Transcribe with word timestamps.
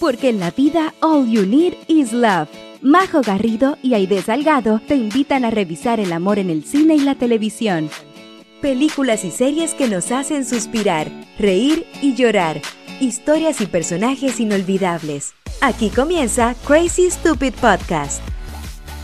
porque 0.00 0.30
en 0.30 0.40
la 0.40 0.50
vida 0.50 0.94
all 1.00 1.28
you 1.28 1.44
need 1.44 1.74
is 1.86 2.12
love. 2.12 2.48
Majo 2.80 3.20
Garrido 3.20 3.76
y 3.82 3.92
Aide 3.92 4.22
Salgado 4.22 4.80
te 4.88 4.96
invitan 4.96 5.44
a 5.44 5.50
revisar 5.50 6.00
el 6.00 6.12
amor 6.12 6.38
en 6.38 6.48
el 6.48 6.64
cine 6.64 6.94
y 6.94 7.00
la 7.00 7.14
televisión. 7.14 7.90
Películas 8.62 9.24
y 9.24 9.30
series 9.30 9.74
que 9.74 9.88
nos 9.88 10.10
hacen 10.10 10.46
suspirar, 10.46 11.08
reír 11.38 11.86
y 12.00 12.14
llorar. 12.14 12.62
Historias 13.00 13.60
y 13.60 13.66
personajes 13.66 14.40
inolvidables. 14.40 15.34
Aquí 15.60 15.90
comienza 15.90 16.54
Crazy 16.66 17.10
Stupid 17.10 17.54
Podcast. 17.54 18.22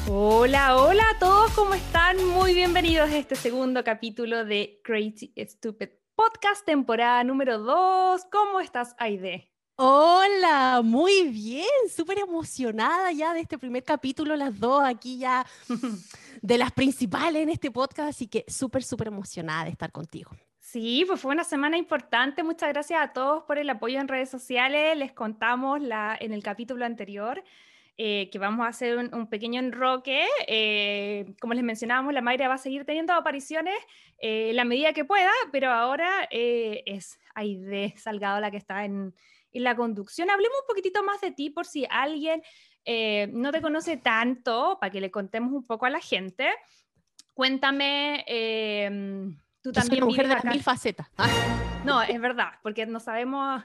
Hola, 0.08 0.76
hola 0.76 1.04
a 1.14 1.18
todos, 1.18 1.50
¿cómo 1.52 1.74
están? 1.74 2.24
Muy 2.28 2.54
bienvenidos 2.54 3.10
a 3.10 3.18
este 3.18 3.34
segundo 3.34 3.84
capítulo 3.84 4.44
de 4.44 4.80
Crazy 4.82 5.34
Stupid 5.36 5.88
Podcast, 6.14 6.64
temporada 6.64 7.22
número 7.24 7.58
2. 7.58 8.24
¿Cómo 8.30 8.60
estás, 8.60 8.94
Aide? 8.98 9.55
Hola, 9.78 10.80
muy 10.82 11.28
bien, 11.28 11.66
súper 11.94 12.18
emocionada 12.18 13.12
ya 13.12 13.34
de 13.34 13.40
este 13.40 13.58
primer 13.58 13.84
capítulo, 13.84 14.34
las 14.34 14.58
dos 14.58 14.82
aquí 14.82 15.18
ya 15.18 15.44
de 16.40 16.56
las 16.56 16.72
principales 16.72 17.42
en 17.42 17.50
este 17.50 17.70
podcast, 17.70 18.08
así 18.08 18.26
que 18.26 18.46
súper, 18.48 18.82
súper 18.82 19.08
emocionada 19.08 19.64
de 19.64 19.70
estar 19.72 19.92
contigo. 19.92 20.30
Sí, 20.60 21.04
pues 21.06 21.20
fue 21.20 21.34
una 21.34 21.44
semana 21.44 21.76
importante. 21.76 22.42
Muchas 22.42 22.70
gracias 22.70 23.02
a 23.02 23.12
todos 23.12 23.44
por 23.44 23.58
el 23.58 23.68
apoyo 23.68 24.00
en 24.00 24.08
redes 24.08 24.30
sociales. 24.30 24.96
Les 24.96 25.12
contamos 25.12 25.82
la, 25.82 26.16
en 26.18 26.32
el 26.32 26.42
capítulo 26.42 26.86
anterior 26.86 27.44
eh, 27.98 28.30
que 28.32 28.38
vamos 28.38 28.64
a 28.64 28.70
hacer 28.70 28.96
un, 28.96 29.26
pequeño 29.26 29.60
enroque. 29.60 30.24
Eh, 30.48 31.34
como 31.38 31.52
les 31.52 31.62
mencionábamos, 31.62 32.14
la 32.14 32.22
Mayra 32.22 32.48
va 32.48 32.54
a 32.54 32.58
seguir 32.58 32.86
teniendo 32.86 33.12
apariciones 33.12 33.76
eh, 34.20 34.50
en 34.50 34.56
la 34.56 34.64
medida 34.64 34.94
que 34.94 35.04
pueda, 35.04 35.30
pero 35.52 35.70
ahora 35.70 36.26
es 36.30 37.20
Aide 37.34 37.92
Salgado 37.98 38.40
la 38.40 38.50
que 38.50 38.56
está 38.56 38.86
en, 38.86 39.14
y 39.56 39.60
la 39.60 39.74
conducción. 39.74 40.28
Hablemos 40.28 40.58
un 40.60 40.66
poquitito 40.66 41.02
más 41.02 41.18
de 41.22 41.30
ti 41.30 41.48
por 41.48 41.64
si 41.64 41.86
alguien 41.88 42.42
eh, 42.84 43.28
no 43.32 43.50
te 43.52 43.62
conoce 43.62 43.96
tanto, 43.96 44.76
para 44.78 44.92
que 44.92 45.00
le 45.00 45.10
contemos 45.10 45.50
un 45.52 45.66
poco 45.66 45.86
a 45.86 45.90
la 45.90 46.00
gente. 46.00 46.50
Cuéntame, 47.32 48.22
eh, 48.28 48.90
tú 49.62 49.72
también... 49.72 50.00
Soy 50.00 50.08
mujer 50.08 50.28
de 50.28 50.50
mil 50.50 50.62
facetas. 50.62 51.08
Ah. 51.16 51.75
No, 51.86 52.02
es 52.02 52.20
verdad, 52.20 52.52
porque 52.62 52.84
no 52.86 53.00
sabemos... 53.00 53.62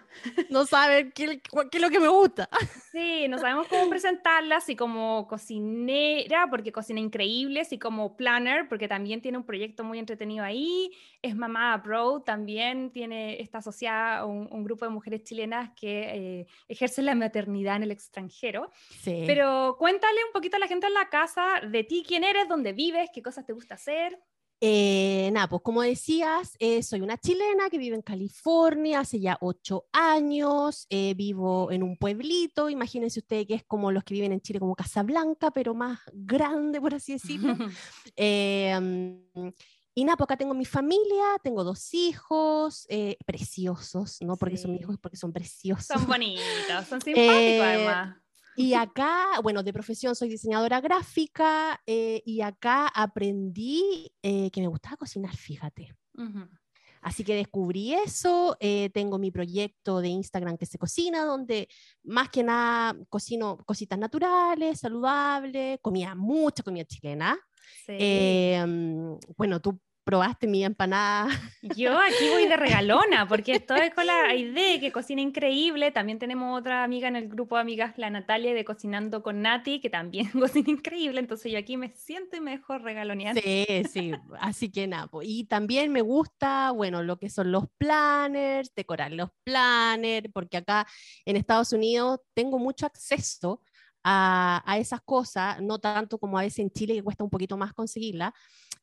No 0.49 0.65
saben 0.65 1.11
qué, 1.11 1.41
es 1.71 1.81
lo 1.81 1.89
que 1.89 1.99
me 1.99 2.07
gusta. 2.07 2.49
Sí, 2.91 3.29
no 3.29 3.37
sabemos 3.37 3.67
cómo 3.69 3.89
presentarla, 3.89 4.57
así 4.57 4.75
como 4.75 5.25
cocinera, 5.25 6.49
porque 6.49 6.73
cocina 6.73 6.99
increíble, 6.99 7.61
así 7.61 7.79
como 7.79 8.17
planner, 8.17 8.67
porque 8.67 8.89
también 8.89 9.21
tiene 9.21 9.37
un 9.37 9.45
proyecto 9.45 9.85
muy 9.85 9.97
entretenido 9.97 10.43
ahí. 10.43 10.91
Es 11.21 11.33
mamá 11.33 11.71
abroad, 11.71 12.23
también 12.23 12.91
tiene, 12.91 13.41
está 13.41 13.59
asociada 13.59 14.17
a 14.17 14.25
un, 14.25 14.63
grupo 14.65 14.83
de 14.83 14.91
mujeres 14.91 15.23
chilenas 15.23 15.71
que 15.73 16.41
eh, 16.41 16.47
ejercen 16.67 17.05
la 17.05 17.15
maternidad 17.15 17.77
en 17.77 17.83
el 17.83 17.91
extranjero. 17.91 18.69
Sí. 18.99 19.23
Pero 19.25 19.77
cuéntale 19.79 20.25
un 20.25 20.33
poquito 20.33 20.57
a 20.57 20.59
la 20.59 20.67
gente 20.67 20.87
en 20.87 20.93
la 20.93 21.07
casa 21.07 21.61
de 21.65 21.85
ti, 21.85 22.03
quién 22.05 22.25
eres, 22.25 22.49
dónde 22.49 22.73
vives, 22.73 23.09
qué 23.13 23.21
cosas 23.23 23.45
te 23.45 23.53
gusta 23.53 23.75
hacer. 23.75 24.19
Eh, 24.63 25.31
nada, 25.33 25.49
pues 25.49 25.63
como 25.63 25.81
decías, 25.81 26.55
eh, 26.59 26.83
soy 26.83 27.01
una 27.01 27.17
chilena 27.17 27.67
que 27.71 27.79
vive 27.79 27.95
en 27.95 28.03
California 28.03 28.99
hace 28.99 29.19
ya 29.19 29.35
ocho 29.41 29.87
años, 29.91 30.85
eh, 30.91 31.15
vivo 31.15 31.71
en 31.71 31.81
un 31.81 31.97
pueblito, 31.97 32.69
imagínense 32.69 33.21
ustedes 33.21 33.47
que 33.47 33.55
es 33.55 33.63
como 33.63 33.91
los 33.91 34.03
que 34.03 34.13
viven 34.13 34.33
en 34.33 34.39
Chile, 34.39 34.59
como 34.59 34.75
Casablanca, 34.75 35.49
pero 35.49 35.73
más 35.73 35.99
grande, 36.13 36.79
por 36.79 36.93
así 36.93 37.13
decirlo. 37.13 37.57
Em, 38.15 39.23
y 39.95 40.05
nada, 40.05 40.15
pues 40.15 40.25
acá 40.25 40.37
tengo 40.37 40.53
mi 40.53 40.65
familia, 40.65 41.23
tengo 41.43 41.63
dos 41.63 41.91
hijos 41.95 42.87
preciosos, 43.25 44.21
no 44.21 44.37
porque 44.37 44.57
son 44.57 44.75
hijos, 44.75 44.97
porque 45.01 45.17
son 45.17 45.33
preciosos. 45.33 45.87
Son 45.87 46.05
bonitos, 46.05 46.87
son 46.87 47.01
simpáticos 47.01 47.65
además. 47.65 48.15
Y 48.55 48.73
acá, 48.73 49.39
bueno, 49.41 49.63
de 49.63 49.73
profesión 49.73 50.15
soy 50.15 50.29
diseñadora 50.29 50.81
gráfica 50.81 51.81
eh, 51.85 52.21
y 52.25 52.41
acá 52.41 52.87
aprendí 52.87 54.11
eh, 54.21 54.51
que 54.51 54.61
me 54.61 54.67
gustaba 54.67 54.97
cocinar, 54.97 55.35
fíjate. 55.35 55.95
Así 57.01 57.23
que 57.23 57.35
descubrí 57.35 57.93
eso, 57.93 58.55
eh, 58.59 58.91
tengo 58.93 59.17
mi 59.17 59.31
proyecto 59.31 60.01
de 60.01 60.09
Instagram 60.09 60.57
que 60.57 60.67
se 60.67 60.77
cocina, 60.77 61.25
donde 61.25 61.67
más 62.03 62.29
que 62.29 62.43
nada 62.43 62.95
cocino 63.09 63.57
cositas 63.65 63.97
naturales, 63.97 64.79
saludables, 64.79 65.79
comida, 65.81 66.13
mucha 66.13 66.61
comida 66.61 66.85
chilena. 66.85 67.39
Em, 67.87 69.17
bueno, 69.35 69.59
tú 69.59 69.79
probaste 70.03 70.47
mi 70.47 70.63
empanada. 70.63 71.27
Yo 71.75 71.97
aquí 71.99 72.29
voy 72.31 72.47
de 72.47 72.57
regalona, 72.57 73.27
porque 73.27 73.53
estoy 73.53 73.91
con 73.91 74.05
la 74.05 74.33
idea 74.35 74.79
que 74.79 74.91
cocina 74.91 75.21
increíble. 75.21 75.91
También 75.91 76.19
tenemos 76.19 76.57
otra 76.57 76.83
amiga 76.83 77.07
en 77.07 77.15
el 77.15 77.27
grupo 77.27 77.55
de 77.55 77.61
amigas, 77.61 77.93
la 77.97 78.09
Natalia, 78.09 78.53
de 78.53 78.65
Cocinando 78.65 79.21
con 79.21 79.41
Nati, 79.41 79.79
que 79.79 79.89
también 79.89 80.29
cocina 80.39 80.71
increíble. 80.71 81.19
Entonces 81.19 81.51
yo 81.51 81.57
aquí 81.57 81.77
me 81.77 81.89
siento 81.89 82.35
y 82.35 82.41
mejor 82.41 82.81
regalonear. 82.81 83.39
Sí, 83.39 83.65
sí, 83.91 84.11
así 84.39 84.71
que 84.71 84.87
nada. 84.87 85.09
Y 85.23 85.45
también 85.45 85.91
me 85.91 86.01
gusta, 86.01 86.71
bueno, 86.71 87.03
lo 87.03 87.17
que 87.17 87.29
son 87.29 87.51
los 87.51 87.65
planners, 87.77 88.73
decorar 88.75 89.11
los 89.11 89.29
planners, 89.43 90.29
porque 90.33 90.57
acá 90.57 90.87
en 91.25 91.35
Estados 91.35 91.73
Unidos 91.73 92.19
tengo 92.33 92.59
mucho 92.59 92.85
acceso 92.85 93.61
a, 94.03 94.63
a, 94.65 94.77
esas 94.77 95.01
cosas, 95.01 95.61
no 95.61 95.79
tanto 95.79 96.17
como 96.17 96.37
a 96.37 96.41
veces 96.41 96.59
en 96.59 96.71
Chile 96.71 96.95
que 96.95 97.03
cuesta 97.03 97.23
un 97.23 97.29
poquito 97.29 97.57
más 97.57 97.73
conseguirla. 97.73 98.33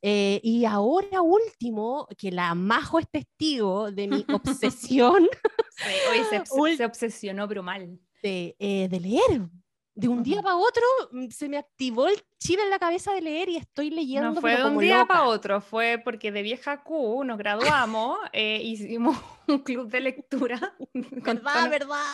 Eh, 0.01 0.41
y 0.43 0.65
ahora 0.65 1.23
último, 1.23 2.07
que 2.17 2.31
la 2.31 2.55
Majo 2.55 2.99
es 2.99 3.09
testigo 3.11 3.91
de 3.91 4.09
mi 4.09 4.25
obsesión. 4.33 5.29
hoy 6.51 6.77
se, 6.77 6.85
obsesionó, 6.85 7.49
pero 7.49 7.63
mal. 7.63 7.99
De, 8.23 8.57
eh, 8.59 8.89
de 8.89 9.01
leer. 9.01 9.49
De 9.95 10.07
un 10.07 10.23
día 10.23 10.41
para 10.43 10.55
otro 10.55 10.85
mm, 11.11 11.27
se 11.31 11.49
me 11.49 11.59
activó 11.59 12.07
el 12.07 12.23
chip 12.39 12.61
en 12.61 12.71
la 12.71 12.79
cabeza 12.79 13.13
de 13.13 13.21
leer 13.21 13.49
y 13.49 13.57
estoy 13.57 13.91
leyendo. 13.91 14.31
No 14.31 14.41
fue 14.41 14.57
de 14.57 14.65
un 14.65 14.79
día 14.79 15.05
para 15.07 15.25
otro, 15.25 15.61
fue 15.61 16.01
porque 16.05 16.31
de 16.31 16.43
vieja 16.43 16.85
Q 16.85 17.25
nos 17.25 17.37
graduamos, 17.37 18.17
eh, 18.33 18.61
hicimos 18.63 19.19
un 19.49 19.59
club 19.59 19.91
de 19.91 20.01
lectura. 20.01 20.77
¿Verdad, 20.95 21.69
verdad? 21.69 22.05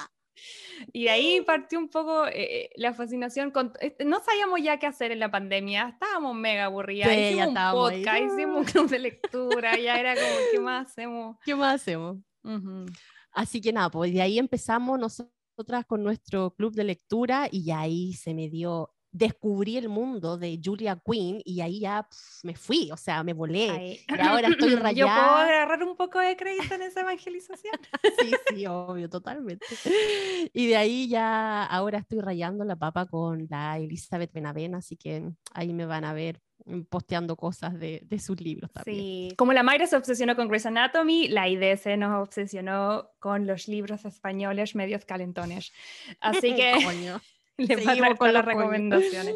Y 0.92 1.04
de 1.04 1.10
ahí 1.10 1.40
partió 1.42 1.78
un 1.78 1.88
poco 1.88 2.26
eh, 2.26 2.70
la 2.76 2.94
fascinación. 2.94 3.50
Con, 3.50 3.72
este, 3.80 4.04
no 4.04 4.20
sabíamos 4.20 4.60
ya 4.62 4.78
qué 4.78 4.86
hacer 4.86 5.12
en 5.12 5.20
la 5.20 5.30
pandemia, 5.30 5.88
estábamos 5.88 6.34
mega 6.34 6.64
aburridas. 6.64 7.12
hicimos 7.12 7.48
un 7.48 7.54
podcast, 7.54 8.22
hicimos 8.22 8.56
un 8.58 8.64
club 8.64 8.88
de 8.88 8.98
lectura, 8.98 9.78
ya 9.78 9.98
era 9.98 10.14
como, 10.14 10.36
¿qué 10.52 10.60
más 10.60 10.90
hacemos? 10.90 11.36
¿Qué 11.44 11.54
más 11.54 11.74
hacemos? 11.74 12.18
Así 13.32 13.60
que 13.60 13.72
nada, 13.72 13.90
pues 13.90 14.12
de 14.12 14.22
ahí 14.22 14.38
empezamos 14.38 14.98
nosotras 14.98 15.86
con 15.86 16.02
nuestro 16.02 16.54
club 16.54 16.74
de 16.74 16.84
lectura 16.84 17.48
y 17.50 17.70
ahí 17.70 18.12
se 18.12 18.34
me 18.34 18.48
dio 18.48 18.93
descubrí 19.14 19.76
el 19.76 19.88
mundo 19.88 20.36
de 20.36 20.60
Julia 20.62 21.00
Quinn 21.04 21.40
y 21.44 21.60
ahí 21.60 21.80
ya 21.80 22.06
me 22.42 22.56
fui, 22.56 22.90
o 22.90 22.96
sea, 22.96 23.22
me 23.22 23.32
volé. 23.32 24.04
Y 24.08 24.20
ahora 24.20 24.48
estoy 24.68 24.74
rayada. 24.74 24.92
Yo 24.92 25.06
puedo 25.06 25.36
agarrar 25.36 25.82
un 25.84 25.96
poco 25.96 26.18
de 26.18 26.36
crédito 26.36 26.74
en 26.74 26.82
esa 26.82 27.02
evangelización. 27.02 27.76
sí, 28.18 28.32
sí, 28.48 28.66
obvio, 28.66 29.08
totalmente. 29.08 29.64
Y 30.52 30.66
de 30.66 30.76
ahí 30.76 31.08
ya 31.08 31.64
ahora 31.64 31.98
estoy 31.98 32.20
rayando 32.20 32.64
la 32.64 32.74
papa 32.74 33.06
con 33.06 33.46
la 33.48 33.78
Elizabeth 33.78 34.32
Benavent, 34.32 34.74
así 34.74 34.96
que 34.96 35.30
ahí 35.52 35.72
me 35.72 35.86
van 35.86 36.04
a 36.04 36.12
ver 36.12 36.40
posteando 36.88 37.36
cosas 37.36 37.78
de, 37.78 38.00
de, 38.04 38.18
sus 38.18 38.40
libros 38.40 38.72
también. 38.72 38.96
Sí, 38.96 39.34
como 39.36 39.52
la 39.52 39.62
Mayra 39.62 39.86
se 39.86 39.96
obsesionó 39.96 40.34
con 40.34 40.48
Grey's 40.48 40.66
Anatomy, 40.66 41.28
la 41.28 41.46
ID 41.46 41.76
se 41.76 41.96
nos 41.96 42.22
obsesionó 42.22 43.10
con 43.18 43.46
los 43.46 43.68
libros 43.68 44.04
españoles 44.06 44.74
medios 44.74 45.04
calentones. 45.04 45.72
Así 46.20 46.54
que... 46.56 46.72
Le 47.58 47.76
Seguimos 47.76 48.18
con 48.18 48.32
las 48.32 48.44
recomendaciones. 48.44 49.34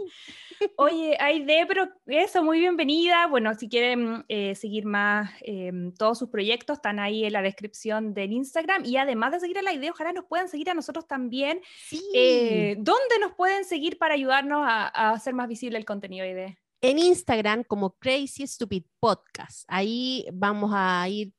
Oye, 0.76 1.16
Aide, 1.20 1.66
pero 1.66 1.88
eso, 2.06 2.42
muy 2.42 2.58
bienvenida. 2.58 3.26
Bueno, 3.28 3.54
si 3.54 3.68
quieren 3.68 4.24
eh, 4.28 4.54
seguir 4.54 4.86
más 4.86 5.30
em, 5.42 5.92
todos 5.94 6.18
sus 6.18 6.28
proyectos, 6.30 6.78
están 6.78 6.98
ahí 6.98 7.24
en 7.24 7.32
la 7.32 7.42
descripción 7.42 8.12
del 8.12 8.32
Instagram. 8.32 8.84
Y 8.84 8.96
además 8.96 9.32
de 9.32 9.40
seguir 9.40 9.58
a 9.58 9.62
la 9.62 9.72
idea, 9.72 9.92
ojalá 9.92 10.12
nos 10.12 10.24
puedan 10.24 10.48
seguir 10.48 10.70
a 10.70 10.74
nosotros 10.74 11.06
también. 11.06 11.60
Sí. 11.86 12.02
Eh, 12.12 12.76
¿Dónde 12.78 13.18
nos 13.20 13.34
pueden 13.34 13.64
seguir 13.64 13.98
para 13.98 14.14
ayudarnos 14.14 14.64
a, 14.66 15.10
hacer 15.10 15.34
más 15.34 15.48
visible 15.48 15.78
el 15.78 15.84
contenido, 15.84 16.24
Aide? 16.24 16.58
En 16.80 16.98
Instagram 16.98 17.64
como 17.64 17.96
Crazy 17.98 18.46
Stupid 18.46 18.84
Podcast. 18.98 19.64
Ahí 19.68 20.26
vamos 20.32 20.72
a 20.74 21.08
ir 21.08 21.32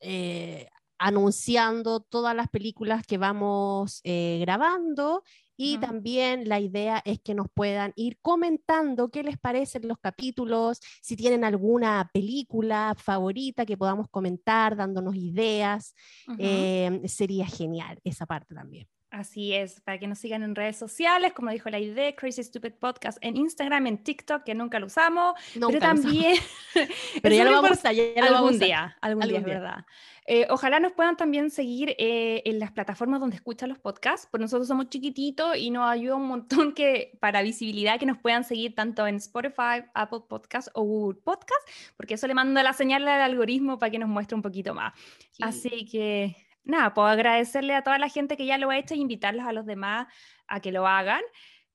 eh, 0.00 0.68
anunciando 0.98 2.00
todas 2.00 2.36
las 2.36 2.48
películas 2.48 3.06
que 3.06 3.16
vamos 3.16 4.02
grabando 4.04 5.22
y 5.56 5.78
también 5.78 6.48
la 6.48 6.60
idea 6.60 7.02
es 7.04 7.20
que 7.20 7.34
nos 7.34 7.46
puedan 7.52 7.92
ir 7.96 8.18
comentando 8.20 9.10
qué 9.10 9.22
les 9.22 9.38
parecen 9.38 9.88
los 9.88 9.98
capítulos, 9.98 10.80
si 11.02 11.16
tienen 11.16 11.44
alguna 11.44 12.10
película 12.12 12.94
favorita 12.98 13.66
que 13.66 13.76
podamos 13.76 14.08
comentar, 14.10 14.76
dándonos 14.76 15.14
ideas. 15.16 15.94
Eh, 16.36 17.02
sería 17.06 17.46
genial 17.46 18.00
esa 18.04 18.26
parte 18.26 18.54
también. 18.54 18.88
Así 19.14 19.54
es, 19.54 19.80
para 19.80 19.96
que 19.98 20.08
nos 20.08 20.18
sigan 20.18 20.42
en 20.42 20.56
redes 20.56 20.76
sociales, 20.76 21.32
como 21.34 21.52
dijo 21.52 21.70
la 21.70 21.78
idea, 21.78 22.16
Crazy 22.16 22.42
Stupid 22.42 22.72
Podcast 22.72 23.16
en 23.20 23.36
Instagram, 23.36 23.86
en 23.86 23.98
TikTok, 23.98 24.42
que 24.42 24.56
nunca 24.56 24.80
lo 24.80 24.86
usamos, 24.86 25.34
pero 25.54 25.78
también... 25.78 26.36
pero 27.22 27.32
ya 27.32 27.44
lo 27.44 27.62
vamos 27.62 27.84
a, 27.84 27.92
ya 27.92 28.02
lo 28.16 28.36
algún 28.38 28.58
día, 28.58 28.96
algún, 29.00 29.28
día, 29.28 29.38
es 29.38 29.44
verdad. 29.44 29.86
Eh, 30.26 30.48
ojalá 30.50 30.80
nos 30.80 30.92
puedan 30.94 31.16
también 31.16 31.50
seguir 31.50 31.94
eh, 31.96 32.42
en 32.44 32.58
las 32.58 32.72
plataformas 32.72 33.20
donde 33.20 33.36
escuchan 33.36 33.68
los 33.68 33.78
podcasts, 33.78 34.26
porque 34.28 34.42
nosotros 34.42 34.66
somos 34.66 34.88
chiquititos 34.88 35.56
y 35.58 35.70
nos 35.70 35.88
ayuda 35.88 36.16
un 36.16 36.26
montón 36.26 36.72
que 36.72 37.16
para 37.20 37.40
visibilidad 37.42 38.00
que 38.00 38.06
nos 38.06 38.18
puedan 38.18 38.42
seguir 38.42 38.74
tanto 38.74 39.06
en 39.06 39.14
Spotify, 39.16 39.84
Apple 39.94 40.22
Podcasts 40.28 40.72
o 40.74 40.82
Google 40.82 41.20
Podcasts, 41.22 41.92
porque 41.96 42.14
eso 42.14 42.26
le 42.26 42.34
manda 42.34 42.64
la 42.64 42.72
señal 42.72 43.06
al 43.06 43.20
algoritmo 43.20 43.78
para 43.78 43.90
que 43.92 44.00
nos 44.00 44.08
muestre 44.08 44.34
un 44.34 44.42
poquito 44.42 44.74
más. 44.74 44.92
Así 45.40 45.86
que 45.86 46.36
nada, 46.64 46.94
puedo 46.94 47.08
agradecerle 47.08 47.74
a 47.74 47.82
toda 47.82 47.98
la 47.98 48.08
gente 48.08 48.36
que 48.36 48.46
ya 48.46 48.58
lo 48.58 48.70
ha 48.70 48.78
hecho 48.78 48.94
e 48.94 48.98
invitarlos 48.98 49.46
a 49.46 49.52
los 49.52 49.66
demás 49.66 50.06
a 50.46 50.60
que 50.60 50.72
lo 50.72 50.86
hagan. 50.86 51.22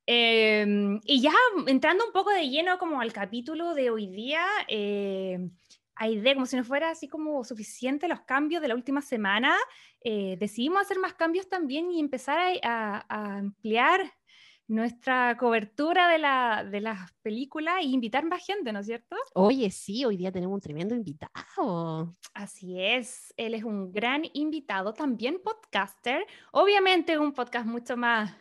Em, 0.05 0.99
y 1.03 1.21
ya 1.21 1.33
entrando 1.67 2.05
un 2.05 2.11
poco 2.11 2.31
de 2.31 2.49
lleno 2.49 2.77
como 2.79 2.99
al 2.99 3.13
capítulo 3.13 3.73
de 3.75 3.91
hoy 3.91 4.07
día, 4.07 4.45
eh, 4.67 5.37
de 5.99 6.33
como 6.33 6.45
si 6.45 6.55
no 6.55 6.63
fuera 6.63 6.89
así 6.91 7.07
como 7.07 7.43
suficiente 7.43 8.07
los 8.07 8.21
cambios 8.21 8.61
de 8.61 8.69
la 8.69 8.75
última 8.75 9.01
semana, 9.01 9.55
eh, 10.01 10.37
decidimos 10.39 10.81
hacer 10.81 10.97
más 10.99 11.13
cambios 11.13 11.49
también 11.49 11.91
y 11.91 11.99
empezar 11.99 12.39
a 12.63 13.05
ampliar 13.37 14.18
nuestra 14.69 15.35
cobertura 15.37 16.07
de, 16.07 16.19
la, 16.19 16.63
de 16.63 16.79
las 16.79 17.11
películas 17.23 17.77
e 17.79 17.87
invitar 17.87 18.23
más 18.23 18.45
gente, 18.45 18.71
¿no 18.71 18.79
es 18.79 18.85
cierto? 18.85 19.15
Oye, 19.33 19.71
sí, 19.71 20.05
hoy 20.05 20.15
día 20.15 20.31
tenemos 20.31 20.53
un 20.53 20.61
tremendo 20.61 20.93
invitado. 20.95 22.15
Así 22.35 22.79
es, 22.79 23.33
él 23.35 23.55
es 23.55 23.63
un 23.63 23.91
gran 23.91 24.23
invitado, 24.33 24.93
también 24.93 25.41
podcaster, 25.43 26.25
obviamente 26.51 27.17
un 27.17 27.33
podcast 27.33 27.65
mucho 27.65 27.97
más 27.97 28.31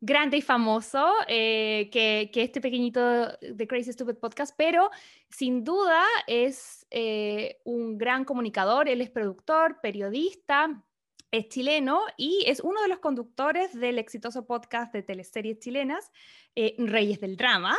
grande 0.00 0.36
y 0.38 0.42
famoso 0.42 1.12
eh, 1.28 1.88
que, 1.92 2.30
que, 2.32 2.42
este 2.42 2.60
pequeñito 2.60 3.28
de 3.40 3.66
Crazy 3.68 3.92
Stupid 3.92 4.16
Podcast, 4.16 4.54
pero 4.56 4.90
sin 5.30 5.62
duda 5.62 6.04
es 6.26 6.86
eh, 6.90 7.60
un 7.64 7.98
gran 7.98 8.24
comunicador, 8.24 8.88
él 8.88 9.00
es 9.00 9.10
productor, 9.10 9.80
periodista, 9.80 10.84
es 11.30 11.48
chileno 11.48 12.02
y 12.16 12.44
es 12.46 12.60
uno 12.60 12.80
de 12.82 12.88
los 12.88 12.98
conductores 12.98 13.72
del 13.78 13.98
exitoso 13.98 14.46
podcast 14.46 14.92
de 14.92 15.02
teleseries 15.02 15.58
chilenas, 15.58 16.10
eh, 16.54 16.74
Reyes 16.78 17.20
del 17.20 17.36
Drama. 17.36 17.76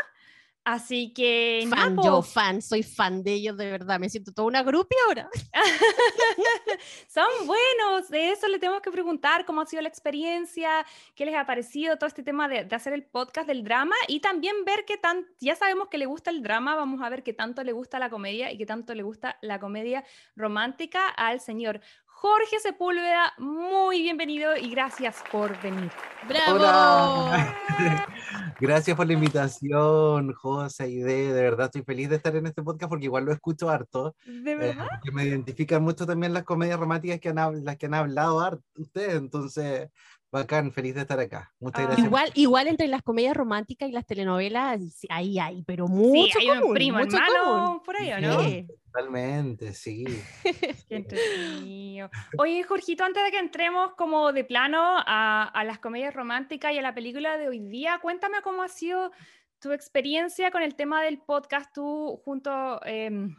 Así 0.66 1.14
que. 1.14 1.66
Fan, 1.68 1.98
yo 2.04 2.22
fan, 2.22 2.62
soy 2.62 2.84
fan 2.84 3.24
de 3.24 3.34
ellos 3.34 3.58
de 3.58 3.72
verdad. 3.72 4.00
Me 4.00 4.10
siento 4.10 4.32
toda 4.34 4.48
una 4.48 4.62
grupia 4.62 4.98
ahora. 5.08 5.30
Son 7.08 7.48
buenos, 7.48 8.10
de 8.10 8.32
eso 8.32 8.48
le 8.48 8.60
tenemos 8.60 8.82
que 8.82 8.92
preguntar 8.92 9.46
cómo 9.46 9.62
ha 9.62 9.66
sido 9.66 9.82
la 9.82 9.90
experiencia, 9.90 10.86
qué 11.16 11.26
les 11.26 11.36
ha 11.36 11.46
parecido 11.46 11.98
todo 11.98 12.08
este 12.08 12.22
tema 12.22 12.48
de, 12.48 12.66
de 12.66 12.76
hacer 12.76 12.94
el 12.94 13.04
podcast 13.04 13.48
del 13.48 13.64
drama 13.64 13.96
y 14.08 14.20
también 14.20 14.64
ver 14.64 14.86
qué 14.86 14.98
tan. 14.98 15.26
Ya 15.40 15.56
sabemos 15.56 15.88
que 15.88 15.98
le 15.98 16.06
gusta 16.06 16.30
el 16.30 16.44
drama, 16.44 16.76
vamos 16.76 17.02
a 17.02 17.10
ver 17.10 17.24
qué 17.24 17.34
tanto 17.34 17.64
le 17.64 17.72
gusta 17.72 17.98
la 17.98 18.12
comedia 18.12 18.52
y 18.52 18.58
qué 18.58 18.68
tanto 18.68 18.94
le 18.94 19.02
gusta 19.02 19.40
la 19.42 19.60
comedia 19.60 20.04
romántica 20.36 21.08
al 21.08 21.40
señor 21.40 21.82
Jorge 22.22 22.60
Sepúlveda, 22.60 23.34
muy 23.38 24.02
bienvenido 24.02 24.58
y 24.58 24.70
gracias 24.72 25.24
por 25.32 25.58
venir. 25.62 25.90
¡Bravo! 26.28 27.30
gracias 28.60 28.98
por 28.98 29.08
la 29.08 29.14
invitación, 29.14 30.34
José 30.34 30.90
y 30.90 30.98
de, 30.98 31.32
de 31.32 31.42
verdad 31.42 31.68
estoy 31.68 31.84
feliz 31.84 32.10
de 32.10 32.18
estar 32.18 32.36
en 32.36 32.46
este 32.46 32.62
podcast 32.62 32.90
porque 32.90 33.06
igual 33.06 33.24
lo 33.24 33.32
escucho 33.32 33.70
harto. 33.70 34.18
¿De 34.26 34.52
eh, 34.52 34.56
verdad? 34.56 34.90
que 35.02 35.12
me 35.14 35.24
identifican 35.24 35.82
mucho 35.82 36.06
también 36.06 36.34
las 36.34 36.44
comedias 36.44 36.78
románticas 36.78 37.22
que 37.22 37.30
han, 37.30 37.64
las 37.64 37.78
que 37.78 37.86
han 37.86 37.94
hablado 37.94 38.62
ustedes, 38.76 39.16
entonces 39.16 39.88
Bacán, 40.32 40.72
feliz 40.72 40.94
de 40.94 41.02
estar 41.02 41.20
acá. 41.20 41.52
Muchas 41.60 41.82
ah. 41.82 41.86
gracias. 41.88 42.06
Igual, 42.06 42.32
igual 42.36 42.68
entre 42.68 42.88
las 42.88 43.02
comedias 43.02 43.36
románticas 43.36 43.90
y 43.90 43.92
las 43.92 44.06
telenovelas, 44.06 44.80
ahí 45.10 45.40
hay, 45.40 45.64
pero 45.64 45.88
mucho 45.88 46.40
sí, 46.40 46.48
hay 46.48 46.60
un 46.60 46.74
primo 46.74 47.00
hermano 47.00 47.82
por 47.84 47.96
ahí, 47.98 48.12
¿no? 48.22 48.38
Totalmente, 48.86 49.74
sí. 49.74 50.06
Oye, 52.38 52.64
Jorgito, 52.64 53.04
antes 53.04 53.24
de 53.24 53.32
que 53.32 53.40
entremos 53.40 53.94
como 53.96 54.32
de 54.32 54.44
plano 54.44 54.80
a, 54.84 55.44
a, 55.44 55.64
las 55.64 55.80
comedias 55.80 56.14
románticas 56.14 56.74
y 56.74 56.78
a 56.80 56.82
la 56.82 56.94
película 56.94 57.38
de 57.38 57.48
hoy 57.48 57.60
día, 57.60 58.00
cuéntame 58.02 58.38
cómo 58.44 58.62
ha 58.62 58.68
sido 58.68 59.12
tu 59.60 59.72
experiencia 59.72 60.52
con 60.52 60.62
el 60.62 60.76
tema 60.76 61.02
del 61.04 61.20
podcast, 61.20 61.74
tú 61.74 62.22
junto... 62.24 62.80
Eh, 62.86 63.30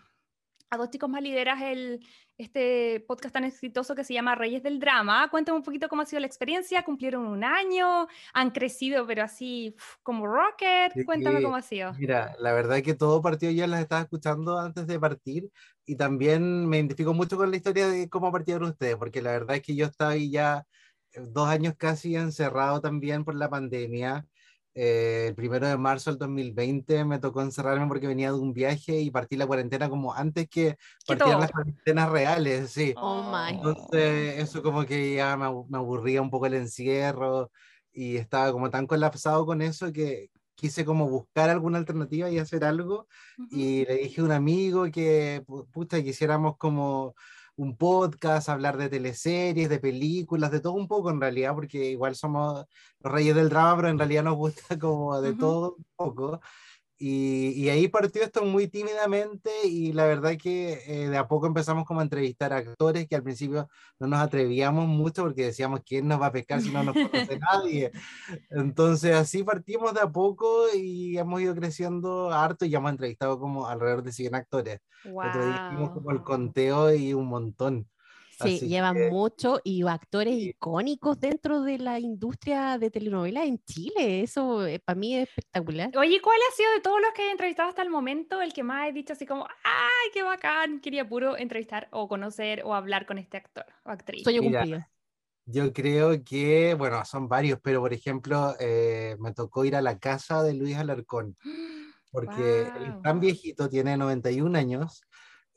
a 0.70 0.76
dos 0.76 0.90
chicos 0.90 1.10
más 1.10 1.22
lideras 1.22 1.60
el, 1.62 2.00
este 2.40 3.00
podcast 3.06 3.34
tan 3.34 3.44
exitoso 3.44 3.94
que 3.94 4.04
se 4.04 4.14
llama 4.14 4.34
Reyes 4.34 4.62
del 4.62 4.80
Drama. 4.80 5.28
Cuéntame 5.30 5.58
un 5.58 5.64
poquito 5.64 5.88
cómo 5.88 6.02
ha 6.02 6.06
sido 6.06 6.20
la 6.20 6.26
experiencia, 6.26 6.82
cumplieron 6.82 7.26
un 7.26 7.44
año, 7.44 8.06
han 8.32 8.50
crecido 8.50 9.06
pero 9.06 9.22
así 9.22 9.76
como 10.02 10.26
rocket, 10.26 11.04
cuéntame 11.04 11.42
cómo 11.42 11.56
ha 11.56 11.62
sido. 11.62 11.92
Mira, 11.94 12.34
la 12.38 12.52
verdad 12.52 12.82
que 12.82 12.94
todo 12.94 13.20
partió, 13.20 13.50
yo 13.50 13.66
las 13.66 13.80
estaba 13.80 14.02
escuchando 14.02 14.58
antes 14.58 14.86
de 14.86 14.98
partir 14.98 15.50
y 15.84 15.96
también 15.96 16.66
me 16.66 16.78
identifico 16.78 17.12
mucho 17.12 17.36
con 17.36 17.50
la 17.50 17.56
historia 17.56 17.88
de 17.88 18.08
cómo 18.08 18.32
partieron 18.32 18.64
ustedes, 18.64 18.96
porque 18.96 19.20
la 19.20 19.32
verdad 19.32 19.56
es 19.56 19.62
que 19.62 19.76
yo 19.76 19.86
estaba 19.86 20.12
ahí 20.12 20.30
ya 20.30 20.64
eh, 21.12 21.20
dos 21.20 21.48
años 21.48 21.74
casi 21.76 22.16
encerrado 22.16 22.80
también 22.80 23.24
por 23.24 23.34
la 23.34 23.50
pandemia 23.50 24.26
eh, 24.74 25.26
el 25.28 25.34
primero 25.34 25.66
de 25.66 25.76
marzo 25.76 26.10
del 26.10 26.18
2020 26.18 27.04
me 27.04 27.18
tocó 27.18 27.42
encerrarme 27.42 27.88
porque 27.88 28.06
venía 28.06 28.32
de 28.32 28.38
un 28.38 28.52
viaje 28.52 29.00
y 29.00 29.10
partí 29.10 29.36
la 29.36 29.46
cuarentena 29.46 29.88
como 29.88 30.14
antes 30.14 30.48
que 30.48 30.76
partían 31.06 31.40
las 31.40 31.50
cuarentenas 31.50 32.10
reales, 32.10 32.70
sí. 32.70 32.94
Oh 32.96 33.22
my. 33.22 33.56
Entonces, 33.56 34.38
eso 34.38 34.62
como 34.62 34.84
que 34.84 35.14
ya 35.16 35.36
me, 35.36 35.46
aburría 35.46 36.22
un 36.22 36.30
poco 36.30 36.46
el 36.46 36.54
encierro 36.54 37.50
y 37.92 38.16
estaba 38.16 38.52
como 38.52 38.70
tan 38.70 38.86
colapsado 38.86 39.44
con 39.44 39.60
eso 39.60 39.92
que 39.92 40.30
quise 40.54 40.84
como 40.84 41.08
buscar 41.08 41.50
alguna 41.50 41.78
alternativa 41.78 42.30
y 42.30 42.38
hacer 42.38 42.64
algo. 42.64 43.08
Y 43.50 43.84
le 43.86 43.96
dije 43.96 44.20
a 44.20 44.24
un 44.24 44.32
amigo 44.32 44.84
que, 44.92 45.42
puta, 45.72 46.02
quisiéramos 46.02 46.56
como 46.58 47.14
un 47.60 47.76
podcast, 47.76 48.48
hablar 48.48 48.78
de 48.78 48.88
teleseries, 48.88 49.68
de 49.68 49.78
películas, 49.78 50.50
de 50.50 50.60
todo 50.60 50.72
un 50.72 50.88
poco 50.88 51.10
en 51.10 51.20
realidad, 51.20 51.54
porque 51.54 51.90
igual 51.90 52.14
somos 52.14 52.64
los 53.00 53.12
reyes 53.12 53.34
del 53.34 53.50
drama, 53.50 53.76
pero 53.76 53.88
en 53.88 53.98
realidad 53.98 54.24
nos 54.24 54.36
gusta 54.36 54.62
como 54.78 55.20
de 55.20 55.34
todo 55.34 55.74
un 55.76 55.84
poco. 55.94 56.40
Y, 57.02 57.66
ahí 57.70 57.88
partió 57.88 58.22
esto 58.22 58.44
muy 58.44 58.68
tímidamente 58.68 59.50
y 59.64 59.94
la 59.94 60.04
verdad 60.04 60.36
que 60.36 60.82
eh, 60.86 61.08
de 61.08 61.16
a 61.16 61.26
poco 61.26 61.46
empezamos 61.46 61.86
como 61.86 62.00
a 62.00 62.02
entrevistar 62.02 62.52
actores 62.52 63.08
que 63.08 63.16
al 63.16 63.22
principio 63.22 63.70
no 63.98 64.06
nos 64.06 64.20
atrevíamos 64.20 64.86
mucho 64.86 65.22
porque 65.22 65.46
decíamos, 65.46 65.80
¿quién 65.82 66.06
nos 66.06 66.20
va 66.20 66.26
a 66.26 66.32
pescar 66.32 66.60
si 66.60 66.70
no 66.70 66.82
nos 66.82 66.94
conoce 66.94 67.38
nadie? 67.38 67.90
Entonces 68.50 69.14
así 69.16 69.42
partimos 69.42 69.94
de 69.94 70.00
a 70.02 70.10
poco 70.10 70.66
y 70.74 71.16
hemos 71.16 71.40
ido 71.40 71.54
creciendo 71.54 72.30
harto 72.34 72.66
y 72.66 72.68
ya 72.68 72.78
hemos 72.78 72.90
entrevistado 72.90 73.40
como 73.40 73.66
alrededor 73.66 74.02
de 74.02 74.12
100 74.12 74.34
actores. 74.34 74.80
Wow. 75.06 75.94
como 75.94 76.10
el 76.10 76.22
conteo 76.22 76.94
y 76.94 77.14
un 77.14 77.28
montón. 77.28 77.88
Sí, 78.44 78.68
llevan 78.68 79.10
mucho 79.10 79.60
y 79.64 79.86
actores 79.86 80.34
icónicos 80.34 81.20
dentro 81.20 81.62
de 81.62 81.78
la 81.78 81.98
industria 81.98 82.78
de 82.78 82.90
telenovelas 82.90 83.46
en 83.46 83.62
Chile. 83.64 84.22
Eso 84.22 84.66
eh, 84.66 84.78
para 84.78 84.98
mí 84.98 85.16
es 85.16 85.28
espectacular. 85.28 85.90
Oye, 85.96 86.20
¿cuál 86.20 86.38
ha 86.48 86.56
sido 86.56 86.72
de 86.72 86.80
todos 86.80 87.00
los 87.00 87.12
que 87.12 87.28
he 87.28 87.30
entrevistado 87.30 87.68
hasta 87.68 87.82
el 87.82 87.90
momento 87.90 88.40
el 88.42 88.52
que 88.52 88.62
más 88.62 88.88
he 88.88 88.92
dicho 88.92 89.12
así 89.12 89.26
como, 89.26 89.44
ay, 89.64 90.10
qué 90.12 90.22
bacán, 90.22 90.80
quería 90.80 91.08
puro 91.08 91.36
entrevistar 91.36 91.88
o 91.90 92.08
conocer 92.08 92.62
o 92.64 92.74
hablar 92.74 93.06
con 93.06 93.18
este 93.18 93.36
actor 93.36 93.66
o 93.84 93.90
actriz? 93.90 94.22
Sueño 94.22 94.42
cumplido. 94.42 94.84
Yo 95.46 95.72
creo 95.72 96.22
que, 96.22 96.74
bueno, 96.74 97.04
son 97.04 97.28
varios, 97.28 97.58
pero 97.62 97.80
por 97.80 97.92
ejemplo, 97.92 98.54
eh, 98.60 99.16
me 99.18 99.32
tocó 99.32 99.64
ir 99.64 99.74
a 99.74 99.82
la 99.82 99.98
casa 99.98 100.42
de 100.44 100.54
Luis 100.54 100.76
Alarcón, 100.76 101.36
porque 102.12 102.70
wow. 102.78 103.02
tan 103.02 103.18
viejito, 103.18 103.68
tiene 103.68 103.96
91 103.96 104.56
años, 104.56 105.02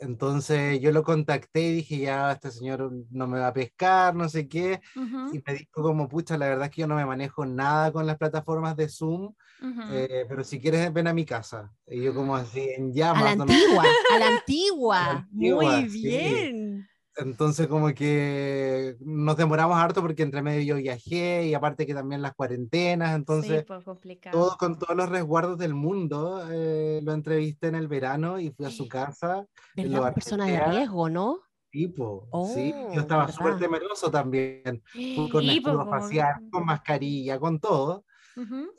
entonces 0.04 0.80
yo 0.80 0.92
lo 0.92 1.04
contacté 1.04 1.62
y 1.62 1.74
dije, 1.76 1.98
ya, 2.00 2.32
este 2.32 2.52
señor 2.52 2.92
no 3.10 3.28
me 3.28 3.40
va 3.40 3.48
a 3.48 3.54
pescar, 3.54 4.14
no 4.14 4.28
sé 4.30 4.48
qué. 4.48 4.82
Y 4.96 5.42
me 5.46 5.54
dijo 5.54 5.82
como, 5.82 6.08
pucha, 6.08 6.38
la 6.38 6.48
verdad 6.48 6.66
es 6.66 6.72
que 6.72 6.82
yo 6.82 6.88
no 6.88 6.96
me 6.96 7.06
manejo 7.06 7.46
nada 7.46 7.92
con 7.92 8.06
las 8.06 8.18
plataformas 8.18 8.76
de 8.76 8.90
Zoom, 8.90 9.34
eh, 9.92 10.26
pero 10.28 10.44
si 10.44 10.60
quieres 10.60 10.92
ven 10.92 11.08
a 11.08 11.14
mi 11.14 11.26
casa. 11.26 11.72
Y 11.88 12.02
yo 12.02 12.14
como 12.14 12.36
así, 12.36 12.70
en 12.78 12.94
llamas. 12.94 13.24
A 13.24 13.36
la 13.36 13.44
antigua, 13.44 13.84
a 14.14 14.20
la 14.20 14.28
antigua. 14.38 15.28
Muy 15.32 15.86
bien. 15.86 16.88
Entonces 17.18 17.68
como 17.68 17.94
que 17.94 18.96
nos 19.00 19.38
demoramos 19.38 19.78
harto 19.78 20.02
porque 20.02 20.24
entre 20.24 20.42
medio 20.42 20.62
yo 20.62 20.82
viajé 20.82 21.48
y 21.48 21.54
aparte 21.54 21.86
que 21.86 21.94
también 21.94 22.22
las 22.22 22.34
cuarentenas, 22.34 23.16
entonces 23.16 23.64
pues, 23.66 23.84
todo 24.32 24.58
con 24.58 24.80
todos 24.80 24.96
los 24.96 25.10
resguardos 25.10 25.58
del 25.58 25.76
mundo 25.76 26.44
eh, 26.52 27.02
lo 27.04 27.14
entrevisté 27.14 27.68
en 27.68 27.76
el 27.76 27.88
verano 27.88 28.40
y 28.40 28.50
fui 28.50 28.66
a 28.66 28.72
su 28.72 28.88
casa. 28.88 29.46
¿Verdad? 29.76 30.02
Una 30.02 30.14
persona 30.14 30.46
de 30.48 30.60
riesgo, 30.60 31.10
¿no? 31.10 31.40
Tipo, 31.70 32.28
sí, 32.54 32.72
yo 32.72 33.00
oh, 33.00 33.00
estaba 33.00 33.32
súper 33.32 33.58
temeroso 33.58 34.12
también, 34.12 34.84
fui 34.92 35.28
con 35.28 35.42
sí, 35.42 35.58
escudo 35.58 35.88
facial, 35.88 36.36
con 36.52 36.66
mascarilla, 36.66 37.40
con 37.40 37.60
todo. 37.60 38.06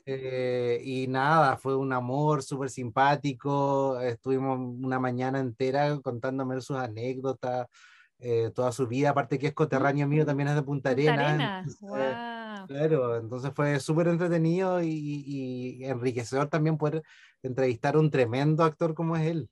eh, 0.07 0.81
y 0.85 1.09
nada, 1.09 1.57
fue 1.57 1.77
un 1.77 1.93
amor 1.93 2.45
súper 2.45 2.71
simpático, 2.71 3.99
estuvimos 4.01 4.61
una 4.61 5.01
mañana 5.01 5.41
entera 5.41 5.99
contándome 6.01 6.61
sus 6.61 6.77
anécdotas, 6.77 7.67
eh, 8.19 8.51
toda 8.55 8.73
su 8.73 8.87
vida, 8.87 9.11
aparte 9.11 9.39
que 9.39 9.49
es 9.49 9.55
coterráneo 9.55 10.07
mío, 10.07 10.25
también 10.25 10.49
es 10.49 10.55
de 10.55 10.63
Punta 10.63 10.91
Arenas. 10.91 11.19
Arenas. 11.19 12.67
Claro, 12.67 13.19
entonces 13.19 13.53
fue 13.55 13.79
súper 13.81 14.09
entretenido 14.09 14.83
y, 14.83 15.81
enriquecedor 15.85 16.49
también 16.49 16.79
poder 16.79 17.03
entrevistar 17.43 17.97
a 17.97 18.01
un 18.01 18.11
tremendo 18.11 18.65
actor 18.65 18.95
como 18.95 19.17
es 19.17 19.27
él. 19.27 19.51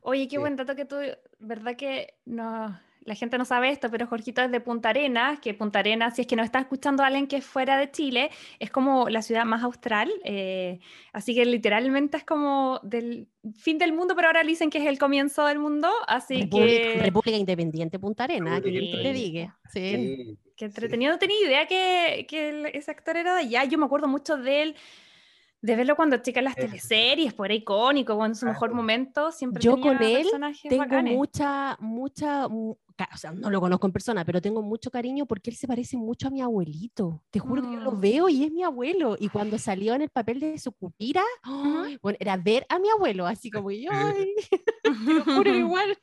Oye, 0.00 0.26
qué 0.26 0.38
buen 0.38 0.56
dato 0.56 0.74
que 0.74 0.84
tú, 0.84 0.96
¿verdad 1.38 1.76
que 1.76 2.14
no? 2.24 2.76
La 3.04 3.14
gente 3.14 3.38
no 3.38 3.44
sabe 3.44 3.70
esto, 3.70 3.90
pero 3.90 4.06
Jorgito 4.06 4.42
es 4.42 4.50
de 4.50 4.60
Punta 4.60 4.90
Arenas, 4.90 5.40
que 5.40 5.54
Punta 5.54 5.80
Arenas, 5.80 6.16
si 6.16 6.22
es 6.22 6.26
que 6.26 6.36
no 6.36 6.42
está 6.42 6.60
escuchando 6.60 7.02
alguien 7.02 7.26
que 7.26 7.36
es 7.36 7.44
fuera 7.44 7.76
de 7.76 7.90
Chile, 7.90 8.30
es 8.58 8.70
como 8.70 9.08
la 9.08 9.22
ciudad 9.22 9.44
más 9.44 9.62
austral, 9.62 10.10
eh, 10.24 10.80
así 11.12 11.34
que 11.34 11.44
literalmente 11.44 12.16
es 12.16 12.24
como 12.24 12.80
del 12.82 13.28
fin 13.54 13.78
del 13.78 13.92
mundo, 13.92 14.14
pero 14.14 14.28
ahora 14.28 14.44
dicen 14.44 14.70
que 14.70 14.78
es 14.78 14.86
el 14.86 14.98
comienzo 14.98 15.46
del 15.46 15.58
mundo, 15.58 15.88
así 16.06 16.48
que... 16.48 17.00
República 17.02 17.36
Independiente 17.36 17.98
Punta 17.98 18.24
Arenas, 18.24 18.60
que 18.60 18.70
te 18.70 19.12
diga. 19.12 19.58
Sí. 19.72 20.38
Qué, 20.56 20.66
entretenido, 20.66 21.12
no 21.12 21.18
tenía 21.18 21.40
idea 21.44 21.66
que, 21.66 22.26
que 22.28 22.70
ese 22.74 22.90
actor 22.90 23.16
era 23.16 23.34
de 23.34 23.40
allá, 23.40 23.64
yo 23.64 23.78
me 23.78 23.86
acuerdo 23.86 24.06
mucho 24.06 24.36
de 24.36 24.62
él 24.62 24.76
de 25.62 25.76
verlo 25.76 25.94
cuando 25.94 26.16
chica 26.18 26.42
las 26.42 26.56
teleseries, 26.56 27.32
pues 27.34 27.48
era 27.48 27.54
icónico, 27.54 28.26
en 28.26 28.34
su 28.34 28.46
mejor 28.46 28.74
momento, 28.74 29.30
siempre 29.30 29.62
Yo 29.62 29.80
con 29.80 30.02
él 30.02 30.26
tengo 30.68 31.02
mucha, 31.02 31.76
mucha, 31.78 32.48
o 33.12 33.16
sea, 33.16 33.32
no 33.32 33.50
lo 33.50 33.60
conozco 33.60 33.86
en 33.86 33.92
persona, 33.92 34.24
pero 34.24 34.40
tengo 34.40 34.62
mucho 34.62 34.90
cariño 34.90 35.26
porque 35.26 35.50
él 35.50 35.56
se 35.56 35.66
parece 35.66 35.96
mucho 35.96 36.28
a 36.28 36.30
mi 36.30 36.40
abuelito. 36.40 37.22
Te 37.30 37.38
juro 37.38 37.62
que 37.62 37.72
yo 37.72 37.80
lo 37.80 37.92
mm. 37.92 38.00
veo 38.00 38.28
y 38.28 38.44
es 38.44 38.52
mi 38.52 38.62
abuelo. 38.62 39.16
Y 39.18 39.28
cuando 39.28 39.58
salió 39.58 39.94
en 39.94 40.02
el 40.02 40.10
papel 40.10 40.40
de 40.40 40.58
su 40.58 40.72
cupira, 40.72 41.22
bueno, 42.02 42.16
era 42.20 42.36
ver 42.36 42.66
a 42.68 42.78
mi 42.78 42.88
abuelo, 42.90 43.26
así 43.26 43.50
como 43.50 43.70
yo, 43.70 43.90
te 44.82 45.12
lo 45.12 45.24
juro 45.24 45.50
igual. 45.54 45.98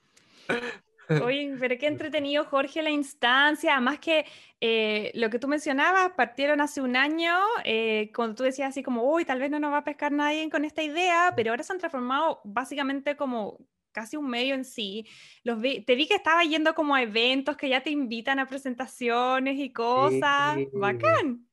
Oye, 1.23 1.55
pero 1.59 1.75
qué 1.79 1.87
entretenido, 1.87 2.45
Jorge, 2.45 2.83
la 2.83 2.91
instancia. 2.91 3.73
Además 3.73 3.99
que 3.99 4.25
eh, 4.61 5.11
lo 5.15 5.29
que 5.29 5.39
tú 5.39 5.47
mencionabas, 5.47 6.11
partieron 6.11 6.61
hace 6.61 6.81
un 6.81 6.95
año, 6.95 7.35
eh, 7.63 8.11
cuando 8.15 8.35
tú 8.35 8.43
decías 8.43 8.69
así 8.69 8.83
como, 8.83 9.11
uy, 9.11 9.25
tal 9.25 9.39
vez 9.39 9.49
no 9.49 9.59
nos 9.59 9.71
va 9.71 9.77
a 9.77 9.83
pescar 9.83 10.11
nadie 10.11 10.49
con 10.49 10.65
esta 10.65 10.83
idea, 10.83 11.33
pero 11.35 11.51
ahora 11.51 11.63
se 11.63 11.73
han 11.73 11.79
transformado 11.79 12.41
básicamente 12.43 13.15
como 13.15 13.57
casi 13.91 14.17
un 14.17 14.29
medio 14.29 14.55
en 14.55 14.65
sí. 14.65 15.07
Los 15.43 15.61
te 15.61 15.95
vi 15.95 16.07
que 16.07 16.15
estaba 16.15 16.43
yendo 16.43 16.73
como 16.75 16.95
a 16.95 17.01
eventos 17.01 17.57
que 17.57 17.69
ya 17.69 17.81
te 17.81 17.89
invitan 17.89 18.39
a 18.39 18.47
presentaciones 18.47 19.57
y 19.59 19.71
cosas. 19.71 20.57
Bacán. 20.73 21.47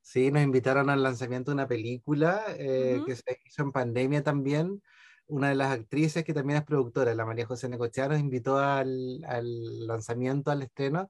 Sí, 0.00 0.30
nos 0.30 0.42
invitaron 0.42 0.88
al 0.88 1.02
lanzamiento 1.02 1.50
de 1.50 1.56
una 1.56 1.68
película 1.68 2.42
eh, 2.56 3.00
que 3.06 3.14
se 3.14 3.38
hizo 3.44 3.62
en 3.62 3.72
pandemia 3.72 4.22
también 4.22 4.80
una 5.28 5.50
de 5.50 5.54
las 5.54 5.72
actrices 5.72 6.24
que 6.24 6.34
también 6.34 6.58
es 6.58 6.64
productora, 6.64 7.14
la 7.14 7.26
María 7.26 7.46
José 7.46 7.68
Necochea, 7.68 8.08
nos 8.08 8.18
invitó 8.18 8.58
al, 8.58 9.22
al 9.26 9.86
lanzamiento, 9.86 10.50
al 10.50 10.62
estreno, 10.62 11.08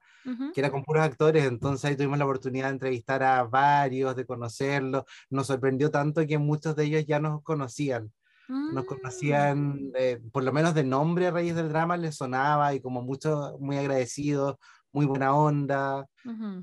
que 0.52 0.60
era 0.60 0.70
con 0.70 0.82
puros 0.82 1.04
actores, 1.04 1.44
entonces 1.44 1.84
ahí 1.84 1.96
tuvimos 1.96 2.18
la 2.18 2.24
oportunidad 2.24 2.66
de 2.66 2.72
entrevistar 2.72 3.22
a 3.22 3.44
varios, 3.44 4.16
de 4.16 4.26
conocerlos, 4.26 5.04
nos 5.30 5.46
sorprendió 5.46 5.90
tanto 5.90 6.26
que 6.26 6.38
muchos 6.38 6.74
de 6.76 6.84
ellos 6.84 7.06
ya 7.06 7.20
nos 7.20 7.42
conocían. 7.42 8.12
Nos 8.48 8.84
mm. 8.84 8.86
conocían, 8.86 9.92
eh, 9.94 10.20
por 10.32 10.42
lo 10.42 10.52
menos 10.52 10.74
de 10.74 10.82
nombre 10.82 11.26
a 11.26 11.30
raíz 11.30 11.54
del 11.54 11.68
drama, 11.68 11.96
les 11.96 12.16
sonaba 12.16 12.74
y 12.74 12.80
como 12.80 13.02
muchos 13.02 13.60
muy 13.60 13.76
agradecidos, 13.76 14.56
muy 14.90 15.04
buena 15.04 15.34
onda, 15.34 16.06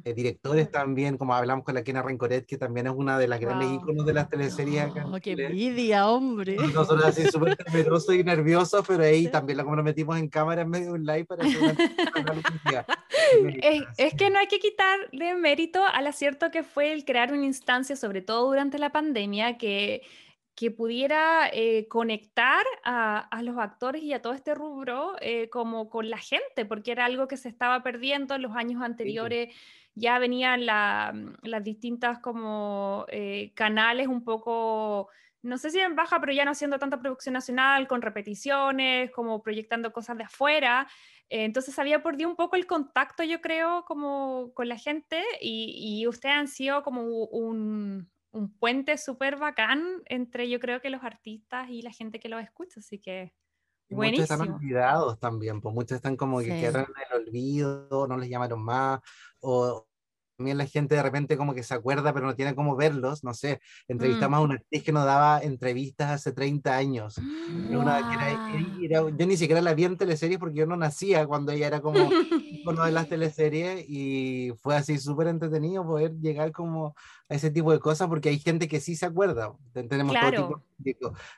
eh, 0.03 0.13
directores 0.13 0.71
también, 0.71 1.17
como 1.17 1.35
hablamos 1.35 1.63
con 1.63 1.75
la 1.75 1.83
Kena 1.83 2.01
Rencoret, 2.01 2.45
que 2.45 2.57
también 2.57 2.87
es 2.87 2.93
una 2.95 3.19
de 3.19 3.27
las 3.27 3.39
grandes 3.39 3.71
íconos 3.71 4.05
de 4.05 4.13
las 4.13 4.29
teleseries 4.29 4.81
acá. 4.81 5.05
¡Qué 5.21 5.33
envidia, 5.33 6.07
hombre! 6.07 6.55
Nosotros 6.55 7.05
así 7.05 7.23
súper 7.31 7.55
temerosos 7.55 8.15
y 8.15 8.23
nerviosos, 8.23 8.83
pero 8.87 9.03
ahí 9.03 9.27
también 9.27 9.57
la 9.57 9.63
como 9.63 9.75
nos 9.75 9.85
metimos 9.85 10.17
en 10.17 10.27
cámara 10.27 10.63
en 10.63 10.69
medio 10.69 10.87
de 10.87 10.93
un 10.93 11.05
live 11.05 11.25
para 11.25 11.45
hacer 11.45 11.61
una, 12.19 12.85
es, 13.61 13.83
es, 13.97 14.13
que 14.15 14.29
no 14.31 14.39
hay 14.39 14.47
que 14.47 14.59
quitarle 14.59 15.35
mérito 15.35 15.83
al 15.83 16.07
acierto 16.07 16.51
que 16.51 16.63
fue 16.63 16.93
el 16.93 17.05
crear 17.05 17.31
una 17.31 17.45
instancia, 17.45 17.95
sobre 17.95 18.21
todo 18.21 18.47
durante 18.47 18.79
la 18.79 18.91
pandemia, 18.91 19.57
que 19.57 20.01
que 20.55 20.71
pudiera 20.71 21.49
eh, 21.51 21.87
conectar 21.89 22.65
a, 22.83 23.41
los 23.43 23.57
actores 23.57 24.01
y 24.01 24.13
a 24.13 24.21
todo 24.21 24.33
este 24.33 24.55
rubro 24.55 25.15
eh, 25.19 25.49
como 25.49 25.89
con 25.89 26.09
la 26.09 26.17
gente, 26.17 26.65
porque 26.65 26.93
era 26.93 27.05
algo 27.05 27.27
que 27.27 27.35
se 27.35 27.49
estaba 27.49 27.83
perdiendo 27.83 28.35
en 28.35 28.41
los 28.41 28.55
años 28.55 28.81
anteriores. 28.81 29.53
Ya 29.95 30.17
venían 30.17 30.61
mm, 30.61 31.35
las 31.43 31.63
distintas 31.63 32.19
como 32.19 33.05
eh, 33.09 33.51
canales 33.53 34.07
un 34.07 34.23
poco, 34.23 35.09
no 35.41 35.57
sé 35.57 35.71
si 35.71 35.79
en 35.79 35.95
baja, 35.95 36.21
pero 36.21 36.31
ya 36.31 36.45
no 36.45 36.51
haciendo 36.51 36.79
tanta 36.79 36.99
producción 36.99 37.33
nacional, 37.33 37.87
con 37.87 38.01
repeticiones, 38.01 39.11
como 39.11 39.43
proyectando 39.43 39.91
cosas 39.91 40.17
de 40.17 40.23
afuera. 40.23 40.87
entonces 41.29 41.77
había 41.79 42.01
perdido 42.01 42.29
un 42.29 42.35
poco 42.37 42.55
el 42.55 42.65
contacto, 42.65 43.23
yo 43.23 43.41
creo, 43.41 43.83
como 43.85 44.53
con 44.53 44.69
la 44.69 44.77
gente 44.77 45.21
y, 45.41 45.99
y 46.01 46.07
ustedes 46.07 46.35
han 46.35 46.47
sido 46.47 46.83
como 46.83 47.03
un, 47.03 48.09
un 48.35 48.51
puente 48.51 48.97
súper 48.97 49.37
bacán 49.37 50.03
entre 50.05 50.49
yo 50.49 50.59
creo 50.59 50.81
que 50.81 50.89
los 50.89 51.03
artistas 51.03 51.69
y 51.69 51.81
la 51.81 51.91
gente 51.91 52.19
que 52.19 52.27
los 52.27 52.43
escucha, 52.43 52.81
así 52.81 52.99
que 52.99 53.33
buenísimo. 53.89 54.23
Muchos 54.23 54.41
están 54.41 54.55
olvidados 54.55 55.19
también, 55.19 55.61
pues 55.61 55.73
muchos 55.73 55.95
están 55.95 56.17
como 56.17 56.39
que 56.39 56.47
quedaron 56.47 56.93
en 56.97 57.21
el 57.21 57.27
olvido, 57.27 58.07
no 58.07 58.17
les 58.17 58.29
llamaron 58.29 58.61
más, 58.61 58.99
o, 59.39 59.87
también 60.37 60.57
la 60.57 60.65
gente 60.65 60.95
de 60.95 61.03
repente 61.03 61.37
como 61.37 61.53
que 61.53 61.63
se 61.63 61.73
acuerda, 61.73 62.13
pero 62.13 62.25
no 62.25 62.35
tiene 62.35 62.55
cómo 62.55 62.75
verlos, 62.75 63.23
no 63.23 63.33
sé, 63.33 63.61
entrevistamos 63.87 64.37
a 64.37 64.41
mm. 64.41 64.45
una 64.45 64.55
actriz 64.55 64.83
que 64.83 64.91
nos 64.91 65.05
daba 65.05 65.39
entrevistas 65.41 66.11
hace 66.11 66.31
30 66.31 66.75
años, 66.75 67.15
yo 67.69 69.25
ni 69.25 69.37
siquiera 69.37 69.61
la 69.61 69.73
vi 69.73 69.85
en 69.85 69.97
teleseries 69.97 70.39
porque 70.39 70.59
yo 70.59 70.65
no 70.65 70.75
nacía 70.75 71.25
cuando 71.25 71.51
ella 71.51 71.67
era 71.67 71.81
como 71.81 72.09
uno 72.65 72.85
de 72.85 72.91
las 72.91 73.07
teleseries 73.09 73.85
y 73.87 74.53
fue 74.61 74.75
así 74.75 74.97
súper 74.97 75.27
entretenido 75.27 75.85
poder 75.85 76.13
llegar 76.19 76.51
como 76.51 76.95
a 77.29 77.35
ese 77.35 77.51
tipo 77.51 77.71
de 77.71 77.79
cosas 77.79 78.07
porque 78.07 78.29
hay 78.29 78.39
gente 78.39 78.67
que 78.67 78.79
sí 78.79 78.95
se 78.95 79.05
acuerda, 79.05 79.53
tenemos 79.73 80.15
todo 80.19 80.31
tipo 80.31 80.63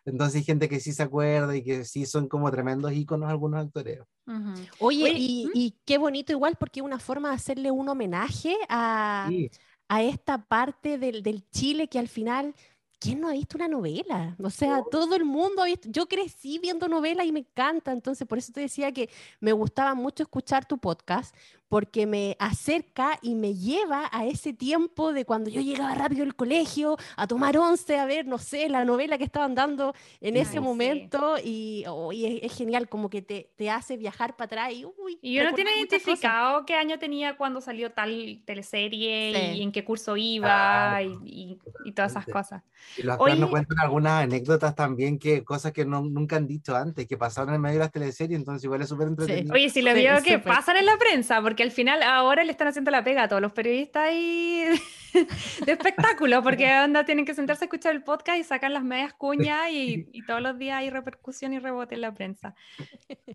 entonces 0.06 0.36
hay 0.36 0.44
gente 0.44 0.70
que 0.70 0.80
sí 0.80 0.94
se 0.94 1.04
acuerda 1.04 1.56
y 1.56 1.64
que 1.64 1.86
sí 1.86 2.06
son 2.06 2.28
como 2.28 2.50
tremendos 2.52 2.94
íconos 2.94 3.30
algunos 3.30 3.66
actores. 3.66 4.00
Oye, 4.80 5.14
y, 5.16 5.50
y, 5.54 5.76
qué 5.86 5.98
bonito 5.98 6.32
igual 6.32 6.58
porque 6.60 6.82
es 6.82 6.86
una 6.86 7.00
forma 7.00 7.30
de 7.30 7.36
hacerle 7.36 7.72
un 7.72 7.88
homenaje 7.88 8.56
a, 8.68 9.30
a 9.88 10.04
esta 10.04 10.46
parte 10.46 10.98
del, 10.98 11.24
del 11.24 11.50
Chile 11.50 11.88
que 11.88 12.00
al 12.00 12.10
final 12.10 12.54
¿quién 13.00 13.22
no 13.22 13.30
ha 13.30 13.34
visto 13.34 13.58
una 13.58 13.68
novela? 13.68 14.36
O 14.42 14.50
sea, 14.50 14.84
todo 14.90 15.16
el 15.16 15.26
mundo 15.26 15.62
ha 15.62 15.66
visto. 15.66 15.88
Yo 15.92 16.08
crecí 16.08 16.60
viendo 16.60 16.88
novelas 16.88 17.26
y 17.26 17.32
me 17.32 17.40
encanta, 17.40 17.92
entonces 17.92 18.28
por 18.28 18.38
eso 18.38 18.52
te 18.52 18.62
decía 18.62 18.92
que 18.92 19.10
me 19.40 19.52
gustaba 19.52 19.94
mucho 19.94 20.24
escuchar 20.24 20.66
tu 20.66 20.78
podcast, 20.78 21.36
porque 21.70 22.06
me 22.06 22.36
acerca 22.40 23.20
y 23.22 23.36
me 23.36 23.54
lleva 23.54 24.10
a 24.12 24.26
ese 24.26 24.54
tiempo 24.54 25.14
de 25.14 25.26
cuando 25.26 25.50
yo 25.50 25.62
llegaba 25.62 25.94
rápido 25.96 26.24
al 26.24 26.36
colegio 26.36 26.98
a 27.16 27.28
tomar 27.28 27.58
once, 27.58 27.98
a 27.98 28.06
ver, 28.06 28.26
no 28.26 28.38
sé, 28.38 28.70
la 28.70 28.86
novela 28.86 29.18
que 29.18 29.26
estaban 29.26 29.56
dando 29.56 29.94
en 30.22 30.38
ese 30.38 30.60
momento 30.60 31.36
y, 31.44 31.86
es, 32.42 32.56
genial, 32.56 32.88
como 32.88 33.10
que 33.10 33.22
te, 33.22 33.52
te 33.56 33.70
hace 33.70 33.98
viajar 33.98 34.36
para 34.36 34.46
atrás 34.46 34.74
y, 34.74 34.86
uy, 34.86 35.20
y 35.22 35.40
uno 35.40 35.54
tiene 35.54 35.76
identificado 35.78 36.66
qué 36.66 36.76
año 36.76 37.00
tenía 37.00 37.36
cuando 37.36 37.62
salió 37.62 37.92
tal 37.92 38.42
teleserie 38.46 39.54
y 39.56 39.62
en 39.62 39.72
qué 39.72 39.84
curso 39.84 40.16
iba 40.16 40.96
ah, 40.96 41.04
y, 41.04 41.60
y, 41.86 41.92
todas 41.92 42.12
esas 42.12 42.26
cosas. 42.26 42.64
Y 42.98 43.04
los 43.04 43.14
actores 43.14 43.40
nos 43.40 43.50
cuentan 43.50 43.80
algunas 43.80 44.24
anécdotas 44.24 44.76
también, 44.76 45.20
que 45.20 45.44
cosas 45.44 45.72
que 45.74 45.86
no, 45.86 46.02
nunca 46.02 46.38
han 46.38 46.48
dicho 46.48 46.76
antes, 46.76 47.08
que 47.08 47.18
pasaron 47.18 47.54
en 47.54 47.62
medio 47.62 47.76
de 47.76 47.80
las 47.80 47.92
teleseries, 47.92 48.40
entonces 48.40 48.64
igual 48.64 48.82
es 48.82 48.90
súper 48.90 49.08
entretenido. 49.08 49.54
Oye, 49.54 49.70
si 49.70 49.82
lo 49.82 49.94
vio 49.94 50.22
que 50.24 50.40
pasan 50.40 50.78
en 50.78 50.86
la 50.86 50.98
prensa, 50.98 51.42
porque 51.42 51.57
que 51.58 51.64
al 51.64 51.72
final 51.72 52.02
ahora 52.04 52.46
le 52.46 52.52
están 52.52 52.70
haciendo 52.70 52.92
la 52.92 53.04
pega 53.04 53.24
a 53.24 53.28
todos 53.28 53.42
los 53.42 53.52
periodistas 53.52 54.14
y 54.14 54.64
de 55.66 55.72
espectáculo, 55.72 56.42
porque 56.42 56.72
onda 56.84 57.04
tienen 57.04 57.26
que 57.26 57.34
sentarse 57.34 57.66
a 57.66 57.68
escuchar 57.68 57.96
el 57.96 58.04
podcast 58.04 58.40
y 58.40 58.44
sacar 58.44 58.72
las 58.72 58.84
medias 58.84 59.14
cuñas 59.14 59.70
y, 59.72 60.08
y, 60.12 60.26
todos 60.26 60.42
los 60.42 60.58
días 60.58 60.78
hay 60.78 60.90
repercusión 60.90 61.54
y 61.54 61.60
rebote 61.60 61.96
en 61.96 62.02
la 62.02 62.14
prensa. 62.14 62.56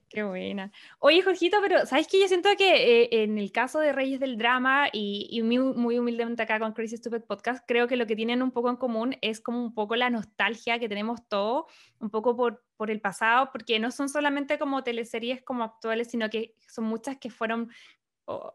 Qué 0.08 0.22
buena. 0.22 0.72
Oye, 0.98 1.22
Jorgito, 1.22 1.58
pero 1.60 1.84
¿sabes 1.86 2.06
qué? 2.06 2.20
Yo 2.20 2.28
siento 2.28 2.48
que 2.56 3.02
eh, 3.02 3.08
en 3.24 3.38
el 3.38 3.50
caso 3.52 3.80
de 3.80 3.92
Reyes 3.92 4.20
del 4.20 4.38
Drama 4.38 4.88
y, 4.92 5.28
y 5.30 5.42
muy, 5.42 5.58
muy, 5.58 5.98
humildemente 5.98 6.42
acá 6.42 6.58
con 6.58 6.72
Crazy 6.72 6.96
Stupid 6.96 7.22
Podcast, 7.22 7.64
creo 7.66 7.88
que 7.88 7.96
lo 7.96 8.06
que 8.06 8.16
tienen 8.16 8.42
un 8.42 8.52
poco 8.52 8.70
en 8.70 8.76
común 8.76 9.16
es 9.20 9.40
como 9.40 9.62
un 9.62 9.74
poco 9.74 9.96
la 9.96 10.10
nostalgia 10.10 10.78
que 10.78 10.88
tenemos 10.88 11.26
todos, 11.28 11.64
un 11.98 12.10
poco 12.10 12.36
por, 12.36 12.64
por 12.76 12.90
el 12.90 13.00
pasado, 13.00 13.50
porque 13.52 13.78
no 13.78 13.90
son 13.90 14.08
solamente 14.08 14.58
como 14.58 14.82
teleseries 14.82 15.42
como 15.42 15.64
actuales, 15.64 16.10
sino 16.10 16.28
que 16.30 16.54
son 16.68 16.84
muchas 16.84 17.16
que 17.18 17.30
fueron 17.30 17.70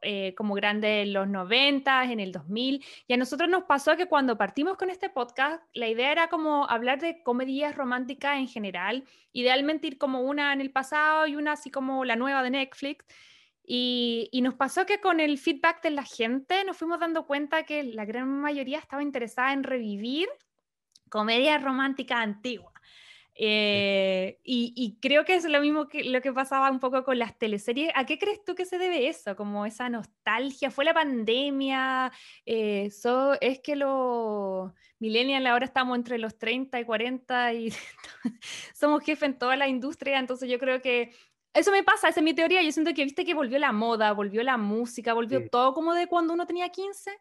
eh, 0.02 0.34
como 0.36 0.56
grande 0.56 1.02
en 1.02 1.14
los 1.14 1.28
90, 1.28 2.06
en 2.06 2.20
el 2.20 2.32
2000. 2.32 2.84
Y 3.08 3.14
a 3.14 3.18
nosotros 3.18 3.50
nos 3.50 3.64
pasó 3.64 3.98
que 3.98 4.08
cuando 4.08 4.38
partimos 4.38 4.78
con 4.78 4.90
este 4.90 5.10
podcast, 5.10 5.62
la 5.74 5.88
idea 5.88 6.12
era 6.12 6.30
como 6.30 6.70
hablar 6.70 7.00
de 7.00 7.22
comedias 7.24 7.76
románticas 7.76 8.38
en 8.38 8.48
general, 8.48 9.04
idealmente 9.34 9.88
ir 9.88 9.98
como 9.98 10.22
una 10.22 10.54
en 10.54 10.62
el 10.62 10.72
pasado 10.72 11.28
y 11.28 11.36
una 11.36 11.54
así 11.54 11.70
como 11.70 12.06
la 12.06 12.16
nueva 12.16 12.44
de 12.44 12.52
Netflix. 12.52 13.06
Y, 13.70 14.30
y, 14.32 14.42
nos 14.42 14.54
pasó 14.54 14.86
que 14.86 15.02
con 15.02 15.20
el 15.20 15.38
feedback 15.38 15.84
de 15.84 15.90
la 15.90 16.04
gente 16.04 16.64
nos 16.64 16.78
fuimos 16.78 17.02
dando 17.02 17.26
cuenta 17.28 17.64
que 17.64 17.84
la 17.84 18.06
gran 18.06 18.30
mayoría 18.40 18.80
estaba 18.80 19.04
interesada 19.04 19.52
en 19.52 19.64
revivir 19.64 20.30
comedias 21.10 21.62
románticas 21.62 22.20
antiguas. 22.20 22.76
Eh, 23.39 24.39
y, 24.44 24.98
creo 25.00 25.24
que 25.24 25.36
es 25.36 25.46
lo 25.46 25.62
mismo 25.62 25.88
que 25.88 26.03
lo 26.03 26.22
que 26.22 26.34
pasaba 26.34 26.72
un 26.72 26.79
poco 26.79 27.03
con 27.03 27.20
las 27.20 27.38
teleseries. 27.38 27.91
¿A 27.94 28.06
qué 28.06 28.17
crees 28.17 28.44
tú 28.44 28.56
que 28.56 28.65
se 28.65 28.79
debe 28.79 29.08
eso? 29.08 29.36
Como 29.36 29.65
esa 29.67 29.89
nostalgia. 29.89 30.72
¿Fue 30.72 30.84
la 30.84 30.94
pandemia? 30.94 32.12
Eh, 32.48 32.89
¿Es 33.41 33.60
que 33.60 33.75
los 33.75 34.72
millennials 35.00 35.46
ahora 35.46 35.65
estamos 35.65 35.96
entre 35.98 36.17
los 36.17 36.39
30 36.39 36.79
y 36.79 36.86
40 36.86 37.53
y 37.53 37.70
somos 38.74 39.03
jefes 39.03 39.29
en 39.29 39.38
toda 39.38 39.56
la 39.56 39.67
industria? 39.67 40.17
Entonces 40.17 40.50
yo 40.50 40.58
creo 40.58 40.82
que 40.82 41.12
eso 41.53 41.72
me 41.72 41.84
pasa, 41.84 42.10
esa 42.10 42.20
es 42.20 42.24
mi 42.24 42.34
teoría. 42.34 42.63
Yo 42.63 42.72
siento 42.72 42.94
que 42.96 43.03
viste 43.03 43.24
que 43.24 43.36
volvió 43.36 43.60
la 43.60 43.72
moda, 43.72 44.13
volvió 44.13 44.41
la 44.41 44.58
música, 44.58 45.13
volvió 45.13 45.48
todo 45.50 45.75
como 45.75 45.94
de 45.94 46.08
cuando 46.08 46.34
uno 46.34 46.48
tenía 46.48 46.70
15. 46.70 47.12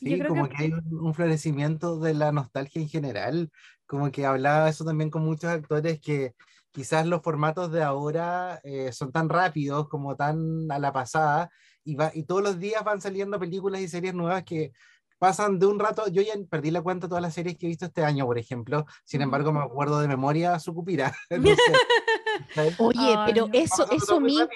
Sí, 0.00 0.18
como 0.26 0.48
que... 0.48 0.56
hay 0.56 0.72
un, 0.72 1.14
florecimiento 1.14 1.98
de 2.00 2.14
la 2.14 2.32
nostalgia 2.32 2.80
en 2.80 2.88
general, 2.88 3.50
como 3.86 4.10
que 4.10 4.24
hablaba 4.24 4.68
eso 4.68 4.84
también 4.84 5.10
con 5.10 5.22
muchos 5.22 5.50
actores 5.50 6.00
que 6.00 6.34
quizás 6.72 7.06
los 7.06 7.22
formatos 7.22 7.70
de 7.70 7.82
ahora 7.82 8.60
eh, 8.64 8.92
son 8.92 9.12
tan 9.12 9.28
rápidos 9.28 9.88
como 9.88 10.16
tan 10.16 10.70
a 10.70 10.78
la 10.78 10.92
pasada 10.92 11.50
y, 11.84 11.96
va, 11.96 12.10
y 12.14 12.22
todos 12.22 12.42
los 12.42 12.58
días 12.58 12.82
van 12.82 13.00
saliendo 13.00 13.38
películas 13.38 13.82
y 13.82 13.88
series 13.88 14.14
nuevas 14.14 14.44
que 14.44 14.72
pasan 15.18 15.58
de 15.58 15.66
un 15.66 15.78
rato, 15.78 16.08
yo 16.08 16.22
ya 16.22 16.32
perdí 16.48 16.70
la 16.70 16.80
cuenta 16.80 17.06
de 17.06 17.10
todas 17.10 17.22
las 17.22 17.34
series 17.34 17.58
que 17.58 17.66
he 17.66 17.68
visto 17.68 17.84
este 17.84 18.02
año, 18.02 18.24
por 18.24 18.38
ejemplo, 18.38 18.86
sin 19.04 19.20
embargo 19.20 19.52
me 19.52 19.60
acuerdo 19.60 20.00
de 20.00 20.08
memoria 20.08 20.58
su 20.58 20.74
cupira. 20.74 21.14
Oye, 22.78 23.18
pero 23.26 23.48
eso, 23.52 23.86
eso 23.90 24.18
mismo... 24.18 24.48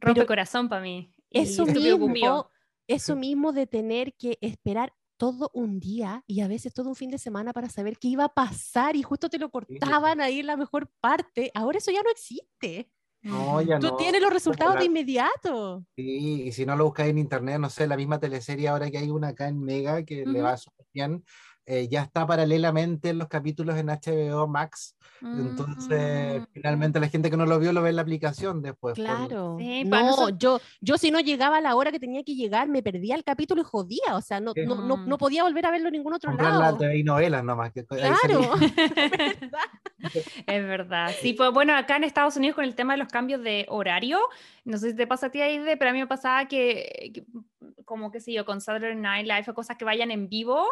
Rompe 0.00 0.26
corazón 0.26 0.68
para 0.68 0.82
mí. 0.82 1.14
Eso 1.30 1.64
mismo, 1.64 2.50
eso 2.94 3.16
mismo 3.16 3.52
de 3.52 3.66
tener 3.66 4.14
que 4.14 4.38
esperar 4.40 4.92
todo 5.16 5.50
un 5.54 5.78
día 5.78 6.24
y 6.26 6.40
a 6.40 6.48
veces 6.48 6.74
todo 6.74 6.88
un 6.88 6.96
fin 6.96 7.10
de 7.10 7.18
semana 7.18 7.52
para 7.52 7.68
saber 7.68 7.98
qué 7.98 8.08
iba 8.08 8.24
a 8.24 8.34
pasar 8.34 8.96
y 8.96 9.02
justo 9.02 9.28
te 9.28 9.38
lo 9.38 9.50
cortaban 9.50 10.20
ahí 10.20 10.40
en 10.40 10.46
la 10.46 10.56
mejor 10.56 10.90
parte. 11.00 11.50
Ahora 11.54 11.78
eso 11.78 11.92
ya 11.92 12.02
no 12.02 12.10
existe. 12.10 12.90
No, 13.22 13.62
ya 13.62 13.78
Tú 13.78 13.96
tienes 13.96 14.20
los 14.20 14.32
resultados 14.32 14.76
de 14.76 14.86
inmediato. 14.86 15.84
Sí, 15.94 16.42
y 16.46 16.52
si 16.52 16.66
no 16.66 16.74
lo 16.74 16.86
buscas 16.86 17.06
en 17.06 17.18
internet, 17.18 17.60
no 17.60 17.70
sé, 17.70 17.86
la 17.86 17.96
misma 17.96 18.18
teleserie 18.18 18.66
ahora 18.66 18.90
que 18.90 18.98
hay 18.98 19.10
una 19.10 19.28
acá 19.28 19.46
en 19.46 19.60
Mega 19.60 20.04
que 20.04 20.26
le 20.26 20.42
va 20.42 20.56
súper 20.56 20.86
bien, 20.92 21.24
eh, 21.64 21.88
ya 21.88 22.02
está 22.02 22.26
paralelamente 22.26 23.10
en 23.10 23.18
los 23.18 23.28
capítulos 23.28 23.76
en 23.76 23.86
HBO 23.86 24.48
Max. 24.48 24.96
Entonces, 25.22 26.40
mm. 26.40 26.44
finalmente 26.52 26.98
la 26.98 27.08
gente 27.08 27.30
que 27.30 27.36
no 27.36 27.46
lo 27.46 27.60
vio 27.60 27.72
lo 27.72 27.80
ve 27.80 27.90
en 27.90 27.96
la 27.96 28.02
aplicación 28.02 28.60
después. 28.60 28.94
Claro. 28.94 29.56
no, 29.86 30.28
yo, 30.30 30.60
yo 30.80 30.98
si 30.98 31.12
no 31.12 31.20
llegaba 31.20 31.58
a 31.58 31.60
la 31.60 31.76
hora 31.76 31.92
que 31.92 32.00
tenía 32.00 32.24
que 32.24 32.34
llegar, 32.34 32.66
me 32.68 32.82
perdía 32.82 33.14
el 33.14 33.22
capítulo 33.22 33.62
y 33.62 33.64
jodía. 33.64 34.16
O 34.16 34.20
sea, 34.20 34.40
no, 34.40 34.52
no, 34.56 34.74
no, 34.74 34.96
no, 34.96 35.18
podía 35.18 35.44
volver 35.44 35.66
a 35.66 35.70
verlo 35.70 35.88
en 35.88 35.92
ningún 35.92 36.14
otro 36.14 36.30
Comprar 36.30 36.54
lado. 36.54 36.92
y 36.92 37.04
novelas 37.04 37.44
nomás. 37.44 37.72
Que 37.72 37.84
claro. 37.84 38.54
es 40.46 40.66
verdad. 40.66 41.12
Sí, 41.20 41.34
pues 41.34 41.52
bueno, 41.52 41.76
acá 41.76 41.96
en 41.96 42.04
Estados 42.04 42.36
Unidos 42.36 42.56
con 42.56 42.64
el 42.64 42.74
tema 42.74 42.94
de 42.94 42.98
los 42.98 43.08
cambios 43.08 43.42
de 43.42 43.66
horario, 43.68 44.18
no 44.64 44.78
sé 44.78 44.90
si 44.90 44.96
te 44.96 45.06
pasa 45.06 45.26
a 45.26 45.30
ti 45.30 45.40
ahí, 45.40 45.60
pero 45.78 45.90
a 45.90 45.92
mí 45.92 46.00
me 46.00 46.08
pasaba 46.08 46.48
que, 46.48 47.12
que 47.14 47.24
como 47.84 48.10
que 48.10 48.20
sé 48.20 48.32
yo, 48.32 48.44
con 48.44 48.60
Saturday 48.60 48.96
Night 48.96 49.26
Live 49.26 49.44
o 49.48 49.54
cosas 49.54 49.76
que 49.76 49.84
vayan 49.84 50.10
en 50.10 50.28
vivo, 50.28 50.66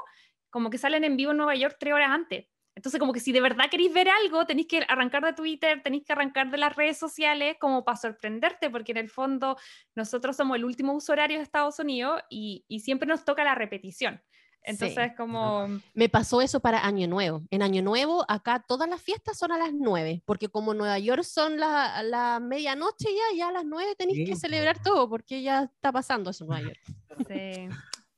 como 0.50 0.70
que 0.70 0.78
salen 0.78 1.04
en 1.04 1.16
vivo 1.16 1.30
en 1.30 1.38
Nueva 1.38 1.54
York 1.54 1.76
tres 1.78 1.94
horas 1.94 2.10
antes. 2.10 2.46
Entonces, 2.74 2.98
como 3.00 3.12
que 3.12 3.20
si 3.20 3.32
de 3.32 3.40
verdad 3.40 3.68
queréis 3.70 3.92
ver 3.92 4.08
algo, 4.08 4.46
tenéis 4.46 4.68
que 4.68 4.84
arrancar 4.88 5.24
de 5.24 5.32
Twitter, 5.32 5.82
tenéis 5.82 6.04
que 6.04 6.12
arrancar 6.12 6.50
de 6.50 6.56
las 6.56 6.76
redes 6.76 6.98
sociales 6.98 7.56
como 7.60 7.84
para 7.84 7.96
sorprenderte, 7.96 8.70
porque 8.70 8.92
en 8.92 8.98
el 8.98 9.10
fondo 9.10 9.56
nosotros 9.94 10.36
somos 10.36 10.56
el 10.56 10.64
último 10.64 10.94
uso 10.94 11.12
horario 11.12 11.38
de 11.38 11.42
Estados 11.42 11.78
Unidos 11.78 12.22
y, 12.30 12.64
y 12.68 12.80
siempre 12.80 13.08
nos 13.08 13.24
toca 13.24 13.44
la 13.44 13.54
repetición. 13.54 14.22
Entonces, 14.62 14.98
es 14.98 15.16
como... 15.16 15.68
Me 15.94 16.08
pasó 16.08 16.42
eso 16.42 16.60
para 16.60 16.84
Año 16.84 17.08
Nuevo. 17.08 17.42
En 17.50 17.62
Año 17.62 17.82
Nuevo, 17.82 18.24
acá 18.28 18.64
todas 18.66 18.88
las 18.88 19.02
fiestas 19.02 19.38
son 19.38 19.52
a 19.52 19.58
las 19.58 19.72
9, 19.72 20.22
porque 20.24 20.48
como 20.48 20.74
Nueva 20.74 20.98
York 20.98 21.22
son 21.22 21.58
la, 21.58 22.02
la 22.02 22.40
medianoche 22.40 23.08
ya, 23.08 23.36
ya 23.36 23.48
a 23.48 23.52
las 23.52 23.64
9 23.64 23.94
tenéis 23.96 24.28
que 24.28 24.36
celebrar 24.36 24.82
todo, 24.82 25.08
porque 25.08 25.42
ya 25.42 25.64
está 25.64 25.92
pasando 25.92 26.30
eso 26.30 26.44
en 26.44 26.48
Nueva 26.48 26.68
York. 26.68 26.80
Sí. 27.26 27.68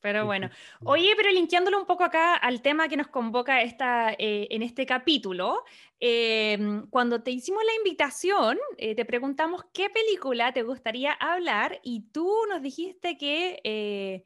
Pero 0.03 0.25
bueno, 0.25 0.49
oye, 0.83 1.13
pero 1.15 1.31
linkeándolo 1.31 1.79
un 1.79 1.85
poco 1.85 2.03
acá 2.03 2.35
al 2.35 2.61
tema 2.61 2.89
que 2.89 2.97
nos 2.97 3.07
convoca 3.07 3.61
esta, 3.61 4.11
eh, 4.11 4.49
en 4.51 4.61
este 4.61 4.85
capítulo, 4.85 5.63
em, 5.97 6.85
cuando 6.89 7.23
te 7.23 7.31
hicimos 7.31 7.63
la 7.63 7.73
invitación, 7.75 8.59
eh, 8.77 8.95
te 8.95 9.05
preguntamos 9.05 9.63
qué 9.73 9.89
película 9.89 10.51
te 10.51 10.63
gustaría 10.63 11.13
hablar 11.13 11.79
y 11.83 12.01
tú 12.11 12.29
nos 12.49 12.61
dijiste 12.61 13.17
que 13.17 13.61
eh, 13.63 14.25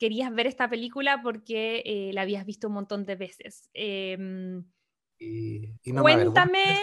querías 0.00 0.34
ver 0.34 0.48
esta 0.48 0.68
película 0.68 1.22
porque 1.22 2.10
la 2.12 2.22
habías 2.22 2.44
visto 2.44 2.66
un 2.66 2.74
montón 2.74 3.06
de 3.06 3.14
veces. 3.14 3.70
Em, 3.72 4.64
cuéntame, 5.84 6.76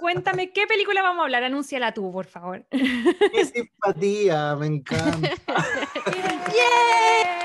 cuéntame 0.00 0.52
qué 0.52 0.66
película 0.66 1.00
vamos 1.00 1.20
a 1.20 1.24
hablar, 1.26 1.44
anúnciala 1.44 1.94
tú, 1.94 2.10
por 2.10 2.26
favor. 2.26 2.66
Qué 2.70 3.44
simpatía, 3.44 4.56
me 4.56 4.66
encanta. 4.66 5.30
¡Yeah! 6.52 7.37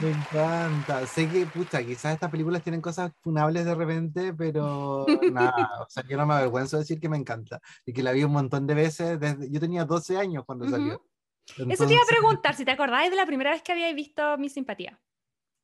Me 0.00 0.10
encanta. 0.10 1.06
Sé 1.06 1.28
que, 1.28 1.44
pucha, 1.44 1.82
quizás 1.82 2.14
estas 2.14 2.30
películas 2.30 2.62
tienen 2.62 2.80
cosas 2.80 3.12
funables 3.20 3.66
de 3.66 3.74
repente, 3.74 4.32
pero 4.32 5.04
nada, 5.32 5.82
o 5.82 5.90
sea, 5.90 6.02
yo 6.08 6.16
no 6.16 6.26
me 6.26 6.34
avergüenzo 6.34 6.76
de 6.76 6.84
decir 6.84 6.98
que 7.00 7.08
me 7.08 7.18
encanta 7.18 7.60
y 7.84 7.92
que 7.92 8.02
la 8.02 8.12
vi 8.12 8.24
un 8.24 8.32
montón 8.32 8.66
de 8.66 8.74
veces. 8.74 9.20
Desde, 9.20 9.50
yo 9.50 9.60
tenía 9.60 9.84
12 9.84 10.16
años 10.16 10.44
cuando 10.46 10.68
salió. 10.68 11.04
Eso 11.46 11.86
te 11.86 11.92
iba 11.92 12.02
a 12.02 12.08
preguntar, 12.08 12.54
si 12.54 12.64
te 12.64 12.70
acordáis 12.70 13.10
de 13.10 13.16
la 13.16 13.26
primera 13.26 13.50
vez 13.50 13.62
que 13.62 13.72
habíais 13.72 13.94
visto 13.94 14.38
Mi 14.38 14.48
Simpatía. 14.48 14.98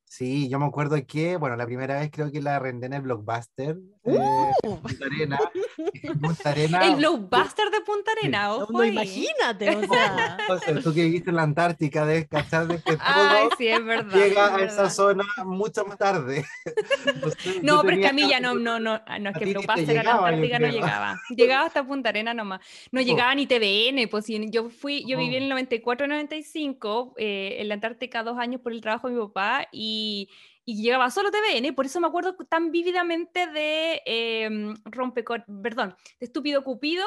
Sí, 0.09 0.49
yo 0.49 0.61
me 0.61 0.67
acuerdo 0.67 0.97
que, 1.05 1.37
bueno, 1.37 1.57
la 1.57 1.67
primera 1.67 1.99
vez 1.99 2.11
creo 2.13 2.31
que 2.31 2.41
la 2.41 2.57
arrendé 2.57 2.87
en 2.87 2.93
el 2.93 3.03
Blockbuster. 3.03 3.77
Eh, 4.05 4.17
¡Uh! 4.63 4.81
Punta 4.81 5.05
Arena. 5.05 5.39
Punta 6.23 6.51
Arena. 6.51 6.87
El 6.87 6.97
Blockbuster 6.97 7.71
de 7.71 7.81
Punta 7.81 8.13
Arena, 8.13 8.55
ojo. 8.55 8.73
No, 8.73 8.85
imagínate, 8.85 9.77
o 9.77 9.83
sea. 9.83 10.39
o 10.49 10.59
sea. 10.59 10.81
tú 10.81 10.95
que 10.95 11.03
viviste 11.03 11.31
en 11.31 11.37
la 11.37 11.43
Antártica, 11.43 12.07
debes 12.07 12.29
cachar 12.29 12.69
de 12.69 12.77
que 12.77 12.93
todo 12.93 13.01
Ay, 13.05 13.49
sí, 13.59 13.67
es 13.67 13.85
verdad, 13.85 14.17
llega 14.17 14.55
a 14.55 14.63
esa 14.63 14.91
zona 14.91 15.25
mucho 15.45 15.85
más 15.85 15.99
tarde. 15.99 16.45
no, 17.63 17.83
pero 17.83 17.97
es 17.97 18.03
que 18.03 18.09
a 18.09 18.13
mí 18.13 18.29
ya 18.29 18.39
no, 18.39 18.55
no, 18.55 18.79
no, 18.79 19.03
no 19.21 19.31
es 19.31 19.37
que 19.37 19.45
el 19.45 19.55
Blockbuster 19.55 19.99
a 19.99 20.03
la 20.05 20.13
Antártica 20.13 20.59
no 20.61 20.69
llegaba. 20.69 21.21
Llegaba 21.31 21.67
hasta 21.67 21.85
Punta 21.85 22.11
Arena 22.11 22.33
nomás. 22.33 22.61
No 22.93 23.01
oh. 23.01 23.05
llegaba 23.05 23.35
ni 23.35 23.47
TVN, 23.47 24.09
pues 24.09 24.27
yo 24.29 24.71
fui, 24.71 25.05
yo 25.05 25.19
viví 25.19 25.35
en 25.35 25.51
el 25.51 25.67
94-95 25.69 27.15
eh, 27.17 27.57
en 27.59 27.69
la 27.69 27.75
Antártica 27.75 28.23
dos 28.23 28.39
años 28.39 28.61
por 28.61 28.73
el 28.73 28.81
trabajo 28.81 29.09
de 29.09 29.15
mi 29.15 29.21
papá 29.21 29.67
y 29.73 29.96
y, 29.97 30.29
llegaba 30.65 31.11
solo 31.11 31.31
TVN, 31.31 31.75
por 31.75 31.87
eso 31.87 32.01
me 32.01 32.09
acuerdo 32.09 32.35
tan 32.49 32.73
vívidamente 32.73 33.47
de 33.47 34.03
eh, 34.05 34.75
Rompecor, 34.85 35.45
perdón, 35.63 35.95
de 36.19 36.27
Estúpido 36.27 36.65
Cupido, 36.65 37.07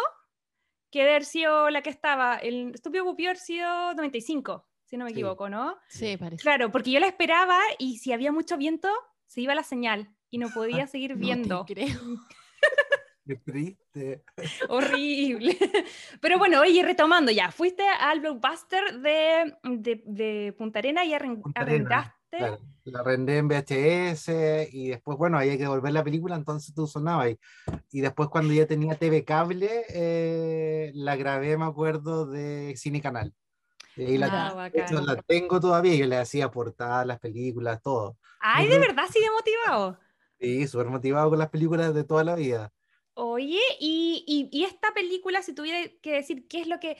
que 0.91 0.99
debe 0.99 1.11
haber 1.11 1.25
sido 1.25 1.69
la 1.69 1.81
que 1.81 1.89
estaba, 1.89 2.37
el 2.37 2.71
Estúpido 2.73 3.03
Cupido 3.03 3.31
haber 3.31 3.37
sido 3.37 3.93
95, 3.95 4.65
si 4.85 4.97
no 4.97 5.03
me 5.05 5.11
equivoco, 5.11 5.49
¿no? 5.49 5.77
Sí, 5.89 6.15
parece. 6.15 6.41
Claro, 6.41 6.71
porque 6.71 6.91
yo 6.91 6.99
la 7.01 7.07
esperaba 7.07 7.59
y 7.77 7.97
si 7.97 8.13
había 8.13 8.31
mucho 8.31 8.57
viento, 8.57 8.89
se 9.27 9.41
iba 9.41 9.53
la 9.53 9.63
señal 9.63 10.09
y 10.29 10.37
no 10.37 10.49
podía 10.49 10.87
seguir 10.87 11.15
viendo. 11.15 11.65
creo. 11.65 11.99
Qué 13.25 13.35
triste. 13.35 14.23
Horrible. 14.69 15.57
Pero 16.19 16.39
bueno, 16.39 16.61
oye, 16.61 16.81
retomando 16.81 17.31
ya, 17.31 17.51
fuiste 17.51 17.83
al 17.87 18.21
blockbuster 18.21 18.99
de, 19.01 19.55
de, 19.63 20.01
de 20.05 20.55
Punta 20.57 20.79
Arena 20.79 21.05
y 21.05 21.13
arrendaste 21.13 22.18
la 22.31 22.99
arrendé 22.99 23.37
en 23.37 23.47
VHS 23.47 24.69
y 24.71 24.89
después, 24.89 25.17
bueno, 25.17 25.37
había 25.37 25.53
que 25.53 25.63
devolver 25.63 25.91
la 25.91 26.03
película, 26.03 26.35
entonces 26.35 26.73
tú 26.73 26.87
sonabas. 26.87 27.31
Y, 27.31 27.39
y 27.91 28.01
después 28.01 28.29
cuando 28.29 28.53
ya 28.53 28.65
tenía 28.65 28.95
TV 28.95 29.23
cable, 29.23 29.85
eh, 29.89 30.91
la 30.95 31.15
grabé, 31.15 31.57
me 31.57 31.65
acuerdo, 31.65 32.25
de 32.25 32.75
Cine 32.77 33.01
Canal. 33.01 33.33
Y 33.95 34.17
la, 34.17 34.47
ah, 34.47 34.69
la 34.71 35.21
tengo 35.23 35.59
todavía, 35.59 35.95
yo 35.95 36.05
le 36.05 36.17
hacía 36.17 36.49
portadas, 36.49 37.05
las 37.05 37.19
películas, 37.19 37.81
todo. 37.81 38.17
Ay, 38.39 38.67
de 38.67 38.79
verdad, 38.79 39.03
sigue 39.11 39.27
motivado. 39.31 39.99
Sí, 40.39 40.67
súper 40.67 40.87
motivado 40.87 41.29
con 41.29 41.39
las 41.39 41.49
películas 41.49 41.93
de 41.93 42.05
toda 42.05 42.23
la 42.23 42.35
vida. 42.35 42.71
Oye, 43.13 43.59
y, 43.79 44.23
y, 44.25 44.57
y 44.57 44.63
esta 44.63 44.93
película, 44.93 45.41
si 45.41 45.53
tuviera 45.53 45.91
que 46.01 46.13
decir 46.13 46.47
qué 46.47 46.61
es 46.61 46.67
lo 46.67 46.79
que 46.79 46.97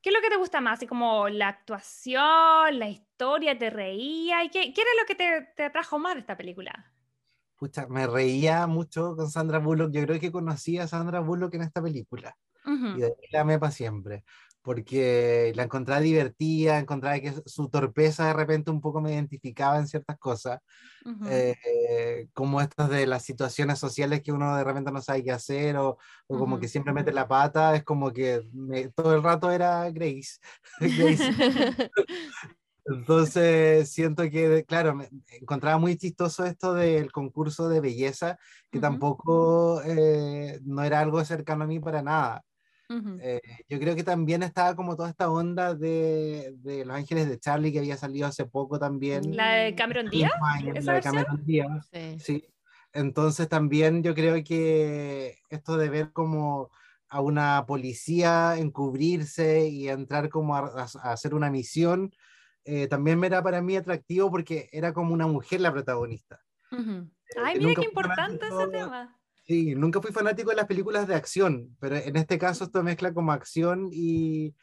¿Qué 0.00 0.10
es 0.10 0.14
lo 0.14 0.20
que 0.20 0.30
te 0.30 0.36
gusta 0.36 0.60
más? 0.60 0.74
Así 0.74 0.86
como 0.86 1.28
la 1.28 1.48
actuación, 1.48 2.78
la 2.78 2.88
historia, 2.88 3.07
¿te 3.58 3.70
reía? 3.70 4.44
¿Y 4.44 4.50
qué, 4.50 4.72
qué 4.72 4.80
era 4.80 4.90
lo 5.00 5.06
que 5.06 5.14
te, 5.14 5.48
te, 5.56 5.64
atrajo 5.64 5.98
más 5.98 6.14
de 6.14 6.20
esta 6.20 6.36
película? 6.36 6.92
Pucha, 7.56 7.86
me 7.88 8.06
reía 8.06 8.66
mucho 8.66 9.16
con 9.16 9.30
Sandra 9.30 9.58
Bullock. 9.58 9.90
Yo 9.92 10.02
creo 10.02 10.20
que 10.20 10.30
conocí 10.30 10.78
a 10.78 10.86
Sandra 10.86 11.20
Bullock 11.20 11.54
en 11.54 11.62
esta 11.62 11.82
película. 11.82 12.36
Y 12.64 13.00
de 13.00 13.06
ahí 13.06 13.28
la 13.32 13.40
amé 13.40 13.58
para 13.58 13.72
siempre. 13.72 14.24
Porque 14.62 15.52
la 15.56 15.62
encontraba 15.62 16.00
divertida, 16.00 16.78
encontraba 16.78 17.18
que 17.18 17.32
su 17.46 17.70
torpeza 17.70 18.26
de 18.26 18.34
repente 18.34 18.70
un 18.70 18.82
poco 18.82 19.00
me 19.00 19.12
identificaba 19.14 19.78
en 19.78 19.88
ciertas 19.88 20.18
cosas. 20.18 20.60
Eh, 21.26 22.28
como 22.34 22.60
estas 22.60 22.90
de 22.90 23.06
las 23.06 23.24
situaciones 23.24 23.78
sociales 23.78 24.20
que 24.22 24.30
uno 24.30 24.54
de 24.56 24.64
repente 24.64 24.92
no 24.92 25.00
sabe 25.00 25.24
qué 25.24 25.32
hacer 25.32 25.76
o, 25.78 25.96
o 26.26 26.38
como 26.38 26.60
que 26.60 26.68
siempre 26.68 26.92
mete 26.92 27.12
la 27.12 27.26
pata, 27.26 27.74
es 27.74 27.82
como 27.82 28.12
que 28.12 28.42
todo 28.94 29.16
el 29.16 29.22
rato 29.22 29.50
era 29.50 29.90
Grace. 29.90 30.38
Entonces, 32.90 33.90
siento 33.90 34.22
que, 34.30 34.64
claro, 34.66 34.94
me 34.94 35.08
encontraba 35.40 35.78
muy 35.78 35.96
chistoso 35.96 36.44
esto 36.44 36.74
del 36.74 37.12
concurso 37.12 37.68
de 37.68 37.80
belleza, 37.80 38.38
que 38.70 38.80
tampoco 38.80 39.82
eh, 39.84 40.58
no 40.64 40.82
era 40.82 41.00
algo 41.00 41.24
cercano 41.24 41.64
a 41.64 41.66
mí 41.66 41.80
para 41.80 42.02
nada. 42.02 42.44
Eh, 43.20 43.42
yo 43.68 43.78
creo 43.78 43.94
que 43.94 44.02
también 44.02 44.42
estaba 44.42 44.74
como 44.74 44.96
toda 44.96 45.10
esta 45.10 45.30
onda 45.30 45.74
de, 45.74 46.54
de, 46.56 46.86
Los 46.86 46.96
Ángeles 46.96 47.28
de 47.28 47.38
Charlie 47.38 47.70
que 47.70 47.80
había 47.80 47.98
salido 47.98 48.26
hace 48.26 48.46
poco 48.46 48.78
también. 48.78 49.36
La 49.36 49.52
de 49.52 49.74
Cameron 49.74 50.08
Díaz. 50.08 50.32
La 50.82 50.94
de 50.94 51.00
Cameron 51.02 51.44
Díaz. 51.44 51.90
Sí. 52.18 52.46
Entonces 52.94 53.48
también 53.48 54.02
yo 54.02 54.14
creo 54.14 54.42
que 54.42 55.38
esto 55.50 55.76
de 55.76 55.90
ver 55.90 56.12
como 56.12 56.70
a 57.08 57.20
una 57.20 57.64
policía 57.66 58.56
encubrirse 58.58 59.68
y 59.68 59.88
entrar 59.88 60.28
como 60.28 60.56
a, 60.56 60.86
hacer 61.02 61.34
una 61.34 61.50
misión, 61.50 62.14
eh, 62.70 62.86
también 62.86 63.24
era 63.24 63.42
para 63.42 63.62
mí 63.62 63.76
atractivo 63.76 64.30
porque 64.30 64.68
era 64.72 64.92
como 64.92 65.14
una 65.14 65.26
mujer 65.26 65.62
la 65.62 65.72
protagonista. 65.72 66.38
Ay, 66.70 67.58
mira 67.58 67.80
qué 67.80 67.86
importante 67.86 68.46
ese 68.46 68.68
tema. 68.68 69.18
Sí, 69.46 69.74
nunca 69.74 70.02
fui 70.02 70.12
fanático 70.12 70.50
de 70.50 70.56
las 70.56 70.66
películas 70.66 71.08
de 71.08 71.14
acción, 71.14 71.74
pero 71.80 71.96
en 71.96 72.16
este 72.16 72.38
caso 72.38 72.64
esto 72.64 72.82
mezcla 72.82 73.14
como 73.14 73.32
acción 73.32 73.88
y, 73.90 74.54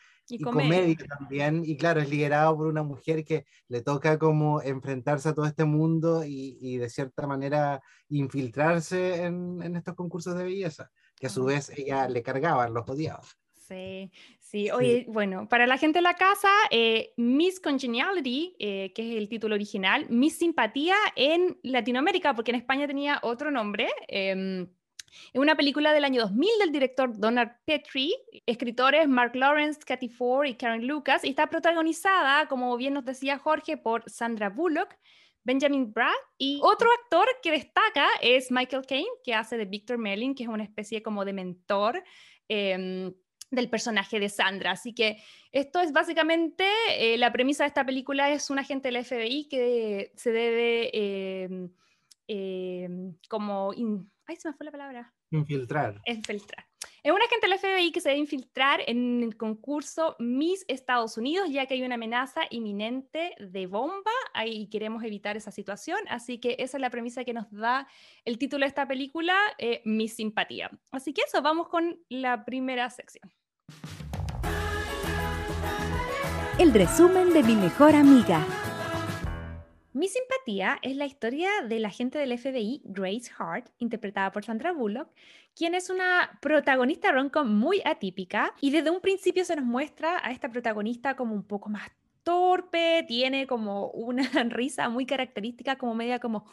comedia. 0.43 0.95
también. 1.17 1.63
Y 1.65 1.77
claro, 1.77 1.99
es 1.99 2.07
liderado 2.07 2.55
por 2.55 2.67
una 2.67 2.83
mujer 2.83 3.25
que 3.25 3.47
le 3.69 3.81
toca 3.81 4.19
como 4.19 4.61
enfrentarse 4.61 5.29
a 5.29 5.33
todo 5.33 5.47
este 5.47 5.65
mundo 5.65 6.23
y, 6.23 6.77
de 6.77 6.89
cierta 6.91 7.25
manera 7.25 7.81
infiltrarse 8.09 9.23
en, 9.23 9.75
estos 9.75 9.95
concursos 9.95 10.37
de 10.37 10.43
belleza, 10.43 10.91
que 11.15 11.25
a 11.25 11.31
su 11.31 11.43
vez 11.45 11.71
ella 11.75 12.07
le 12.07 12.21
cargaban, 12.21 12.71
los 12.71 12.87
odiaba. 12.87 13.23
Sí, 13.55 14.11
sí. 14.63 14.71
Oye, 14.71 15.05
bueno, 15.07 15.47
para 15.47 15.67
la 15.67 15.77
gente 15.77 15.99
de 15.99 16.03
la 16.03 16.15
casa, 16.15 16.49
eh, 16.71 17.13
Miss 17.17 17.59
Congeniality, 17.59 18.55
eh, 18.59 18.93
que 18.93 19.11
es 19.11 19.17
el 19.17 19.29
título 19.29 19.55
original, 19.55 20.05
Miss 20.09 20.37
Simpatía 20.37 20.95
en 21.15 21.57
Latinoamérica, 21.63 22.33
porque 22.33 22.51
en 22.51 22.57
España 22.57 22.87
tenía 22.87 23.19
otro 23.23 23.51
nombre. 23.51 23.89
Eh, 24.07 24.67
es 25.33 25.39
una 25.39 25.55
película 25.55 25.93
del 25.93 26.05
año 26.05 26.21
2000 26.21 26.49
del 26.59 26.71
director 26.71 27.17
Donald 27.17 27.51
Petrie, 27.65 28.13
escritores 28.45 29.07
Mark 29.07 29.35
Lawrence, 29.35 29.79
Kathy 29.85 30.09
Ford 30.09 30.47
y 30.47 30.55
Karen 30.55 30.87
Lucas, 30.87 31.23
y 31.23 31.29
está 31.29 31.47
protagonizada, 31.47 32.47
como 32.47 32.75
bien 32.77 32.93
nos 32.93 33.05
decía 33.05 33.37
Jorge, 33.37 33.77
por 33.77 34.09
Sandra 34.09 34.49
Bullock, 34.49 34.95
Benjamin 35.43 35.93
Bratt 35.93 36.15
y 36.37 36.59
otro 36.63 36.89
actor 37.03 37.27
que 37.43 37.51
destaca 37.51 38.07
es 38.21 38.51
Michael 38.51 38.85
Caine, 38.87 39.07
que 39.23 39.35
hace 39.35 39.57
de 39.57 39.65
Victor 39.65 39.97
Melling, 39.97 40.33
que 40.33 40.43
es 40.43 40.49
una 40.49 40.63
especie 40.63 41.03
como 41.03 41.23
de 41.23 41.33
mentor. 41.33 42.03
Em, 42.47 43.13
del 43.55 43.69
personaje 43.69 44.19
de 44.19 44.29
Sandra. 44.29 44.71
Así 44.71 44.93
que 44.93 45.17
esto 45.51 45.79
es 45.79 45.91
básicamente, 45.91 46.65
eh, 46.89 47.17
la 47.17 47.31
premisa 47.31 47.63
de 47.63 47.69
esta 47.69 47.85
película 47.85 48.31
es 48.31 48.49
un 48.49 48.59
agente 48.59 48.91
del 48.91 49.03
FBI 49.03 49.47
que 49.47 50.11
se 50.15 50.31
debe 50.31 50.89
em, 50.93 51.69
em, 52.27 53.15
como... 53.29 53.71
Ay, 54.27 54.35
se 54.37 54.49
me 54.49 54.55
fue 54.55 54.65
la 54.65 54.71
palabra. 54.71 55.13
Infiltrar. 55.31 56.01
Infiltrar. 56.05 56.65
Es 57.05 57.11
un 57.11 57.21
agente 57.21 57.47
del 57.47 57.59
FBI 57.59 57.91
que 57.91 58.01
se 58.01 58.09
debe 58.09 58.19
infiltrar 58.19 58.81
en 58.87 59.21
el 59.21 59.37
concurso 59.37 60.15
Miss 60.17 60.65
Estados 60.67 61.17
Unidos, 61.17 61.49
ya 61.51 61.67
que 61.67 61.75
hay 61.75 61.83
una 61.83 61.95
amenaza 61.95 62.41
inminente 62.49 63.35
de 63.37 63.67
bomba 63.67 64.11
y 64.43 64.67
queremos 64.71 65.03
evitar 65.03 65.37
esa 65.37 65.51
situación. 65.51 65.99
Así 66.09 66.39
que 66.39 66.55
esa 66.57 66.77
es 66.77 66.81
la 66.81 66.89
premisa 66.89 67.23
que 67.23 67.33
nos 67.33 67.51
da 67.51 67.87
el 68.23 68.39
título 68.39 68.61
de 68.61 68.69
esta 68.69 68.87
película, 68.87 69.37
eh, 69.59 69.83
Miss 69.85 70.15
Simpatía. 70.15 70.71
Así 70.91 71.13
que 71.13 71.21
eso, 71.21 71.43
vamos 71.43 71.69
con 71.69 71.99
la 72.09 72.43
primera 72.43 72.89
sección. 72.89 73.31
El 76.57 76.73
resumen 76.73 77.33
de 77.33 77.43
mi 77.43 77.53
mejor 77.53 77.95
amiga. 77.95 78.41
Mi 79.91 80.07
simpatía 80.07 80.79
es 80.83 80.95
la 80.95 81.05
historia 81.05 81.49
de 81.67 81.79
la 81.79 81.89
agente 81.89 82.17
del 82.17 82.37
FBI, 82.39 82.81
Grace 82.85 83.29
Hart, 83.37 83.67
interpretada 83.77 84.31
por 84.31 84.45
Sandra 84.45 84.71
Bullock, 84.71 85.09
quien 85.53 85.75
es 85.75 85.89
una 85.89 86.39
protagonista 86.41 87.11
ronco 87.11 87.43
muy 87.43 87.81
atípica 87.83 88.55
y 88.61 88.71
desde 88.71 88.89
un 88.89 89.01
principio 89.01 89.43
se 89.43 89.57
nos 89.57 89.65
muestra 89.65 90.25
a 90.25 90.31
esta 90.31 90.49
protagonista 90.49 91.17
como 91.17 91.35
un 91.35 91.43
poco 91.43 91.67
más 91.67 91.91
torpe, 92.23 93.03
tiene 93.05 93.47
como 93.47 93.89
una 93.89 94.23
risa 94.49 94.87
muy 94.87 95.05
característica, 95.05 95.77
como 95.77 95.93
media 95.93 96.19
como 96.19 96.45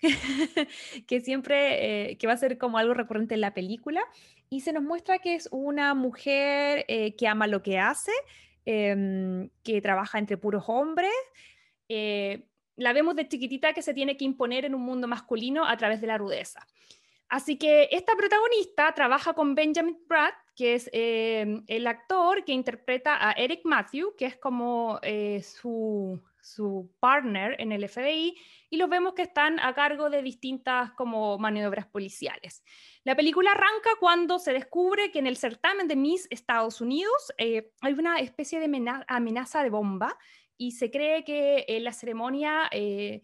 que 1.06 1.20
siempre, 1.20 2.10
eh, 2.10 2.18
que 2.18 2.26
va 2.26 2.32
a 2.32 2.38
ser 2.38 2.58
como 2.58 2.78
algo 2.78 2.94
recurrente 2.94 3.34
en 3.34 3.40
la 3.40 3.54
película, 3.54 4.02
y 4.50 4.60
se 4.60 4.72
nos 4.72 4.82
muestra 4.82 5.18
que 5.18 5.34
es 5.34 5.48
una 5.52 5.94
mujer 5.94 6.84
eh, 6.88 7.14
que 7.16 7.28
ama 7.28 7.46
lo 7.46 7.62
que 7.62 7.78
hace, 7.78 8.12
em, 8.64 9.50
que 9.62 9.80
trabaja 9.80 10.18
entre 10.18 10.36
puros 10.36 10.64
hombres. 10.68 11.12
Eh, 11.88 12.46
la 12.76 12.92
vemos 12.92 13.16
de 13.16 13.28
chiquitita 13.28 13.72
que 13.72 13.82
se 13.82 13.94
tiene 13.94 14.16
que 14.16 14.24
imponer 14.24 14.64
en 14.64 14.74
un 14.74 14.82
mundo 14.82 15.08
masculino 15.08 15.66
a 15.66 15.76
través 15.76 16.00
de 16.00 16.06
la 16.06 16.18
rudeza. 16.18 16.66
Así 17.28 17.58
que 17.58 17.88
esta 17.90 18.14
protagonista 18.16 18.92
trabaja 18.94 19.34
con 19.34 19.54
Benjamin 19.54 19.98
Pratt, 20.06 20.34
que 20.54 20.74
es 20.74 20.88
em, 20.92 21.62
el 21.66 21.86
actor 21.86 22.44
que 22.44 22.52
interpreta 22.52 23.28
a 23.28 23.32
Eric 23.32 23.60
Matthew, 23.64 24.16
que 24.16 24.26
es 24.26 24.36
como 24.36 24.98
su, 25.42 26.22
su 26.54 26.90
partner 27.00 27.56
en 27.58 27.72
el 27.72 27.88
FBI, 27.88 28.36
y 28.70 28.76
los 28.76 28.88
vemos 28.88 29.14
que 29.14 29.22
están 29.22 29.60
a 29.60 29.74
cargo 29.74 30.10
de 30.10 30.22
distintas 30.22 30.92
como 30.92 31.38
maniobras 31.38 31.86
policiales. 31.86 32.62
La 33.04 33.16
película 33.16 33.52
arranca 33.52 33.90
cuando 34.00 34.38
se 34.38 34.52
descubre 34.52 35.10
que 35.10 35.18
en 35.18 35.26
el 35.26 35.36
certamen 35.36 35.88
de 35.88 35.96
Miss 35.96 36.26
Estados 36.30 36.80
Unidos 36.80 37.32
eh, 37.38 37.70
hay 37.80 37.94
una 37.94 38.18
especie 38.18 38.60
de 38.60 39.04
amenaza 39.08 39.62
de 39.62 39.70
bomba 39.70 40.16
y 40.56 40.72
se 40.72 40.90
cree 40.90 41.24
que 41.24 41.64
en 41.68 41.84
la 41.84 41.92
ceremonia 41.92 42.68
eh, 42.70 43.22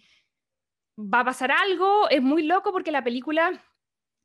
va 0.97 1.21
a 1.21 1.25
pasar 1.25 1.51
algo. 1.51 2.09
Es 2.09 2.23
muy 2.23 2.45
loco 2.45 2.73
porque 2.73 2.93
la 2.93 3.05
película 3.05 3.61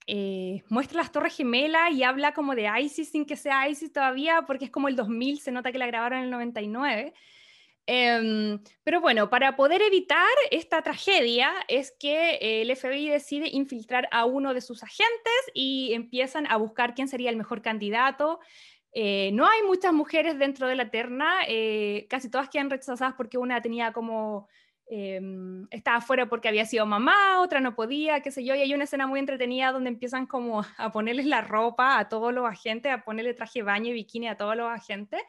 eh, 0.07 0.63
muestra 0.69 1.01
las 1.01 1.11
Torres 1.11 1.35
Gemelas 1.35 1.91
y 1.91 2.03
habla 2.03 2.33
como 2.33 2.55
de 2.55 2.67
ISIS 2.81 3.09
sin 3.09 3.25
que 3.25 3.35
sea 3.35 3.67
ISIS 3.69 3.91
todavía, 3.91 4.43
porque 4.47 4.65
es 4.65 4.71
como 4.71 4.87
el 4.87 4.95
2000, 4.95 5.39
se 5.39 5.51
nota 5.51 5.71
que 5.71 5.77
la 5.77 5.87
grabaron 5.87 6.19
en 6.19 6.25
el 6.25 6.31
99. 6.31 7.13
Em, 7.91 8.59
pero 8.83 9.01
bueno, 9.01 9.31
para 9.31 9.55
poder 9.55 9.81
evitar 9.81 10.27
esta 10.51 10.83
tragedia 10.83 11.51
es 11.67 11.91
que 11.99 12.61
el 12.61 12.69
FBI 12.69 13.09
decide 13.09 13.49
infiltrar 13.51 14.07
a 14.11 14.25
uno 14.25 14.53
de 14.53 14.61
sus 14.61 14.83
agentes 14.83 15.33
y 15.55 15.93
empiezan 15.95 16.45
a 16.51 16.57
buscar 16.57 16.93
quién 16.93 17.07
sería 17.07 17.31
el 17.31 17.35
mejor 17.35 17.63
candidato. 17.63 18.41
Eh, 18.93 19.31
no 19.33 19.47
hay 19.47 19.63
muchas 19.63 19.91
mujeres 19.91 20.37
dentro 20.37 20.67
de 20.67 20.75
la 20.75 20.91
terna, 20.91 21.39
eh, 21.47 22.05
casi 22.11 22.29
todas 22.29 22.49
quedan 22.49 22.69
rechazadas 22.69 23.15
porque 23.17 23.39
una 23.39 23.59
tenía 23.59 23.91
como, 23.91 24.47
em, 24.85 25.65
estaba 25.71 25.99
fuera 25.99 26.29
porque 26.29 26.47
había 26.47 26.67
sido 26.67 26.85
mamá, 26.85 27.41
otra 27.41 27.59
no 27.59 27.73
podía, 27.73 28.21
qué 28.21 28.29
sé 28.29 28.45
yo, 28.45 28.53
y 28.53 28.59
hay 28.61 28.73
una 28.75 28.83
escena 28.83 29.07
muy 29.07 29.19
entretenida 29.19 29.71
donde 29.71 29.89
empiezan 29.89 30.27
como 30.27 30.61
a 30.77 30.91
ponerles 30.91 31.25
la 31.25 31.41
ropa 31.41 31.97
a 31.97 32.07
todos 32.07 32.31
los 32.35 32.45
agentes, 32.45 32.91
a 32.91 33.03
ponerle 33.03 33.33
traje 33.33 33.63
baño 33.63 33.89
y 33.89 33.93
bikini 33.93 34.27
a 34.27 34.37
todos 34.37 34.55
los 34.55 34.67
agentes. 34.69 35.21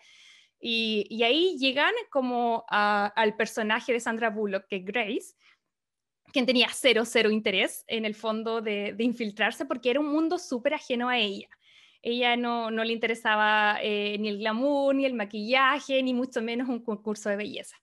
Y, 0.61 1.23
ahí 1.23 1.57
llegan 1.59 1.95
como 2.11 2.65
al 2.69 3.37
personaje 3.37 3.93
de 3.93 4.01
Sandra 4.01 4.31
Bullock, 4.31 4.67
que 4.69 4.77
es 4.77 4.85
Grace, 4.85 5.35
quien 6.33 6.47
tenía 6.47 6.69
cero, 6.73 7.05
cero 7.05 7.31
interés 7.31 7.85
en 7.89 8.05
el 8.05 8.15
fondo 8.15 8.61
de, 8.61 8.95
infiltrarse 8.99 9.65
porque 9.65 9.91
era 9.91 10.01
un 10.01 10.09
mundo 10.09 10.39
súper 10.39 10.75
ajeno 10.75 11.09
a 11.09 11.19
ella. 11.19 11.49
Ella 12.03 12.37
no, 12.37 12.71
no 12.71 12.85
le 12.85 12.93
interesaba 12.93 13.79
eh, 13.83 14.17
ni 14.19 14.29
el 14.29 14.39
glamour, 14.39 14.95
ni 14.95 15.05
el 15.05 15.15
maquillaje, 15.15 16.03
ni 16.03 16.15
mucho 16.15 16.41
menos 16.41 16.69
un 16.69 16.83
concurso 16.83 17.29
de 17.29 17.37
belleza. 17.37 17.77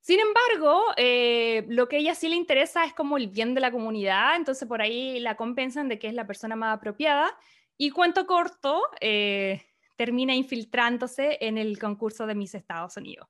Sin 0.00 0.18
embargo, 0.18 0.82
eh, 0.96 1.64
lo 1.68 1.88
que 1.88 1.98
ella 1.98 2.14
sí 2.14 2.28
le 2.28 2.36
interesa 2.36 2.84
es 2.84 2.94
como 2.94 3.16
el 3.16 3.28
bien 3.28 3.54
de 3.54 3.60
la 3.60 3.70
comunidad, 3.70 4.36
entonces 4.36 4.66
por 4.66 4.80
ahí 4.80 5.20
la 5.20 5.36
compensan 5.36 5.88
de 5.88 5.98
que 5.98 6.08
es 6.08 6.14
la 6.14 6.26
persona 6.26 6.56
más 6.56 6.76
apropiada. 6.76 7.36
Y 7.76 7.90
cuento 7.90 8.26
corto, 8.26 8.82
eh, 9.00 9.62
termina 10.00 10.34
infiltrándose 10.34 11.36
en 11.42 11.58
el 11.58 11.78
concurso 11.78 12.26
de 12.26 12.34
Miss 12.34 12.54
Estados 12.54 12.96
Unidos. 12.96 13.28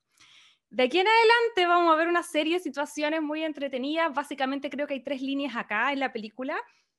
De 0.69 0.85
aquí 0.85 1.01
en 1.01 1.09
adelante 1.09 1.67
vamos 1.67 1.93
a 1.93 1.97
ver 1.97 2.07
una 2.07 2.23
serie 2.23 2.59
de 2.59 2.63
situaciones 2.63 3.21
muy 3.23 3.43
entretenidas. 3.43 4.15
Básicamente 4.15 4.71
creo 4.71 4.87
que 4.87 4.95
hay 4.95 5.03
tres 5.03 5.21
líneas 5.21 5.57
acá 5.57 5.93
en 5.93 5.99
la 5.99 6.13
película. 6.13 6.57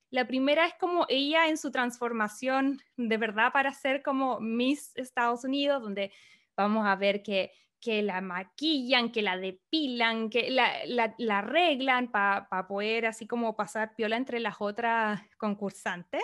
La 0.10 0.28
primera 0.28 0.66
es 0.66 0.74
como 0.74 1.06
ella 1.08 1.48
en 1.48 1.58
su 1.58 1.72
transformación 1.72 2.82
de 2.98 3.16
verdad 3.16 3.54
para 3.54 3.72
ser 3.72 4.04
como 4.04 4.42
Miss 4.42 4.92
Estados 4.96 5.46
Unidos, 5.46 5.82
donde 5.82 6.12
vamos 6.58 6.86
a 6.86 6.98
ver 6.98 7.24
que, 7.24 7.54
que 7.80 8.02
la 8.02 8.20
maquillan, 8.20 9.10
que 9.10 9.22
la 9.22 9.38
depilan, 9.38 10.30
que 10.30 10.52
la, 10.52 10.70
la, 10.86 11.38
arreglan 11.38 12.12
para 12.12 12.68
poder 12.68 13.06
así 13.06 13.26
como 13.26 13.56
pasar 13.56 13.96
piola 13.96 14.18
entre 14.18 14.42
las 14.42 14.56
otras 14.60 15.22
concursantes. 15.38 16.24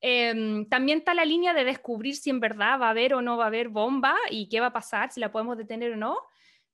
Em, 0.00 0.68
también 0.68 0.98
está 0.98 1.14
la 1.14 1.24
línea 1.24 1.54
de 1.54 1.64
descubrir 1.64 2.16
si 2.16 2.30
en 2.30 2.40
verdad 2.40 2.80
va 2.80 2.86
a 2.86 2.90
haber 2.90 3.14
o 3.14 3.22
no 3.22 3.36
va 3.36 3.44
a 3.44 3.48
haber 3.48 3.68
bomba 3.68 4.16
y 4.30 4.48
qué 4.48 4.60
va 4.60 4.66
a 4.66 4.72
pasar, 4.72 5.10
si 5.10 5.20
la 5.20 5.32
podemos 5.32 5.56
detener 5.56 5.92
o 5.92 5.96
no. 5.96 6.18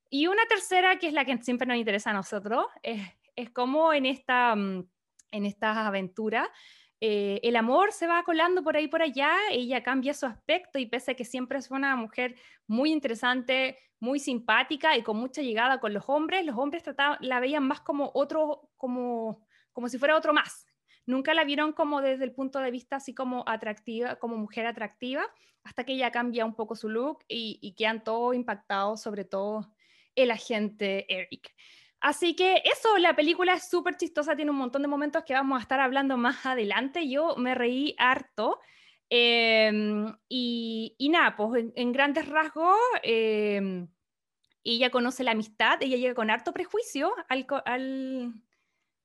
Y 0.09 0.27
una 0.27 0.45
tercera, 0.47 0.97
que 0.99 1.07
es 1.07 1.13
la 1.13 1.25
que 1.25 1.37
siempre 1.39 1.67
nos 1.67 1.77
interesa 1.77 2.11
a 2.11 2.13
nosotros, 2.13 2.65
es, 2.83 3.01
es 3.35 3.49
cómo 3.49 3.93
en 3.93 4.05
esta, 4.05 4.55
mm, 4.55 4.87
en 5.31 5.45
estas 5.45 5.77
aventuras 5.77 6.47
eh, 7.01 7.39
el 7.43 7.55
amor 7.55 7.91
se 7.91 8.07
va 8.07 8.23
colando 8.23 8.63
por 8.63 8.77
ahí 8.77 8.87
por 8.87 9.01
allá, 9.01 9.31
ella 9.51 9.83
cambia 9.83 10.13
su 10.13 10.25
aspecto 10.25 10.79
y 10.79 10.85
pese 10.85 11.11
a 11.11 11.15
que 11.15 11.25
siempre 11.25 11.59
es 11.59 11.69
una 11.69 11.95
mujer 11.95 12.35
muy 12.67 12.91
interesante, 12.91 13.77
muy 13.99 14.19
simpática 14.19 14.95
y 14.97 15.03
con 15.03 15.17
mucha 15.17 15.41
llegada 15.41 15.79
con 15.79 15.93
los 15.93 16.05
hombres, 16.07 16.45
los 16.45 16.57
hombres 16.57 16.83
trataban, 16.83 17.17
la 17.21 17.39
veían 17.39 17.67
más 17.67 17.81
como 17.81 18.11
otro, 18.13 18.69
como, 18.77 19.45
como 19.73 19.89
si 19.89 19.97
fuera 19.97 20.15
otro 20.15 20.33
más. 20.33 20.65
Nunca 21.05 21.33
la 21.33 21.43
vieron 21.43 21.73
como 21.73 22.01
desde 22.01 22.23
el 22.23 22.31
punto 22.31 22.59
de 22.59 22.71
vista 22.71 22.97
así 22.97 23.13
como 23.13 23.43
atractiva, 23.47 24.15
como 24.15 24.37
mujer 24.37 24.65
atractiva, 24.65 25.25
hasta 25.63 25.83
que 25.83 25.93
ella 25.93 26.11
cambia 26.11 26.45
un 26.45 26.55
poco 26.55 26.75
su 26.75 26.89
look 26.89 27.23
y, 27.27 27.59
y 27.61 27.73
quedan 27.73 28.03
todos 28.03 28.35
impactados, 28.35 29.01
sobre 29.01 29.25
todo 29.25 29.67
el 30.15 30.31
agente 30.31 31.05
Eric. 31.13 31.53
Así 31.99 32.35
que 32.35 32.61
eso, 32.65 32.97
la 32.99 33.15
película 33.15 33.55
es 33.55 33.67
súper 33.67 33.97
chistosa, 33.97 34.35
tiene 34.35 34.51
un 34.51 34.57
montón 34.57 34.83
de 34.83 34.87
momentos 34.87 35.23
que 35.23 35.33
vamos 35.33 35.57
a 35.57 35.61
estar 35.61 35.79
hablando 35.79 36.17
más 36.17 36.45
adelante. 36.45 37.09
Yo 37.09 37.35
me 37.35 37.55
reí 37.55 37.95
harto. 37.97 38.59
Em, 39.09 40.15
y, 40.29 40.95
nada, 41.09 41.35
pues 41.35 41.65
en, 41.75 41.91
grandes 41.91 42.27
rasgos, 42.27 42.77
em, 43.03 43.87
ella 44.63 44.89
conoce 44.89 45.23
la 45.23 45.31
amistad, 45.31 45.81
ella 45.81 45.97
llega 45.97 46.15
con 46.15 46.29
harto 46.29 46.53
prejuicio 46.53 47.13
al, 47.27 47.45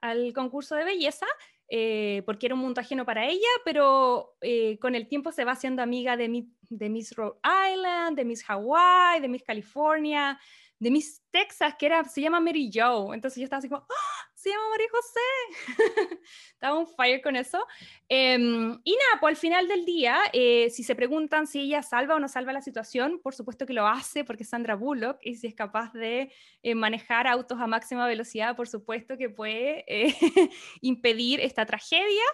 al, 0.01 0.33
concurso 0.35 0.75
de 0.75 0.85
belleza, 0.85 1.27
eh, 1.73 2.25
porque 2.27 2.47
era 2.47 2.57
un 2.57 2.61
mundo 2.61 2.81
ajeno 2.81 3.07
para 3.07 3.27
ella, 3.27 3.49
pero 3.65 4.37
eh, 4.41 4.77
con 4.81 4.97
el 4.97 5.07
tiempo 5.07 5.31
se 5.31 5.45
va 5.45 5.53
haciendo 5.53 5.83
amiga 5.83 6.17
de, 6.17 6.45
de 6.69 6.89
Miss 6.91 7.15
Rhode 7.15 7.39
Island, 7.73 8.17
de 8.17 8.25
Miss 8.25 8.45
Hawaii, 8.49 9.21
de 9.21 9.29
Miss 9.29 9.45
California, 9.45 10.37
de 10.81 10.91
Miss 10.91 11.23
Texas, 11.31 11.75
que 11.79 11.87
era, 11.87 12.03
se 12.05 12.23
llama 12.23 12.41
Mary 12.41 12.71
Joe. 12.73 13.15
Entonces 13.15 13.39
yo 13.39 13.45
estaba 13.45 13.59
así 13.59 13.69
como, 13.69 13.83
¡Ah! 13.83 14.31
Se 14.35 14.49
llama 14.49 14.71
María 14.71 14.87
José. 14.91 16.21
estaba 16.55 16.79
un 16.79 16.87
fire 16.87 17.21
con 17.21 17.37
eso. 17.37 17.67
Em, 18.09 18.81
y 18.85 18.93
nada, 18.93 19.21
pues 19.21 19.33
al 19.33 19.37
final 19.37 19.69
del 19.69 19.85
día, 19.85 20.19
eh, 20.33 20.71
si 20.71 20.83
se 20.83 20.95
preguntan 20.95 21.47
si 21.47 21.61
ella 21.61 21.83
salva 21.83 22.15
o 22.15 22.19
no 22.19 22.27
salva 22.27 22.55
la 22.55 22.63
situación, 22.63 23.21
por 23.23 23.35
supuesto 23.35 23.67
que 23.67 23.75
lo 23.75 23.87
hace 23.87 24.25
porque 24.25 24.45
es 24.45 24.49
Sandra 24.49 24.77
Bullock 24.77 25.19
y 25.23 25.35
si 25.35 25.49
es 25.49 25.55
capaz 25.55 25.93
de 25.93 26.33
eh, 26.63 26.75
manejar 26.75 27.27
autos 27.27 27.61
a 27.61 27.67
máxima 27.67 28.07
velocidad, 28.07 28.57
por 28.57 28.67
supuesto 28.67 29.19
que 29.19 29.29
puede 29.29 29.85
eh, 29.87 30.15
impedir 30.81 31.41
esta 31.41 31.67
tragedia. 31.67 32.25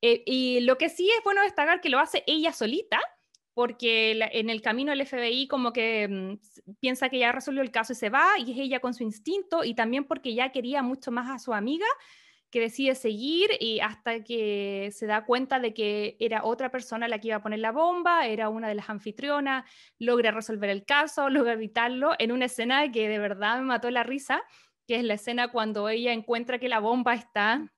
y 0.00 0.60
lo 0.62 0.76
que 0.78 0.88
sí 0.88 1.08
es 1.16 1.22
bueno 1.22 1.42
destacar 1.42 1.80
que 1.80 1.90
lo 1.90 2.00
hace 2.00 2.24
ella 2.26 2.52
solita 2.52 2.98
porque 3.54 4.12
en 4.32 4.50
el 4.50 4.62
camino 4.62 4.92
el 4.92 5.06
FBI 5.06 5.46
como 5.48 5.72
que 5.72 6.08
mm, 6.08 6.74
piensa 6.80 7.08
que 7.08 7.18
ya 7.18 7.32
resolvió 7.32 7.62
el 7.62 7.70
caso 7.70 7.92
y 7.92 7.96
se 7.96 8.10
va, 8.10 8.38
y 8.38 8.52
es 8.52 8.58
ella 8.58 8.80
con 8.80 8.94
su 8.94 9.02
instinto, 9.02 9.64
y 9.64 9.74
también 9.74 10.04
porque 10.04 10.34
ya 10.34 10.52
quería 10.52 10.82
mucho 10.82 11.10
más 11.10 11.30
a 11.30 11.38
su 11.38 11.52
amiga, 11.52 11.86
que 12.52 12.60
decide 12.60 12.94
seguir 12.94 13.48
y 13.60 13.80
hasta 13.80 14.22
que 14.22 14.90
se 14.92 15.06
da 15.06 15.24
cuenta 15.24 15.58
de 15.58 15.72
que 15.72 16.16
era 16.20 16.44
otra 16.44 16.70
persona 16.70 17.08
la 17.08 17.18
que 17.18 17.28
iba 17.28 17.38
a 17.38 17.42
poner 17.42 17.60
la 17.60 17.72
bomba, 17.72 18.26
era 18.26 18.50
una 18.50 18.68
de 18.68 18.74
las 18.74 18.90
anfitrionas, 18.90 19.64
logra 19.98 20.30
resolver 20.32 20.68
el 20.68 20.84
caso, 20.84 21.28
logra 21.30 21.54
evitarlo 21.54 22.12
en 22.18 22.30
una 22.30 22.44
escena 22.44 22.92
que 22.92 23.08
de 23.08 23.18
verdad 23.18 23.58
me 23.58 23.64
mató 23.64 23.90
la 23.90 24.02
risa, 24.02 24.42
que 24.86 24.96
es 24.96 25.04
la 25.04 25.14
escena 25.14 25.50
cuando 25.50 25.88
ella 25.88 26.12
encuentra 26.12 26.58
que 26.58 26.68
la 26.68 26.78
bomba 26.78 27.14
está 27.14 27.72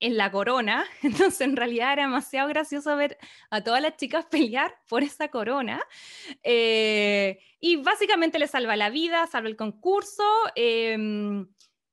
en 0.00 0.16
la 0.16 0.30
corona, 0.30 0.84
entonces 1.02 1.40
en 1.40 1.56
realidad 1.56 1.92
era 1.92 2.02
demasiado 2.02 2.48
gracioso 2.48 2.96
ver 2.96 3.18
a 3.50 3.62
todas 3.62 3.80
las 3.80 3.96
chicas 3.96 4.26
pelear 4.30 4.74
por 4.88 5.02
esa 5.02 5.28
corona. 5.28 5.82
Eh, 6.42 7.38
y 7.60 7.76
básicamente 7.76 8.38
le 8.38 8.46
salva 8.46 8.76
la 8.76 8.90
vida, 8.90 9.26
salva 9.26 9.48
el 9.48 9.56
concurso. 9.56 10.24
Em, 10.54 11.46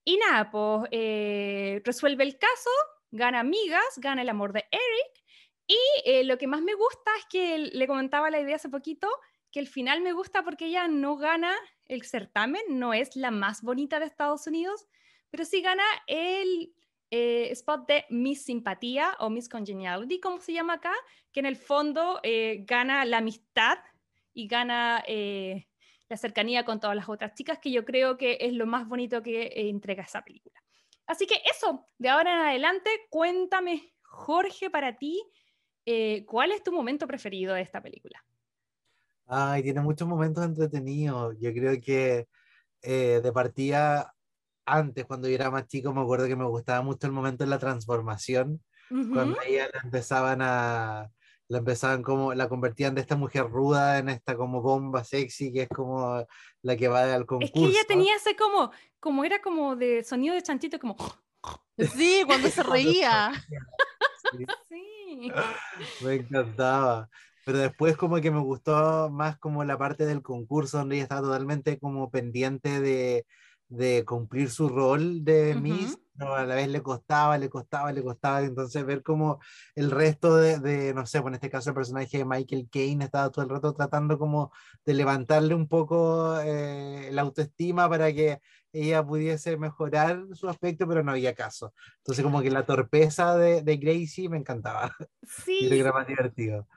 y 0.04 0.18
nada, 0.18 0.52
pues 0.52 0.90
eh, 0.92 1.82
resuelve 1.86 2.24
el 2.24 2.38
caso, 2.38 2.70
gana 3.12 3.40
amigas, 3.40 3.84
gana 3.98 4.22
el 4.22 4.30
amor 4.30 4.54
de 4.54 4.66
Eric. 4.72 5.24
Y 5.68 5.78
eh, 6.06 6.24
lo 6.26 6.38
que 6.38 6.48
más 6.48 6.62
me 6.62 6.74
gusta 6.74 7.12
es 7.20 7.26
que 7.30 7.58
le 7.58 7.88
comentaba 7.88 8.30
la 8.30 8.40
idea 8.42 8.58
hace 8.58 8.68
poquito, 8.68 9.08
que 9.52 9.60
el 9.60 9.68
final 9.68 10.02
me 10.02 10.12
gusta 10.12 10.44
porque 10.44 10.66
ella 10.66 10.88
no 10.88 11.16
gana 11.16 11.56
el 11.86 12.04
certamen, 12.04 12.62
no 12.68 12.94
es 12.94 13.16
la 13.16 13.32
más 13.32 13.62
bonita 13.62 14.00
de 14.00 14.06
Estados 14.06 14.48
Unidos, 14.48 14.88
pero 15.30 15.46
sí 15.46 15.62
gana 15.62 15.84
el 16.08 16.74
eh, 17.14 17.52
spot 17.52 17.88
de 17.88 18.06
Miss 18.10 18.46
Simpatía 18.46 19.18
o 19.20 19.30
Miss 19.30 19.50
Congeniality, 19.50 20.22
como 20.22 20.40
se 20.40 20.54
llama 20.54 20.76
acá, 20.76 20.94
que 21.34 21.42
en 21.42 21.46
el 21.46 21.58
fondo 21.58 22.22
eh, 22.24 22.64
gana 22.66 23.04
la 23.04 23.18
amistad 23.18 23.80
y 24.34 24.48
gana 24.48 25.04
eh, 25.06 25.68
la 26.08 26.16
cercanía 26.16 26.64
con 26.64 26.80
todas 26.80 26.96
las 26.96 27.10
otras 27.10 27.34
chicas, 27.34 27.60
que 27.60 27.70
yo 27.70 27.84
creo 27.84 28.16
que 28.16 28.38
es 28.40 28.54
lo 28.54 28.66
más 28.66 28.88
bonito 28.88 29.22
que 29.22 29.52
entrega 29.56 30.04
esa 30.04 30.24
película. 30.24 30.64
Así 31.06 31.28
que 31.28 31.42
eso, 31.44 31.86
de 31.98 32.08
ahora 32.08 32.34
en 32.34 32.40
adelante, 32.48 32.90
cuéntame, 33.10 33.94
Jorge, 34.04 34.70
para 34.70 34.98
ti, 34.98 35.22
¿cuál 36.26 36.54
es 36.54 36.64
tu 36.64 36.72
momento 36.72 37.08
preferido 37.08 37.54
de 37.54 37.62
esta 37.62 37.82
película? 37.82 38.24
Ay, 39.26 39.64
tiene 39.64 39.82
muchos 39.82 40.08
momentos 40.08 40.46
entretenidos. 40.46 41.36
Yo 41.42 41.52
creo 41.52 41.78
que 41.82 42.28
de 42.82 43.32
partida 43.34 44.14
antes, 44.72 45.06
cuando 45.06 45.28
yo 45.28 45.36
era 45.36 45.52
más 45.52 45.68
chico, 45.68 45.94
me 45.94 46.02
acuerdo 46.02 46.28
que 46.28 46.36
me 46.36 46.46
gustaba 46.46 46.82
mucho 46.82 47.06
el 47.06 47.14
momento 47.14 47.44
de 47.44 47.50
la 47.50 47.60
transformación, 47.60 48.62
cuando 48.90 49.38
ella 49.42 49.70
la 49.74 49.82
empezaban 49.84 50.42
a, 50.42 51.10
la 51.48 51.58
empezaban 51.58 52.02
como, 52.02 52.34
la 52.34 52.48
convertían 52.48 52.96
de 52.96 53.02
esta 53.02 53.16
mujer 53.16 53.50
ruda 53.50 54.00
en 54.00 54.10
esta 54.10 54.36
como 54.36 54.62
bomba 54.62 55.04
sexy, 55.04 55.52
que 55.52 55.64
es 55.64 55.70
como 55.70 56.26
la 56.62 56.76
que 56.78 56.88
va 56.88 57.14
al 57.14 57.26
concurso. 57.26 57.54
Es 57.54 57.62
que 57.62 57.70
ella 57.70 57.88
tenía 57.88 58.16
ese 58.16 58.36
como, 58.36 58.72
como 59.00 59.24
era 59.24 59.42
como 59.42 59.76
de 59.76 60.04
sonido 60.04 60.34
de 60.34 60.42
chanchito, 60.42 60.80
como... 60.80 60.96
Sí, 61.78 62.24
cuando 62.28 62.48
se 62.50 62.64
reía. 62.64 63.32
sí. 64.70 65.32
Me 66.02 66.14
encantaba. 66.14 67.10
Pero 67.44 67.58
después 67.58 67.98
como 67.98 68.22
que 68.22 68.30
me 68.30 68.40
gustó 68.40 69.10
más 69.10 69.38
como 69.40 69.64
la 69.64 69.78
parte 69.78 70.06
del 70.06 70.22
concurso 70.22 70.78
donde 70.78 70.96
ella 70.96 71.04
estaba 71.04 71.22
totalmente 71.22 71.80
como 71.80 72.12
pendiente 72.12 72.80
de, 72.80 73.26
de 73.72 74.04
cumplir 74.04 74.50
su 74.50 74.68
rol 74.68 75.24
de 75.24 75.56
Miss, 75.56 75.98
pero 76.18 76.36
a 76.36 76.46
la 76.46 76.56
vez 76.56 76.68
le 76.68 76.82
costaba, 76.82 77.38
le 77.38 77.50
costaba, 77.50 77.92
le 77.94 78.04
costaba. 78.04 78.42
Entonces, 78.42 78.86
ver 78.86 79.02
cómo 79.02 79.40
el 79.76 79.90
resto 79.90 80.36
de, 80.36 80.94
no 80.94 81.06
sé, 81.06 81.22
pues 81.22 81.32
en 81.32 81.36
este 81.36 81.50
caso 81.50 81.70
el 81.70 81.76
personaje 81.76 82.18
de 82.18 82.26
Michael 82.26 82.68
Caine 82.70 83.06
estaba 83.06 83.32
todo 83.32 83.46
el 83.46 83.50
rato 83.50 83.74
tratando 83.74 84.20
como 84.20 84.52
de 84.86 84.94
levantarle 84.94 85.56
un 85.56 85.70
poco 85.70 86.38
eh, 86.42 87.10
la 87.14 87.22
autoestima 87.22 87.90
para 87.90 88.12
que 88.12 88.42
ella 88.74 89.06
pudiese 89.06 89.56
mejorar 89.56 90.26
su 90.34 90.50
aspecto, 90.50 90.86
pero 90.86 91.02
no 91.02 91.12
había 91.12 91.34
caso. 91.34 91.74
Entonces, 92.00 92.26
como 92.26 92.42
que 92.42 92.52
la 92.52 92.66
torpeza 92.66 93.38
de, 93.38 93.62
de 93.62 93.78
Gracie 93.78 94.30
me 94.30 94.38
encantaba. 94.38 94.94
Sí. 95.46 95.60
y 95.62 95.80
era 95.80 95.94
más 95.94 96.06
divertido. 96.08 96.68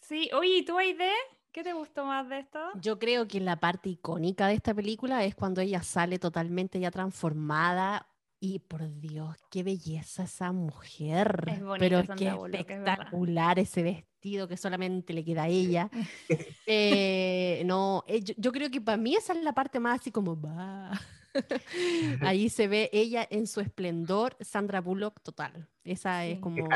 Sí, 0.00 0.30
oye, 0.32 0.58
¿y 0.58 0.64
tú, 0.64 0.78
Aide? 0.78 1.10
¿Qué 1.52 1.64
te 1.64 1.72
gustó 1.72 2.04
más 2.04 2.28
de 2.28 2.40
esto? 2.40 2.60
Yo 2.80 2.98
creo 2.98 3.26
que 3.26 3.40
la 3.40 3.56
parte 3.56 3.88
icónica 3.88 4.46
de 4.46 4.54
esta 4.54 4.72
película 4.72 5.24
es 5.24 5.34
cuando 5.34 5.60
ella 5.60 5.82
sale 5.82 6.18
totalmente 6.20 6.78
ya 6.78 6.92
transformada 6.92 8.06
y 8.38 8.60
por 8.60 8.88
Dios, 9.00 9.36
qué 9.50 9.64
belleza 9.64 10.22
esa 10.22 10.52
mujer. 10.52 11.44
Es 11.48 11.60
Pero 11.78 12.02
qué 12.16 12.28
espectacular 12.28 13.58
ese 13.58 13.82
vestido 13.82 14.46
que 14.46 14.56
solamente 14.56 15.12
le 15.12 15.24
queda 15.24 15.44
a 15.44 15.48
ella. 15.48 15.90
Eh, 16.72 17.64
no, 17.66 18.04
eh, 18.06 18.22
yo, 18.36 18.52
creo 18.52 18.70
que 18.70 18.80
para 18.80 18.96
mí 18.96 19.16
esa 19.16 19.32
es 19.32 19.42
la 19.42 19.52
parte 19.52 19.80
más 19.80 20.00
así 20.00 20.12
como 20.12 20.40
va. 20.40 20.92
Ahí 22.20 22.48
se 22.48 22.68
ve 22.68 22.88
ella 22.92 23.26
en 23.28 23.48
su 23.48 23.60
esplendor, 23.60 24.36
Sandra 24.40 24.80
Bullock 24.80 25.20
total. 25.20 25.68
Esa 25.82 26.24
es 26.26 26.38
como 26.38 26.68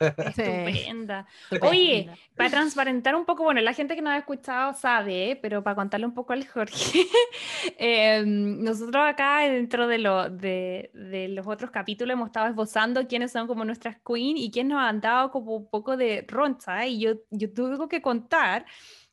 Estupenda. 0.18 1.26
Oye, 1.62 2.10
para 2.36 2.50
transparentar 2.50 3.16
un 3.16 3.24
poco, 3.24 3.44
bueno, 3.44 3.60
la 3.60 3.72
gente 3.72 3.94
que 3.96 4.02
nos 4.02 4.12
ha 4.12 4.18
escuchado 4.18 4.74
sabe, 4.74 5.38
pero 5.42 5.62
para 5.62 5.76
contarle 5.76 6.06
un 6.06 6.14
poco 6.14 6.32
al 6.32 6.46
Jorge, 6.46 7.06
em, 7.78 8.62
nosotros 8.62 9.02
acá 9.04 9.40
dentro 9.40 9.88
de, 9.88 9.98
lo, 9.98 10.30
de, 10.30 10.90
de, 10.94 11.28
los 11.28 11.46
otros 11.46 11.70
capítulos 11.70 12.12
hemos 12.12 12.28
estado 12.28 12.48
esbozando 12.48 13.06
quiénes 13.06 13.32
son 13.32 13.46
como 13.46 13.64
nuestras 13.64 13.96
queen 14.06 14.36
y 14.36 14.50
quiénes 14.50 14.74
nos 14.74 14.82
han 14.82 15.00
dado 15.00 15.30
como 15.30 15.56
un 15.56 15.70
poco 15.70 15.96
de 15.96 16.24
roncha, 16.28 16.86
y 16.86 17.00
yo, 17.00 17.14
yo 17.30 17.52
tuve 17.52 17.88
que 17.88 18.00
contar. 18.00 18.66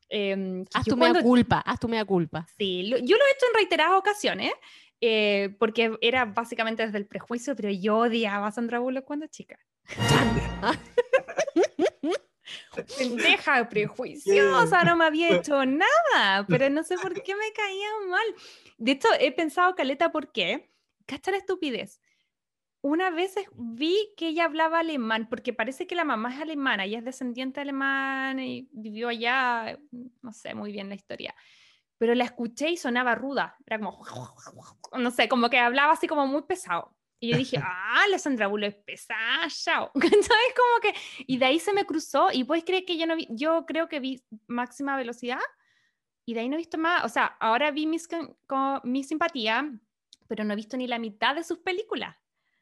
Eh, 0.10 0.64
haz 0.74 0.86
tu 0.86 0.96
mea 0.96 1.22
culpa, 1.22 1.60
haz 1.62 1.80
tu 1.80 1.88
mea 1.88 2.06
culpa. 2.06 2.46
Sí, 2.58 2.88
yo 2.88 2.98
lo 2.98 3.26
he 3.26 3.32
hecho 3.32 3.48
en 3.48 3.56
reiteradas 3.56 3.98
ocasiones, 3.98 4.52
eh, 5.02 5.56
porque 5.60 5.98
era 6.02 6.26
básicamente 6.26 6.86
desde 6.86 7.00
el 7.00 7.08
prejuicio, 7.08 7.56
pero 7.56 7.70
yo 7.72 7.98
odiaba 7.98 8.48
a 8.48 8.52
Sandra 8.52 8.80
Bullock 8.80 9.06
cuando 9.06 9.28
chica. 9.28 9.58
Pendeja, 12.98 13.70
prejuiciosa, 13.70 14.84
no 14.84 14.96
me 14.96 15.06
había 15.06 15.36
hecho 15.36 15.66
nada, 15.66 16.46
pero 16.48 16.70
no 16.70 16.84
sé 16.84 16.98
por 16.98 17.14
qué 17.24 17.36
me 17.36 17.52
caía 17.54 17.88
mal. 18.10 18.36
De 18.78 18.92
hecho, 18.92 19.08
he 19.20 19.32
pensado, 19.32 19.76
Caleta, 19.76 20.12
¿por 20.12 20.32
qué? 20.32 20.72
¿Cacha 21.06 21.32
la 21.32 21.38
estupidez? 21.38 22.02
Una 22.82 23.10
vez 23.10 23.36
vi 23.54 24.14
que 24.18 24.28
ella 24.28 24.46
hablaba 24.46 24.80
alemán, 24.80 25.28
porque 25.30 25.54
parece 25.54 25.88
que 25.88 25.96
la 25.96 26.04
mamá 26.04 26.34
es 26.36 26.42
alemana, 26.42 26.86
ella 26.86 27.00
es 27.00 27.06
descendiente 27.06 27.62
alemán 27.62 28.40
y 28.40 28.70
vivió 28.72 29.08
allá, 29.08 29.80
no 30.22 30.34
sé 30.34 30.54
muy 30.54 30.72
bien 30.72 30.90
la 30.90 30.96
historia 30.96 31.34
pero 31.98 32.14
la 32.16 32.26
escuché 32.26 32.70
y 32.70 32.78
sonaba 32.78 33.16
ruda, 33.16 33.56
era 33.66 33.80
como, 33.80 34.04
no 34.98 35.12
sé, 35.12 35.30
como 35.30 35.50
que 35.50 35.60
hablaba 35.60 35.94
así 35.94 36.08
como 36.08 36.28
muy 36.28 36.44
pesado. 36.44 36.94
Y 37.20 37.32
yo 37.32 37.38
dije, 37.38 37.58
ah, 37.62 38.06
la 38.10 38.20
Sandra 38.20 38.48
Bullock 38.48 38.70
es 38.70 38.76
pesada, 38.76 39.48
chao. 39.48 39.92
¿Sabes? 40.02 40.54
Como 40.56 40.82
que, 40.82 40.94
y 41.26 41.38
de 41.38 41.46
ahí 41.46 41.60
se 41.60 41.74
me 41.74 41.86
cruzó, 41.86 42.30
y 42.32 42.44
puedes 42.44 42.64
creer 42.64 42.86
que 42.86 42.98
yo 42.98 43.08
no 43.08 43.16
vi, 43.16 43.28
yo 43.32 43.66
creo 43.66 43.88
que 43.88 44.00
vi 44.00 44.24
máxima 44.48 44.98
velocidad, 44.98 45.40
y 46.26 46.34
de 46.34 46.42
ahí 46.42 46.50
no 46.50 46.56
he 46.56 46.58
visto 46.58 46.78
más, 46.78 47.06
o 47.06 47.10
sea, 47.10 47.38
ahora 47.40 47.72
vi 47.72 47.86
mis, 47.88 48.08
con, 48.08 48.82
mi 48.84 49.04
simpatía, 49.04 49.72
pero 50.28 50.44
no 50.44 50.54
he 50.54 50.56
visto 50.56 50.76
ni 50.76 50.88
la 50.88 51.00
mitad 51.00 51.36
de 51.36 51.44
sus 51.44 51.60
películas. 51.60 52.16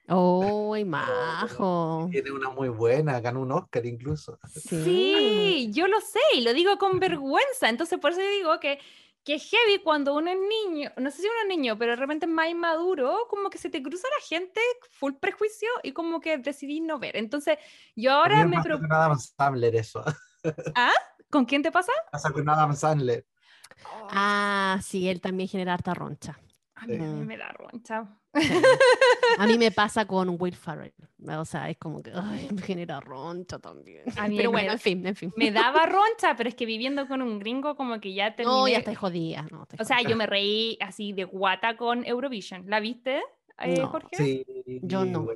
¡Oh, 0.10 0.76
majo! 0.86 2.10
Tiene 2.12 2.32
una 2.32 2.50
muy 2.50 2.68
buena, 2.70 3.22
ganó 3.22 3.42
un 3.42 3.52
Oscar 3.54 3.86
incluso. 3.86 4.38
Sí. 4.50 5.70
yo 5.72 5.88
lo 5.88 6.02
sé 6.02 6.20
y 6.36 6.42
lo 6.42 6.54
digo 6.54 6.78
con 6.78 7.00
vergüenza. 7.00 7.70
Entonces, 7.70 8.00
por 8.00 8.12
eso 8.12 8.20
digo 8.20 8.60
que, 8.60 8.80
que 9.24 9.40
heavy 9.40 9.82
cuando 9.84 10.16
uno 10.16 10.32
es 10.32 10.38
niño, 10.38 10.92
no 10.98 11.10
sé 11.10 11.22
si 11.22 11.28
uno 11.28 11.36
es 11.44 11.48
niño, 11.48 11.78
pero 11.78 11.92
de 11.92 11.96
repente 11.96 12.26
es 12.26 12.32
más 12.32 12.50
inmaduro, 12.50 13.26
como 13.30 13.50
que 13.50 13.58
se 13.58 13.70
te 13.70 13.82
cruza 13.82 14.08
la 14.20 14.26
gente 14.26 14.60
full 14.92 15.14
prejuicio 15.14 15.70
y 15.82 15.94
como 15.94 16.20
que 16.20 16.38
decidí 16.38 16.82
no 16.82 17.00
ver. 17.00 17.16
Entonces, 17.16 17.58
yo 17.96 18.12
ahora 18.12 18.46
me. 18.46 18.58
Pasa 18.58 18.70
con 18.70 18.92
Adam 18.92 19.18
Sandler 19.18 19.76
eso. 19.76 20.04
¿Ah? 20.76 20.94
¿Con 21.30 21.46
quién 21.46 21.64
te 21.64 21.72
pasa? 21.72 21.92
Pasa 22.12 22.32
con 22.32 22.48
Adam 22.50 22.76
Sandler. 22.76 23.26
Ah, 24.10 24.80
sí, 24.84 25.08
él 25.08 25.22
también 25.22 25.50
genera 25.50 25.74
harta 25.74 25.94
roncha. 25.94 26.40
A 26.76 26.88
mí, 26.88 26.98
me 26.98 27.38
da 27.38 27.52
roncha. 27.52 28.20
A 29.38 29.48
mí 29.48 29.58
me 29.58 29.72
pasa 29.72 30.06
con 30.06 30.36
Will 30.40 30.56
Ferrell. 30.56 30.94
O 31.26 31.46
sea, 31.46 31.70
es 31.70 31.78
como 31.78 32.02
que 32.02 32.12
me 32.12 32.62
genera 32.62 33.00
roncha 33.00 33.60
también. 33.60 34.04
pero 34.36 34.52
bueno, 34.52 34.72
en 34.72 34.80
fin, 34.80 35.06
en 35.06 35.16
fin. 35.16 35.32
Me 35.36 35.52
daba 35.52 35.86
roncha, 35.86 36.36
pero 36.36 36.50
es 36.50 36.56
que 36.56 36.66
viviendo 36.66 37.08
con 37.08 37.22
un 37.22 37.40
gringo, 37.40 37.76
como 37.76 38.00
que 38.00 38.14
ya 38.14 38.36
terminé. 38.36 38.58
No, 38.58 38.68
ya 38.68 38.80
estoy 38.80 38.96
jodida. 38.96 39.46
o 39.80 39.84
sea, 39.84 40.02
yo 40.02 40.16
me 40.16 40.26
reí 40.26 40.78
así 40.82 41.14
de 41.14 41.26
guata 41.26 41.78
con 41.78 42.06
Eurovision. 42.06 42.70
¿La 42.70 42.80
viste? 42.80 43.22
Eh, 43.60 43.80
Jorge? 43.82 44.18
Sí, 44.18 44.46
yo 44.82 45.06
no. 45.06 45.28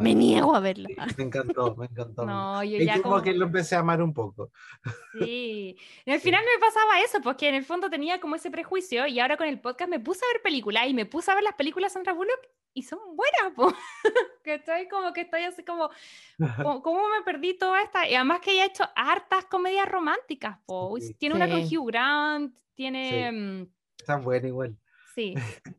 Me 0.00 0.14
niego 0.14 0.54
a 0.54 0.60
verla. 0.60 0.88
me 1.16 1.24
encantó, 1.24 1.76
me 1.76 1.86
encantó. 1.86 2.26
No, 2.26 2.62
yo 2.64 2.78
ya 2.78 3.00
como, 3.00 3.22
que 3.22 3.32
lo 3.32 3.46
empecé 3.46 3.76
a 3.76 3.80
amar 3.80 4.02
un 4.02 4.12
poco. 4.12 4.50
Sí. 5.18 5.76
En 6.04 6.14
el 6.14 6.20
final 6.20 6.42
me 6.42 6.60
pasaba 6.60 7.00
eso, 7.00 7.20
porque 7.22 7.48
en 7.48 7.54
el 7.54 7.64
fondo 7.64 7.88
tenía 7.90 8.20
como 8.20 8.36
ese 8.36 8.50
prejuicio 8.50 9.06
y 9.06 9.20
ahora 9.20 9.36
con 9.36 9.46
el 9.46 9.60
podcast 9.60 9.90
me 9.90 10.00
puse 10.00 10.24
a 10.24 10.32
ver 10.34 10.42
películas 10.42 10.88
y 10.88 10.94
me 10.94 11.06
puse 11.06 11.30
a 11.30 11.34
ver 11.34 11.44
las 11.44 11.54
películas 11.54 11.92
de 11.92 11.94
Sandra 11.94 12.12
Bullock 12.12 12.40
y 12.74 12.82
son 12.82 12.98
buenas, 13.14 13.54
po. 13.54 13.72
que 14.44 14.54
estoy 14.54 14.88
como 14.88 15.12
que 15.12 15.22
estoy 15.22 15.42
así 15.42 15.64
como, 15.64 15.90
¿cómo 16.82 17.08
me 17.08 17.22
perdí 17.24 17.56
toda 17.56 17.82
esta? 17.82 18.08
Y 18.08 18.14
además 18.14 18.40
que 18.40 18.52
ella 18.52 18.64
ha 18.64 18.66
hecho 18.66 18.84
hartas 18.96 19.44
comedias 19.46 19.88
románticas, 19.88 20.58
po. 20.66 20.94
Tiene 21.18 21.34
una 21.34 21.48
con 21.48 21.60
Hugh 21.60 21.86
Grant, 21.86 22.56
tiene... 22.74 23.30
Mm, 23.30 23.66
Está 23.98 24.16
buena 24.16 24.48
igual. 24.48 24.76
Sí, 25.14 25.34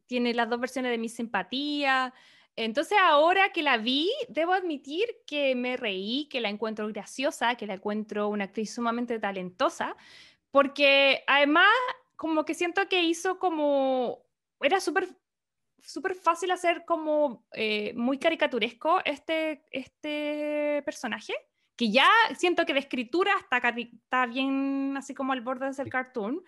tiene 0.06 0.34
las 0.34 0.50
dos 0.50 0.60
versiones 0.60 0.92
de 0.92 0.98
Mi 0.98 1.10
Simpatía. 1.10 2.14
Entonces 2.56 2.98
ahora 3.02 3.52
que 3.52 3.64
la 3.64 3.78
vi, 3.78 4.12
debo 4.30 4.54
admitir 4.54 5.06
que 5.26 5.56
me 5.56 5.76
reí, 5.78 6.28
que 6.30 6.42
la 6.42 6.50
encuentro 6.50 6.88
graciosa, 6.90 7.56
que 7.56 7.68
la 7.68 7.76
encuentro 7.76 8.28
una 8.28 8.46
actriz 8.46 8.74
sumamente 8.74 9.20
talentosa, 9.20 9.96
porque 10.52 11.24
además 11.28 11.68
como 12.16 12.46
que 12.46 12.54
siento 12.54 12.88
que 12.88 13.04
hizo 13.04 13.40
como, 13.40 14.24
era 14.62 14.80
súper 14.80 15.10
súper 15.86 16.16
fácil 16.16 16.52
hacer 16.52 16.86
como 16.86 17.46
eh, 17.54 17.94
muy 17.96 18.18
caricaturesco 18.18 19.02
este, 19.06 19.64
este 19.72 20.82
personaje, 20.86 21.34
que 21.76 21.92
ya 21.92 22.08
siento 22.36 22.66
que 22.66 22.74
de 22.74 22.80
escritura 22.80 23.32
está, 23.40 23.58
está 23.58 24.26
bien 24.26 24.96
así 24.98 25.14
como 25.14 25.34
al 25.34 25.42
borde 25.42 25.68
de 25.68 25.74
ser 25.74 25.90
cartoon, 25.90 26.42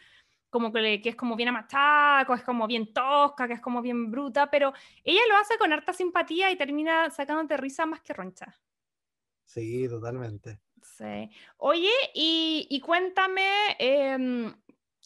como 0.49 0.71
que, 0.71 1.01
que, 1.01 1.09
es 1.09 1.15
como 1.15 1.35
bien 1.35 1.49
amachaco, 1.49 2.33
es 2.33 2.43
como 2.43 2.67
bien 2.67 2.93
tosca, 2.93 3.47
que 3.47 3.53
es 3.53 3.61
como 3.61 3.81
bien 3.81 4.09
bruta, 4.09 4.49
pero 4.49 4.73
ella 5.03 5.21
lo 5.29 5.37
hace 5.37 5.57
con 5.57 5.73
harta 5.73 5.93
simpatía 5.93 6.51
y 6.51 6.55
termina 6.55 7.09
sacándote 7.09 7.57
risa 7.57 7.85
más 7.85 8.01
que 8.01 8.13
roncha. 8.13 8.55
Sí, 9.43 9.87
totalmente. 9.87 10.59
Sí. 10.81 11.29
Oye, 11.57 11.91
y, 12.13 12.67
y 12.69 12.79
cuéntame, 12.79 13.47
em, 13.79 14.53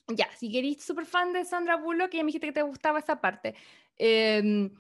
ya, 0.08 0.30
si 0.36 0.52
queréis 0.52 0.84
súper 0.84 1.06
fan 1.06 1.34
de 1.34 1.46
Sandra 1.46 1.78
Bullock, 1.78 2.10
que 2.10 2.18
ya 2.18 2.24
me 2.24 2.28
dijiste 2.28 2.48
que 2.48 2.54
te 2.54 2.62
gustaba 2.62 3.00
esa 3.00 3.22
parte, 3.22 3.56
em, 3.98 4.72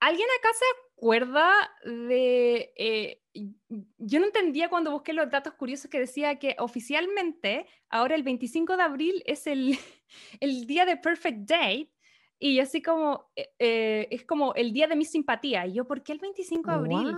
¿alguien 0.00 0.28
acá 0.38 0.48
se 0.54 0.64
acuerda 0.96 1.52
de... 1.84 2.72
Eh, 2.76 3.19
yo 3.32 4.18
no 4.18 4.26
entendía 4.26 4.68
cuando 4.68 4.90
busqué 4.90 5.12
los 5.12 5.30
datos 5.30 5.54
curiosos 5.54 5.90
que 5.90 6.00
decía 6.00 6.38
que 6.38 6.56
oficialmente 6.58 7.66
ahora 7.88 8.14
el 8.14 8.22
25 8.22 8.76
de 8.76 8.82
abril 8.82 9.22
es 9.26 9.46
el, 9.46 9.78
el 10.40 10.66
día 10.66 10.84
de 10.84 10.96
Perfect 10.96 11.48
Date 11.48 11.90
y 12.38 12.58
así 12.58 12.82
como 12.82 13.30
eh, 13.36 13.50
eh, 13.58 14.08
es 14.10 14.24
como 14.24 14.54
el 14.54 14.72
día 14.72 14.88
de 14.88 14.96
mi 14.96 15.04
simpatía. 15.04 15.66
Y 15.66 15.74
yo, 15.74 15.86
¿por 15.86 16.02
qué 16.02 16.12
el 16.12 16.18
25 16.18 16.70
de 16.70 16.76
abril? 16.76 17.16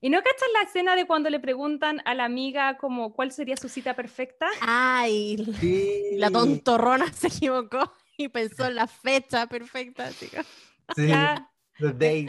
¿Y 0.00 0.10
no 0.10 0.18
cachas 0.18 0.48
la 0.54 0.62
escena 0.62 0.96
de 0.96 1.06
cuando 1.06 1.28
le 1.28 1.40
preguntan 1.40 2.00
a 2.04 2.14
la 2.14 2.24
amiga 2.24 2.78
como 2.78 3.12
cuál 3.12 3.32
sería 3.32 3.56
su 3.56 3.68
cita 3.68 3.94
perfecta? 3.94 4.46
Ay, 4.60 5.36
la 6.16 6.30
tontorrona 6.30 7.12
se 7.12 7.26
equivocó 7.26 7.92
y 8.16 8.28
pensó 8.28 8.66
en 8.66 8.76
la 8.76 8.86
fecha 8.86 9.46
perfecta. 9.46 10.10
Sí, 10.12 10.32
the 10.94 11.92
date. 11.92 12.28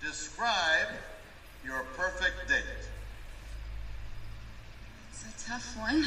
Describe 0.00 1.19
your 1.70 1.84
perfect 1.96 2.48
date. 2.48 2.82
It's 5.10 5.22
a 5.22 5.32
tough 5.48 5.78
one. 5.78 6.02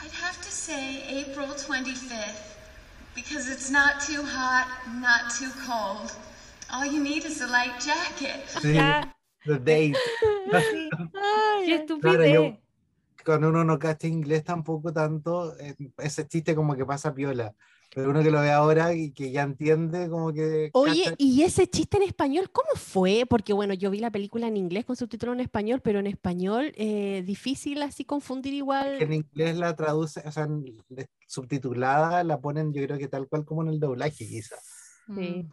I'd 0.00 0.12
have 0.22 0.40
to 0.40 0.50
say 0.50 1.02
April 1.08 1.48
25th 1.48 2.54
because 3.16 3.50
it's 3.50 3.68
not 3.68 4.00
too 4.00 4.22
hot, 4.22 4.68
not 5.00 5.22
too 5.38 5.50
cold. 5.66 6.12
All 6.72 6.86
you 6.86 7.02
need 7.02 7.24
is 7.24 7.40
a 7.40 7.48
light 7.48 7.80
jacket. 7.80 8.46
Sí, 8.62 8.78
the 9.44 9.58
date. 9.58 9.96
Sí. 10.52 10.90
Ay, 11.16 11.72
estúpido. 11.72 12.58
cuando 13.24 13.48
uno 13.48 13.64
no 13.64 13.78
cacha 13.78 14.06
inglés 14.06 14.44
tampoco 14.44 14.92
tanto, 14.92 15.58
eh, 15.58 15.74
ese 15.98 16.28
chiste 16.28 16.54
como 16.54 16.76
que 16.76 16.86
pasa 16.86 17.12
piola. 17.12 17.54
Pero 17.94 18.10
uno 18.10 18.22
que 18.22 18.30
lo 18.30 18.40
ve 18.40 18.50
ahora 18.50 18.94
y 18.94 19.12
que 19.12 19.30
ya 19.30 19.42
entiende 19.42 20.08
como 20.08 20.32
que... 20.32 20.70
Oye, 20.74 21.14
¿y 21.16 21.42
ese 21.42 21.66
chiste 21.68 21.96
en 21.96 22.02
español 22.02 22.50
cómo 22.50 22.68
fue? 22.74 23.24
Porque 23.28 23.52
bueno, 23.52 23.72
yo 23.74 23.90
vi 23.90 23.98
la 23.98 24.10
película 24.10 24.46
en 24.46 24.56
inglés 24.56 24.84
con 24.84 24.94
subtítulo 24.94 25.32
en 25.32 25.40
español, 25.40 25.80
pero 25.82 25.98
en 25.98 26.06
español 26.06 26.72
eh, 26.76 27.22
difícil 27.24 27.82
así 27.82 28.04
confundir 28.04 28.52
igual. 28.52 29.00
en 29.00 29.12
inglés 29.14 29.56
la 29.56 29.74
traduce, 29.74 30.20
o 30.26 30.30
sea, 30.30 30.46
subtitulada 31.26 32.22
la 32.24 32.40
ponen 32.40 32.72
yo 32.72 32.84
creo 32.84 32.98
que 32.98 33.08
tal 33.08 33.26
cual 33.26 33.44
como 33.44 33.62
en 33.62 33.68
el 33.68 33.80
doblaje 33.80 34.26
quizás. 34.26 34.60
Sí, 35.14 35.48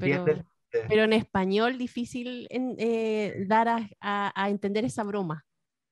ser, 0.00 0.44
pero, 0.70 1.04
en 1.04 1.12
español 1.12 1.78
difícil 1.78 2.48
en, 2.50 2.74
eh, 2.78 3.44
dar 3.46 3.68
a, 3.68 3.88
a, 4.00 4.50
entender 4.50 4.84
esa 4.84 5.04
broma. 5.04 5.46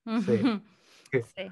Sí. 0.05 0.41
sí. 1.35 1.51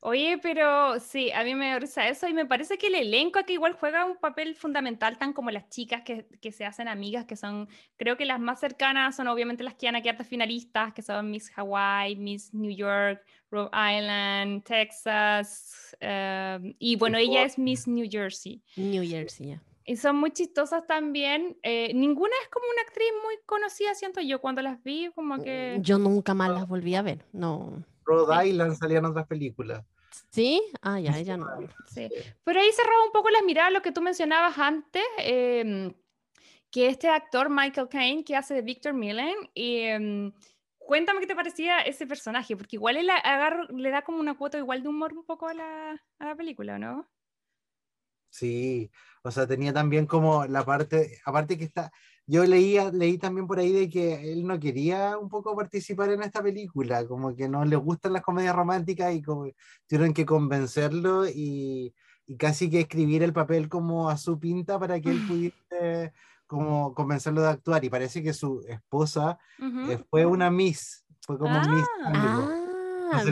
Oye, 0.00 0.38
pero 0.42 1.00
sí, 1.00 1.32
a 1.32 1.42
mí 1.42 1.54
me 1.54 1.78
risa 1.80 2.06
eso 2.08 2.28
y 2.28 2.34
me 2.34 2.44
parece 2.44 2.76
que 2.76 2.88
el 2.88 2.94
elenco 2.94 3.38
aquí 3.38 3.54
igual 3.54 3.72
juega 3.72 4.04
un 4.04 4.16
papel 4.16 4.54
fundamental, 4.54 5.16
tan 5.16 5.32
como 5.32 5.50
las 5.50 5.68
chicas 5.70 6.02
que, 6.02 6.26
que 6.40 6.52
se 6.52 6.64
hacen 6.66 6.86
amigas, 6.86 7.24
que 7.24 7.34
son, 7.34 7.68
creo 7.96 8.16
que 8.16 8.26
las 8.26 8.38
más 8.38 8.60
cercanas 8.60 9.16
son 9.16 9.26
obviamente 9.26 9.64
las 9.64 9.74
que 9.74 9.88
han 9.88 9.96
aquí 9.96 10.10
finalistas, 10.28 10.92
que 10.92 11.02
son 11.02 11.30
Miss 11.30 11.50
Hawaii, 11.56 12.14
Miss 12.16 12.52
New 12.52 12.70
York, 12.70 13.24
Rhode 13.50 13.70
Island, 13.72 14.64
Texas, 14.64 15.96
em, 16.00 16.74
y 16.78 16.96
bueno, 16.96 17.16
ella 17.16 17.44
es 17.44 17.58
Miss 17.58 17.88
New 17.88 18.06
Jersey. 18.10 18.62
New 18.76 19.02
Jersey, 19.02 19.48
ya. 19.48 19.62
Y 19.88 19.96
son 19.96 20.16
muy 20.16 20.32
chistosas 20.32 20.84
también. 20.86 21.56
Eh, 21.62 21.94
ninguna 21.94 22.32
es 22.42 22.48
como 22.48 22.66
una 22.72 22.82
actriz 22.82 23.08
muy 23.24 23.36
conocida, 23.46 23.94
siento 23.94 24.20
yo, 24.20 24.40
cuando 24.40 24.60
las 24.60 24.82
vi, 24.82 25.10
como 25.14 25.42
que... 25.42 25.78
Yo 25.80 25.98
nunca 25.98 26.34
más 26.34 26.50
las 26.50 26.68
volví 26.68 26.96
a 26.96 27.02
ver, 27.02 27.24
no. 27.32 27.84
Rhode 28.06 28.46
Island 28.48 28.76
salían 28.76 29.04
otras 29.04 29.26
películas. 29.26 29.84
¿Sí? 30.30 30.62
Ah, 30.80 30.98
ya, 30.98 31.18
ella 31.18 31.36
no. 31.36 31.46
Sí. 31.86 32.08
Pero 32.44 32.60
ahí 32.60 32.70
cerraba 32.72 33.04
un 33.04 33.12
poco 33.12 33.30
las 33.30 33.42
miradas 33.44 33.72
lo 33.72 33.82
que 33.82 33.92
tú 33.92 34.00
mencionabas 34.00 34.56
antes, 34.58 35.02
em, 35.18 35.92
que 36.70 36.88
este 36.88 37.08
actor 37.08 37.50
Michael 37.50 37.88
Caine, 37.88 38.24
que 38.24 38.36
hace 38.36 38.54
de 38.54 38.62
Victor 38.62 38.94
Millen, 38.94 39.36
y, 39.54 39.80
em, 39.80 40.32
cuéntame 40.78 41.20
qué 41.20 41.26
te 41.26 41.34
parecía 41.34 41.80
ese 41.80 42.06
personaje, 42.06 42.56
porque 42.56 42.76
igual 42.76 42.96
él 42.96 43.08
le 43.70 43.90
da 43.90 44.02
como 44.02 44.18
una 44.18 44.36
cuota 44.38 44.58
igual 44.58 44.82
de 44.82 44.88
humor 44.88 45.12
un 45.12 45.24
poco 45.24 45.48
a 45.48 45.54
la, 45.54 46.02
a 46.18 46.24
la 46.24 46.34
película, 46.36 46.78
¿no? 46.78 47.08
Sí, 48.30 48.90
o 49.22 49.30
sea, 49.30 49.46
tenía 49.46 49.72
también 49.72 50.06
como 50.06 50.46
la 50.46 50.64
parte, 50.64 51.20
aparte 51.24 51.56
que 51.56 51.64
está, 51.64 51.90
yo 52.26 52.44
leía, 52.44 52.90
leí 52.90 53.18
también 53.18 53.46
por 53.46 53.58
ahí 53.58 53.72
de 53.72 53.88
que 53.88 54.32
él 54.32 54.46
no 54.46 54.58
quería 54.58 55.16
un 55.16 55.28
poco 55.28 55.54
participar 55.54 56.10
en 56.10 56.22
esta 56.22 56.42
película, 56.42 57.06
como 57.06 57.34
que 57.36 57.48
no 57.48 57.64
le 57.64 57.76
gustan 57.76 58.12
las 58.12 58.22
comedias 58.22 58.54
románticas 58.54 59.14
y 59.14 59.22
como 59.22 59.46
tuvieron 59.86 60.12
que 60.12 60.26
convencerlo 60.26 61.28
y, 61.28 61.94
y 62.26 62.36
casi 62.36 62.68
que 62.68 62.80
escribir 62.80 63.22
el 63.22 63.32
papel 63.32 63.68
como 63.68 64.10
a 64.10 64.16
su 64.16 64.40
pinta 64.40 64.78
para 64.78 65.00
que 65.00 65.10
él 65.10 65.20
pudiese 65.28 66.12
como 66.46 66.94
convencerlo 66.94 67.42
de 67.42 67.48
actuar. 67.48 67.84
Y 67.84 67.90
parece 67.90 68.22
que 68.22 68.32
su 68.32 68.64
esposa 68.68 69.38
eh, 69.60 69.98
fue 70.10 70.26
una 70.26 70.50
Miss, 70.50 71.04
fue 71.20 71.38
como 71.38 71.60
Miss. 71.60 71.86
Ah, 73.12 73.22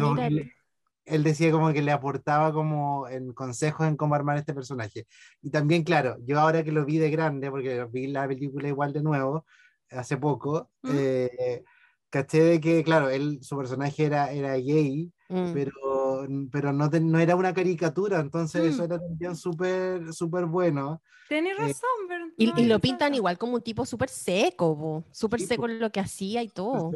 él 1.06 1.22
decía 1.22 1.50
como 1.50 1.72
que 1.72 1.82
le 1.82 1.92
aportaba 1.92 2.52
como 2.52 3.08
en 3.08 3.32
consejos 3.32 3.86
en 3.86 3.96
cómo 3.96 4.14
armar 4.14 4.38
este 4.38 4.54
personaje. 4.54 5.06
Y 5.42 5.50
también, 5.50 5.84
claro, 5.84 6.16
yo 6.24 6.40
ahora 6.40 6.64
que 6.64 6.72
lo 6.72 6.84
vi 6.84 6.98
de 6.98 7.10
grande, 7.10 7.50
porque 7.50 7.84
vi 7.90 8.06
la 8.06 8.26
película 8.26 8.68
igual 8.68 8.92
de 8.92 9.02
nuevo, 9.02 9.44
hace 9.90 10.16
poco, 10.16 10.70
eh, 10.84 11.62
caché 12.10 12.42
de 12.42 12.60
que, 12.60 12.82
claro, 12.82 13.10
él, 13.10 13.38
su 13.42 13.56
personaje 13.56 14.06
era, 14.06 14.32
era 14.32 14.54
gay, 14.54 15.12
mm. 15.28 15.52
pero, 15.52 16.26
pero 16.50 16.72
no, 16.72 16.88
no 16.88 17.18
era 17.18 17.36
una 17.36 17.52
caricatura, 17.52 18.20
entonces 18.20 18.64
eso 18.64 18.82
mm. 18.82 18.84
era 18.84 18.98
también 18.98 19.36
súper 19.36 20.12
súper 20.12 20.46
bueno. 20.46 21.02
Tienes 21.28 21.58
eh, 21.58 21.62
razón, 21.62 22.32
y, 22.36 22.60
y, 22.60 22.66
lo 22.66 22.78
pintan 22.78 23.14
igual 23.14 23.38
como 23.38 23.54
un 23.54 23.62
tipo 23.62 23.84
súper 23.84 24.08
seco, 24.08 25.04
súper 25.10 25.40
seco 25.40 25.68
en 25.68 25.80
lo 25.80 25.90
que 25.90 26.00
hacía 26.00 26.42
y 26.42 26.48
todo. 26.48 26.92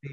sí. 0.00 0.08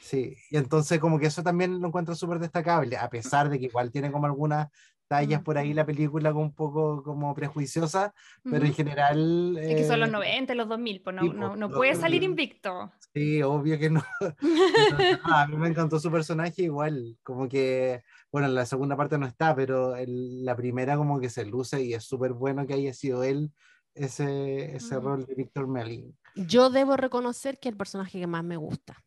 Sí, 0.00 0.36
y 0.50 0.56
entonces 0.56 0.98
como 0.98 1.18
que 1.18 1.26
eso 1.26 1.42
también 1.42 1.80
lo 1.80 1.88
encuentro 1.88 2.14
súper 2.14 2.38
destacable, 2.38 2.96
a 2.96 3.08
pesar 3.10 3.48
de 3.48 3.58
que 3.58 3.66
igual 3.66 3.90
tiene 3.90 4.12
como 4.12 4.26
algunas 4.26 4.68
tallas 5.08 5.42
por 5.42 5.58
ahí 5.58 5.72
la 5.72 5.86
película 5.86 6.32
un 6.34 6.52
poco 6.52 7.02
como 7.02 7.34
prejuiciosa, 7.34 8.12
pero 8.42 8.64
en 8.66 8.74
general... 8.74 9.56
Es 9.58 9.76
que 9.76 9.84
son 9.86 10.00
los 10.00 10.10
90, 10.10 10.52
eh, 10.52 10.56
los 10.56 10.68
2000, 10.68 11.02
pues 11.02 11.16
no, 11.16 11.22
no, 11.32 11.56
no 11.56 11.70
puede 11.70 11.94
salir 11.94 12.22
invicto. 12.22 12.92
Sí, 13.14 13.42
obvio 13.42 13.78
que 13.78 13.90
no. 13.90 14.02
a 15.24 15.46
mí 15.46 15.56
me 15.56 15.68
encantó 15.68 15.98
su 15.98 16.10
personaje 16.10 16.62
igual, 16.62 17.16
como 17.22 17.48
que, 17.48 18.02
bueno, 18.32 18.48
la 18.48 18.66
segunda 18.66 18.96
parte 18.96 19.18
no 19.18 19.26
está, 19.26 19.54
pero 19.54 19.94
la 20.06 20.56
primera 20.56 20.96
como 20.96 21.20
que 21.20 21.30
se 21.30 21.44
luce 21.44 21.82
y 21.82 21.94
es 21.94 22.04
súper 22.04 22.32
bueno 22.32 22.66
que 22.66 22.74
haya 22.74 22.92
sido 22.92 23.22
él 23.22 23.52
ese, 23.94 24.76
ese 24.76 25.00
rol 25.00 25.24
de 25.24 25.34
Víctor 25.34 25.68
Melin. 25.68 26.16
Yo 26.34 26.68
debo 26.68 26.96
reconocer 26.96 27.58
que 27.58 27.68
es 27.68 27.72
el 27.72 27.78
personaje 27.78 28.20
que 28.20 28.26
más 28.26 28.44
me 28.44 28.56
gusta 28.56 29.05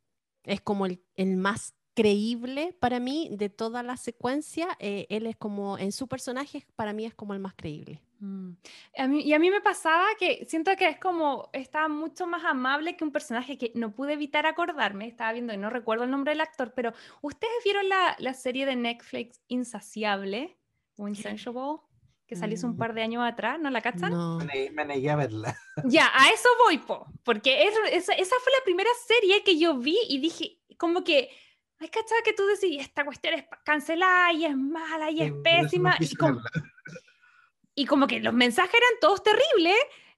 es 0.50 0.62
como 0.62 0.86
el, 0.86 1.00
más 1.38 1.76
creíble 1.94 2.76
para 2.80 3.00
mí 3.00 3.30
de 3.32 3.50
toda 3.50 3.84
la 3.84 3.98
secuencia. 3.98 4.70
Eh, 4.80 5.06
él 5.10 5.28
es 5.28 5.36
como, 5.36 5.78
en 5.78 5.92
su 5.92 6.08
personaje, 6.08 6.66
para 6.76 6.94
mí 6.94 7.06
es 7.06 7.14
como 7.14 7.34
el 7.34 7.40
más 7.40 7.54
creíble. 7.56 8.02
Mm. 8.20 8.52
A 8.98 9.08
mí, 9.08 9.22
y 9.22 9.34
a 9.34 9.40
mí 9.40 9.50
me 9.50 9.62
pasaba 9.62 10.06
que 10.20 10.46
siento 10.48 10.76
que 10.76 10.88
es 10.88 10.98
como, 10.98 11.50
está 11.54 11.88
mucho 11.88 12.28
más 12.28 12.44
amable 12.44 12.98
que 12.98 13.04
un 13.04 13.12
personaje 13.12 13.58
que 13.58 13.72
no 13.76 13.92
pude 13.92 14.14
evitar 14.14 14.46
acordarme, 14.46 15.08
estaba 15.08 15.34
viendo 15.34 15.54
y 15.54 15.58
no 15.58 15.70
recuerdo 15.70 16.04
el 16.04 16.12
nombre 16.12 16.32
del 16.32 16.42
actor, 16.42 16.74
pero 16.76 16.94
¿ustedes 17.22 17.54
vieron 17.64 17.88
la, 17.88 18.16
la 18.20 18.34
serie 18.34 18.66
de 18.66 18.76
Netflix 18.76 19.42
Insaciable 19.48 20.58
o 20.98 21.08
Insatiable? 21.08 21.89
Que 22.30 22.36
salió 22.36 22.56
hace 22.56 22.68
un 22.68 22.76
mm. 22.76 22.78
par 22.78 22.94
de 22.94 23.02
años 23.02 23.24
atrás, 23.26 23.60
¿no 23.60 23.72
la 23.72 23.82
cachan? 23.82 24.12
No. 24.12 24.38
Me, 24.38 24.86
negué 24.86 25.10
a 25.10 25.16
verla. 25.16 25.58
Ya, 25.86 26.12
a 26.14 26.30
eso 26.30 26.48
voy, 26.64 26.78
po, 26.78 27.08
porque 27.24 27.64
esa, 27.64 28.14
fue 28.14 28.54
la 28.54 28.64
primera 28.64 28.90
serie 29.08 29.44
que 29.44 29.58
yo 29.58 29.78
vi 29.78 29.98
y 30.08 30.20
dije, 30.20 30.60
como 30.78 31.04
que, 31.04 31.32
ay, 31.80 31.90
cachada 31.90 32.22
que 32.24 32.34
tú 32.34 32.46
decís, 32.46 32.82
esta 32.82 33.04
cuestión 33.04 33.34
es 33.34 33.46
cancelada 33.64 34.32
y 34.34 34.46
es 34.46 34.56
mala 34.56 35.10
y 35.10 35.22
es 35.22 35.32
pésima. 35.44 35.96
Y 36.00 36.16
como, 36.16 36.40
y 37.76 37.86
como, 37.88 38.06
que 38.06 38.20
los 38.20 38.34
mensajes 38.34 38.76
eran 38.76 39.00
todos 39.02 39.24
terribles, 39.24 39.78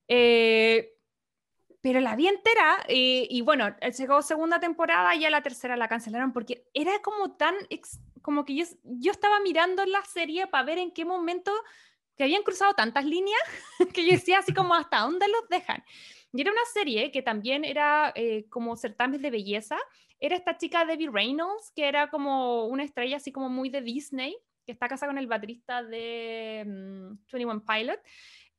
eh, 0.09 0.97
pero 1.80 2.01
la 2.01 2.18
vi 2.18 2.28
entera 2.28 2.84
eh, 2.89 3.26
y 3.30 3.41
bueno, 3.41 3.74
llegó 3.97 4.22
segunda 4.22 4.59
temporada 4.59 5.16
y 5.16 5.22
ya 5.22 5.30
la 5.30 5.43
tercera 5.43 5.78
la 5.78 5.88
cancelaron 5.88 6.34
porque 6.34 6.66
era 6.74 7.01
como 7.01 7.38
tan, 7.38 7.55
como 8.22 8.43
que 8.43 8.55
yo, 8.55 8.66
yo 8.84 9.12
estaba 9.12 9.39
mirando 9.39 9.86
la 9.86 10.03
serie 10.03 10.47
para 10.47 10.66
ver 10.66 10.80
en 10.80 10.91
qué 10.91 11.05
momento 11.05 11.53
que 12.22 12.26
habían 12.26 12.43
cruzado 12.43 12.76
tantas 12.76 13.03
líneas 13.03 13.41
que 13.95 14.05
yo 14.05 14.11
decía 14.11 14.38
así 14.38 14.53
como 14.53 14.76
hasta 14.76 14.99
dónde 14.99 15.28
los 15.28 15.49
dejan. 15.49 15.84
Y 16.32 16.41
era 16.41 16.51
una 16.51 16.65
serie 16.72 17.11
que 17.11 17.24
también 17.24 17.65
era 17.65 18.13
eh, 18.13 18.45
como 18.47 18.76
certamen 18.76 19.24
de 19.24 19.32
belleza. 19.32 19.76
Era 20.19 20.36
esta 20.36 20.55
chica 20.55 20.86
Debbie 20.86 21.09
Reynolds, 21.11 21.72
que 21.76 21.88
era 21.88 22.11
como 22.11 22.67
una 22.67 22.84
estrella 22.84 23.17
así 23.17 23.32
como 23.32 23.49
muy 23.49 23.72
de 23.72 23.82
Disney, 23.82 24.38
que 24.67 24.72
está 24.72 24.88
casada 24.88 25.09
con 25.09 25.17
el 25.17 25.26
baterista 25.26 25.82
de 25.82 26.63
21 27.32 27.55
mm, 27.55 27.65
Pilot. 27.65 27.99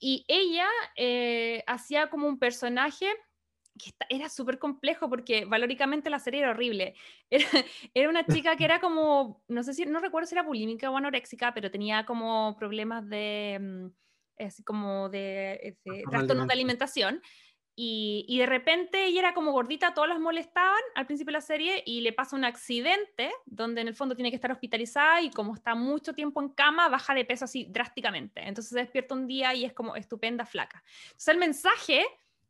Y 0.00 0.24
ella 0.26 0.66
eh, 0.96 1.62
hacía 1.68 2.10
como 2.10 2.26
un 2.26 2.40
personaje 2.40 3.06
que 3.79 3.93
era 4.09 4.29
súper 4.29 4.59
complejo 4.59 5.09
porque 5.09 5.45
valóricamente 5.45 6.11
la 6.11 6.18
serie 6.18 6.41
era 6.41 6.51
horrible. 6.51 6.95
Era, 7.95 8.09
una 8.09 8.27
chica 8.27 8.57
que 8.57 8.64
era 8.64 8.81
como, 8.81 9.43
no 9.49 9.62
sé 9.62 9.75
si, 9.75 9.87
no 9.87 10.01
recuerdo 10.01 10.27
si 10.27 10.35
era 10.35 10.43
bulímica 10.43 10.91
o 10.91 10.97
anoréxica, 10.97 11.55
pero 11.55 11.70
tenía 11.70 12.05
como 12.05 12.57
problemas 12.59 13.09
de, 13.09 13.59
mm, 13.61 14.45
así 14.45 14.62
como 14.62 15.09
de, 15.09 15.79
de 15.85 16.05
trastornos 16.11 16.47
de 16.47 16.53
alimentación. 16.53 17.23
Y, 17.75 18.27
y, 18.29 18.39
de 18.39 18.45
repente 18.45 19.07
ella 19.07 19.20
era 19.20 19.35
como 19.35 19.51
gordita, 19.51 19.95
todos 19.95 20.07
las 20.07 20.20
molestaban 20.20 20.83
al 20.95 21.07
principio 21.07 21.31
de 21.31 21.39
la 21.39 21.41
serie 21.41 21.83
y 21.87 22.03
le 22.03 22.12
pasa 22.12 22.37
un 22.37 22.45
accidente 22.45 23.33
donde 23.47 23.81
en 23.81 23.89
el 23.89 23.95
fondo 23.95 24.14
tiene 24.14 24.29
que 24.29 24.35
estar 24.35 24.53
hospitalizada 24.53 25.23
y 25.23 25.31
como 25.31 25.55
está 25.55 25.75
mucho 25.75 26.12
tiempo 26.12 26.43
en 26.43 26.51
cama, 26.51 26.91
baja 26.91 27.14
de 27.14 27.25
peso 27.25 27.47
así 27.47 27.66
drásticamente. 27.70 28.43
Entonces 28.47 28.73
se 28.73 28.79
despierta 28.79 29.14
un 29.14 29.27
día 29.27 29.55
y 29.55 29.64
es 29.64 29.73
como 29.73 29.97
estupenda, 29.97 30.45
flaca. 30.45 30.85
Entonces 31.07 31.29
el 31.29 31.39
mensaje 31.39 32.05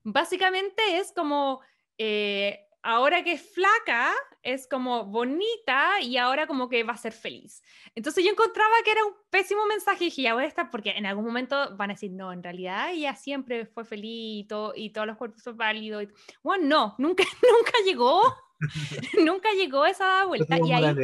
básicamente 0.05 0.83
es 0.99 1.13
como, 1.13 1.61
eh, 1.99 2.61
ahora 2.83 3.23
que 3.23 3.33
es 3.33 3.55
flaca, 3.55 4.13
es 4.43 4.67
como 4.67 5.05
bonita 5.05 6.01
y 6.01 6.17
ahora 6.17 6.47
como 6.47 6.69
que 6.69 6.83
va 6.83 6.95
a 6.95 6.97
ser 6.97 7.13
feliz. 7.13 7.63
Entonces 7.95 8.25
yo 8.25 8.31
encontraba 8.31 8.75
que 8.85 8.91
era 8.91 9.05
un 9.05 9.15
pésimo 9.31 9.67
mensaje 9.67 10.05
y 10.05 10.07
dije, 10.09 10.23
ya 10.23 10.35
voy 10.35 10.45
a 10.45 10.49
estar, 10.49 10.71
porque 10.71 10.91
en 10.91 11.07
algún 11.07 11.25
momento 11.25 11.77
van 11.77 11.91
a 11.91 11.95
decir, 11.95 12.11
no, 12.11 12.33
en 12.33 12.43
realidad 12.43 12.93
ella 12.93 13.15
siempre 13.15 13.67
fue 13.67 13.85
feliz 13.85 14.45
y, 14.45 14.47
todo, 14.49 14.73
y 14.75 14.91
todos 14.91 15.07
los 15.07 15.17
cuerpos 15.17 15.43
son 15.43 15.57
válidos. 15.57 16.07
Bueno, 16.43 16.67
no, 16.67 16.95
nunca, 16.99 17.25
nunca 17.43 17.73
llegó. 17.85 18.23
nunca 19.25 19.51
llegó 19.53 19.87
esa 19.87 20.25
vuelta. 20.25 20.57
Y 20.59 20.73
ahí, 20.73 20.95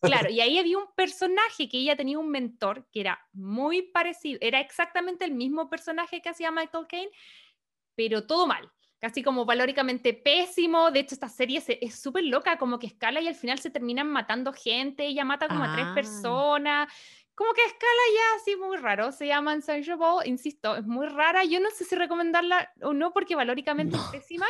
claro, 0.00 0.30
y 0.30 0.40
ahí 0.40 0.58
había 0.58 0.78
un 0.78 0.92
personaje 0.94 1.68
que 1.68 1.78
ella 1.78 1.96
tenía 1.96 2.18
un 2.18 2.30
mentor 2.30 2.86
que 2.92 3.00
era 3.00 3.18
muy 3.32 3.82
parecido, 3.82 4.38
era 4.42 4.60
exactamente 4.60 5.24
el 5.24 5.32
mismo 5.32 5.68
personaje 5.68 6.20
que 6.20 6.28
hacía 6.28 6.50
Michael 6.50 6.86
Caine, 6.88 7.10
pero 7.98 8.22
todo 8.22 8.46
mal, 8.46 8.70
casi 9.00 9.24
como 9.24 9.44
valóricamente 9.44 10.14
pésimo. 10.14 10.92
De 10.92 11.00
hecho, 11.00 11.16
esta 11.16 11.28
serie 11.28 11.60
es 11.66 12.00
súper 12.00 12.22
loca, 12.22 12.56
como 12.56 12.78
que 12.78 12.86
escala 12.86 13.20
y 13.20 13.26
al 13.26 13.34
final 13.34 13.58
se 13.58 13.70
terminan 13.70 14.08
matando 14.08 14.52
gente, 14.52 15.04
ella 15.04 15.24
mata 15.24 15.48
como 15.48 15.64
a 15.64 15.74
tres 15.74 15.86
ah. 15.88 15.94
personas. 15.96 16.92
Como 17.34 17.52
que 17.54 17.62
escala 17.62 18.02
ya 18.14 18.40
así 18.40 18.56
muy 18.56 18.76
raro, 18.76 19.10
se 19.10 19.26
llama 19.26 19.52
Insatiable, 19.52 20.26
insisto, 20.26 20.76
es 20.76 20.86
muy 20.86 21.08
rara. 21.08 21.44
Yo 21.44 21.58
no 21.58 21.70
sé 21.70 21.84
si 21.84 21.96
recomendarla 21.96 22.72
o 22.82 22.92
no 22.92 23.12
porque 23.12 23.34
valóricamente 23.34 23.96
es 23.96 24.02
pésima. 24.12 24.46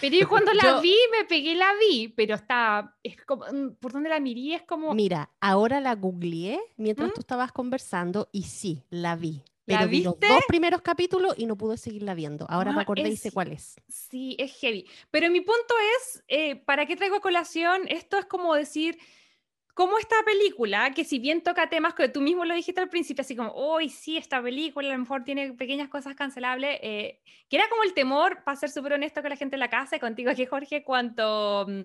Pero 0.00 0.16
yo 0.16 0.28
cuando 0.28 0.52
la 0.54 0.80
vi, 0.80 0.94
me 1.10 1.24
pegué 1.24 1.56
la 1.56 1.72
vi, 1.80 2.14
pero 2.16 2.36
está, 2.36 2.94
es 3.02 3.16
como, 3.24 3.44
mm, 3.44 3.74
por 3.80 3.90
donde 3.90 4.08
la 4.08 4.20
miré 4.20 4.54
es 4.54 4.62
como... 4.62 4.94
Mira, 4.94 5.30
ahora 5.40 5.80
la 5.80 5.96
googleé 5.96 6.60
mientras 6.76 7.10
¿Mm? 7.10 7.14
tú 7.14 7.20
estabas 7.22 7.50
conversando 7.50 8.28
y 8.30 8.44
sí, 8.44 8.84
la 8.90 9.16
vi. 9.16 9.42
Pero 9.64 9.88
vi 9.88 10.02
los 10.02 10.18
dos 10.18 10.44
primeros 10.48 10.82
capítulos 10.82 11.34
y 11.36 11.46
no 11.46 11.56
pude 11.56 11.76
seguirla 11.76 12.14
viendo. 12.14 12.46
Ahora 12.48 12.72
me 12.72 12.82
acordé 12.82 13.08
y 13.08 13.16
sé 13.16 13.30
cuál 13.30 13.52
es. 13.52 13.76
Sí, 13.88 14.36
es 14.38 14.58
heavy. 14.58 14.86
Pero 15.10 15.30
mi 15.30 15.40
punto 15.40 15.74
es, 15.98 16.24
eh, 16.28 16.56
¿para 16.56 16.86
qué 16.86 16.96
traigo 16.96 17.20
colación? 17.20 17.82
Esto 17.88 18.18
es 18.18 18.24
como 18.24 18.54
decir, 18.54 18.98
¿cómo 19.74 19.98
esta 19.98 20.16
película, 20.24 20.92
que 20.92 21.04
si 21.04 21.18
bien 21.18 21.42
toca 21.42 21.68
temas 21.68 21.94
que 21.94 22.08
tú 22.08 22.20
mismo 22.20 22.44
lo 22.44 22.54
dijiste 22.54 22.80
al 22.80 22.88
principio, 22.88 23.22
así 23.22 23.36
como, 23.36 23.52
hoy 23.52 23.88
sí, 23.88 24.16
esta 24.16 24.42
película 24.42 24.88
a 24.88 24.92
lo 24.92 24.98
mejor 24.98 25.24
tiene 25.24 25.52
pequeñas 25.52 25.88
cosas 25.88 26.14
cancelables, 26.14 26.78
eh, 26.82 27.20
que 27.48 27.56
era 27.56 27.68
como 27.68 27.84
el 27.84 27.94
temor, 27.94 28.42
para 28.44 28.56
ser 28.56 28.70
súper 28.70 28.94
honesto 28.94 29.20
con 29.20 29.30
la 29.30 29.36
gente 29.36 29.56
en 29.56 29.60
la 29.60 29.70
casa, 29.70 29.96
y 29.96 30.00
contigo 30.00 30.30
aquí, 30.30 30.46
Jorge, 30.46 30.82
cuanto... 30.82 31.66
Mm, 31.68 31.82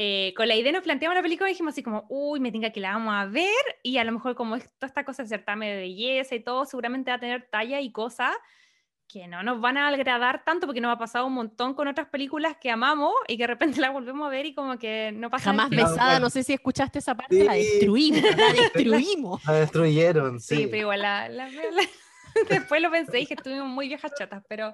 eh, 0.00 0.32
con 0.36 0.46
la 0.46 0.54
idea 0.54 0.70
nos 0.70 0.84
planteamos 0.84 1.16
la 1.16 1.22
película 1.22 1.50
y 1.50 1.54
dijimos 1.54 1.74
así 1.74 1.82
como, 1.82 2.06
uy, 2.08 2.38
me 2.38 2.52
tenga 2.52 2.70
que 2.70 2.78
la 2.78 2.92
vamos 2.92 3.12
a 3.12 3.26
ver 3.26 3.50
y 3.82 3.98
a 3.98 4.04
lo 4.04 4.12
mejor 4.12 4.36
como 4.36 4.56
toda 4.56 4.86
esta 4.86 5.04
cosa 5.04 5.24
de 5.24 5.28
certamen 5.28 5.70
de 5.70 5.76
belleza 5.76 6.36
y 6.36 6.40
todo, 6.40 6.64
seguramente 6.66 7.10
va 7.10 7.16
a 7.16 7.18
tener 7.18 7.48
talla 7.50 7.80
y 7.80 7.90
cosas 7.90 8.30
que 9.08 9.26
no 9.26 9.42
nos 9.42 9.60
van 9.60 9.76
a 9.76 9.88
agradar 9.88 10.44
tanto 10.44 10.68
porque 10.68 10.80
nos 10.80 10.94
ha 10.94 10.98
pasado 10.98 11.26
un 11.26 11.32
montón 11.32 11.74
con 11.74 11.88
otras 11.88 12.06
películas 12.10 12.56
que 12.60 12.70
amamos 12.70 13.12
y 13.26 13.36
que 13.36 13.42
de 13.42 13.46
repente 13.48 13.80
la 13.80 13.90
volvemos 13.90 14.24
a 14.24 14.30
ver 14.30 14.46
y 14.46 14.54
como 14.54 14.78
que 14.78 15.10
no 15.12 15.30
pasa 15.30 15.46
Jamás 15.46 15.68
besada, 15.68 16.20
no 16.20 16.30
sé 16.30 16.44
si 16.44 16.52
escuchaste 16.52 17.00
esa 17.00 17.16
parte, 17.16 17.42
la 17.42 17.54
destruimos, 17.54 18.22
la 18.22 18.52
destruimos. 18.52 19.44
La 19.46 19.52
destruyeron, 19.54 20.38
sí. 20.38 20.58
Sí, 20.58 20.66
pero 20.66 20.82
igual 20.82 21.02
la, 21.02 21.28
la 21.28 21.48
Después 22.48 22.80
lo 22.82 22.90
pensé 22.90 23.18
y 23.18 23.20
dije, 23.20 23.34
estuvimos 23.34 23.68
muy 23.68 23.88
viejas 23.88 24.12
chatas, 24.16 24.42
pero, 24.48 24.72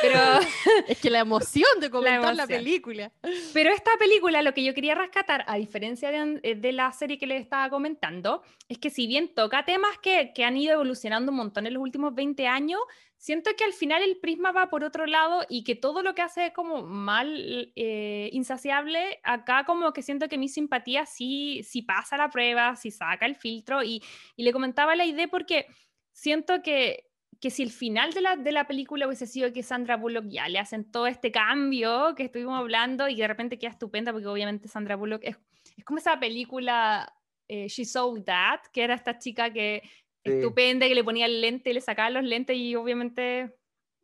pero... 0.00 0.18
es 0.88 1.00
que 1.00 1.10
la 1.10 1.20
emoción 1.20 1.80
de 1.80 1.90
comentar 1.90 2.34
la, 2.34 2.46
película. 2.46 3.12
Pero 3.52 3.70
esta 3.70 3.90
película, 3.98 4.42
lo 4.42 4.54
que 4.54 4.64
yo 4.64 4.74
quería 4.74 4.94
rescatar, 4.94 5.44
a 5.46 5.56
diferencia 5.56 6.10
de, 6.10 6.40
eh, 6.42 6.54
de, 6.54 6.72
la 6.72 6.92
serie 6.92 7.18
que 7.18 7.26
les 7.26 7.40
estaba 7.40 7.68
comentando, 7.70 8.42
es 8.68 8.78
que 8.78 8.90
si 8.90 9.06
bien 9.06 9.34
toca 9.34 9.64
temas 9.64 9.98
que, 10.02 10.32
que 10.34 10.44
han 10.44 10.56
ido 10.56 10.74
evolucionando 10.74 11.32
un 11.32 11.38
montón 11.38 11.66
en 11.66 11.74
los 11.74 11.82
últimos 11.82 12.14
20 12.14 12.46
años, 12.46 12.80
siento 13.22 13.52
que 13.56 13.62
al 13.62 13.72
final 13.72 14.02
el 14.02 14.16
prisma 14.16 14.50
va 14.50 14.68
por 14.68 14.82
otro 14.82 15.06
lado 15.06 15.46
y 15.48 15.62
que 15.62 15.76
todo 15.76 16.02
lo 16.02 16.12
que 16.12 16.22
hace 16.22 16.46
es 16.46 16.52
como 16.52 16.82
mal, 16.82 17.72
eh, 17.76 18.28
insaciable, 18.32 19.20
acá 19.22 19.64
como 19.64 19.92
que 19.92 20.02
siento 20.02 20.28
que 20.28 20.38
mi 20.38 20.48
simpatía 20.48 21.06
sí, 21.06 21.62
sí 21.62 21.82
pasa 21.82 22.16
la 22.16 22.30
prueba, 22.30 22.74
sí 22.74 22.90
saca 22.90 23.24
el 23.26 23.36
filtro 23.36 23.84
y, 23.84 24.02
y 24.34 24.42
le 24.42 24.52
comentaba 24.52 24.96
la 24.96 25.04
idea 25.04 25.28
porque 25.28 25.66
siento 26.12 26.62
que, 26.62 27.10
que 27.40 27.50
si 27.50 27.62
el 27.62 27.70
final 27.70 28.12
de 28.12 28.20
la, 28.20 28.36
de 28.36 28.52
la 28.52 28.66
película 28.66 29.06
hubiese 29.06 29.26
sido 29.26 29.52
que 29.52 29.62
Sandra 29.62 29.96
Bullock 29.96 30.26
ya 30.28 30.48
le 30.48 30.58
hacen 30.58 30.90
todo 30.90 31.06
este 31.06 31.32
cambio 31.32 32.14
que 32.14 32.24
estuvimos 32.24 32.58
hablando 32.58 33.08
y 33.08 33.16
de 33.16 33.28
repente 33.28 33.58
queda 33.58 33.70
estupenda, 33.70 34.12
porque 34.12 34.26
obviamente 34.26 34.68
Sandra 34.68 34.96
Bullock 34.96 35.22
es, 35.24 35.36
es 35.76 35.84
como 35.84 35.98
esa 35.98 36.18
película 36.20 37.12
eh, 37.48 37.68
She 37.68 37.84
Sold 37.84 38.24
That, 38.24 38.60
que 38.72 38.82
era 38.82 38.94
esta 38.94 39.18
chica 39.18 39.52
que 39.52 39.82
estupenda, 40.24 40.86
que 40.86 40.94
le 40.94 41.04
ponía 41.04 41.26
el 41.26 41.40
lente 41.40 41.70
y 41.70 41.74
le 41.74 41.80
sacaba 41.80 42.10
los 42.10 42.24
lentes 42.24 42.56
y 42.56 42.76
obviamente 42.76 43.56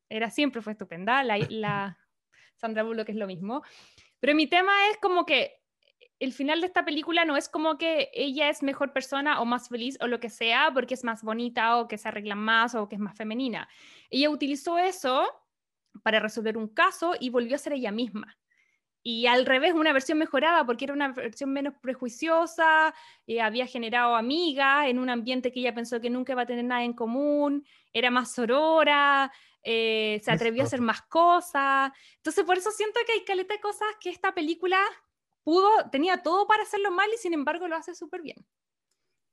era 0.09 0.31
siempre, 0.31 0.63
fue 0.63 0.73
estupenda. 0.73 1.23
La, 1.23 1.39
la 1.49 1.99
Sandra 2.57 2.83
Bullock 2.83 3.09
es 3.09 3.17
lo 3.17 3.27
mismo. 3.27 3.63
Pero 4.21 4.35
mi 4.35 4.47
tema 4.49 4.73
es 4.91 4.97
como 4.99 5.25
que 5.25 5.58
el 6.21 6.33
final 6.33 6.61
de 6.61 6.67
esta 6.67 6.85
película 6.85 7.25
no 7.25 7.37
es 7.37 7.49
como 7.49 7.79
que 7.79 8.11
ella 8.13 8.49
es 8.49 8.63
mejor 8.63 8.93
persona 8.93 9.41
o 9.41 9.45
más 9.45 9.69
feliz 9.69 9.97
o 10.01 10.07
lo 10.07 10.21
que 10.21 10.31
sea 10.31 10.71
porque 10.75 10.95
es 10.95 11.05
más 11.05 11.23
bonita 11.23 11.77
o 11.77 11.89
que 11.89 11.99
se 11.99 12.09
arregla 12.09 12.35
más 12.35 12.75
o 12.75 12.89
que 12.89 12.97
es 12.97 13.01
más 13.01 13.17
femenina. 13.17 13.69
Ella 14.11 14.31
utilizó 14.31 14.79
eso 14.79 15.27
para 16.03 16.21
resolver 16.21 16.57
un 16.57 16.69
caso 16.69 17.15
y 17.19 17.31
volvió 17.31 17.55
a 17.55 17.59
ser 17.59 17.73
ella 17.73 17.93
misma. 17.93 18.37
Y 19.03 19.27
al 19.27 19.47
revés, 19.47 19.75
una 19.75 19.93
versión 19.93 20.19
mejorada 20.19 20.67
porque 20.67 20.85
era 20.85 20.93
una 20.93 21.13
versión 21.13 21.53
menos 21.53 21.75
prejuiciosa, 21.81 22.93
eh, 23.27 23.41
había 23.41 23.67
generado 23.67 24.17
amigas 24.17 24.87
en 24.89 24.99
un 24.99 25.09
ambiente 25.09 25.53
que 25.53 25.61
ella 25.61 25.75
pensó 25.75 26.01
que 26.01 26.11
nunca 26.11 26.33
iba 26.33 26.43
a 26.43 26.47
tener 26.47 26.65
nada 26.65 26.83
en 26.83 26.93
común, 26.93 27.65
era 27.93 28.11
más 28.11 28.33
sorora, 28.33 29.33
eh, 29.63 30.21
se 30.23 30.31
atrevió 30.31 30.63
a 30.63 30.67
hacer 30.67 30.81
más 30.81 31.03
cosas. 31.03 31.93
Entonces, 32.17 32.45
por 32.45 32.59
eso 32.59 32.71
siento 32.73 33.01
que 33.07 33.13
hay 33.13 33.25
caleta 33.25 33.55
de 33.55 33.61
cosas 33.61 33.89
que 34.01 34.11
esta 34.11 34.35
película 34.35 34.79
pudo, 35.49 35.67
tenía 35.91 36.23
todo 36.23 36.47
para 36.47 36.63
hacerlo 36.63 36.91
mal 36.91 37.09
y 37.15 37.17
sin 37.17 37.33
embargo 37.33 37.69
lo 37.69 37.77
hace 37.77 37.95
súper 37.95 38.21
bien. 38.21 38.37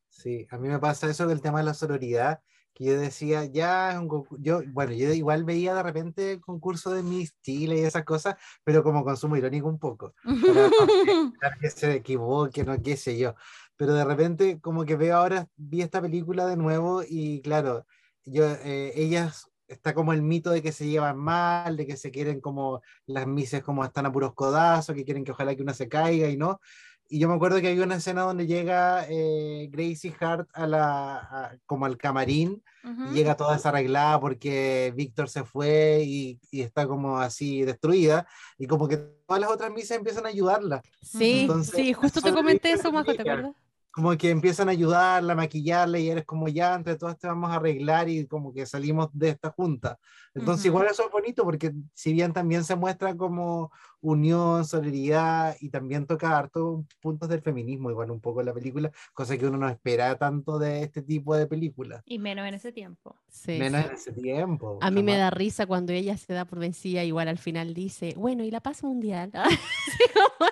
Sí, 0.07 0.47
a 0.49 0.57
mí 0.57 0.69
me 0.69 0.79
pasa 0.79 1.09
eso 1.09 1.27
del 1.27 1.41
tema 1.41 1.59
de 1.59 1.65
la 1.65 1.73
sororidad, 1.73 2.39
que 2.73 2.85
yo 2.85 2.97
decía, 2.97 3.43
ya 3.43 3.91
es 3.91 3.97
un 3.97 4.25
yo, 4.39 4.61
bueno, 4.67 4.93
yo 4.93 5.11
igual 5.11 5.43
veía 5.43 5.75
de 5.75 5.83
repente 5.83 6.31
el 6.31 6.39
concurso 6.39 6.93
de 6.93 7.03
Miss 7.03 7.35
Chile 7.41 7.79
y 7.79 7.83
esas 7.83 8.05
cosas, 8.05 8.35
pero 8.63 8.81
como 8.81 9.03
consumo 9.03 9.35
irónico 9.35 9.67
un 9.67 9.77
poco, 9.77 10.13
para 11.41 11.57
que 11.59 11.69
se 11.69 11.95
equivoque, 11.95 12.63
no 12.63 12.81
qué 12.81 12.95
sé 12.95 13.17
yo, 13.17 13.35
pero 13.75 13.93
de 13.93 14.05
repente 14.05 14.61
como 14.61 14.85
que 14.85 14.95
veo 14.95 15.17
ahora, 15.17 15.49
vi 15.57 15.81
esta 15.81 16.01
película 16.01 16.47
de 16.47 16.55
nuevo 16.55 17.03
y 17.05 17.41
claro, 17.41 17.85
yo, 18.23 18.45
eh, 18.63 18.93
ellas 18.95 19.51
está 19.67 19.93
como 19.93 20.13
el 20.13 20.21
mito 20.21 20.51
de 20.51 20.61
que 20.61 20.71
se 20.71 20.87
llevan 20.87 21.17
mal, 21.17 21.77
de 21.77 21.85
que 21.85 21.97
se 21.97 22.11
quieren 22.11 22.41
como 22.41 22.81
las 23.05 23.27
mises 23.27 23.63
como 23.63 23.83
están 23.83 24.05
a 24.05 24.11
puros 24.11 24.33
codazos, 24.33 24.95
que 24.95 25.05
quieren 25.05 25.23
que 25.23 25.31
ojalá 25.31 25.55
que 25.55 25.61
una 25.61 25.73
se 25.73 25.87
caiga 25.87 26.29
y 26.29 26.37
no. 26.37 26.59
Y 27.07 27.19
yo 27.19 27.29
me 27.29 27.35
acuerdo 27.35 27.61
que 27.61 27.67
había 27.67 27.83
una 27.83 27.97
escena 27.97 28.23
donde 28.23 28.47
llega 28.47 29.05
eh, 29.07 29.69
Gracie 29.71 30.15
Hart 30.19 30.49
a 30.53 30.65
la, 30.65 31.59
como 31.67 31.85
al 31.85 31.97
camarín 31.97 32.63
y 32.83 33.13
llega 33.13 33.35
toda 33.35 33.55
desarreglada 33.55 34.19
porque 34.19 34.93
Víctor 34.95 35.29
se 35.29 35.43
fue 35.43 36.03
y, 36.03 36.39
y, 36.51 36.61
está 36.61 36.87
como 36.87 37.19
así 37.19 37.63
destruida 37.63 38.27
y 38.59 38.67
como 38.67 38.87
que 38.87 38.97
todas 38.97 39.41
las 39.41 39.49
otras 39.49 39.71
misas 39.71 39.97
empiezan 39.97 40.25
a 40.25 40.29
ayudarla. 40.29 40.81
Sí, 41.01 41.47
sí, 41.63 41.93
justo 41.93 42.21
te 42.21 42.31
comenté 42.31 42.71
eso, 42.71 42.91
Majo, 42.91 43.13
¿te 43.13 43.21
acuerdas? 43.21 43.55
Como 43.95 44.17
que 44.17 44.29
empiezan 44.29 44.67
a 44.67 44.73
ayudarla, 44.73 45.33
a 45.33 45.35
maquillarla 45.37 45.99
y 45.99 46.09
eres 46.09 46.25
como 46.25 46.49
ya, 46.49 46.75
entre 46.75 46.97
todas 46.97 47.17
te 47.17 47.27
vamos 47.27 47.49
a 47.49 47.55
arreglar 47.55 48.09
y 48.09 48.27
como 48.27 48.53
que 48.53 48.65
salimos 48.65 49.09
de 49.13 49.29
esta 49.29 49.51
junta. 49.51 49.97
Entonces 50.35 50.65
igual 50.65 50.87
eso 50.87 51.05
es 51.05 51.11
bonito 51.11 51.43
porque 51.43 51.73
si 51.93 52.11
bien 52.11 52.33
también 52.33 52.63
se 52.65 52.75
muestra 52.75 53.15
como 53.15 53.71
unión, 54.01 54.65
solidaridad 54.65 55.55
y 55.61 55.69
también 55.69 56.05
toca 56.05 56.37
harto 56.37 56.85
puntos 57.01 57.29
del 57.29 57.41
feminismo 57.41 57.89
igual 57.89 58.11
un 58.11 58.19
poco 58.19 58.41
en 58.41 58.47
la 58.47 58.53
película, 58.53 58.91
cosa 59.13 59.37
que 59.37 59.47
uno 59.47 59.57
no 59.57 59.69
espera 59.69 60.15
tanto 60.17 60.59
de 60.59 60.83
este 60.83 61.01
tipo 61.01 61.35
de 61.35 61.47
películas. 61.47 62.03
Y 62.05 62.19
menos 62.19 62.45
en 62.47 62.53
ese 62.53 62.71
tiempo. 62.71 63.15
Sí, 63.29 63.57
menos 63.57 63.85
en 63.85 63.91
ese 63.93 64.11
tiempo. 64.11 64.77
A 64.81 64.91
mí 64.91 65.03
me 65.03 65.17
da 65.17 65.29
risa 65.29 65.65
cuando 65.65 65.93
ella 65.93 66.17
se 66.17 66.33
da 66.33 66.45
por 66.45 66.59
vencida, 66.59 67.03
igual 67.03 67.29
al 67.29 67.37
final 67.39 67.73
dice, 67.73 68.13
bueno, 68.17 68.43
¿y 68.43 68.51
la 68.51 68.59
paz 68.59 68.83
mundial? 68.83 69.31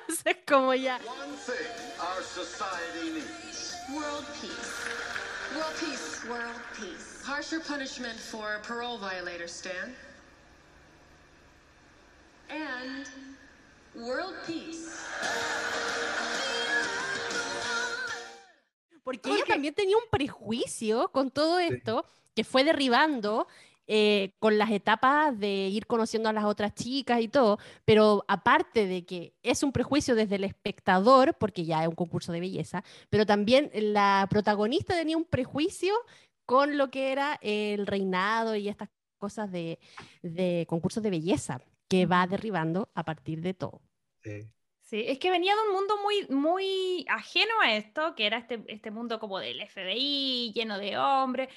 es 0.25 0.37
como 0.47 0.73
ya... 0.73 0.99
World 3.93 4.25
peace. 4.41 4.63
World 5.55 5.75
peace. 5.79 6.27
World 6.27 6.61
peace. 6.79 7.02
Harsher 7.25 7.61
punishment 7.61 8.19
for 8.19 8.59
parole 8.67 8.97
violators, 8.97 9.51
Stan. 9.51 9.95
And 12.49 13.07
world 13.95 14.35
peace. 14.45 14.89
Porque 19.05 19.29
ella 19.29 19.45
también 19.47 19.73
tenía 19.73 19.95
un 19.95 20.09
prejuicio 20.11 21.09
con 21.13 21.31
todo 21.31 21.59
esto 21.59 22.05
que 22.35 22.43
fue 22.43 22.65
derribando 22.65 23.47
eh, 23.87 24.31
con 24.39 24.57
las 24.57 24.71
etapas 24.71 25.37
de 25.37 25.67
ir 25.67 25.87
conociendo 25.87 26.29
a 26.29 26.33
las 26.33 26.45
otras 26.45 26.73
chicas 26.73 27.21
y 27.21 27.27
todo, 27.27 27.57
pero 27.83 28.23
aparte 28.29 28.85
de 28.85 29.05
que 29.05 29.33
es 29.43 29.61
un 29.61 29.73
prejuicio 29.73 30.15
desde 30.15 30.35
el 30.35 30.45
espectador, 30.45 31.35
porque 31.37 31.65
ya 31.65 31.83
es 31.83 31.89
un 31.89 31.95
concurso 31.95 32.31
de 32.31 32.39
belleza, 32.39 32.83
pero 33.09 33.25
también 33.25 33.69
la 33.73 34.27
protagonista 34.29 34.93
tenía 34.93 35.17
un 35.17 35.25
prejuicio 35.25 35.93
con 36.45 36.77
lo 36.77 36.89
que 36.89 37.11
era 37.11 37.39
el 37.41 37.87
reinado 37.87 38.55
y 38.55 38.69
estas 38.69 38.89
cosas 39.17 39.51
de, 39.51 39.79
de 40.21 40.65
concursos 40.67 41.01
de 41.03 41.09
belleza 41.09 41.61
que 41.87 42.05
va 42.05 42.27
derribando 42.27 42.89
a 42.93 43.03
partir 43.03 43.41
de 43.41 43.53
todo. 43.53 43.81
Sí. 44.21 44.49
Sí, 44.81 45.05
es 45.07 45.17
que 45.17 45.31
venía 45.31 45.55
de 45.55 45.61
un 45.69 45.73
mundo 45.73 45.95
muy, 46.03 46.27
muy 46.27 47.05
ajeno 47.09 47.53
a 47.61 47.75
esto, 47.75 48.15
que 48.15 48.25
era 48.25 48.37
este, 48.37 48.63
este 48.67 48.91
mundo 48.91 49.19
como 49.19 49.39
del 49.39 49.61
FBI, 49.61 50.51
lleno 50.53 50.77
de 50.77 50.97
hombres. 50.97 51.49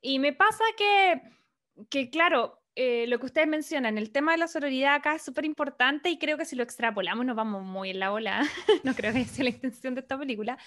Y 0.00 0.18
me 0.18 0.32
pasa 0.32 0.62
que 0.76 1.22
que 1.90 2.10
claro, 2.10 2.62
eh, 2.76 3.06
lo 3.06 3.20
que 3.20 3.26
ustedes 3.26 3.46
mencionan, 3.46 3.98
el 3.98 4.10
tema 4.10 4.32
de 4.32 4.38
la 4.38 4.48
sororidad 4.48 4.94
acá 4.94 5.14
es 5.14 5.22
súper 5.22 5.44
importante 5.44 6.10
y 6.10 6.18
creo 6.18 6.36
que 6.36 6.44
si 6.44 6.56
lo 6.56 6.64
extrapolamos 6.64 7.24
nos 7.24 7.36
vamos 7.36 7.62
muy 7.62 7.90
en 7.90 8.00
la 8.00 8.12
ola, 8.12 8.42
no 8.82 8.94
creo 8.94 9.12
que 9.12 9.24
sea 9.24 9.44
la 9.44 9.50
intención 9.50 9.94
de 9.94 10.00
esta 10.00 10.18
película, 10.18 10.58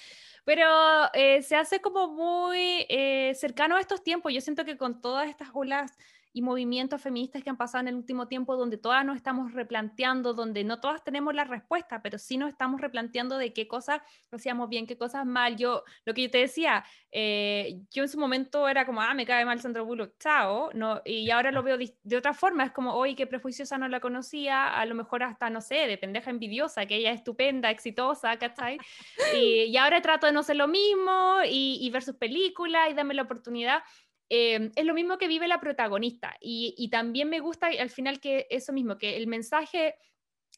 pero 0.45 0.65
eh, 1.13 1.41
se 1.41 1.57
hace 1.57 1.81
como 1.81 2.07
muy 2.07 2.85
eh, 2.87 3.33
cercano 3.35 3.75
a 3.75 3.81
estos 3.81 4.03
tiempos. 4.03 4.33
Yo 4.33 4.39
siento 4.39 4.63
que 4.63 4.77
con 4.77 5.01
todas 5.01 5.27
estas 5.27 5.49
olas 5.53 5.91
y 6.37 6.43
movimientos 6.43 7.01
feministas 7.01 7.43
que 7.43 7.49
han 7.49 7.57
pasado 7.57 7.81
en 7.81 7.87
el 7.87 7.95
último 7.95 8.27
tiempo, 8.27 8.55
donde 8.55 8.77
todas 8.77 9.03
nos 9.03 9.15
estamos 9.15 9.53
replanteando, 9.53 10.35
donde 10.35 10.63
no 10.63 10.79
todas 10.79 11.03
tenemos 11.03 11.33
la 11.33 11.45
respuesta, 11.45 12.03
pero 12.03 12.19
sí 12.19 12.37
nos 12.37 12.49
estamos 12.49 12.79
replanteando 12.79 13.39
de 13.39 13.53
qué 13.53 13.67
cosas 13.67 14.01
hacíamos 14.31 14.69
bien, 14.69 14.85
qué 14.85 14.99
cosas 14.99 15.25
mal. 15.25 15.57
Yo, 15.57 15.83
lo 16.05 16.13
que 16.13 16.21
yo 16.21 16.29
te 16.29 16.37
decía, 16.37 16.85
eh, 17.11 17.79
yo 17.89 18.03
en 18.03 18.09
su 18.09 18.19
momento 18.19 18.69
era 18.69 18.85
como, 18.85 19.01
ah, 19.01 19.15
me 19.15 19.25
cae 19.25 19.45
mal 19.45 19.59
Sandra 19.59 19.81
Bullock, 19.81 20.13
chao, 20.19 20.69
no, 20.75 21.01
y 21.05 21.27
ahora 21.31 21.51
lo 21.51 21.63
veo 21.63 21.75
de, 21.75 22.17
otra 22.17 22.35
forma, 22.35 22.65
es 22.65 22.71
como, 22.71 22.93
oye, 22.93 23.15
qué 23.15 23.25
prejuiciosa 23.25 23.79
no 23.79 23.87
la 23.87 23.99
conocía, 23.99 24.79
a 24.79 24.85
lo 24.85 24.93
mejor 24.93 25.23
hasta, 25.23 25.49
no 25.49 25.61
sé, 25.61 25.87
de 25.87 25.97
pendeja 25.97 26.29
envidiosa, 26.29 26.85
que 26.85 26.97
ella 26.97 27.13
es 27.13 27.17
estupenda, 27.17 27.71
exitosa, 27.71 28.37
¿cachai? 28.37 28.77
Y, 29.35 29.63
y 29.63 29.77
ahora 29.77 30.01
trato 30.01 30.27
de 30.27 30.33
no 30.33 30.43
ser 30.43 30.57
lo 30.57 30.67
mismo 30.67 31.39
y, 31.49 31.79
y 31.81 31.89
ver 31.89 32.03
sus 32.03 32.15
películas 32.15 32.91
y 32.91 32.93
darme 32.93 33.15
la 33.15 33.23
oportunidad. 33.23 33.81
Em, 34.29 34.71
es 34.75 34.85
lo 34.85 34.93
mismo 34.93 35.17
que 35.17 35.27
vive 35.27 35.47
la 35.47 35.59
protagonista. 35.59 36.35
Y, 36.41 36.89
también 36.91 37.29
me 37.29 37.39
gusta 37.39 37.67
al 37.67 37.89
final 37.89 38.19
que 38.19 38.47
eso 38.49 38.73
mismo, 38.73 38.97
que 38.97 39.17
el 39.17 39.27
mensaje 39.27 39.95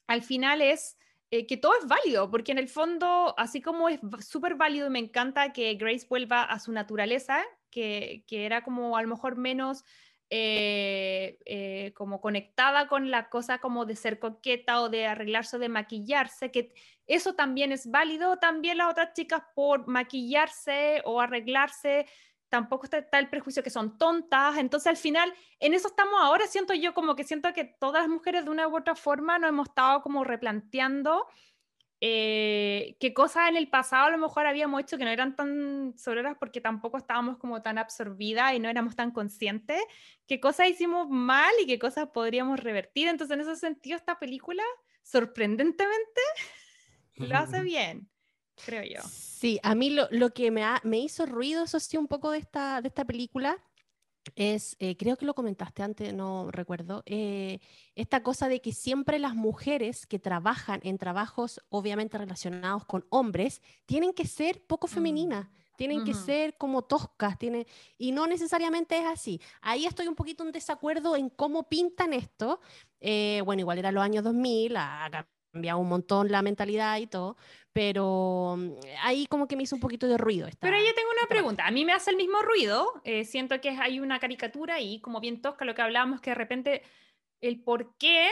al 0.07 0.24
final 0.24 0.61
es 0.61 0.97
eh, 1.32 1.45
que 1.45 1.57
todo 1.57 1.74
es 1.80 1.88
válido, 1.88 2.32
porque 2.32 2.51
en 2.51 2.57
el 2.57 2.67
fondo, 2.67 3.36
así 3.38 3.61
como 3.61 3.89
es 3.89 3.99
súper 4.28 4.55
válido 4.55 4.89
me 4.89 4.99
encanta 4.99 5.53
que 5.53 5.76
Grace 5.76 6.07
vuelva 6.09 6.43
a 6.43 6.59
su 6.59 6.72
naturaleza, 6.72 7.43
que, 7.70 8.24
era 8.30 8.63
como 8.63 8.97
a 8.97 9.01
lo 9.01 9.07
mejor 9.09 9.38
menos... 9.38 9.84
Eh, 10.32 11.39
eh, 11.45 11.91
como 11.95 12.22
conectada 12.22 12.88
con 12.88 13.09
la 13.09 13.30
cosa 13.30 13.57
como 13.57 13.86
de 13.86 13.95
ser 13.95 14.20
coqueta 14.20 14.80
o 14.80 14.88
de 14.88 15.07
arreglarse 15.07 15.55
o 15.55 15.59
de 15.59 15.70
maquillarse, 15.70 16.51
que 16.51 16.72
eso 17.07 17.34
también 17.34 17.72
es 17.72 17.89
válido, 17.89 18.38
también 18.38 18.78
las 18.78 18.91
otras 18.91 19.13
chicas 19.13 19.41
por 19.55 19.88
maquillarse 19.88 21.01
o 21.03 21.20
arreglarse 21.20 22.05
tampoco 22.50 22.86
está, 22.86 23.20
el 23.20 23.30
prejuicio 23.30 23.64
que 23.64 23.70
son 23.70 23.97
tontas, 23.97 24.58
entonces 24.58 24.88
al 24.88 24.97
final 24.97 25.34
en 25.60 25.74
eso 25.74 25.88
estamos 25.88 26.16
ahora, 26.20 26.47
siento 26.47 26.74
yo 26.74 26.93
como 26.93 27.16
que 27.16 27.24
siento 27.24 27.54
que 27.54 27.64
todas 27.64 28.04
las 28.04 28.10
mujeres 28.10 28.45
de 28.45 28.52
una 28.52 28.68
u 28.68 28.76
otra 28.76 28.95
forma 28.95 29.38
nos 29.38 29.50
hemos 29.50 29.70
estado 29.70 30.02
como 30.02 30.24
replanteando 30.24 31.28
eh, 32.02 32.95
qué 33.00 33.14
cosas 33.14 33.50
en 33.50 33.58
el 33.58 33.70
pasado 33.70 34.06
a 34.08 34.10
lo 34.10 34.18
mejor 34.18 34.47
habíamos 34.47 34.82
hecho 34.82 34.97
que 34.97 35.04
no 35.04 35.12
eran 35.12 35.36
tan 35.36 35.93
sonoras 35.97 36.38
porque 36.39 36.62
tampoco 36.62 36.97
estábamos 36.97 37.38
como 37.38 37.62
tan 37.62 37.78
absorbidas 37.78 38.54
y 38.54 38.60
no 38.60 38.70
éramos 38.70 38.95
tan 38.95 39.12
conscientes, 39.12 39.82
qué 40.26 40.39
cosas 40.39 40.70
hicimos 40.70 41.10
mal 41.10 41.52
y 41.62 41.68
qué 41.68 41.78
cosas 41.78 42.10
podríamos 42.10 42.60
revertir, 42.60 43.08
entonces 43.08 43.36
en 43.36 43.41
ese 43.41 43.56
sentido 43.56 43.97
esta 43.97 44.18
película 44.18 44.64
sorprendentemente 45.04 46.22
lo 47.16 47.38
hace 47.38 47.62
bien 47.64 48.10
creo 48.66 48.84
yo. 48.84 49.01
Sí, 49.10 49.60
a 49.64 49.74
mí 49.76 49.89
lo, 49.89 50.07
lo 50.12 50.34
que 50.34 50.51
me, 50.51 50.64
me, 50.84 50.99
hizo 50.99 51.26
ruido, 51.26 51.64
eso 51.64 51.80
sí, 51.80 51.97
un 51.97 52.07
poco 52.07 52.32
de 52.32 52.39
esta, 52.39 52.82
de 52.82 52.89
esta 52.89 53.05
película, 53.05 53.57
es, 54.36 54.76
eh, 54.80 54.97
creo 54.97 55.18
que 55.18 55.26
lo 55.26 55.34
comentaste 55.34 55.84
antes, 55.84 56.14
no 56.14 56.51
recuerdo, 56.51 57.03
eh, 57.05 57.60
esta 57.95 58.22
cosa 58.24 58.47
de 58.47 58.62
que 58.62 58.74
siempre 58.74 59.20
las 59.20 59.36
mujeres 59.36 60.05
que 60.05 60.20
trabajan 60.20 60.80
en 60.84 60.97
trabajos 60.97 61.62
obviamente 61.70 62.18
relacionados 62.18 62.86
con 62.86 63.05
hombres 63.10 63.62
tienen 63.86 64.14
que 64.14 64.26
ser 64.26 64.62
poco 64.66 64.88
mm. 64.88 64.89
femeninas. 64.89 65.47
Tienen 65.78 66.03
que 66.03 66.14
ser 66.14 66.57
como 66.57 66.82
toscas, 66.82 67.39
tienen... 67.39 67.66
y 67.97 68.12
no 68.12 68.28
necesariamente 68.28 68.97
es 68.97 69.05
así. 69.05 69.39
Ahí 69.62 69.86
estoy 69.86 70.10
un 70.10 70.16
poquito 70.16 70.43
en 70.43 70.51
desacuerdo 70.51 71.16
en 71.16 71.30
cómo 71.30 71.70
pintan 71.70 72.12
esto. 72.12 72.60
Eh, 72.99 73.41
bueno, 73.45 73.62
igual 73.62 73.78
era 73.78 73.93
los 73.93 74.03
años 74.03 74.26
2000, 74.26 74.76
a 74.76 75.26
cambiado 75.52 75.80
un 75.80 75.89
montón 75.89 76.32
la 76.32 76.41
mentalidad 76.41 76.97
y 76.97 77.08
todo, 77.08 77.38
pero 77.74 78.56
mm, 78.58 78.72
ahí 79.02 79.26
como 79.28 79.47
que 79.47 79.56
me 79.56 79.64
hizo 79.64 79.76
un 79.76 79.82
poquito 79.82 80.08
de 80.08 80.18
ruido. 80.18 80.47
pero 80.60 80.78
yo 80.78 80.93
tengo 80.93 81.10
una 81.12 81.28
pregunta, 81.28 81.66
a 81.66 81.72
mí 81.72 81.86
me 81.86 81.93
hace 81.93 82.12
el 82.12 82.18
mismo 82.18 82.41
ruido, 82.41 83.02
eh, 83.04 83.26
siento 83.26 83.60
que 83.62 83.70
hay 83.70 84.00
una 84.00 84.20
caricatura 84.20 84.80
y 84.80 85.02
como 85.02 85.20
bien 85.20 85.41
tosca 85.41 85.66
lo 85.66 85.76
que 85.76 85.82
hablábamos, 85.82 86.22
que 86.22 86.32
de 86.32 86.36
repente 86.36 86.84
el 87.41 87.62
por 87.62 87.95
qué, 87.97 88.30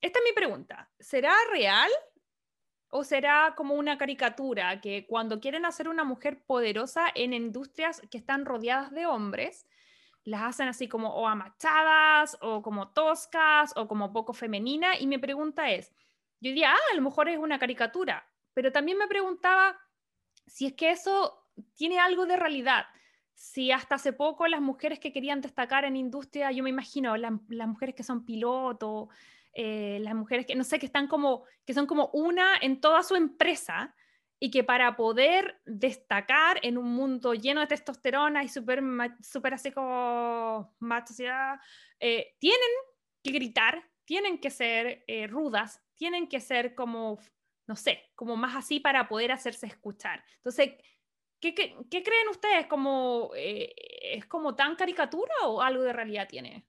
esta 0.00 0.18
es 0.18 0.24
mi 0.24 0.32
pregunta, 0.32 0.90
¿será 0.98 1.32
real 1.50 1.90
o 2.90 3.04
será 3.04 3.54
como 3.56 3.74
una 3.74 3.98
caricatura 3.98 4.80
que 4.80 5.06
cuando 5.06 5.40
quieren 5.40 5.66
hacer 5.66 5.88
una 5.88 6.04
mujer 6.04 6.42
poderosa 6.46 7.06
en 7.14 7.34
industrias 7.34 8.00
que 8.10 8.18
están 8.18 8.46
rodeadas 8.46 8.90
de 8.92 9.06
hombres, 9.06 9.66
las 10.24 10.42
hacen 10.42 10.68
así 10.68 10.88
como 10.88 11.14
o 11.14 11.26
amachadas 11.26 12.36
o 12.40 12.62
como 12.62 12.88
toscas 12.88 13.72
o 13.76 13.88
como 13.88 14.12
poco 14.12 14.32
femenina 14.32 14.98
y 14.98 15.06
mi 15.06 15.18
pregunta 15.18 15.70
es, 15.70 15.92
yo 16.40 16.50
diría, 16.50 16.72
ah, 16.72 16.92
a 16.92 16.96
lo 16.96 17.02
mejor 17.02 17.28
es 17.28 17.38
una 17.38 17.58
caricatura, 17.58 18.26
pero 18.54 18.72
también 18.72 18.98
me 18.98 19.08
preguntaba 19.08 19.78
si 20.46 20.66
es 20.66 20.72
que 20.74 20.90
eso 20.90 21.44
tiene 21.74 21.98
algo 21.98 22.26
de 22.26 22.36
realidad. 22.36 22.86
Si 23.34 23.70
hasta 23.70 23.96
hace 23.96 24.12
poco 24.12 24.48
las 24.48 24.60
mujeres 24.60 24.98
que 24.98 25.12
querían 25.12 25.40
destacar 25.40 25.84
en 25.84 25.96
industria, 25.96 26.50
yo 26.50 26.64
me 26.64 26.70
imagino, 26.70 27.16
las 27.16 27.68
mujeres 27.68 27.94
que 27.94 28.02
son 28.02 28.24
pilotos, 28.24 29.08
eh, 29.52 29.98
las 30.02 30.14
mujeres 30.14 30.46
que, 30.46 30.54
no 30.54 30.64
sé, 30.64 30.78
que 30.78 30.86
están 30.86 31.06
como, 31.06 31.44
que 31.64 31.74
son 31.74 31.86
como 31.86 32.10
una 32.12 32.56
en 32.60 32.80
toda 32.80 33.02
su 33.02 33.16
empresa 33.16 33.94
y 34.40 34.50
que 34.50 34.64
para 34.64 34.96
poder 34.96 35.60
destacar 35.66 36.60
en 36.62 36.78
un 36.78 36.92
mundo 36.92 37.34
lleno 37.34 37.60
de 37.60 37.66
testosterona 37.66 38.44
y 38.44 38.48
súper 38.48 38.82
super 39.20 39.54
así 39.54 39.72
como 39.72 40.74
machosidad, 40.78 41.58
eh, 41.98 42.36
tienen 42.38 42.60
que 43.22 43.32
gritar, 43.32 43.82
tienen 44.04 44.38
que 44.38 44.50
ser 44.50 45.04
eh, 45.08 45.26
rudas, 45.26 45.82
tienen 45.98 46.28
que 46.28 46.40
ser 46.40 46.74
como, 46.74 47.18
no 47.66 47.76
sé, 47.76 48.10
como 48.14 48.36
más 48.36 48.56
así 48.56 48.80
para 48.80 49.08
poder 49.08 49.32
hacerse 49.32 49.66
escuchar. 49.66 50.24
Entonces, 50.36 50.76
¿qué, 51.40 51.54
qué, 51.54 52.02
creen 52.02 52.28
ustedes? 52.30 52.66
¿Como, 52.66 53.32
eh, 53.36 53.74
¿Es 54.02 54.24
como 54.26 54.54
tan 54.54 54.76
caricatura 54.76 55.34
o 55.44 55.60
algo 55.60 55.82
de 55.82 55.92
realidad 55.92 56.28
tiene? 56.28 56.66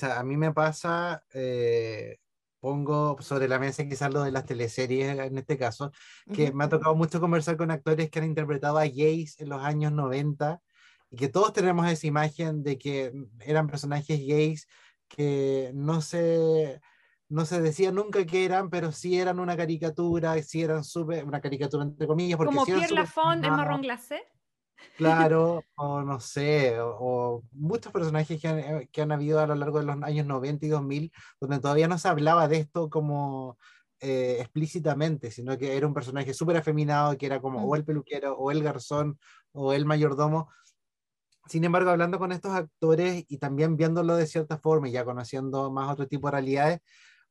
a 0.00 0.22
mí 0.22 0.36
me 0.36 0.52
pasa, 0.52 1.26
eh, 1.34 2.18
pongo 2.58 3.20
sobre 3.20 3.48
la 3.48 3.58
mesa 3.58 3.86
quizás 3.86 4.12
lo 4.12 4.22
de 4.22 4.32
las 4.32 4.46
teleseries 4.46 5.18
en 5.18 5.36
este 5.36 5.58
caso, 5.58 5.92
que 6.32 6.52
me 6.52 6.64
ha 6.64 6.68
tocado 6.70 6.94
mucho 6.94 7.20
conversar 7.20 7.58
con 7.58 7.70
actores 7.70 8.08
que 8.08 8.18
han 8.18 8.24
interpretado 8.24 8.78
a 8.78 8.86
gays 8.86 9.38
en 9.40 9.50
los 9.50 9.62
años 9.62 9.92
90 9.92 10.62
y 11.10 11.16
que 11.16 11.28
todos 11.28 11.52
tenemos 11.52 11.86
esa 11.90 12.06
imagen 12.06 12.62
de 12.62 12.78
que 12.78 13.12
eran 13.40 13.66
personajes 13.66 14.18
gays 14.26 14.66
que 15.08 15.70
no 15.74 16.00
se 16.00 16.80
no 17.28 17.44
se 17.44 17.60
decía 17.60 17.90
nunca 17.90 18.24
que 18.24 18.44
eran, 18.44 18.70
pero 18.70 18.92
sí 18.92 19.18
eran 19.18 19.40
una 19.40 19.56
caricatura, 19.56 20.40
sí 20.42 20.62
eran 20.62 20.84
súper, 20.84 21.24
una 21.24 21.40
caricatura 21.40 21.84
entre 21.84 22.06
comillas. 22.06 22.36
Porque 22.36 22.54
Como 22.54 22.66
Pierre 22.66 22.94
Lafont 22.94 23.44
en 23.44 23.50
Marrón 23.50 23.82
Glacé. 23.82 24.22
Claro, 24.96 25.62
o 25.76 26.02
no 26.02 26.20
sé, 26.20 26.76
o, 26.80 27.42
muchos 27.52 27.92
personajes 27.92 28.40
que 28.40 28.48
han, 28.48 28.58
eh, 28.58 28.88
que 28.92 29.02
han, 29.02 29.12
habido 29.12 29.40
a 29.40 29.46
lo 29.46 29.54
largo 29.54 29.78
de 29.78 29.86
los 29.86 30.02
años 30.02 30.26
90 30.26 30.66
y 30.66 30.68
2000, 30.68 31.12
donde 31.40 31.60
todavía 31.60 31.88
no 31.88 31.98
se 31.98 32.08
hablaba 32.08 32.48
de 32.48 32.58
esto 32.58 32.90
como 32.90 33.58
eh, 34.00 34.36
explícitamente, 34.40 35.30
sino 35.30 35.56
que 35.56 35.76
era 35.76 35.86
un 35.86 35.94
personaje 35.94 36.34
súper 36.34 36.56
afeminado, 36.56 37.16
que 37.16 37.26
era 37.26 37.40
como 37.40 37.64
o 37.64 37.74
el 37.76 37.84
peluquero, 37.84 38.36
o 38.36 38.50
el 38.50 38.62
garzón, 38.62 39.18
o 39.52 39.72
el 39.72 39.86
mayordomo. 39.86 40.50
Sin 41.46 41.64
embargo, 41.64 41.90
hablando 41.90 42.18
con 42.18 42.32
estos 42.32 42.52
actores 42.52 43.24
y 43.28 43.38
también 43.38 43.76
viéndolo 43.76 44.16
de 44.16 44.26
cierta 44.26 44.58
forma 44.58 44.88
y 44.88 44.92
ya 44.92 45.04
conociendo 45.04 45.70
más 45.70 45.90
otro 45.90 46.06
tipo 46.06 46.28
de 46.28 46.32
realidades, 46.32 46.80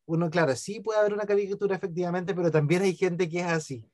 uno, 0.06 0.30
claro, 0.30 0.56
sí 0.56 0.80
puede 0.80 1.00
haber 1.00 1.14
una 1.14 1.26
caricatura 1.26 1.76
efectivamente, 1.76 2.34
pero 2.34 2.52
también 2.52 2.82
hay 2.82 2.96
gente 2.96 3.30
que 3.30 3.40
es 3.40 3.48
así. 3.48 3.90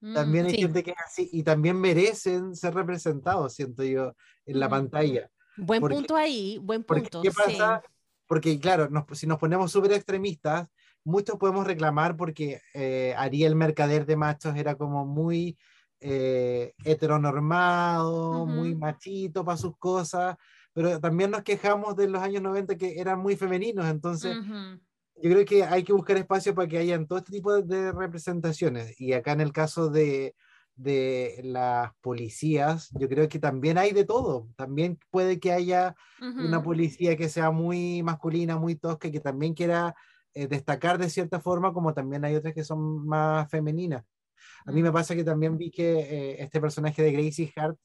También 0.00 0.46
hay 0.46 0.54
mm, 0.54 0.56
gente 0.56 0.82
que 0.82 0.90
es 0.92 0.96
así 1.04 1.28
y 1.32 1.42
también 1.42 1.78
merecen 1.78 2.56
ser 2.56 2.74
representados, 2.74 3.54
siento 3.54 3.82
yo, 3.84 4.14
en 4.46 4.60
la 4.60 4.68
pantalla. 4.68 5.30
Buen 5.56 5.82
punto 5.82 6.16
ahí, 6.16 6.58
buen 6.62 6.84
punto. 6.84 7.20
¿Qué 7.22 7.30
pasa? 7.30 7.82
Porque, 8.26 8.58
claro, 8.58 8.88
si 9.12 9.26
nos 9.26 9.38
ponemos 9.38 9.72
súper 9.72 9.92
extremistas, 9.92 10.68
muchos 11.04 11.36
podemos 11.36 11.66
reclamar 11.66 12.16
porque 12.16 12.60
eh, 12.74 13.14
Ariel 13.16 13.56
Mercader 13.56 14.06
de 14.06 14.16
Machos 14.16 14.56
era 14.56 14.76
como 14.76 15.04
muy 15.04 15.58
eh, 16.00 16.74
heteronormado, 16.84 18.46
muy 18.46 18.74
machito 18.74 19.44
para 19.44 19.58
sus 19.58 19.76
cosas, 19.76 20.36
pero 20.72 20.98
también 21.00 21.30
nos 21.30 21.42
quejamos 21.42 21.96
de 21.96 22.08
los 22.08 22.22
años 22.22 22.42
90 22.42 22.76
que 22.76 22.98
eran 22.98 23.18
muy 23.18 23.36
femeninos, 23.36 23.86
entonces 23.86 24.36
yo 25.22 25.30
creo 25.30 25.44
que 25.44 25.64
hay 25.64 25.84
que 25.84 25.92
buscar 25.92 26.16
espacio 26.16 26.54
para 26.54 26.68
que 26.68 26.78
hayan 26.78 27.06
todo 27.06 27.18
este 27.18 27.32
tipo 27.32 27.60
de, 27.60 27.92
representaciones. 27.92 29.00
Y 29.00 29.12
acá 29.12 29.32
en 29.32 29.40
el 29.40 29.52
caso 29.52 29.90
de, 29.90 30.34
de, 30.76 31.40
las 31.44 31.92
policías, 32.00 32.90
yo 32.98 33.08
creo 33.08 33.28
que 33.28 33.38
también 33.38 33.78
hay 33.78 33.92
de 33.92 34.04
todo. 34.04 34.48
También 34.56 34.98
puede 35.10 35.38
que 35.38 35.52
haya 35.52 35.94
una 36.20 36.62
policía 36.62 37.16
que 37.16 37.28
sea 37.28 37.50
muy 37.50 38.02
masculina, 38.02 38.56
muy 38.56 38.76
tosca, 38.76 39.08
y 39.08 39.12
que 39.12 39.20
también 39.20 39.54
quiera 39.54 39.94
eh, 40.34 40.46
destacar 40.46 40.98
de 40.98 41.10
cierta 41.10 41.40
forma, 41.40 41.72
como 41.72 41.92
también 41.92 42.24
hay 42.24 42.36
otras 42.36 42.54
que 42.54 42.64
son 42.64 43.06
más 43.06 43.50
femeninas. 43.50 44.04
A 44.64 44.72
mí 44.72 44.82
me 44.82 44.92
pasa 44.92 45.14
que 45.14 45.24
también 45.24 45.58
vi 45.58 45.70
que 45.70 46.00
eh, 46.00 46.42
este 46.42 46.60
personaje 46.60 47.02
de 47.02 47.12
Gracie 47.12 47.52
Hart 47.56 47.78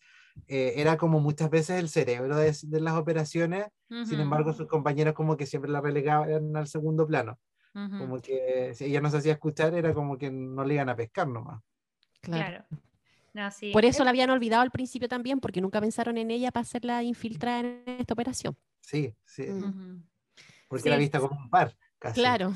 eh, 0.47 0.73
era 0.77 0.97
como 0.97 1.19
muchas 1.19 1.49
veces 1.49 1.79
el 1.79 1.89
cerebro 1.89 2.37
de, 2.37 2.53
las 2.79 2.93
operaciones, 2.95 3.67
sin 3.89 4.19
embargo 4.19 4.53
sus 4.53 4.67
compañeros 4.67 5.13
como 5.13 5.37
que 5.37 5.45
siempre 5.45 5.71
la 5.71 5.81
relegaban 5.81 6.55
al 6.55 6.67
segundo 6.67 7.07
plano. 7.07 7.39
Como 7.73 8.19
que 8.21 8.73
si 8.73 8.85
ella 8.85 9.01
no 9.01 9.09
se 9.09 9.17
hacía 9.17 9.33
escuchar 9.33 9.73
era 9.73 9.93
como 9.93 10.17
que 10.17 10.31
no 10.31 10.63
le 10.63 10.75
iban 10.75 10.87
a 10.87 10.95
pescar 10.95 11.27
nomás. 11.27 11.61
Claro. 12.21 12.63
Por 13.73 13.83
eso 13.83 14.03
la 14.05 14.11
habían 14.11 14.29
olvidado 14.29 14.61
al 14.61 14.71
principio 14.71 15.09
también, 15.09 15.41
porque 15.41 15.59
nunca 15.59 15.81
pensaron 15.81 16.17
en 16.17 16.31
ella 16.31 16.51
para 16.51 16.61
hacerla 16.61 17.03
infiltrada 17.03 17.59
en 17.59 17.83
esta 17.85 18.13
operación. 18.13 18.55
Sí, 18.79 19.13
sí. 19.25 19.45
Porque 20.69 20.87
era 20.87 20.97
vista 20.97 21.19
como 21.19 21.37
un 21.37 21.49
par. 21.49 21.75
Casi. 21.99 22.21
Claro. 22.21 22.53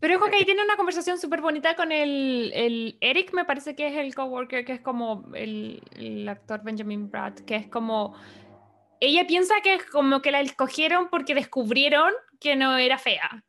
Pero 0.00 0.16
ojo 0.16 0.30
que 0.30 0.36
ahí 0.36 0.44
tiene 0.44 0.62
una 0.62 0.76
conversación 0.76 1.18
súper 1.18 1.40
bonita 1.40 1.74
con 1.74 1.90
el, 1.90 2.52
el, 2.54 2.98
Eric, 3.00 3.32
me 3.32 3.44
parece 3.44 3.74
que 3.74 3.88
es 3.88 3.96
el 3.96 4.14
coworker, 4.14 4.64
que 4.64 4.72
es 4.72 4.80
como 4.80 5.24
el, 5.34 5.82
el, 5.96 6.28
actor 6.28 6.62
Benjamin 6.62 7.10
Bratt, 7.10 7.40
que 7.40 7.56
es 7.56 7.68
como... 7.68 8.14
Ella 9.00 9.26
piensa 9.26 9.54
que 9.62 9.74
es 9.74 9.84
como 9.84 10.22
que 10.22 10.32
la 10.32 10.40
escogieron 10.40 11.08
porque 11.08 11.34
descubrieron 11.34 12.12
que 12.40 12.56
no 12.56 12.76
era 12.76 12.98
fea. 12.98 13.44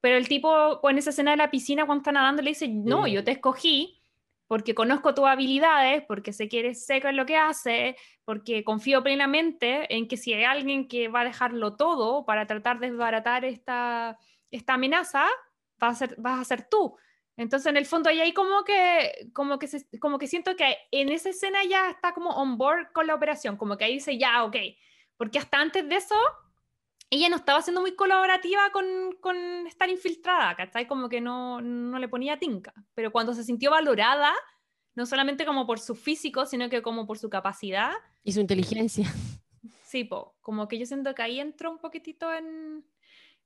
Pero 0.00 0.16
el 0.16 0.28
tipo, 0.28 0.80
en 0.88 0.98
esa 0.98 1.10
escena 1.10 1.32
de 1.32 1.36
la 1.36 1.50
piscina, 1.50 1.86
cuando 1.86 2.02
está 2.02 2.12
nadando, 2.12 2.42
le 2.42 2.50
dice, 2.50 2.68
no, 2.68 3.06
yo 3.06 3.22
te 3.22 3.32
escogí 3.32 4.02
porque 4.52 4.74
conozco 4.74 5.14
tus 5.14 5.24
habilidades, 5.24 6.04
porque 6.06 6.32
sé 6.34 6.46
que 6.46 6.58
eres 6.58 6.84
seco 6.84 7.08
en 7.08 7.16
lo 7.16 7.24
que 7.24 7.38
hace, 7.38 7.96
porque 8.26 8.64
confío 8.64 9.02
plenamente 9.02 9.96
en 9.96 10.06
que 10.06 10.18
si 10.18 10.34
hay 10.34 10.44
alguien 10.44 10.88
que 10.88 11.08
va 11.08 11.22
a 11.22 11.24
dejarlo 11.24 11.74
todo 11.76 12.26
para 12.26 12.46
tratar 12.46 12.78
de 12.78 12.90
desbaratar 12.90 13.46
esta, 13.46 14.18
esta 14.50 14.74
amenaza, 14.74 15.26
vas 15.82 16.00
a 16.00 16.06
ser, 16.06 16.16
vas 16.18 16.40
a 16.40 16.44
ser 16.44 16.68
tú. 16.68 16.96
Entonces, 17.36 17.66
en 17.66 17.76
el 17.76 17.86
fondo, 17.86 18.08
ahí 18.08 18.32
como 18.32 18.62
que, 18.64 19.30
como, 19.32 19.58
que 19.58 19.68
como 19.98 20.18
que 20.18 20.26
siento 20.26 20.54
que 20.54 20.76
en 20.90 21.08
esa 21.08 21.30
escena 21.30 21.64
ya 21.64 21.90
está 21.90 22.12
como 22.12 22.30
on 22.30 22.56
board 22.56 22.92
con 22.92 23.06
la 23.06 23.14
operación, 23.14 23.56
como 23.56 23.76
que 23.76 23.84
ahí 23.84 23.94
dice, 23.94 24.16
ya, 24.18 24.44
ok, 24.44 24.56
porque 25.16 25.38
hasta 25.38 25.58
antes 25.58 25.88
de 25.88 25.96
eso, 25.96 26.14
ella 27.10 27.28
no 27.28 27.36
estaba 27.36 27.62
siendo 27.62 27.80
muy 27.80 27.96
colaborativa 27.96 28.70
con, 28.72 28.84
con 29.20 29.36
estar 29.66 29.88
infiltrada, 29.88 30.54
¿cachai? 30.54 30.86
Como 30.86 31.08
que 31.08 31.20
no, 31.20 31.60
no 31.60 31.98
le 31.98 32.08
ponía 32.08 32.38
tinca, 32.38 32.72
pero 32.94 33.10
cuando 33.10 33.34
se 33.34 33.44
sintió 33.44 33.70
valorada, 33.70 34.32
no 34.94 35.06
solamente 35.06 35.44
como 35.44 35.66
por 35.66 35.80
su 35.80 35.94
físico, 35.94 36.46
sino 36.46 36.68
que 36.68 36.82
como 36.82 37.06
por 37.06 37.18
su 37.18 37.28
capacidad. 37.28 37.92
Y 38.22 38.32
su 38.32 38.40
inteligencia. 38.40 39.12
Sí, 39.84 40.04
po, 40.04 40.36
como 40.42 40.68
que 40.68 40.78
yo 40.78 40.86
siento 40.86 41.14
que 41.14 41.22
ahí 41.22 41.40
entró 41.40 41.70
un 41.70 41.78
poquitito 41.78 42.32
en, 42.32 42.84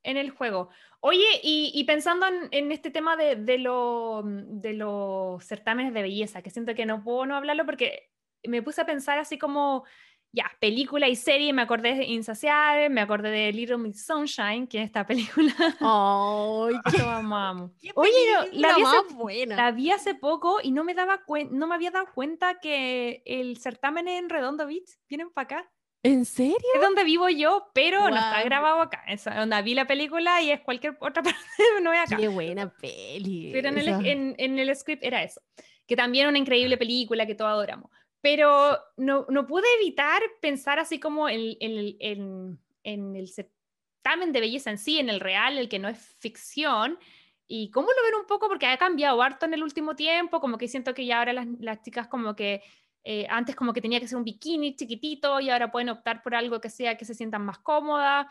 en 0.03 0.16
el 0.16 0.30
juego. 0.30 0.70
Oye, 1.01 1.26
y, 1.42 1.84
pensando 1.84 2.26
en, 2.51 2.72
este 2.72 2.90
tema 2.90 3.16
de, 3.16 3.36
de, 3.36 3.59
de, 3.59 4.72
los 4.72 5.44
certámenes 5.44 5.94
de 5.94 6.03
belleza, 6.03 6.42
que 6.42 6.51
siento 6.51 6.74
que 6.74 6.86
no 6.86 7.05
puedo 7.05 7.26
no 7.26 7.36
hablarlo 7.36 7.64
porque 7.64 8.11
me 8.44 8.62
puse 8.62 8.80
a 8.80 8.86
pensar 8.86 9.18
así 9.18 9.38
como, 9.38 9.84
ya, 10.32 10.51
película 10.61 11.09
y 11.09 11.16
serie, 11.16 11.53
me 11.53 11.62
acordé 11.62 11.94
de 11.94 12.05
Insaciable, 12.05 12.88
me 12.88 13.01
acordé 13.01 13.30
de 13.30 13.53
Little 13.53 13.78
Miss 13.78 14.05
Sunshine, 14.05 14.66
que 14.66 14.80
es 14.80 14.86
esta 14.86 15.07
película. 15.07 15.55
¡Ay, 15.80 16.74
qué 16.97 17.03
mamá! 17.03 17.70
Oye, 17.94 18.12
la 18.53 18.74
vi, 18.74 18.82
hace, 18.82 19.14
buena. 19.14 19.57
la 19.57 19.70
vi 19.72 19.90
hace 19.90 20.14
poco 20.14 20.59
y 20.62 20.72
no 20.72 20.84
me, 20.84 20.94
daba 20.94 21.22
no 21.51 21.66
me 21.66 21.74
había 21.74 21.90
dado 21.90 22.07
cuenta 22.14 22.59
que 22.61 23.22
el 23.24 23.59
certamen 23.59 24.09
en 24.09 24.28
Redondo 24.28 24.66
Beach, 24.66 24.99
vienen 25.09 25.30
para 25.30 25.44
acá. 25.44 25.72
¿En 26.07 26.24
serio? 26.24 26.57
Es 26.72 26.80
donde 26.80 27.02
vivo 27.02 27.28
yo, 27.28 27.68
pero 27.74 28.09
no 28.09 28.16
está 28.16 28.44
grabado 28.44 28.80
acá. 28.80 29.02
Es 29.09 29.24
donde 29.24 29.61
vi 29.62 29.74
la 29.74 29.88
película 29.88 30.40
y 30.40 30.52
es 30.52 30.61
cualquier 30.61 30.96
otra 31.00 31.20
parte, 31.24 31.36
no 31.82 31.92
es 31.92 32.00
acá. 32.00 32.16
Qué 32.16 32.28
buena 32.28 32.72
peli. 32.72 33.50
Pero 33.52 33.70
en 33.70 33.78
el, 33.78 34.36
en, 34.38 34.59
el, 34.61 34.76
script 34.76 35.02
era 35.02 35.24
eso. 35.24 35.40
Que 35.84 35.96
también 35.96 36.28
una 36.28 36.38
increíble 36.38 36.76
película 36.76 37.26
que 37.26 37.34
todos 37.34 37.50
adoramos. 37.50 37.90
Pero 38.20 38.78
no, 38.96 39.26
no 39.28 39.48
pude 39.48 39.66
evitar 39.80 40.22
pensar 40.40 40.78
así 40.78 41.00
como 41.00 41.28
en, 41.28 41.57
en, 41.59 42.59
en 42.84 43.16
el 43.16 43.28
certamen 43.28 44.32
de 44.32 44.40
belleza 44.40 44.70
en 44.70 44.78
sí, 44.78 45.00
en 45.00 45.09
el 45.09 45.18
real, 45.18 45.59
el 45.59 45.68
que 45.68 45.80
no 45.80 45.88
es 45.88 45.98
ficción, 46.20 47.00
y 47.48 47.70
cómo 47.70 47.88
lo 47.88 48.02
ven 48.04 48.20
un 48.20 48.26
poco, 48.26 48.48
porque 48.48 48.66
ha 48.66 48.76
cambiado 48.76 49.20
harto 49.22 49.44
en 49.46 49.54
el 49.54 49.62
último 49.64 49.96
tiempo, 49.96 50.40
como 50.40 50.57
que 50.57 50.68
siento 50.68 50.94
que 50.94 51.04
ya 51.04 51.18
ahora 51.18 51.32
las, 51.32 51.46
las 51.59 51.82
chicas 51.82 52.07
como 52.07 52.36
que 52.36 52.62
eh, 53.09 53.24
antes 53.30 53.54
como 53.54 53.72
que 53.72 53.80
tenía 53.80 54.00
que 54.00 54.09
ser 54.09 54.18
un 54.18 54.24
bikini 54.24 54.74
chiquitito 54.74 55.38
y 55.38 55.48
ahora 55.48 55.70
pueden 55.70 55.90
optar 55.90 56.24
por 56.24 56.34
algo 56.34 56.61
que 56.61 56.70
sea 56.70 56.96
que 56.96 57.04
se 57.04 57.14
sientan 57.14 57.44
más 57.44 57.61
cómoda. 57.61 58.28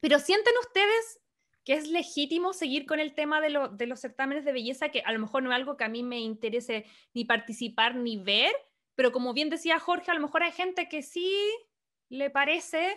Pero 0.00 0.18
sienten 0.18 0.52
ustedes 0.60 1.22
que 1.64 1.72
es 1.72 1.88
legítimo 1.88 2.52
seguir 2.52 2.84
con 2.84 3.00
el 3.00 3.14
tema 3.14 3.40
de, 3.40 3.70
de 3.72 3.86
los 3.86 4.00
certámenes 4.00 4.44
de 4.44 4.52
belleza, 4.52 4.90
que 4.90 5.00
a 5.00 5.10
lo 5.10 5.18
mejor 5.20 5.42
no 5.42 5.50
es 5.50 5.56
algo 5.56 5.78
que 5.78 5.84
a 5.84 5.88
mí 5.88 6.02
me 6.02 6.20
interese 6.20 6.84
ni 7.14 7.24
participar 7.24 7.94
ni 7.96 8.18
ver, 8.18 8.52
pero 8.94 9.10
como 9.10 9.32
bien 9.32 9.48
decía 9.48 9.78
Jorge, 9.78 10.10
a 10.10 10.14
lo 10.14 10.20
mejor 10.20 10.42
hay 10.42 10.52
gente 10.52 10.86
que 10.90 11.00
sí 11.00 11.32
le 12.10 12.28
parece 12.28 12.94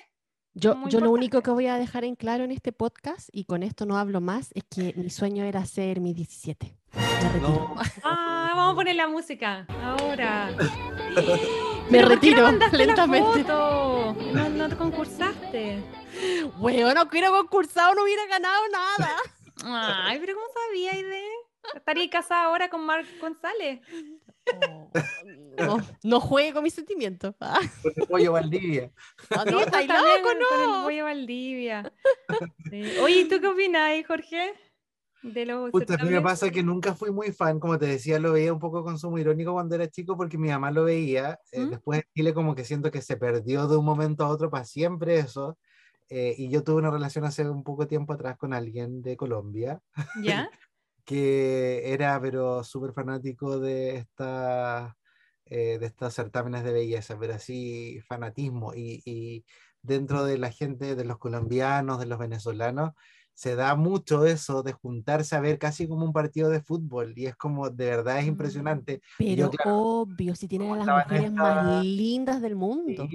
yo, 0.60 0.88
yo 0.88 1.00
lo 1.00 1.12
único 1.12 1.42
que 1.42 1.52
voy 1.52 1.68
a 1.68 1.78
dejar 1.78 2.04
en 2.04 2.16
claro 2.16 2.44
en 2.44 2.52
este 2.52 2.72
podcast, 2.72 3.30
y 3.32 3.46
con 3.46 3.64
esto 3.64 3.86
no 3.86 3.98
hablo 3.98 4.22
más, 4.22 4.52
es 4.54 4.64
que 4.64 4.94
mi 4.96 5.10
sueño 5.10 5.44
era 5.44 5.66
ser 5.66 6.00
mi 6.00 6.14
17. 6.14 6.76
Ah, 8.04 8.54
vamos 8.56 8.74
a 8.74 8.76
poner 8.76 8.96
la 8.96 9.08
música 9.08 9.66
ahora. 9.84 10.50
Me 11.90 12.02
retiro 12.02 12.52
lentamente. 12.72 13.44
No, 13.44 14.14
no 14.14 14.70
te 14.70 14.76
concursaste. 14.76 15.84
Bueno, 16.58 16.92
no 16.96 17.08
quiero 17.10 17.32
concursar, 17.32 17.96
no 17.96 18.02
hubiera 18.02 18.26
ganado 18.26 18.64
nada. 18.72 19.16
Ay, 20.08 20.18
pero 20.20 20.34
¿cómo 20.34 20.48
sabía, 20.68 20.94
Aide? 20.94 21.24
Estaría 21.76 22.10
casada 22.10 22.46
ahora 22.46 22.70
con 22.70 22.84
Marc 22.84 23.06
González. 23.22 23.82
Oh, 24.62 24.90
no, 25.58 25.78
no 26.04 26.20
juegue 26.20 26.54
con 26.54 26.64
mis 26.64 26.74
sentimientos. 26.74 27.36
Ah. 27.42 27.60
Con 27.82 27.94
el 27.96 28.08
pollo 28.08 28.32
Valdivia. 28.34 28.92
No, 29.50 29.60
está 29.60 29.82
loco, 29.82 30.34
no. 30.40 30.48
Con 30.50 30.76
el 30.76 30.84
pollo 30.84 31.04
Valdivia. 31.06 31.94
Oye, 33.02 33.26
¿tú 33.26 33.40
qué 33.40 33.48
opinas, 33.48 33.92
Jorge? 34.06 34.54
De 35.24 35.46
los 35.46 35.72
Justo 35.72 35.94
a 35.94 36.04
mí 36.04 36.10
me 36.12 36.22
pasa 36.22 36.50
que 36.50 36.62
nunca 36.62 36.94
fui 36.94 37.12
muy 37.12 37.32
fan, 37.32 37.60
como 37.60 37.78
te 37.78 37.88
decía, 37.88 38.20
lo 38.20 38.34
veía 38.34 38.54
un 38.54 38.60
poco 38.60 38.84
consumo 38.84 39.18
irónico 39.18 39.52
cuando 39.54 39.76
era 39.76 39.88
chico 39.90 40.16
porque 40.16 40.38
mi 40.38 40.50
mamá 40.50 40.72
lo 40.72 40.84
veía. 40.84 41.40
Eh, 41.52 41.62
¿Mm? 41.62 41.70
después 41.72 42.00
en 42.00 42.06
Chile 42.14 42.34
como 42.34 42.54
que 42.54 42.64
siento 42.64 42.92
que 42.92 43.02
se 43.02 43.18
perdió 43.18 43.68
de 43.68 43.78
un 43.78 43.86
momento 43.86 44.24
a 44.24 44.30
otro 44.30 44.50
para 44.50 44.66
siempre 44.66 45.20
eso. 45.20 45.58
Eh, 46.10 46.36
y 46.38 46.50
yo 46.50 46.64
tuve 46.64 46.78
una 46.78 46.92
relación 46.92 47.26
hace 47.26 47.50
un 47.50 47.64
poco 47.64 47.88
tiempo 47.88 48.14
atrás 48.14 48.38
con 48.38 48.54
alguien 48.54 49.02
de 49.02 49.18
Colombia. 49.18 49.82
¿Ya? 50.22 50.50
que 51.08 51.94
era 51.94 52.20
pero 52.22 52.66
súper 52.66 52.92
fanático 52.92 53.60
de, 53.60 53.96
esta, 53.96 54.98
eh, 55.46 55.78
de 55.80 55.86
estos 55.86 56.14
certámenes 56.14 56.66
de 56.66 56.74
belleza, 56.74 57.18
pero 57.18 57.34
así 57.36 58.02
fanatismo. 58.02 58.74
Y, 58.76 59.02
y, 59.06 59.46
dentro 59.82 60.26
de 60.26 60.38
la 60.38 60.52
gente, 60.52 60.96
de 60.96 61.06
los 61.06 61.18
colombianos, 61.18 62.00
de 62.00 62.08
los 62.08 62.20
venezolanos, 62.20 62.92
se 63.34 63.56
da 63.56 63.76
mucho 63.76 64.26
eso 64.26 64.64
de 64.64 64.74
juntarse 64.74 65.36
a 65.36 65.40
ver 65.40 65.60
casi 65.60 65.88
como 65.88 66.04
un 66.04 66.12
partido 66.12 66.50
de 66.50 66.60
fútbol 66.60 67.14
y 67.16 67.28
es 67.28 67.36
como, 67.38 67.70
de 67.70 67.86
verdad 67.86 68.18
es 68.18 68.26
mm, 68.26 68.30
impresionante. 68.30 69.02
Pero 69.18 69.52
obvio, 69.64 70.36
si 70.36 70.48
tienen 70.48 70.74
a 70.74 70.84
las 70.84 71.06
mujeres 71.06 71.32
más 71.32 71.86
lindas 71.86 72.42
del 72.42 72.56
mundo. 72.56 73.08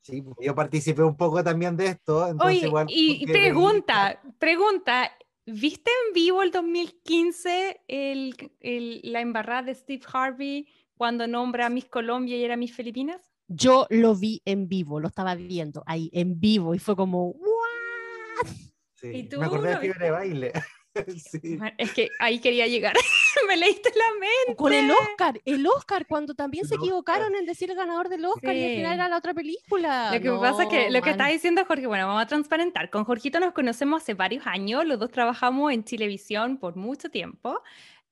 Sí, 0.00 0.22
mm. 0.22 0.30
yo 0.40 0.54
participé 0.54 1.02
un 1.02 1.16
poco 1.16 1.44
también 1.44 1.76
de 1.76 1.88
esto. 1.88 2.24
Oye, 2.38 2.70
y 2.88 3.26
pregunta, 3.26 4.18
pregunta, 4.38 5.10
¿Viste 5.44 5.90
en 6.06 6.14
vivo 6.14 6.42
el 6.42 6.52
2015 6.52 7.82
el, 7.88 8.52
el, 8.60 9.00
la 9.02 9.20
embarrada 9.20 9.62
de 9.62 9.74
Steve 9.74 10.02
Harvey 10.12 10.68
cuando 10.94 11.26
nombra 11.26 11.66
a 11.66 11.68
Miss 11.68 11.86
Colombia 11.86 12.36
y 12.36 12.44
era 12.44 12.56
Miss 12.56 12.74
Filipinas? 12.74 13.32
Yo 13.48 13.88
lo 13.90 14.14
vi 14.14 14.40
en 14.44 14.68
vivo, 14.68 15.00
lo 15.00 15.08
estaba 15.08 15.34
viendo 15.34 15.82
ahí 15.86 16.10
en 16.12 16.38
vivo 16.38 16.76
y 16.76 16.78
fue 16.78 16.94
como, 16.94 17.30
¿what? 17.30 18.46
Sí, 18.94 19.08
¿Y 19.08 19.22
tú 19.24 19.40
me 19.40 19.46
acordé 19.46 19.76
de 19.78 19.92
de 19.92 20.10
baile. 20.10 20.52
sí. 21.16 21.58
Es 21.78 21.92
que 21.92 22.10
ahí 22.18 22.38
quería 22.38 22.66
llegar. 22.66 22.94
me 23.48 23.56
leíste 23.56 23.90
la 23.90 24.20
mente. 24.20 24.56
Con 24.56 24.72
el 24.72 24.90
Oscar, 24.90 25.40
el 25.44 25.66
Oscar, 25.66 26.06
cuando 26.06 26.34
también 26.34 26.66
se 26.66 26.74
equivocaron 26.74 27.34
en 27.34 27.46
decir 27.46 27.70
el 27.70 27.76
ganador 27.76 28.08
del 28.08 28.24
Oscar 28.24 28.54
y 28.54 28.64
al 28.64 28.76
final 28.76 28.92
era 28.94 29.08
la 29.08 29.16
otra 29.16 29.34
película. 29.34 30.12
Lo 30.14 30.20
que 30.20 30.30
pasa 30.30 30.64
es 30.64 30.68
que 30.68 30.90
lo 30.90 31.02
que 31.02 31.10
está 31.10 31.26
diciendo 31.28 31.64
Jorge, 31.64 31.86
bueno, 31.86 32.06
vamos 32.06 32.22
a 32.22 32.26
transparentar. 32.26 32.90
Con 32.90 33.04
Jorgito 33.04 33.40
nos 33.40 33.52
conocemos 33.52 34.02
hace 34.02 34.14
varios 34.14 34.46
años, 34.46 34.84
los 34.84 34.98
dos 34.98 35.10
trabajamos 35.10 35.72
en 35.72 35.84
Chilevisión 35.84 36.58
por 36.58 36.76
mucho 36.76 37.10
tiempo. 37.10 37.60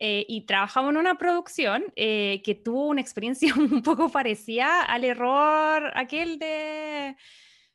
Eh, 0.03 0.25
y 0.29 0.47
trabajamos 0.47 0.93
en 0.93 0.97
una 0.97 1.19
producción 1.19 1.85
eh, 1.95 2.41
que 2.43 2.55
tuvo 2.55 2.87
una 2.87 3.03
experiencia 3.03 3.53
un 3.59 3.83
poco 3.83 4.09
parecida 4.09 4.83
al 4.83 5.05
error 5.05 5.93
aquel 5.95 6.39
de 6.39 7.17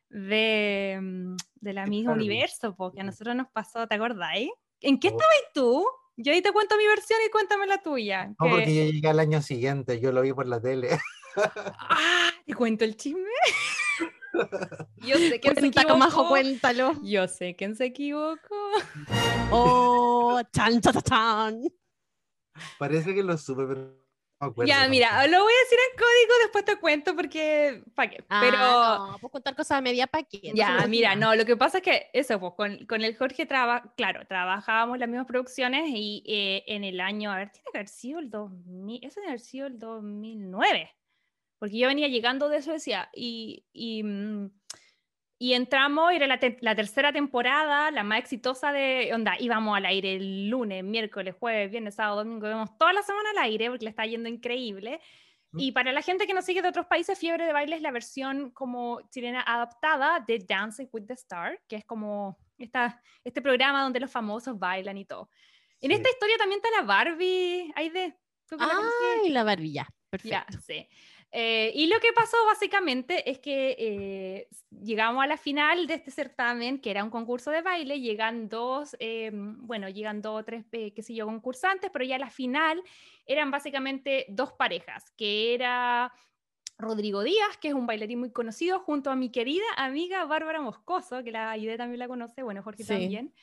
de, 0.10 0.97
mm, 1.01 1.36
de 1.56 1.74
la 1.74 1.86
misma 1.86 2.14
universo, 2.14 2.76
porque 2.76 3.01
a 3.01 3.03
nosotros 3.03 3.36
nos 3.36 3.47
pasó, 3.49 3.88
¿te 3.88 3.95
acordáis? 3.95 4.49
¿En 4.86 4.99
qué 4.99 5.07
oh. 5.07 5.11
estabas 5.11 5.53
tú? 5.53 5.86
Yo 6.17 6.31
ahí 6.31 6.41
te 6.41 6.53
cuento 6.53 6.77
mi 6.77 6.86
versión 6.86 7.19
y 7.25 7.31
cuéntame 7.31 7.65
la 7.67 7.81
tuya. 7.81 8.27
No, 8.27 8.49
porque 8.49 8.73
yo 8.73 8.91
llegué 8.91 9.07
al 9.09 9.19
año 9.19 9.41
siguiente, 9.41 9.99
yo 9.99 10.11
lo 10.11 10.21
vi 10.21 10.31
por 10.31 10.47
la 10.47 10.61
tele. 10.61 10.97
ah, 11.36 12.31
¿te 12.45 12.53
cuento 12.53 12.86
el 12.86 12.95
chisme? 12.95 13.19
Yo 14.97 15.17
sé 15.17 15.39
quién 15.39 15.55
se 15.55 15.67
equivocó. 15.67 15.97
Majo, 15.97 16.29
cuéntalo. 16.29 16.93
Yo 17.03 17.27
sé 17.27 17.55
quién 17.55 17.75
se 17.75 17.86
equivocó. 17.86 18.55
Oh, 19.51 20.41
chan, 20.51 20.81
chan, 20.81 21.01
chan. 21.01 21.61
Parece 22.77 23.13
que 23.13 23.23
lo 23.23 23.38
supe, 23.38 23.65
pero 23.65 24.05
ya, 24.65 24.88
mira, 24.88 25.27
lo 25.27 25.43
voy 25.43 25.53
a 25.53 25.63
decir 25.63 25.79
en 25.91 25.97
código, 25.97 26.39
después 26.43 26.65
te 26.65 26.75
cuento 26.77 27.15
porque, 27.15 27.83
¿para 27.93 28.09
qué? 28.09 28.23
Ah, 28.29 28.41
Pero... 28.43 28.57
No, 28.57 29.17
puedo 29.19 29.31
contar 29.31 29.55
cosas 29.55 29.77
a 29.77 29.81
media 29.81 30.07
para 30.07 30.23
qué. 30.23 30.51
Ya, 30.53 30.86
mira, 30.88 31.15
no, 31.15 31.36
lo 31.36 31.45
que 31.45 31.55
pasa 31.55 31.77
es 31.77 31.83
que 31.83 32.09
eso, 32.13 32.39
pues 32.39 32.53
con, 32.53 32.86
con 32.86 33.01
el 33.03 33.17
Jorge, 33.17 33.45
traba, 33.45 33.93
claro, 33.95 34.25
trabajábamos 34.27 34.99
las 34.99 35.07
mismas 35.07 35.27
producciones 35.27 35.86
y 35.88 36.23
eh, 36.27 36.63
en 36.67 36.83
el 36.83 36.99
año, 36.99 37.31
a 37.31 37.38
ver, 37.38 37.51
tiene 37.51 37.69
que 37.71 37.77
haber 37.77 37.88
sido 37.88 38.19
el 38.19 38.29
2000, 38.29 39.05
eso 39.05 39.19
debe 39.19 39.29
haber 39.29 39.39
sido 39.39 39.67
el 39.67 39.79
2009, 39.79 40.91
porque 41.57 41.77
yo 41.77 41.88
venía 41.88 42.07
llegando 42.07 42.49
de 42.49 42.61
Suecia 42.61 43.09
y... 43.13 43.65
y 43.73 44.03
mm, 44.03 44.51
y 45.38 45.53
entramos, 45.53 46.13
era 46.13 46.27
la, 46.27 46.39
la, 46.61 46.75
tercera 46.75 47.11
temporada, 47.11 47.91
la 47.91 48.03
más 48.03 48.19
exitosa 48.19 48.71
de 48.71 49.11
Onda. 49.13 49.36
Íbamos 49.38 49.75
al 49.75 49.86
aire 49.86 50.15
el 50.15 50.49
lunes, 50.49 50.83
miércoles, 50.83 51.36
jueves, 51.38 51.69
viernes, 51.71 51.95
sábado, 51.95 52.23
domingo. 52.23 52.47
Vemos 52.47 52.77
toda 52.77 52.93
la 52.93 53.03
semana 53.03 53.31
al 53.31 53.39
aire 53.39 53.69
porque 53.69 53.83
le 53.83 53.89
está 53.89 54.05
yendo 54.05 54.29
increíble. 54.29 55.01
Y 55.57 55.71
para 55.71 55.93
la 55.93 56.01
gente 56.01 56.27
que 56.27 56.33
nos 56.33 56.45
sigue 56.45 56.61
de 56.61 56.67
otros 56.67 56.86
países, 56.86 57.17
Fiebre 57.17 57.45
de 57.45 57.53
Baile 57.53 57.77
es 57.77 57.81
la 57.81 57.91
versión 57.91 58.51
como 58.51 58.99
chilena 59.09 59.41
adaptada 59.41 60.19
de 60.19 60.39
Dancing 60.39 60.88
with 60.91 61.05
the 61.05 61.13
Star, 61.13 61.61
que 61.67 61.77
es 61.77 61.86
como 61.86 62.38
esta, 62.57 63.01
este 63.23 63.41
programa 63.41 63.81
donde 63.81 64.01
los 64.01 64.11
famosos 64.11 64.59
bailan 64.59 64.97
y 64.97 65.05
todo. 65.05 65.29
En 65.79 65.91
esta 65.91 66.09
historia 66.09 66.38
también 66.38 66.61
está 66.63 66.81
la 66.81 66.86
Barbie. 66.86 67.71
Ay, 67.75 67.89
de. 67.89 68.13
Ay, 68.59 69.29
la, 69.29 69.43
Barbie, 69.43 69.73
ya. 69.73 69.88
Perfecto. 70.09 70.45
Ya, 70.49 70.59
sí. 70.59 70.88
Eh, 71.38 71.73
y 71.75 71.88
lo 71.88 71.99
que 71.99 72.13
pasó 72.13 72.38
básicamente 72.47 73.29
es 73.29 73.39
que 73.39 73.75
eh, 73.77 74.47
llegamos 74.71 75.21
a 75.21 75.27
la 75.27 75.36
final 75.36 75.86
de 75.86 75.95
este 75.95 76.09
certamen, 76.09 76.79
que 76.79 76.89
era 76.89 77.03
un 77.03 77.09
concurso 77.09 77.51
de 77.51 77.61
baile, 77.61 77.99
llegan 77.99 78.47
dos, 78.47 78.95
eh, 79.01 79.31
bueno, 79.33 79.89
llegan 79.89 80.21
dos 80.21 80.39
o 80.39 80.45
tres, 80.45 80.63
qué 80.71 81.01
sé 81.01 81.13
yo, 81.13 81.25
concursantes, 81.25 81.91
pero 81.91 82.05
ya 82.05 82.15
a 82.15 82.19
la 82.19 82.29
final 82.29 82.81
eran 83.25 83.51
básicamente 83.51 84.27
dos 84.29 84.53
parejas, 84.53 85.11
que 85.17 85.53
era 85.53 86.13
Rodrigo 86.77 87.21
Díaz, 87.21 87.57
que 87.59 87.67
es 87.67 87.73
un 87.73 87.86
bailarín 87.86 88.19
muy 88.19 88.31
conocido, 88.31 88.79
junto 88.79 89.11
a 89.11 89.17
mi 89.17 89.29
querida 89.29 89.65
amiga 89.75 90.23
Bárbara 90.23 90.61
Moscoso, 90.61 91.21
que 91.21 91.33
la 91.33 91.57
idea 91.57 91.75
también 91.75 91.99
la 91.99 92.07
conoce, 92.07 92.43
bueno, 92.43 92.63
Jorge 92.63 92.86
también 92.86 93.33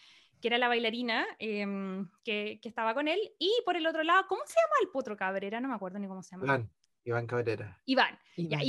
que 0.40 0.49
era 0.49 0.59
la 0.59 0.66
bailarina 0.66 1.24
em, 1.38 2.09
que, 2.24 2.59
que, 2.61 2.68
estaba 2.68 2.95
con 2.95 3.07
él, 3.07 3.20
y 3.38 3.53
por 3.64 3.76
el 3.76 3.86
otro 3.86 4.03
lado, 4.03 4.24
¿cómo 4.28 4.43
se 4.45 4.55
llama 4.55 4.74
el 4.82 4.88
potro 4.88 5.16
Cabrera? 5.16 5.61
No 5.61 5.68
me 5.68 5.74
acuerdo 5.74 6.01
ni 6.01 6.09
cómo 6.09 6.20
se 6.20 6.34
llama. 6.34 6.66
Iván 7.05 7.27
Cabrera. 7.27 7.81
Iván. 7.87 8.19
Iván. 8.37 8.63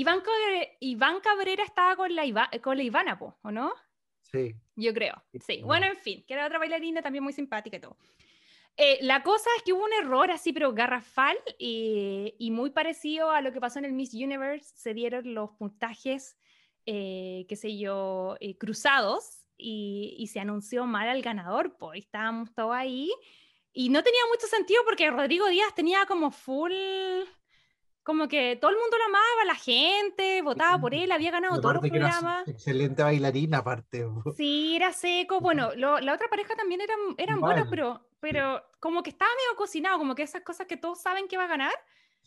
Iván, 0.79 1.19
Cabrera, 1.21 1.63
estaba 1.63 1.95
con 1.95 2.15
la, 2.15 2.49
con 2.61 2.77
la 2.77 2.83
Ivana, 2.83 3.17
¿o 3.19 3.51
no? 3.51 3.73
Sí. 4.21 4.55
Yo 4.75 4.93
creo. 4.93 5.23
Sí. 5.39 5.61
Bueno, 5.63 5.85
en 5.85 5.97
fin, 5.97 6.23
que 6.27 6.33
era 6.33 6.45
otra 6.45 6.57
bailarina 6.57 7.01
también 7.01 7.23
muy 7.23 7.33
simpática 7.33 7.77
y 7.77 7.79
todo. 7.79 7.97
Eh, 8.75 8.97
la 9.01 9.21
cosa 9.21 9.49
es 9.57 9.63
que 9.63 9.73
hubo 9.73 9.83
un 9.83 9.93
error 9.93 10.31
así, 10.31 10.51
pero 10.51 10.73
garrafal 10.73 11.37
y, 11.59 12.33
y, 12.39 12.49
muy 12.49 12.71
parecido 12.71 13.29
a 13.29 13.41
lo 13.41 13.51
que 13.51 13.61
pasó 13.61 13.77
en 13.77 13.85
el 13.85 13.93
Miss 13.93 14.15
Universe. 14.15 14.73
Se 14.75 14.95
dieron 14.95 15.35
los 15.35 15.51
puntajes, 15.51 16.35
eh, 16.87 17.45
qué 17.47 17.55
sé 17.55 17.77
yo, 17.77 18.35
eh, 18.39 18.57
cruzados 18.57 19.45
y, 19.57 20.15
y, 20.17 20.27
se 20.27 20.39
anunció 20.39 20.87
mal 20.87 21.07
al 21.07 21.21
ganador. 21.21 21.77
Pues 21.77 21.99
estábamos 21.99 22.51
todos 22.55 22.73
ahí 22.73 23.11
y 23.73 23.89
no 23.89 24.01
tenía 24.01 24.21
mucho 24.31 24.47
sentido 24.47 24.81
porque 24.85 25.11
Rodrigo 25.11 25.47
Díaz 25.49 25.75
tenía 25.75 26.07
como 26.07 26.31
full 26.31 26.73
como 28.03 28.27
que 28.27 28.57
todo 28.57 28.69
el 28.71 28.77
mundo 28.77 28.97
lo 28.97 29.05
amaba, 29.05 29.45
la 29.45 29.55
gente 29.55 30.41
votaba 30.41 30.79
por 30.79 30.93
él, 30.93 31.11
había 31.11 31.31
ganado 31.31 31.59
todos 31.61 31.75
los 31.75 31.89
programas. 31.89 32.47
Excelente 32.47 33.01
bailarina, 33.01 33.59
aparte. 33.59 34.05
Sí, 34.35 34.75
era 34.75 34.91
seco. 34.91 35.39
Bueno, 35.39 35.73
la 35.75 36.13
otra 36.13 36.27
pareja 36.29 36.55
también 36.55 36.81
eran, 36.81 36.99
eran 37.17 37.39
buenos, 37.39 37.67
pero, 37.69 38.05
pero 38.19 38.61
como 38.79 39.03
que 39.03 39.09
estaba 39.09 39.31
medio 39.31 39.55
cocinado, 39.57 39.97
como 39.97 40.15
que 40.15 40.23
esas 40.23 40.41
cosas 40.43 40.67
que 40.67 40.77
todos 40.77 41.01
saben 41.01 41.27
que 41.27 41.37
va 41.37 41.45
a 41.45 41.47
ganar. 41.47 41.73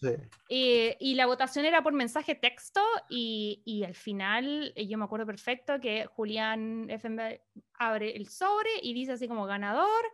Sí. 0.01 0.09
Eh, 0.51 0.97
y 1.01 1.15
la 1.15 1.27
votación 1.27 1.65
era 1.65 1.83
por 1.83 1.93
mensaje 1.93 2.35
texto 2.35 2.83
y, 3.09 3.63
y, 3.65 3.83
al 3.83 3.95
final 3.95 4.75
eh, 4.77 4.87
yo 4.87 4.99
me 4.99 5.05
acuerdo 5.05 5.25
perfecto 5.25 5.81
que 5.81 6.05
Julián 6.05 6.91
FMB 6.91 7.41
abre 7.79 8.15
el 8.15 8.29
sobre 8.29 8.69
y 8.83 8.93
dice 8.93 9.13
así 9.13 9.27
como 9.27 9.47
ganador 9.47 10.05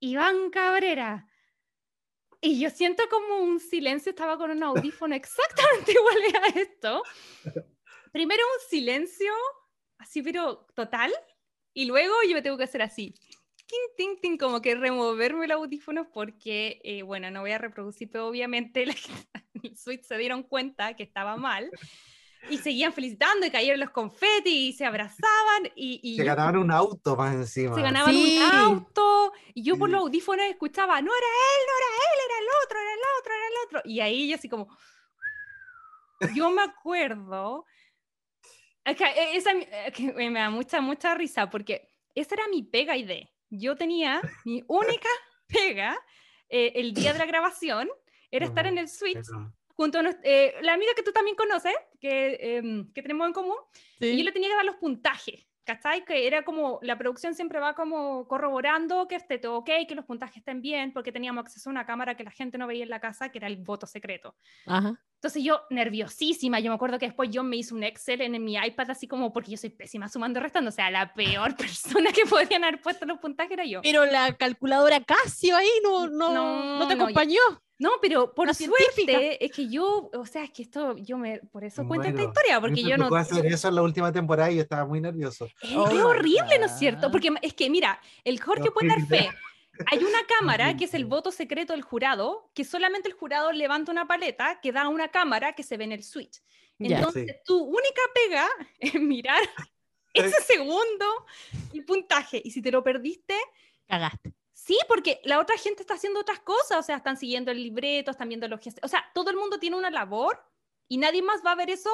Iván 0.00 0.50
Cabrera. 0.50 1.29
Y 2.40 2.58
yo 2.58 2.70
siento 2.70 3.02
como 3.10 3.40
un 3.40 3.60
silencio, 3.60 4.10
estaba 4.10 4.38
con 4.38 4.50
un 4.50 4.62
audífono 4.62 5.14
exactamente 5.14 5.92
igual 5.92 6.16
a 6.42 6.58
esto. 6.58 7.02
Primero 8.12 8.42
un 8.42 8.68
silencio, 8.68 9.32
así 9.98 10.22
pero 10.22 10.66
total, 10.74 11.12
y 11.74 11.84
luego 11.84 12.14
yo 12.26 12.34
me 12.34 12.42
tengo 12.42 12.56
que 12.56 12.64
hacer 12.64 12.82
así. 12.82 13.14
Ting, 13.96 14.36
como 14.36 14.60
que 14.60 14.74
removerme 14.74 15.44
el 15.44 15.52
audífono 15.52 16.10
porque, 16.10 16.80
eh, 16.82 17.02
bueno, 17.02 17.30
no 17.30 17.42
voy 17.42 17.52
a 17.52 17.58
reproducir, 17.58 18.10
pero 18.10 18.26
obviamente 18.26 18.84
la, 18.86 18.94
el 19.62 19.76
suite 19.76 20.02
se 20.02 20.18
dieron 20.18 20.42
cuenta 20.42 20.96
que 20.96 21.04
estaba 21.04 21.36
mal 21.36 21.70
y 22.48 22.58
seguían 22.58 22.92
felicitando 22.92 23.46
y 23.46 23.50
cayeron 23.50 23.80
los 23.80 23.90
confetis 23.90 24.52
y 24.52 24.72
se 24.72 24.84
abrazaban 24.84 25.70
y, 25.74 26.16
se 26.16 26.24
ganaban 26.24 26.56
un 26.56 26.70
auto 26.70 27.16
más 27.16 27.34
encima. 27.34 27.74
Se 27.74 27.82
ganaban 27.82 28.14
un 28.14 28.42
auto 28.42 29.32
y 29.54 29.62
yo 29.62 29.76
por 29.76 29.90
los 29.90 30.00
audífonos 30.00 30.46
escuchaba, 30.46 31.00
no 31.02 31.10
era 31.10 31.26
él, 31.26 31.66
no 31.66 31.72
era 31.76 31.88
él, 32.12 32.20
era 32.24 32.38
el 32.38 32.46
otro, 32.64 32.78
era 32.80 32.92
el 32.92 33.00
otro, 33.18 33.34
era 33.34 33.46
el 33.46 33.66
otro. 33.66 33.80
Y 33.84 34.00
ahí 34.00 34.28
yo 34.28 34.36
así 34.36 34.48
como, 34.48 34.68
yo 36.34 36.50
me 36.50 36.62
acuerdo, 36.62 37.66
e, 38.84 39.36
esa, 39.36 39.52
me 40.14 40.30
da 40.32 40.50
mucha, 40.50 40.80
mucha 40.80 41.14
risa 41.14 41.50
porque 41.50 41.88
esa 42.14 42.34
era 42.34 42.48
mi 42.48 42.62
pega 42.62 42.96
ID. 42.96 43.28
Yo 43.50 43.76
tenía 43.76 44.20
mi 44.44 44.64
única 44.66 45.08
pega 45.46 45.98
eh, 46.48 46.72
el 46.76 46.94
día 46.94 47.12
de 47.12 47.18
la 47.18 47.26
grabación, 47.26 47.88
era 48.30 48.46
estar 48.46 48.66
en 48.66 48.78
el 48.78 48.88
Switch 48.88 49.26
junto 49.80 49.98
a 49.98 50.04
eh, 50.24 50.56
la 50.60 50.74
amiga 50.74 50.92
que 50.94 51.02
tú 51.02 51.10
también 51.10 51.34
conoces, 51.34 51.72
que, 51.98 52.36
em, 52.58 52.92
que 52.92 53.00
tenemos 53.00 53.26
en 53.26 53.32
común, 53.32 53.56
y 53.98 54.14
yo 54.14 54.24
le 54.24 54.30
tenía 54.30 54.50
que 54.50 54.54
dar 54.54 54.66
los 54.66 54.76
puntajes. 54.76 55.46
¿Cachai? 55.64 56.04
Que 56.04 56.26
era 56.26 56.42
como, 56.42 56.80
la 56.82 56.98
producción 56.98 57.34
siempre 57.34 57.60
va 57.60 57.74
como 57.74 58.26
corroborando 58.26 59.06
que 59.06 59.14
esté 59.14 59.38
todo 59.38 59.58
ok, 59.58 59.70
que 59.88 59.94
los 59.94 60.04
puntajes 60.04 60.38
estén 60.38 60.60
bien, 60.60 60.92
porque 60.92 61.12
teníamos 61.12 61.44
acceso 61.44 61.70
a 61.70 61.72
una 61.72 61.86
cámara 61.86 62.14
que 62.14 62.24
la 62.24 62.30
gente 62.30 62.58
no 62.58 62.66
veía 62.66 62.82
en 62.82 62.90
la 62.90 63.00
casa, 63.00 63.30
que 63.30 63.38
era 63.38 63.46
el 63.46 63.56
voto 63.56 63.86
secreto. 63.86 64.34
Entonces 64.66 65.42
yo, 65.42 65.62
nerviosísima, 65.70 66.60
yo 66.60 66.70
me 66.70 66.74
acuerdo 66.74 66.98
que 66.98 67.06
después 67.06 67.30
yo 67.30 67.42
me 67.42 67.56
hice 67.56 67.72
un 67.72 67.84
Excel 67.84 68.20
en, 68.20 68.42
mi 68.44 68.56
iPad, 68.56 68.90
así 68.90 69.06
como, 69.06 69.32
porque 69.32 69.52
yo 69.52 69.56
soy 69.56 69.70
pésima 69.70 70.08
sumando 70.08 70.40
y 70.40 70.42
restando, 70.42 70.68
o 70.68 70.72
sea, 70.72 70.90
la 70.90 71.14
peor 71.14 71.56
persona 71.56 72.10
que 72.12 72.26
podrían 72.26 72.64
haber 72.64 72.82
puesto 72.82 73.06
los 73.06 73.18
puntajes 73.18 73.52
era 73.52 73.64
yo. 73.64 73.80
Pero 73.80 74.04
la 74.04 74.36
calculadora 74.36 75.02
Casio 75.04 75.56
ahí 75.56 75.70
no, 75.82 76.08
no, 76.08 76.78
no, 76.78 76.88
te 76.88 76.94
acompañó. 76.94 77.40
No, 77.50 77.69
pero 78.00 78.34
por 78.34 78.54
suerte 78.54 79.44
es 79.44 79.52
que 79.52 79.68
yo, 79.68 80.10
o 80.12 80.26
sea, 80.26 80.44
es 80.44 80.50
que 80.50 80.62
esto, 80.62 80.96
yo 80.98 81.16
me, 81.16 81.38
por 81.38 81.64
eso 81.64 81.86
cuento 81.86 82.08
esta 82.08 82.22
historia, 82.22 82.60
porque 82.60 82.82
yo 82.82 82.96
no... 82.96 83.14
hacer 83.14 83.46
eso 83.46 83.68
en 83.68 83.74
la 83.74 83.82
última 83.82 84.12
temporada 84.12 84.50
y 84.50 84.56
yo 84.56 84.62
estaba 84.62 84.84
muy 84.84 85.00
nervioso. 85.00 85.48
Es, 85.62 85.74
oh 85.74 86.08
horrible, 86.08 86.58
¿no 86.58 86.66
es 86.66 86.78
cierto? 86.78 87.10
Porque 87.10 87.30
es 87.42 87.54
que, 87.54 87.70
mira, 87.70 88.00
el 88.24 88.40
Jorge 88.40 88.70
puede 88.70 88.88
dar 88.88 89.06
fe. 89.06 89.30
Hay 89.86 89.98
una 89.98 90.18
cámara 90.38 90.76
que 90.76 90.84
es 90.84 90.94
el 90.94 91.06
voto 91.06 91.30
secreto 91.30 91.72
del 91.72 91.82
jurado, 91.82 92.50
que 92.54 92.64
solamente 92.64 93.08
el 93.08 93.14
jurado 93.14 93.52
levanta 93.52 93.92
una 93.92 94.06
paleta 94.06 94.60
que 94.60 94.72
da 94.72 94.88
una 94.88 95.08
cámara 95.08 95.54
que 95.54 95.62
se 95.62 95.76
ve 95.76 95.84
en 95.84 95.92
el 95.92 96.02
switch. 96.02 96.42
Entonces, 96.78 97.42
tu 97.44 97.62
única 97.62 98.02
pega 98.14 98.48
es 98.78 98.94
mirar 99.00 99.40
ese 100.12 100.40
segundo 100.42 101.26
el 101.72 101.84
puntaje. 101.84 102.40
Y 102.44 102.50
si 102.50 102.62
te 102.62 102.70
lo 102.70 102.82
perdiste, 102.82 103.36
cagaste. 103.86 104.34
Sí, 104.70 104.78
porque 104.86 105.20
la 105.24 105.40
otra 105.40 105.56
gente 105.56 105.82
está 105.82 105.94
haciendo 105.94 106.20
otras 106.20 106.38
cosas, 106.38 106.78
o 106.78 106.82
sea, 106.84 106.94
están 106.94 107.16
siguiendo 107.16 107.50
el 107.50 107.60
libreto, 107.60 108.12
están 108.12 108.28
viendo 108.28 108.46
los 108.46 108.60
gestos, 108.60 108.84
o 108.84 108.86
sea, 108.86 109.04
todo 109.12 109.30
el 109.30 109.36
mundo 109.36 109.58
tiene 109.58 109.76
una 109.76 109.90
labor 109.90 110.40
y 110.86 110.98
nadie 110.98 111.22
más 111.22 111.44
va 111.44 111.50
a 111.50 111.56
ver 111.56 111.70
eso 111.70 111.90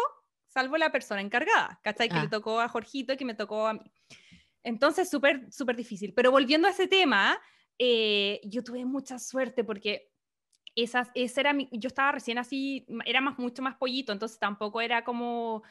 salvo 0.47 0.77
la 0.77 0.93
persona 0.93 1.23
encargada, 1.23 1.81
¿cachai? 1.83 2.11
Que 2.11 2.17
le 2.17 2.27
ah. 2.27 2.29
tocó 2.29 2.61
a 2.61 2.69
Jorgito 2.69 3.15
y 3.15 3.17
que 3.17 3.25
me 3.25 3.33
tocó 3.33 3.67
a 3.67 3.73
mí. 3.73 3.81
Entonces, 4.63 5.09
súper, 5.09 5.51
súper 5.51 5.75
difícil. 5.75 6.13
Pero 6.13 6.31
volviendo 6.31 6.69
a 6.69 6.73
ese 6.73 6.87
tema, 6.87 7.41
eh, 7.79 8.43
yo 8.45 8.63
tuve 8.63 8.85
mucha 8.85 9.19
suerte 9.19 9.65
porque 9.65 10.11
esas, 10.75 11.09
esa 11.15 11.41
era 11.41 11.55
mi, 11.55 11.71
yo 11.73 11.89
estaba 11.89 12.13
recién 12.13 12.37
así, 12.37 12.85
era 13.07 13.23
más, 13.23 13.39
mucho 13.39 13.63
más 13.63 13.77
pollito, 13.77 14.13
entonces 14.13 14.39
tampoco 14.39 14.83
era 14.83 15.03
como 15.03 15.63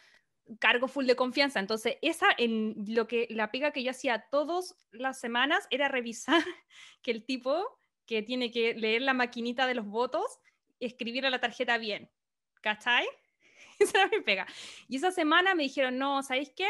cargo 0.59 0.87
full 0.87 1.05
de 1.05 1.15
confianza. 1.15 1.59
Entonces, 1.59 1.97
esa 2.01 2.27
en 2.37 2.75
lo 2.87 3.07
que 3.07 3.27
la 3.29 3.51
pega 3.51 3.71
que 3.71 3.83
yo 3.83 3.91
hacía 3.91 4.27
todas 4.29 4.75
las 4.91 5.19
semanas 5.19 5.67
era 5.69 5.87
revisar 5.87 6.43
que 7.01 7.11
el 7.11 7.25
tipo 7.25 7.79
que 8.05 8.21
tiene 8.21 8.51
que 8.51 8.75
leer 8.75 9.01
la 9.01 9.13
maquinita 9.13 9.65
de 9.67 9.75
los 9.75 9.85
votos, 9.85 10.39
escribiera 10.79 11.29
la 11.29 11.39
tarjeta 11.39 11.77
bien. 11.77 12.11
¿Cachai? 12.61 13.07
Esa 13.79 14.01
era 14.01 14.09
mi 14.09 14.21
pega. 14.21 14.45
Y 14.87 14.97
esa 14.97 15.11
semana 15.11 15.55
me 15.55 15.63
dijeron, 15.63 15.97
no, 15.97 16.23
¿sabéis 16.23 16.51
qué? 16.55 16.67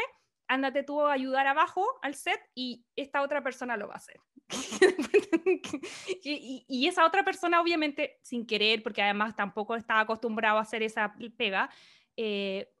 Ándate 0.48 0.82
tú 0.82 1.02
a 1.02 1.12
ayudar 1.12 1.46
abajo 1.46 1.84
al 2.02 2.14
set 2.14 2.40
y 2.54 2.84
esta 2.96 3.22
otra 3.22 3.42
persona 3.42 3.76
lo 3.76 3.88
va 3.88 3.94
a 3.94 3.98
hacer. 3.98 4.20
y, 6.24 6.64
y, 6.68 6.86
esa 6.86 7.04
otra 7.04 7.24
persona, 7.24 7.60
obviamente, 7.60 8.18
sin 8.22 8.46
querer, 8.46 8.82
porque 8.82 9.02
además 9.02 9.34
tampoco 9.34 9.74
estaba 9.74 10.00
acostumbrado 10.00 10.58
a 10.58 10.62
hacer 10.62 10.82
esa 10.82 11.14
pega, 11.36 11.68
eh, 12.16 12.72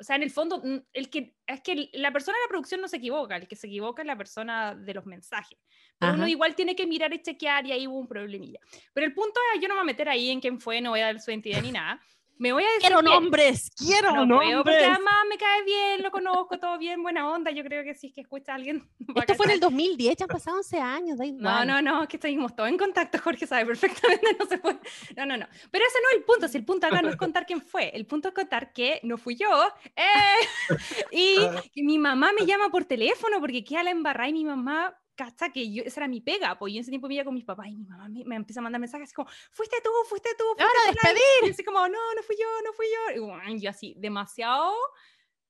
o 0.00 0.04
sea, 0.04 0.16
en 0.16 0.22
el 0.22 0.30
fondo, 0.30 0.62
el 0.92 1.10
que, 1.10 1.34
es 1.46 1.60
que 1.60 1.90
la 1.94 2.12
persona 2.12 2.38
de 2.38 2.44
la 2.44 2.48
producción 2.48 2.80
no 2.80 2.88
se 2.88 2.98
equivoca, 2.98 3.36
el 3.36 3.48
que 3.48 3.56
se 3.56 3.66
equivoca 3.66 4.02
es 4.02 4.06
la 4.06 4.16
persona 4.16 4.74
de 4.74 4.94
los 4.94 5.06
mensajes. 5.06 5.58
Pero 5.98 6.14
uno 6.14 6.28
igual 6.28 6.54
tiene 6.54 6.76
que 6.76 6.86
mirar 6.86 7.12
y 7.12 7.20
chequear 7.20 7.66
y 7.66 7.72
ahí 7.72 7.88
hubo 7.88 7.98
un 7.98 8.06
problemilla. 8.06 8.60
Pero 8.92 9.06
el 9.06 9.12
punto 9.12 9.40
es, 9.54 9.60
yo 9.60 9.66
no 9.66 9.74
me 9.74 9.80
voy 9.80 9.90
a 9.90 9.92
meter 9.92 10.08
ahí 10.08 10.30
en 10.30 10.40
quién 10.40 10.60
fue, 10.60 10.80
no 10.80 10.90
voy 10.90 11.00
a 11.00 11.06
dar 11.06 11.20
su 11.20 11.32
identidad 11.32 11.60
ni 11.62 11.72
nada. 11.72 12.00
Me 12.38 12.52
voy 12.52 12.62
a 12.62 12.66
decir 12.66 12.82
quiero 12.82 13.02
nombres, 13.02 13.70
quiero 13.76 14.12
no 14.12 14.26
nombres. 14.26 14.48
Puedo, 14.50 14.64
porque 14.64 14.84
además 14.84 15.14
me 15.28 15.36
cae 15.36 15.64
bien, 15.64 16.02
lo 16.02 16.10
conozco, 16.12 16.58
todo 16.58 16.78
bien, 16.78 17.02
buena 17.02 17.28
onda. 17.28 17.50
Yo 17.50 17.64
creo 17.64 17.82
que 17.82 17.94
si 17.94 18.08
es 18.08 18.12
que 18.12 18.20
escucha 18.20 18.52
a 18.52 18.54
alguien. 18.54 18.88
Esto 19.16 19.34
fue 19.34 19.46
en 19.46 19.52
el 19.52 19.60
2010, 19.60 20.16
ya 20.16 20.24
han 20.24 20.28
pasado 20.28 20.56
11 20.58 20.78
años, 20.78 21.18
da 21.18 21.26
igual. 21.26 21.42
No, 21.42 21.64
no, 21.64 21.82
no, 21.82 22.02
es 22.04 22.08
que 22.08 22.16
estuvimos 22.16 22.54
todos 22.54 22.68
en 22.68 22.78
contacto, 22.78 23.18
Jorge 23.18 23.46
sabe 23.46 23.66
perfectamente, 23.66 24.24
no 24.38 24.46
se 24.46 24.58
puede. 24.58 24.78
No, 25.16 25.26
no, 25.26 25.36
no. 25.36 25.46
Pero 25.70 25.84
ese 25.84 25.98
no 26.00 26.08
es 26.10 26.16
el 26.16 26.24
punto, 26.24 26.48
si 26.48 26.58
el 26.58 26.64
punto 26.64 26.86
acá 26.86 27.02
no 27.02 27.08
es 27.08 27.16
contar 27.16 27.44
quién 27.44 27.60
fue, 27.60 27.90
el 27.94 28.06
punto 28.06 28.28
es 28.28 28.34
contar 28.34 28.72
que 28.72 29.00
no 29.02 29.18
fui 29.18 29.34
yo. 29.34 29.48
Eh, 29.96 30.68
y, 31.10 31.36
y 31.74 31.82
mi 31.82 31.98
mamá 31.98 32.30
me 32.38 32.46
llama 32.46 32.70
por 32.70 32.84
teléfono 32.84 33.40
porque 33.40 33.64
queda 33.64 33.82
la 33.82 33.90
embarrada 33.90 34.28
y 34.28 34.32
mi 34.32 34.44
mamá 34.44 34.96
¿Cacha? 35.18 35.50
Que 35.50 35.72
yo, 35.72 35.82
esa 35.82 35.98
era 36.00 36.08
mi 36.08 36.20
pega, 36.20 36.56
pues 36.56 36.72
yo 36.72 36.78
en 36.78 36.82
ese 36.82 36.92
tiempo 36.92 37.08
vivía 37.08 37.24
con 37.24 37.34
mis 37.34 37.44
papás 37.44 37.66
y 37.66 37.74
mi 37.74 37.84
mamá 37.84 38.08
me, 38.08 38.36
empieza 38.36 38.60
a 38.60 38.62
mandar 38.62 38.80
mensajes 38.80 39.08
así 39.08 39.14
como, 39.14 39.28
fuiste 39.50 39.76
tú, 39.82 39.90
fuiste 40.08 40.30
tú, 40.38 40.44
fuiste 40.44 40.62
¡Ahora 40.62 40.92
despedir! 40.92 41.48
Y 41.48 41.50
así 41.50 41.64
como, 41.64 41.80
no, 41.88 42.14
no 42.14 42.22
fui 42.22 42.36
yo, 42.38 42.46
no 42.64 42.72
fui 42.72 42.86
yo. 42.86 43.48
Y 43.48 43.60
yo 43.60 43.70
así, 43.70 43.94
demasiado, 43.98 44.76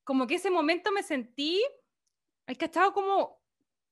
como 0.03 0.25
que 0.25 0.35
ese 0.35 0.49
momento 0.49 0.91
me 0.91 1.03
sentí, 1.03 1.63
hay 2.47 2.55
cachado 2.55 2.93
como 2.93 3.38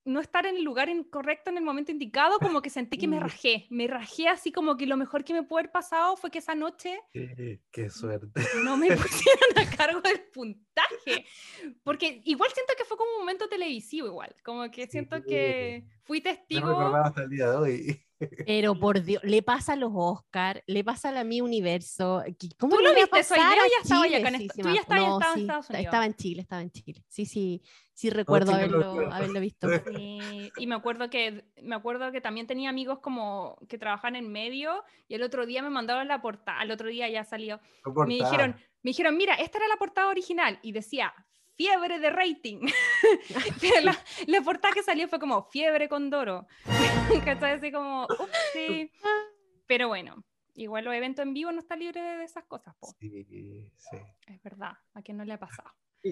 no 0.07 0.21
estar 0.21 0.45
en 0.45 0.55
el 0.55 0.63
lugar 0.63 0.89
incorrecto 0.89 1.49
en 1.49 1.57
el 1.57 1.63
momento 1.63 1.91
indicado, 1.91 2.39
como 2.39 2.61
que 2.61 2.69
sentí 2.69 2.97
que 2.97 3.07
me 3.07 3.19
rajé, 3.19 3.67
me 3.69 3.87
rajé 3.87 4.27
así 4.27 4.51
como 4.51 4.77
que 4.77 4.87
lo 4.87 4.97
mejor 4.97 5.23
que 5.23 5.33
me 5.33 5.43
pudo 5.43 5.59
haber 5.59 5.71
pasado 5.71 6.15
fue 6.15 6.31
que 6.31 6.39
esa 6.39 6.55
noche... 6.55 6.99
Qué, 7.11 7.89
suerte. 7.89 8.41
No 8.63 8.77
me 8.77 8.87
pusieron 8.95 9.57
a 9.57 9.75
cargo 9.75 10.01
del 10.01 10.21
puntaje, 10.33 11.25
porque 11.83 12.21
igual 12.23 12.49
siento 12.53 12.73
que 12.77 12.85
fue 12.85 12.97
como 12.97 13.11
un 13.11 13.19
momento 13.19 13.47
televisivo 13.49 14.07
igual, 14.07 14.33
como 14.43 14.69
que 14.71 14.87
siento 14.87 15.21
que 15.23 15.85
fui 16.07 16.21
testigo... 16.21 16.67
No 16.67 16.95
hasta 16.95 17.23
el 17.23 17.29
día 17.29 17.51
de 17.51 17.57
hoy. 17.57 18.03
Pero 18.47 18.79
por 18.79 19.03
Dios, 19.03 19.21
le 19.23 19.43
pasa 19.43 19.73
a 19.73 19.75
los 19.75 19.91
Oscar, 19.93 20.63
le 20.65 20.83
pasa 20.83 21.09
a 21.09 21.11
la 21.11 21.23
mi 21.23 21.41
universo. 21.41 22.23
¿Cómo 22.57 22.75
¿Tú 22.75 22.81
lo 22.81 22.95
viste 22.95 23.19
eso? 23.19 23.35
Yo 23.35 23.41
ya 23.41 23.81
estaba 23.83 24.07
ya 24.07 24.23
con 24.23 24.35
esto. 24.35 24.53
Tú 24.61 24.69
ya 24.73 24.81
estabas 24.81 25.03
no, 25.03 25.17
en 25.17 25.41
Estados 25.41 25.69
Unidos. 25.69 25.85
Estaba 25.85 26.05
en 26.05 26.15
Chile, 26.15 26.41
estaba 26.41 26.61
en 26.61 26.71
Chile. 26.71 27.03
Sí, 27.07 27.25
sí, 27.25 27.61
sí 27.93 28.09
recuerdo 28.09 28.53
haberlo, 28.53 29.11
haberlo, 29.11 29.39
visto. 29.39 29.67
y 30.57 30.67
me 30.67 30.75
acuerdo 30.75 31.09
que 31.09 31.45
me 31.61 31.75
acuerdo 31.75 32.11
que 32.11 32.21
también 32.21 32.47
tenía 32.47 32.69
amigos 32.69 32.99
como 32.99 33.59
que 33.67 33.77
trabajan 33.77 34.15
en 34.15 34.31
medio 34.31 34.83
y 35.07 35.15
el 35.15 35.23
otro 35.23 35.45
día 35.45 35.61
me 35.61 35.69
mandaron 35.69 36.07
la 36.07 36.21
portada, 36.21 36.63
el 36.63 36.71
otro 36.71 36.87
día 36.87 37.07
ya 37.09 37.23
salió. 37.23 37.59
Me 38.07 38.15
dijeron, 38.15 38.55
me 38.81 38.89
dijeron, 38.91 39.15
mira, 39.17 39.35
esta 39.35 39.59
era 39.59 39.67
la 39.67 39.77
portada 39.77 40.07
original 40.07 40.59
y 40.63 40.71
decía 40.71 41.13
fiebre 41.57 41.99
de 41.99 42.09
rating. 42.11 42.67
la, 43.83 43.97
la, 44.27 44.41
portada 44.41 44.73
que 44.73 44.83
salió 44.83 45.07
fue 45.07 45.19
como 45.19 45.43
fiebre 45.43 45.89
con 45.89 46.09
Doro. 46.09 46.47
¿Cachai? 47.25 47.53
Así 47.53 47.71
como, 47.71 48.07
sí. 48.53 48.91
Pero 49.65 49.89
bueno, 49.89 50.23
igual 50.53 50.85
los 50.85 50.93
eventos 50.93 51.25
en 51.25 51.33
vivo 51.33 51.51
no 51.51 51.59
está 51.59 51.75
libre 51.75 51.99
de 51.99 52.23
esas 52.23 52.45
cosas. 52.45 52.75
Po. 52.79 52.87
Sí, 52.99 53.25
sí. 53.25 53.97
Es 54.27 54.41
verdad, 54.43 54.73
a 54.93 55.01
quién 55.01 55.17
no 55.17 55.25
le 55.25 55.33
ha 55.33 55.39
pasado. 55.39 55.71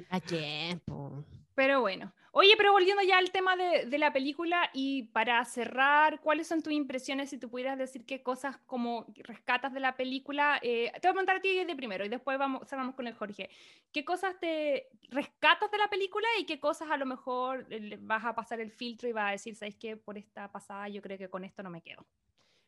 A 0.09 0.19
tiempo. 0.19 1.23
Pero 1.55 1.81
bueno. 1.81 2.13
Oye, 2.37 2.55
pero 2.57 2.73
volviendo 2.73 3.01
ya 3.01 3.17
al 3.17 3.31
tema 3.31 3.55
de, 3.55 3.85
de, 3.85 3.97
la 3.97 4.11
película 4.11 4.69
y 4.73 5.03
para 5.03 5.43
cerrar, 5.45 6.19
¿cuáles 6.19 6.47
son 6.47 6.61
tus 6.61 6.73
impresiones 6.73 7.29
si 7.29 7.37
tú 7.37 7.49
pudieras 7.49 7.77
decir 7.77 8.05
qué 8.05 8.23
cosas 8.23 8.57
como 8.65 9.05
rescatas 9.23 9.73
de 9.73 9.79
la 9.79 9.95
película? 9.95 10.59
Eh, 10.61 10.91
te 10.95 11.07
voy 11.07 11.11
a 11.11 11.13
preguntar 11.13 11.37
a 11.37 11.41
ti 11.41 11.63
de 11.63 11.75
primero 11.77 12.03
y 12.03 12.09
después 12.09 12.37
vamos, 12.37 12.67
cerramos 12.67 12.93
con 12.93 13.07
el 13.07 13.13
Jorge. 13.13 13.49
¿Qué 13.93 14.03
cosas 14.03 14.37
te 14.37 14.89
rescatas 15.11 15.71
de 15.71 15.77
la 15.77 15.89
película 15.89 16.27
y 16.37 16.45
qué 16.45 16.59
cosas 16.59 16.91
a 16.91 16.97
lo 16.97 17.05
mejor 17.05 17.67
vas 18.01 18.25
a 18.25 18.35
pasar 18.35 18.59
el 18.59 18.73
filtro 18.73 19.07
y 19.07 19.13
vas 19.13 19.29
a 19.29 19.31
decir, 19.31 19.55
¿sabes 19.55 19.77
qué? 19.77 19.95
Por 19.95 20.17
esta 20.17 20.51
pasada 20.51 20.89
yo 20.89 21.01
creo 21.01 21.17
que 21.17 21.29
con 21.29 21.45
esto 21.45 21.63
no 21.63 21.69
me 21.69 21.81
quedo. 21.81 22.05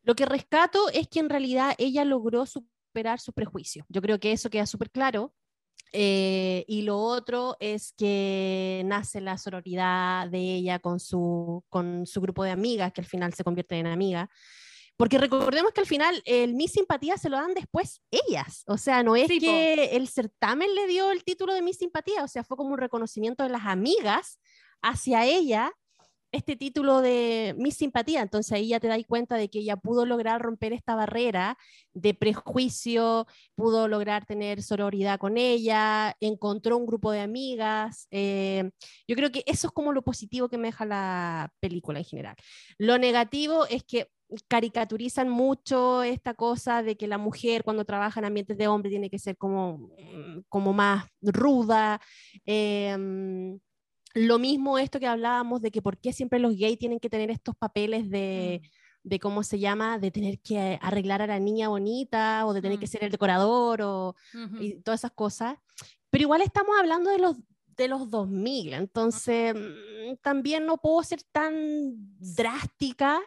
Lo 0.04 0.16
que 0.16 0.26
rescato 0.26 0.88
es 0.94 1.10
que 1.10 1.20
en 1.20 1.30
realidad 1.30 1.76
ella 1.78 2.06
logró 2.06 2.46
superar 2.46 3.20
su 3.20 3.34
prejuicio. 3.34 3.86
Yo 3.90 4.02
creo 4.02 4.18
que 4.18 4.32
eso 4.32 4.50
queda 4.50 4.66
súper 4.66 4.92
claro 4.92 5.34
Eh, 5.94 6.66
y 6.68 6.82
lo 6.82 7.00
otro 7.00 7.56
es 7.60 7.94
que 7.94 8.82
nace 8.86 9.22
la 9.22 9.38
sororidad 9.38 10.28
de 10.30 10.40
ella 10.40 10.80
con 10.80 11.00
su, 11.00 11.64
con 11.70 12.06
su 12.06 12.22
grupo 12.22 12.44
de 12.44 12.52
amigas, 12.52 12.92
que 12.94 13.02
al 13.02 13.08
final 13.08 13.34
se 13.34 13.44
convierten 13.44 13.80
en 13.80 13.88
amigas. 13.88 14.30
Porque 14.98 15.20
recordemos 15.20 15.72
que 15.74 15.82
al 15.82 15.86
final 15.86 16.22
el 16.26 16.56
Miss 16.56 16.72
Simpatía 16.72 17.18
se 17.18 17.30
lo 17.30 17.38
dan 17.38 17.54
después 17.54 18.02
ellas. 18.10 18.64
O 18.66 18.78
sea, 18.78 19.04
no 19.04 19.16
es 19.16 19.28
que 19.28 19.96
el 19.96 20.08
certamen 20.08 20.74
le 20.74 20.88
dio 20.88 21.12
el 21.12 21.24
título 21.24 21.54
de 21.54 21.62
Miss 21.62 21.78
Simpatía, 21.78 22.24
o 22.24 22.28
sea, 22.28 22.44
fue 22.44 22.58
como 22.58 22.72
un 22.72 22.80
reconocimiento 22.80 23.44
de 23.44 23.50
las 23.50 23.66
amigas 23.66 24.40
hacia 24.82 25.26
ella 25.26 25.72
este 26.38 26.56
título 26.56 27.02
de 27.02 27.56
mi 27.58 27.72
simpatía. 27.72 28.22
Entonces 28.22 28.52
ahí 28.54 28.70
ya 28.70 28.80
te 28.80 28.88
das 28.88 29.02
cuenta 29.08 29.36
de 29.36 29.50
que 29.50 29.60
ella 29.60 29.76
pudo 29.76 30.06
lograr 30.06 30.42
romper 30.42 30.74
esta 30.74 30.96
barrera 30.96 31.58
de 31.94 32.14
prejuicio, 32.14 33.28
pudo 33.56 33.88
lograr 33.88 34.26
tener 34.26 34.62
sororidad 34.64 35.20
con 35.20 35.38
ella, 35.38 36.16
encontró 36.20 36.78
un 36.78 36.86
grupo 36.86 37.12
de 37.12 37.22
amigas. 37.22 38.08
Eh, 38.12 38.70
yo 39.08 39.16
creo 39.16 39.32
que 39.32 39.44
eso 39.46 39.68
es 39.68 39.74
como 39.74 39.94
lo 39.94 40.04
positivo 40.04 40.50
que 40.50 40.58
me 40.58 40.70
deja 40.70 40.86
la 40.86 41.52
película 41.60 42.00
en 42.00 42.06
general. 42.06 42.36
Lo 42.78 42.98
negativo 42.98 43.66
es 43.68 43.84
que 43.84 44.10
caricaturizan 44.48 45.30
mucho 45.30 46.04
esta 46.04 46.34
cosa 46.34 46.84
de 46.84 46.98
que 46.98 47.08
la 47.08 47.18
mujer 47.18 47.64
cuando 47.64 47.86
trabaja 47.86 48.20
en 48.20 48.26
ambientes 48.26 48.58
de 48.58 48.68
hombre 48.68 48.90
tiene 48.90 49.10
que 49.10 49.20
ser 49.20 49.38
como, 49.38 49.90
mm, 49.98 50.42
como 50.50 50.74
más 50.74 51.06
ruda. 51.22 52.02
Eh, 52.46 53.58
lo 54.18 54.40
mismo 54.40 54.80
esto 54.80 55.00
que 55.00 55.08
hablábamos 55.08 55.62
de 55.62 55.72
que 55.72 55.82
por 55.82 55.98
qué 55.98 56.12
siempre 56.12 56.40
los 56.40 56.58
gays 56.58 56.78
tienen 56.78 57.00
que 57.00 57.10
tener 57.10 57.30
estos 57.30 57.56
papeles 57.56 58.10
de, 58.10 58.62
mm. 58.64 59.10
de 59.10 59.20
cómo 59.20 59.44
se 59.44 59.60
llama, 59.60 60.00
de 60.00 60.12
tener 60.12 60.40
que 60.40 60.80
arreglar 60.82 61.22
a 61.22 61.28
la 61.28 61.40
niña 61.40 61.70
bonita 61.70 62.46
o 62.46 62.54
de 62.54 62.62
tener 62.62 62.80
que 62.80 62.86
mm. 62.86 62.90
ser 62.90 63.04
el 63.04 63.12
decorador 63.12 63.82
o 63.84 64.16
y 64.60 64.82
todas 64.82 65.02
esas 65.02 65.12
cosas. 65.12 65.58
Pero 66.10 66.24
igual 66.24 66.42
estamos 66.42 66.76
hablando 66.80 67.12
de 67.12 67.20
los 67.20 67.36
de 67.78 67.88
los 67.88 68.10
2000, 68.10 68.74
entonces 68.74 69.54
mm, 69.54 70.16
también 70.24 70.66
no 70.66 70.78
puedo 70.78 71.04
ser 71.04 71.22
tan 71.32 71.94
drástica. 72.36 73.22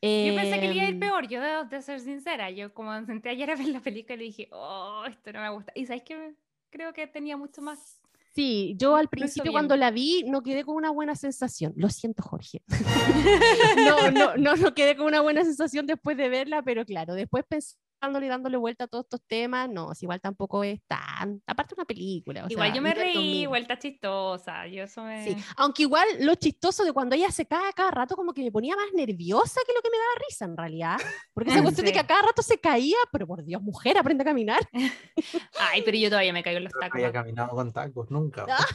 Yo 0.00 0.36
pensé 0.36 0.60
que 0.60 0.72
iba 0.72 0.84
a 0.84 0.88
ir 0.88 0.94
em, 0.94 1.00
peor, 1.00 1.26
yo 1.26 1.40
de, 1.40 1.64
de 1.68 1.82
ser 1.82 1.98
sincera, 1.98 2.48
yo 2.52 2.72
como 2.72 3.04
senté 3.04 3.30
ayer 3.30 3.50
a 3.50 3.56
ver 3.56 3.66
la 3.66 3.80
película 3.80 4.14
y 4.22 4.26
dije, 4.26 4.48
oh, 4.52 5.02
esto 5.08 5.32
no 5.32 5.40
me 5.40 5.50
gusta. 5.50 5.72
Y 5.74 5.86
sabes 5.86 6.04
que 6.04 6.36
creo 6.70 6.92
que 6.92 7.08
tenía 7.08 7.36
mucho 7.36 7.60
más 7.60 8.00
Sí, 8.38 8.76
yo 8.78 8.94
al 8.94 9.08
principio 9.08 9.50
cuando 9.50 9.74
la 9.74 9.90
vi 9.90 10.22
no 10.24 10.44
quedé 10.44 10.62
con 10.62 10.76
una 10.76 10.92
buena 10.92 11.16
sensación. 11.16 11.72
Lo 11.74 11.88
siento, 11.88 12.22
Jorge. 12.22 12.62
no, 13.84 14.12
no, 14.12 14.36
no, 14.36 14.54
no 14.54 14.74
quedé 14.74 14.96
con 14.96 15.06
una 15.06 15.20
buena 15.22 15.42
sensación 15.42 15.86
después 15.86 16.16
de 16.16 16.28
verla, 16.28 16.62
pero 16.62 16.84
claro, 16.84 17.14
después 17.14 17.44
pensé 17.48 17.74
dándole 18.00 18.28
dándole 18.28 18.56
vuelta 18.56 18.84
a 18.84 18.86
todos 18.86 19.04
estos 19.04 19.22
temas, 19.26 19.68
no, 19.68 19.90
igual 20.00 20.20
tampoco 20.20 20.64
es 20.64 20.80
tan, 20.86 21.42
aparte 21.46 21.74
una 21.76 21.84
película. 21.84 22.46
igual 22.48 22.72
yo 22.72 22.82
me 22.82 22.94
reí, 22.94 23.46
vuelta 23.46 23.78
chistosa, 23.78 24.66
yo 24.66 24.84
eso 24.84 25.02
me... 25.02 25.24
Sí, 25.24 25.36
aunque 25.56 25.82
igual 25.82 26.06
lo 26.20 26.34
chistoso 26.34 26.84
de 26.84 26.92
cuando 26.92 27.16
ella 27.16 27.30
se 27.30 27.46
cae 27.46 27.68
a 27.68 27.72
cada 27.72 27.90
rato 27.90 28.16
como 28.16 28.32
que 28.32 28.42
me 28.42 28.52
ponía 28.52 28.76
más 28.76 28.92
nerviosa 28.94 29.60
que 29.66 29.72
lo 29.72 29.82
que 29.82 29.90
me 29.90 29.98
daba 29.98 30.26
risa 30.28 30.44
en 30.44 30.56
realidad, 30.56 30.96
porque 31.32 31.50
esa 31.50 31.62
cuestión 31.62 31.86
de 31.86 31.92
que 31.92 31.98
a 31.98 32.06
cada 32.06 32.22
rato 32.22 32.42
se 32.42 32.58
caía, 32.58 32.96
pero 33.12 33.26
por 33.26 33.44
Dios, 33.44 33.62
mujer, 33.62 33.98
aprende 33.98 34.22
a 34.22 34.26
caminar. 34.26 34.60
Ay, 35.72 35.82
pero 35.82 35.96
yo 35.96 36.08
todavía 36.08 36.32
me 36.32 36.42
caigo 36.42 36.58
en 36.58 36.64
los 36.64 36.72
tacos. 36.72 37.00
No 37.00 37.06
había 37.06 37.12
caminado 37.12 37.50
con 37.50 37.72
tacos, 37.72 38.10
nunca. 38.10 38.46
Ah. 38.48 38.66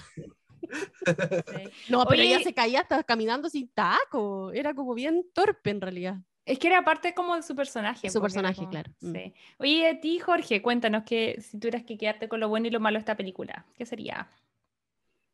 No, 1.89 2.05
pero 2.05 2.21
ella 2.21 2.39
se 2.39 2.53
caía 2.53 2.81
hasta 2.81 3.03
caminando 3.03 3.49
sin 3.49 3.69
taco, 3.69 4.51
era 4.53 4.73
como 4.73 4.93
bien 4.93 5.25
torpe 5.33 5.69
en 5.69 5.81
realidad. 5.81 6.17
Es 6.45 6.59
que 6.59 6.67
era 6.67 6.83
parte 6.83 7.13
como 7.13 7.35
de 7.35 7.43
su 7.43 7.55
personaje. 7.55 8.09
Su 8.09 8.21
personaje, 8.21 8.67
claro. 8.69 8.91
Mm. 8.99 9.13
Sí. 9.13 9.33
Oye, 9.59 9.89
a 9.89 9.99
ti, 9.99 10.19
Jorge, 10.19 10.61
cuéntanos 10.61 11.03
que 11.03 11.39
si 11.41 11.57
tuvieras 11.57 11.83
que 11.83 11.97
quedarte 11.97 12.27
con 12.27 12.39
lo 12.39 12.49
bueno 12.49 12.67
y 12.67 12.71
lo 12.71 12.79
malo 12.79 12.95
de 12.95 12.99
esta 12.99 13.15
película, 13.15 13.65
¿qué 13.77 13.85
sería? 13.85 14.29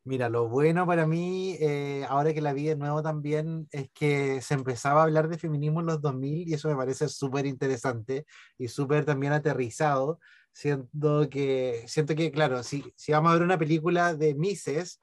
Mira, 0.03 0.30
lo 0.30 0.47
bueno 0.47 0.88
para 0.88 1.05
mí, 1.05 1.55
eh, 1.60 2.05
ahora 2.07 2.34
que 2.34 2.41
la 2.41 2.53
vi 2.53 2.66
de 2.66 2.76
nuevo 2.76 3.03
también, 3.03 3.68
es 3.72 3.89
que 3.91 4.41
se 4.41 4.53
empezaba 4.53 5.01
a 5.01 5.03
hablar 5.03 5.28
de 5.30 5.38
feminismo 5.38 5.82
en 5.82 5.88
los 5.88 6.01
2000 6.01 6.47
y 6.47 6.53
eso 6.53 6.70
me 6.70 6.76
parece 6.76 7.07
súper 7.10 7.45
interesante 7.45 8.26
y 8.57 8.68
súper 8.70 9.03
también 9.05 9.34
aterrizado. 9.34 10.20
Siento 10.51 11.30
que, 11.30 11.84
siento 11.88 12.16
que 12.16 12.32
claro, 12.32 12.64
si, 12.64 12.84
si 12.95 13.12
vamos 13.12 13.32
a 13.32 13.34
ver 13.36 13.43
una 13.43 13.57
película 13.57 14.16
de 14.16 14.36
Mises, 14.36 14.99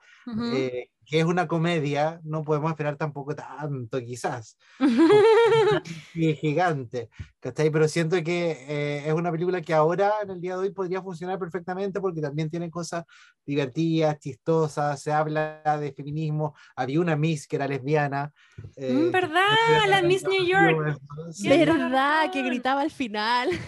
que 1.07 1.19
es 1.21 1.25
una 1.25 1.47
comedia, 1.47 2.19
no 2.25 2.43
podemos 2.43 2.69
esperar 2.69 2.97
tampoco 2.97 3.33
tanto, 3.33 3.97
quizás. 4.01 4.57
es 6.15 6.39
gigante, 6.39 7.09
¿cachai? 7.39 7.69
Pero 7.69 7.87
siento 7.87 8.21
que 8.21 8.51
eh, 8.67 9.07
es 9.07 9.13
una 9.13 9.31
película 9.31 9.61
que 9.61 9.73
ahora, 9.73 10.11
en 10.21 10.31
el 10.31 10.41
día 10.41 10.57
de 10.57 10.63
hoy, 10.63 10.71
podría 10.71 11.01
funcionar 11.01 11.39
perfectamente 11.39 12.01
porque 12.01 12.19
también 12.19 12.49
tiene 12.49 12.69
cosas 12.69 13.05
divertidas, 13.45 14.19
chistosas, 14.19 15.01
se 15.01 15.13
habla 15.13 15.61
de 15.79 15.93
feminismo. 15.93 16.53
Había 16.75 16.99
una 16.99 17.15
Miss 17.15 17.47
que 17.47 17.55
era 17.55 17.69
lesbiana. 17.69 18.33
Eh, 18.75 19.09
¿Verdad? 19.09 19.45
La 19.87 20.01
Miss 20.01 20.25
New 20.27 20.45
York. 20.45 20.99
¿Verdad? 21.41 22.31
Que 22.33 22.43
gritaba 22.43 22.81
al 22.81 22.91
final. 22.91 23.49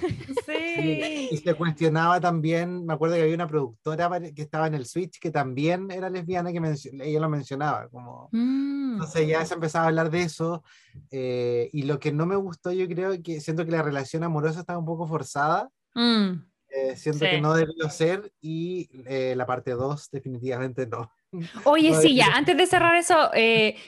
Sí. 0.46 1.30
Y 1.32 1.38
se 1.38 1.54
cuestionaba 1.54 2.20
también, 2.20 2.84
me 2.84 2.94
acuerdo 2.94 3.16
que 3.16 3.22
había 3.22 3.36
una 3.36 3.48
productora 3.48 4.10
que 4.34 4.42
estaba 4.42 4.66
en 4.66 4.74
el 4.74 4.86
Switch 4.86 5.20
que 5.20 5.30
también 5.30 5.92
era 5.92 6.10
lesbiana, 6.10 6.52
que 6.52 6.58
ella 7.04 7.20
lo 7.20 7.28
mencionaba. 7.30 7.88
Como... 7.89 8.30
Mm. 8.32 8.93
Entonces 8.93 9.27
ya 9.27 9.45
se 9.45 9.53
empezaba 9.53 9.86
a 9.86 9.88
hablar 9.88 10.09
de 10.09 10.23
eso. 10.23 10.63
Eh, 11.11 11.69
y 11.71 11.84
lo 11.84 11.99
que 11.99 12.11
no 12.11 12.25
me 12.25 12.36
gustó, 12.36 12.71
yo 12.71 12.88
creo 12.88 13.21
que 13.23 13.39
siento 13.39 13.65
que 13.65 13.71
la 13.71 13.82
relación 13.82 14.23
amorosa 14.23 14.61
estaba 14.61 14.80
un 14.80 14.86
poco 14.86 15.07
forzada. 15.07 15.69
Mm. 15.95 16.43
Eh, 16.69 16.95
siento 16.95 17.25
que 17.25 17.41
no 17.41 17.53
debió 17.53 17.89
ser. 17.89 18.32
Y 18.41 18.89
eh, 19.05 19.34
la 19.36 19.45
parte 19.45 19.71
2, 19.71 20.09
definitivamente 20.11 20.86
no. 20.88 21.11
Oye, 21.65 21.93
sí, 22.01 22.15
ya, 22.15 22.34
antes 22.36 22.57
de 22.57 22.67
cerrar 22.67 22.95
eso, 22.95 23.15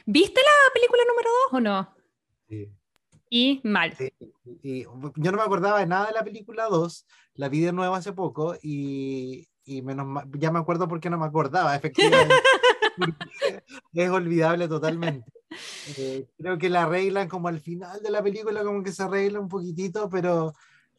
¿viste 0.05 0.41
la 0.41 0.73
película 0.73 1.01
número 1.07 1.29
2 1.51 1.53
o 1.53 1.59
no? 1.59 1.95
Sí. 2.47 2.71
Y 3.33 3.61
mal. 3.63 3.95
Y 4.61 4.83
yo 4.83 5.31
no 5.31 5.37
me 5.37 5.43
acordaba 5.43 5.79
de 5.79 5.87
nada 5.87 6.07
de 6.07 6.13
la 6.13 6.23
película 6.23 6.65
2, 6.65 7.05
la 7.35 7.47
vi 7.47 7.61
de 7.61 7.71
nuevo 7.71 7.95
hace 7.95 8.11
poco 8.11 8.55
y, 8.61 9.47
y 9.63 9.81
menos 9.81 10.25
ya 10.33 10.51
me 10.51 10.59
acuerdo 10.59 10.87
porque 10.87 11.09
no 11.09 11.17
me 11.17 11.25
acordaba, 11.25 11.75
efectivamente. 11.77 12.35
es 13.93 14.09
olvidable 14.09 14.67
totalmente. 14.67 15.31
Eh, 15.97 16.27
creo 16.37 16.57
que 16.57 16.69
la 16.69 16.83
arreglan 16.83 17.27
como 17.27 17.47
al 17.47 17.59
final 17.59 18.01
de 18.01 18.09
la 18.09 18.23
película, 18.23 18.63
como 18.63 18.83
que 18.83 18.91
se 18.91 19.03
arregla 19.03 19.39
un 19.39 19.49
poquitito, 19.49 20.09
pero 20.09 20.53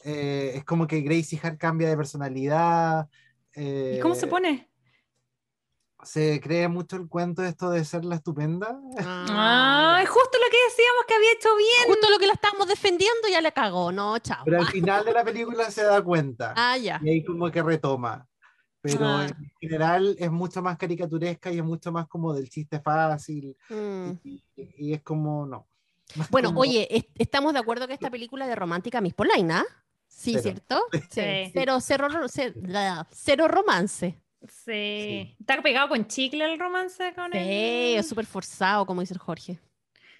eh, 0.05 0.53
es 0.57 0.65
como 0.65 0.87
que 0.87 1.01
Gracie 1.01 1.41
Hart 1.43 1.59
cambia 1.59 1.89
de 1.89 1.97
personalidad. 1.97 3.09
¿Y 3.55 3.99
cómo 4.01 4.15
se 4.15 4.27
eh, 4.27 4.29
pone? 4.29 4.69
Se 6.03 6.41
cree 6.41 6.67
mucho 6.67 6.97
el 6.97 7.09
cuento 7.09 7.43
de 7.43 7.51
esto 7.51 7.71
de 7.71 7.85
ser 7.85 8.05
la 8.05 8.17
estupenda. 8.17 8.77
Ah, 8.99 10.01
es 10.03 10.09
justo 10.09 10.37
lo 10.37 10.51
que 10.51 10.59
decíamos 10.69 11.05
que 11.07 11.15
había 11.15 11.33
hecho 11.33 11.57
bien. 11.57 11.87
Justo 11.87 12.11
lo 12.11 12.19
que 12.19 12.27
la 12.27 12.33
estábamos 12.33 12.67
defendiendo 12.67 13.29
ya 13.31 13.41
le 13.41 13.53
cagó, 13.53 13.93
no, 13.93 14.19
chao. 14.19 14.43
Pero 14.45 14.61
al 14.61 14.67
final 14.67 15.05
de 15.05 15.13
la 15.13 15.25
película 15.25 15.71
se 15.71 15.85
da 15.85 16.03
cuenta. 16.03 16.55
Ah, 16.57 16.77
ya. 16.77 17.01
Y 17.03 17.11
ahí 17.11 17.25
como 17.25 17.51
que 17.51 17.63
retoma 17.63 18.29
pero 18.83 19.07
ah. 19.07 19.27
en 19.27 19.53
general 19.61 20.17
es 20.19 20.31
mucho 20.31 20.61
más 20.61 20.77
caricaturesca 20.77 21.53
y 21.53 21.59
es 21.59 21.65
mucho 21.65 21.93
más 21.93 22.09
como 22.09 22.35
del 22.35 22.51
chiste 22.51 22.81
fácil 22.81 23.57
mm. 23.71 24.11
y, 24.25 24.93
es 24.93 25.03
como 25.03 25.47
no. 25.47 25.67
Bueno, 26.31 26.53
oye, 26.57 26.89
estamos 27.17 27.53
de 27.53 27.61
acuerdo 27.61 27.87
que 27.87 27.95
esta 27.95 28.11
película 28.11 28.47
de 28.49 28.57
romántica 28.57 29.01
Miss 29.01 29.15
Polaina, 29.15 29.65
sí, 30.09 30.37
¿cierto? 30.39 30.83
Sí. 31.11 31.51
Pero 31.55 31.81
cero, 31.81 32.09
cero, 33.13 33.49
romance. 33.49 34.21
Sí. 34.49 35.37
¿Está 35.39 35.63
pegado 35.63 35.89
con 35.89 36.07
chicle 36.09 36.45
el 36.45 36.59
romance 36.59 37.15
con 37.15 37.31
sí, 37.31 37.95
es 37.97 38.09
súper 38.09 38.27
forzado, 38.27 38.85
como 38.85 39.01
dice 39.01 39.15
el 39.15 39.21
Jorge. 39.21 39.61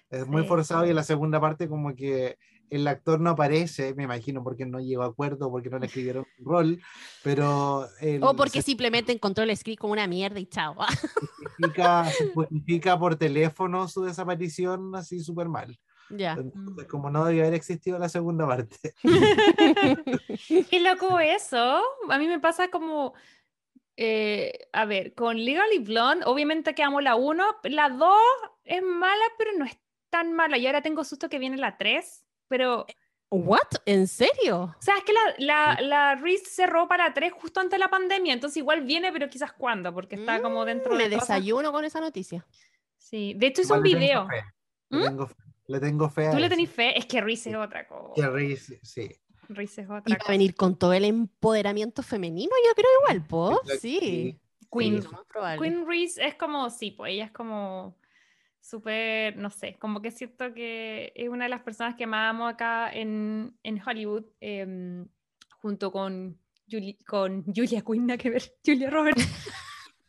Es 0.09 0.25
muy 0.25 0.45
forzado 0.45 0.85
y 0.85 0.91
en 0.91 0.95
la 0.95 1.03
segunda 1.03 1.41
parte 1.41 1.67
como 1.67 1.93
que 1.93 2.37
el 2.75 2.87
actor 2.87 3.19
no 3.19 3.31
aparece, 3.31 3.93
me 3.93 4.03
imagino, 4.03 4.43
porque 4.43 4.65
no 4.65 4.79
llegó 4.79 5.03
a 5.03 5.07
acuerdo, 5.07 5.51
porque 5.51 5.69
no 5.69 5.79
le 5.79 5.85
escribieron 5.85 6.25
un 6.39 6.45
rol, 6.45 6.81
pero... 7.23 7.87
o 8.21 8.35
porque 8.35 8.61
simplemente 8.61 9.11
encontró 9.11 9.43
el 9.43 9.55
script 9.55 9.79
como 9.79 9.93
una 9.93 10.07
mierda 10.07 10.39
y 10.39 10.45
chao. 10.45 10.75
Justifica, 11.57 12.05
justifica 12.33 12.99
por 12.99 13.15
teléfono 13.15 13.87
su 13.87 14.03
desaparición 14.03 14.95
así 14.95 15.19
súper 15.19 15.49
mal. 15.49 15.77
Ya. 16.09 16.37
como 16.89 17.09
no 17.09 17.25
debía 17.25 17.43
haber 17.43 17.55
existido 17.55 17.97
la 17.97 18.09
segunda 18.09 18.45
parte. 18.47 18.93
Qué 20.69 20.79
loco 20.79 21.19
eso. 21.19 21.81
A 22.09 22.17
mí 22.17 22.27
me 22.27 22.39
pasa 22.39 22.69
como... 22.69 23.13
Eh, 23.95 24.67
a 24.73 24.85
ver, 24.85 25.13
con 25.13 25.37
Legally 25.37 25.77
Blonde, 25.77 26.25
obviamente 26.25 26.73
que 26.73 26.81
amo 26.81 26.99
la 26.99 27.15
1, 27.15 27.43
la 27.65 27.89
2 27.89 28.09
es 28.63 28.81
mala, 28.81 29.23
pero 29.37 29.51
no 29.55 29.65
es 29.65 29.77
tan 30.09 30.33
mala. 30.33 30.57
Y 30.57 30.65
ahora 30.65 30.81
tengo 30.81 31.03
susto 31.03 31.29
que 31.29 31.37
viene 31.37 31.57
la 31.57 31.77
3 31.77 32.22
pero... 32.47 32.85
¿What? 33.29 33.81
¿En 33.85 34.07
serio? 34.07 34.75
O 34.77 34.81
sea, 34.81 34.95
es 34.97 35.03
que 35.03 35.11
la, 35.11 35.21
la, 35.39 35.81
la 35.81 36.15
Reese 36.15 36.45
cerró 36.45 36.87
para 36.87 37.11
tres 37.15 37.33
justo 37.33 37.59
antes 37.59 37.71
de 37.71 37.79
la 37.79 37.89
pandemia, 37.89 38.31
entonces 38.31 38.57
igual 38.57 38.81
viene, 38.81 39.11
pero 39.11 39.27
quizás 39.27 39.51
cuándo, 39.53 39.91
porque 39.91 40.15
está 40.15 40.39
como 40.39 40.63
dentro 40.65 40.93
mm, 40.93 40.97
de... 40.99 41.03
Me 41.05 41.09
desayuno 41.09 41.71
con 41.71 41.83
esa 41.83 41.99
noticia. 41.99 42.45
Sí, 42.95 43.33
de 43.35 43.47
hecho 43.47 43.63
es 43.63 43.71
un 43.71 43.81
video. 43.81 44.27
Le, 44.89 44.99
¿Mm? 44.99 45.03
tengo 45.03 45.27
fe. 45.27 45.35
Le 45.65 45.79
tengo 45.79 46.09
fe. 46.09 46.29
¿Tú 46.31 46.37
le 46.37 46.49
tenés 46.49 46.69
fe? 46.69 46.97
Es 46.97 47.07
que 47.07 47.21
Reese 47.21 47.49
es 47.49 47.55
otra 47.55 47.87
cosa. 47.87 48.13
Que 48.15 48.29
Reese, 48.29 48.79
sí. 48.83 49.09
Reese 49.49 49.81
es 49.81 49.87
otra 49.89 50.03
Y 50.05 50.11
va 50.11 50.15
a 50.15 50.19
cosa. 50.19 50.31
venir 50.31 50.53
con 50.55 50.77
todo 50.77 50.93
el 50.93 51.05
empoderamiento 51.05 52.03
femenino, 52.03 52.51
yo 52.67 52.75
creo 52.75 52.89
igual, 53.01 53.27
po. 53.27 53.61
Sí. 53.79 54.39
Queen. 54.71 55.01
Sí. 55.01 55.07
Queen 55.59 55.87
Reese 55.87 56.23
es 56.23 56.35
como, 56.35 56.69
sí, 56.69 56.91
pues 56.91 57.13
ella 57.13 57.25
es 57.25 57.31
como 57.31 57.95
súper, 58.63 59.35
no 59.37 59.49
sé, 59.49 59.75
como 59.77 60.01
que 60.01 60.09
siento 60.09 60.53
que 60.53 61.11
es 61.15 61.27
una 61.29 61.45
de 61.45 61.49
las 61.49 61.61
personas 61.61 61.95
que 61.95 62.07
más 62.07 62.29
amo 62.29 62.47
acá 62.47 62.89
en, 62.91 63.57
en 63.61 63.81
Hollywood, 63.85 64.23
em, 64.39 65.05
junto 65.59 65.91
con, 65.91 66.39
Juli- 66.69 66.97
con 67.05 67.43
Julia 67.53 67.81
Quinn, 67.81 68.07
nada 68.07 68.17
que 68.17 68.29
ver, 68.29 68.41
Julia 68.65 68.89
Roberts. 68.89 69.27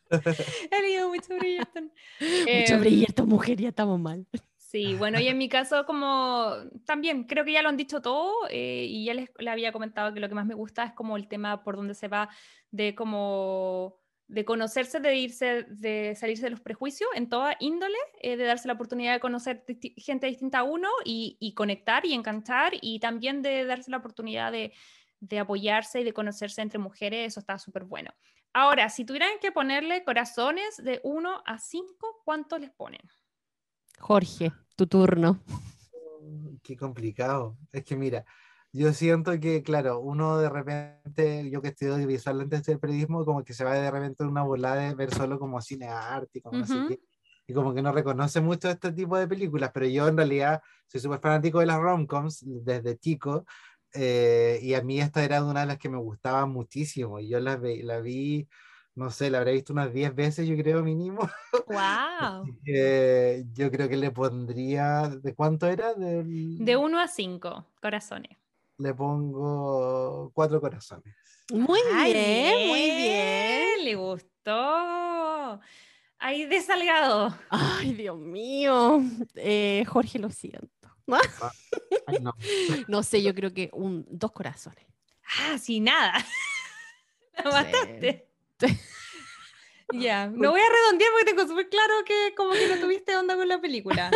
He 0.71 0.81
leído 0.81 1.09
mucho 1.09 1.35
Bridgerton. 1.35 1.91
Mucho 2.19 2.73
Em, 2.75 2.79
brillantes, 2.79 3.25
mujer, 3.25 3.59
ya 3.59 3.69
estamos 3.69 3.99
mal. 3.99 4.25
Sí, 4.57 4.93
bueno, 4.95 5.19
y 5.19 5.27
en 5.27 5.37
mi 5.37 5.47
caso 5.49 5.85
como 5.85 6.53
también 6.85 7.25
creo 7.25 7.45
que 7.45 7.53
ya 7.53 7.61
lo 7.61 7.69
han 7.69 7.77
dicho 7.77 8.01
todo 8.01 8.33
eh, 8.49 8.85
y 8.89 9.05
ya 9.05 9.13
les, 9.13 9.29
le 9.37 9.49
había 9.49 9.71
comentado 9.71 10.13
que 10.13 10.19
lo 10.19 10.27
que 10.29 10.35
más 10.35 10.45
me 10.45 10.53
gusta 10.55 10.83
es 10.85 10.93
como 10.93 11.17
el 11.17 11.27
tema 11.27 11.63
por 11.63 11.75
donde 11.75 11.93
se 11.93 12.07
va 12.07 12.29
de 12.71 12.93
como 12.93 13.97
de 14.27 14.43
conocerse, 14.43 14.99
de 14.99 15.15
irse, 15.15 15.65
de 15.69 16.15
salirse 16.15 16.43
de 16.45 16.49
los 16.49 16.61
prejuicios 16.61 17.09
en 17.13 17.29
toda 17.29 17.55
índole, 17.59 17.97
eh, 18.21 18.37
de 18.37 18.43
darse 18.43 18.67
la 18.67 18.73
oportunidad 18.73 19.13
de 19.13 19.19
conocer 19.19 19.63
disti- 19.67 19.93
gente 19.97 20.25
distinta 20.27 20.59
a 20.59 20.63
uno 20.63 20.89
y, 21.03 21.37
y 21.39 21.53
conectar 21.53 22.05
y 22.05 22.13
encantar 22.13 22.73
y 22.81 22.99
también 22.99 23.41
de 23.41 23.65
darse 23.65 23.91
la 23.91 23.97
oportunidad 23.97 24.51
de, 24.51 24.73
de 25.19 25.39
apoyarse 25.39 26.01
y 26.01 26.03
de 26.03 26.13
conocerse 26.13 26.61
entre 26.61 26.79
mujeres, 26.79 27.27
eso 27.27 27.39
está 27.39 27.59
súper 27.59 27.83
bueno. 27.83 28.11
Ahora, 28.51 28.89
si 28.89 29.05
tuvieran 29.05 29.37
que 29.41 29.51
ponerle 29.51 30.03
corazones 30.03 30.77
de 30.77 31.01
1 31.03 31.43
a 31.45 31.59
5, 31.59 32.21
¿cuánto 32.23 32.57
les 32.57 32.71
ponen? 32.71 33.01
Jorge, 33.99 34.51
tu 34.75 34.87
turno. 34.87 35.41
Qué 36.63 36.75
complicado. 36.75 37.57
Es 37.71 37.83
que 37.83 37.95
mira, 37.95 38.25
yo 38.77 38.93
siento 38.93 39.39
que, 39.39 39.63
claro, 39.63 39.99
uno 39.99 40.37
de 40.37 40.49
repente, 40.49 41.49
yo 41.49 41.61
que 41.61 41.69
estudio 41.69 41.93
audiovisual 41.95 42.41
antes 42.41 42.63
del 42.63 42.79
periodismo, 42.79 43.25
como 43.25 43.43
que 43.43 43.53
se 43.53 43.63
va 43.63 43.73
de 43.75 43.89
repente 43.91 44.23
en 44.23 44.29
una 44.29 44.43
volada 44.43 44.75
de 44.77 44.95
ver 44.95 45.11
solo 45.13 45.39
como 45.39 45.61
cine 45.61 45.87
arte 45.87 46.39
y 46.39 46.41
como 46.41 46.57
no 46.59 46.67
sé 46.67 46.79
Ujú. 46.79 46.87
qué, 46.89 46.99
y 47.47 47.53
como 47.53 47.73
que 47.73 47.81
no 47.81 47.91
reconoce 47.91 48.41
mucho 48.41 48.69
este 48.69 48.91
tipo 48.91 49.17
de 49.17 49.27
películas, 49.27 49.71
pero 49.73 49.85
yo 49.87 50.07
en 50.07 50.17
realidad 50.17 50.61
soy 50.87 50.99
súper 51.01 51.19
fanático 51.19 51.59
de 51.59 51.67
las 51.67 51.79
romcoms 51.79 52.43
desde 52.45 52.97
chico, 52.97 53.45
eh, 53.93 54.59
y 54.61 54.73
a 54.73 54.81
mí 54.83 54.99
esta 54.99 55.23
era 55.23 55.43
una 55.43 55.61
de 55.61 55.67
las 55.67 55.77
que 55.77 55.89
me 55.89 55.97
gustaba 55.97 56.45
muchísimo, 56.45 57.19
y 57.19 57.29
yo 57.29 57.39
la, 57.39 57.57
la 57.83 57.99
vi, 58.01 58.47
no 58.95 59.09
sé, 59.09 59.29
la 59.29 59.39
habré 59.39 59.53
visto 59.53 59.73
unas 59.73 59.93
10 59.93 60.13
veces, 60.15 60.47
yo 60.47 60.55
creo, 60.57 60.83
mínimo. 60.83 61.19
¡Wow! 61.67 62.57
Eh, 62.67 63.45
yo 63.53 63.71
creo 63.71 63.89
que 63.89 63.97
le 63.97 64.11
pondría, 64.11 65.09
¿de 65.09 65.33
cuánto 65.35 65.67
era? 65.67 65.93
Del- 65.93 66.57
De 66.57 66.75
1 66.77 66.99
a 66.99 67.07
5 67.07 67.65
corazones. 67.81 68.37
Le 68.77 68.93
pongo 68.93 70.31
cuatro 70.33 70.59
corazones. 70.59 71.15
Muy 71.53 71.79
Ay, 71.93 72.13
bien, 72.13 72.67
muy 72.67 72.91
bien. 72.91 73.85
Le 73.85 73.95
gustó. 73.95 75.59
Ahí 76.17 76.45
de 76.45 76.61
Salgado. 76.61 77.37
Ay, 77.49 77.93
Dios 77.93 78.17
mío. 78.17 79.01
Eh, 79.35 79.83
Jorge, 79.87 80.17
lo 80.17 80.29
siento. 80.29 80.69
Ay, 82.07 82.17
no. 82.19 82.33
No 82.87 83.03
sé, 83.03 83.21
yo 83.21 83.35
creo 83.35 83.53
que 83.53 83.69
un, 83.73 84.05
dos 84.09 84.31
corazones. 84.31 84.85
Ah, 85.39 85.57
sin 85.57 85.85
nada. 85.85 86.13
La 87.43 87.63
Sí. 88.59 88.67
Ya, 89.93 90.27
no 90.27 90.51
voy 90.51 90.61
a 90.61 90.69
redondear 90.69 91.11
porque 91.11 91.31
tengo 91.31 91.47
súper 91.47 91.69
claro 91.69 91.93
que 92.05 92.33
como 92.35 92.51
que 92.51 92.67
no 92.67 92.79
tuviste 92.79 93.15
onda 93.15 93.35
con 93.35 93.47
la 93.47 93.61
película. 93.61 94.11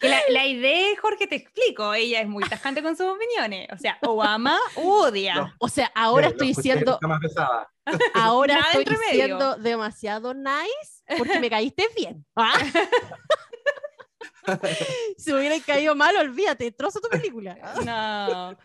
Que 0.00 0.08
la, 0.08 0.20
la 0.30 0.46
idea, 0.46 0.88
Jorge, 1.00 1.26
te 1.26 1.36
explico, 1.36 1.92
ella 1.92 2.22
es 2.22 2.28
muy 2.28 2.42
tajante 2.44 2.82
con 2.82 2.96
sus 2.96 3.06
opiniones. 3.06 3.68
O 3.72 3.76
sea, 3.76 3.98
Obama 4.02 4.58
odia. 4.76 5.34
No. 5.34 5.52
O 5.58 5.68
sea, 5.68 5.92
ahora 5.94 6.28
lo 6.28 6.32
estoy 6.32 6.54
siendo, 6.54 6.94
está 6.94 7.06
más 7.06 7.20
pesada. 7.20 7.70
ahora 8.14 8.54
Nada 8.54 8.72
estoy 8.72 8.96
siendo 9.10 9.56
demasiado 9.56 10.32
nice 10.32 11.18
porque 11.18 11.40
me 11.40 11.50
caíste 11.50 11.86
bien. 11.94 12.24
¿ah? 12.36 12.54
si 15.18 15.32
me 15.32 15.40
hubieran 15.40 15.60
caído 15.60 15.94
mal, 15.94 16.16
olvídate, 16.16 16.72
trozo 16.72 17.00
tu 17.00 17.08
película. 17.08 17.56
No, 17.84 18.56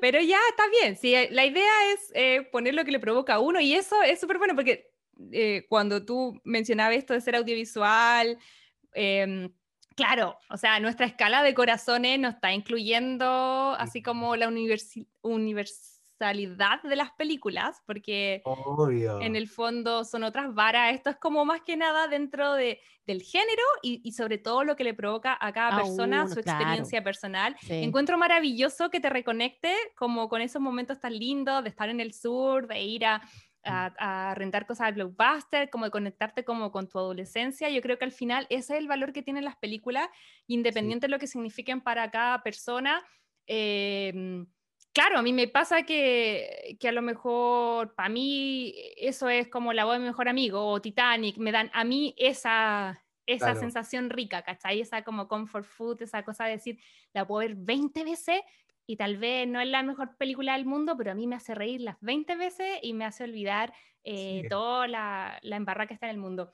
pero 0.00 0.20
ya 0.20 0.38
está 0.50 0.68
bien. 0.68 0.96
Sí, 0.96 1.14
la 1.30 1.44
idea 1.44 1.92
es 1.92 2.12
eh, 2.14 2.48
poner 2.52 2.74
lo 2.74 2.84
que 2.84 2.92
le 2.92 3.00
provoca 3.00 3.34
a 3.34 3.40
uno 3.40 3.60
y 3.60 3.74
eso 3.74 4.00
es 4.02 4.20
súper 4.20 4.38
bueno 4.38 4.54
porque 4.54 4.92
eh, 5.32 5.66
cuando 5.68 6.04
tú 6.04 6.40
mencionabas 6.44 6.96
esto 6.96 7.14
de 7.14 7.20
ser 7.20 7.36
audiovisual, 7.36 8.38
em, 8.92 9.52
claro, 9.94 10.38
o 10.50 10.56
sea, 10.56 10.78
nuestra 10.80 11.06
escala 11.06 11.42
de 11.42 11.54
corazones 11.54 12.18
nos 12.18 12.34
está 12.34 12.52
incluyendo 12.52 13.74
así 13.78 14.02
como 14.02 14.36
la 14.36 14.48
universi- 14.48 15.06
universalidad 15.22 16.82
de 16.82 16.96
las 16.96 17.12
películas, 17.12 17.82
porque 17.86 18.40
Obvio. 18.44 19.20
en 19.20 19.36
el 19.36 19.48
fondo 19.48 20.04
son 20.04 20.22
otras 20.24 20.54
varas. 20.54 20.94
Esto 20.94 21.10
es 21.10 21.16
como 21.16 21.44
más 21.44 21.60
que 21.62 21.76
nada 21.76 22.08
dentro 22.08 22.54
de, 22.54 22.80
del 23.06 23.22
género 23.22 23.62
y, 23.82 24.00
y 24.02 24.12
sobre 24.12 24.38
todo 24.38 24.64
lo 24.64 24.76
que 24.76 24.84
le 24.84 24.94
provoca 24.94 25.36
a 25.38 25.52
cada 25.52 25.76
A 25.76 25.82
persona, 25.82 26.24
uno, 26.24 26.34
su 26.34 26.40
claro. 26.40 26.58
experiencia 26.60 27.02
personal. 27.04 27.56
Sí. 27.60 27.74
Encuentro 27.82 28.16
maravilloso 28.18 28.88
que 28.90 29.00
te 29.00 29.10
reconecte 29.10 29.74
como 29.94 30.28
con 30.28 30.40
esos 30.40 30.62
momentos 30.62 31.00
tan 31.00 31.18
lindos 31.18 31.62
de 31.62 31.68
estar 31.68 31.88
en 31.90 32.00
el 32.00 32.14
sur, 32.14 32.66
de 32.66 32.82
ir 32.82 33.04
a, 33.04 33.20
a, 33.66 34.30
a 34.30 34.34
rentar 34.34 34.66
cosas 34.66 34.88
al 34.88 34.94
blockbuster, 34.94 35.70
como 35.70 35.84
de 35.86 35.90
conectarte 35.90 36.44
como 36.44 36.72
con 36.72 36.88
tu 36.88 36.98
adolescencia. 36.98 37.68
Yo 37.70 37.82
creo 37.82 37.98
que 37.98 38.04
al 38.04 38.12
final 38.12 38.46
ese 38.50 38.74
es 38.74 38.80
el 38.80 38.88
valor 38.88 39.12
que 39.12 39.22
tienen 39.22 39.44
las 39.44 39.56
películas, 39.56 40.08
independiente 40.46 41.06
de 41.06 41.10
lo 41.10 41.18
que 41.18 41.26
signifiquen 41.26 41.80
para 41.80 42.10
cada 42.10 42.42
persona. 42.42 43.04
Eh, 43.46 44.44
Claro, 44.92 45.18
a 45.18 45.22
mí 45.22 45.34
me 45.34 45.46
pasa 45.46 45.82
que, 45.82 46.78
que 46.80 46.88
a 46.88 46.92
lo 46.92 47.02
mejor 47.02 47.94
para 47.94 48.08
mí 48.08 48.74
eso 48.96 49.28
es 49.28 49.46
como 49.48 49.74
la 49.74 49.84
voz 49.84 49.92
de 49.94 49.98
mi 49.98 50.06
mejor 50.06 50.26
amigo 50.26 50.66
o 50.68 50.80
Titanic, 50.80 51.36
me 51.36 51.52
dan 51.52 51.70
a 51.74 51.84
mí 51.84 52.14
esa, 52.16 53.04
esa 53.26 53.44
Claro. 53.52 53.60
sensación 53.60 54.08
rica, 54.08 54.40
¿cachai? 54.42 54.80
Esa 54.80 55.02
como 55.04 55.28
comfort 55.28 55.66
food, 55.66 56.00
esa 56.00 56.24
cosa 56.24 56.46
de 56.46 56.52
decir, 56.52 56.78
la 57.12 57.26
puedo 57.26 57.46
ver 57.46 57.56
20 57.58 58.04
veces 58.04 58.40
y 58.86 58.96
tal 58.96 59.16
vez 59.16 59.48
no 59.48 59.60
es 59.60 59.68
la 59.68 59.82
mejor 59.82 60.16
película 60.16 60.54
del 60.54 60.64
mundo, 60.66 60.96
pero 60.96 61.10
a 61.12 61.14
mí 61.14 61.26
me 61.26 61.36
hace 61.36 61.54
reír 61.54 61.80
las 61.80 61.96
20 62.00 62.36
veces 62.36 62.78
y 62.82 62.92
me 62.92 63.04
hace 63.04 63.24
olvidar 63.24 63.72
eh, 64.04 64.40
Sí. 64.42 64.48
toda 64.48 64.86
la, 64.86 65.38
la 65.42 65.56
embarrada 65.56 65.88
que 65.88 65.94
está 65.94 66.06
en 66.06 66.12
el 66.12 66.18
mundo. 66.18 66.52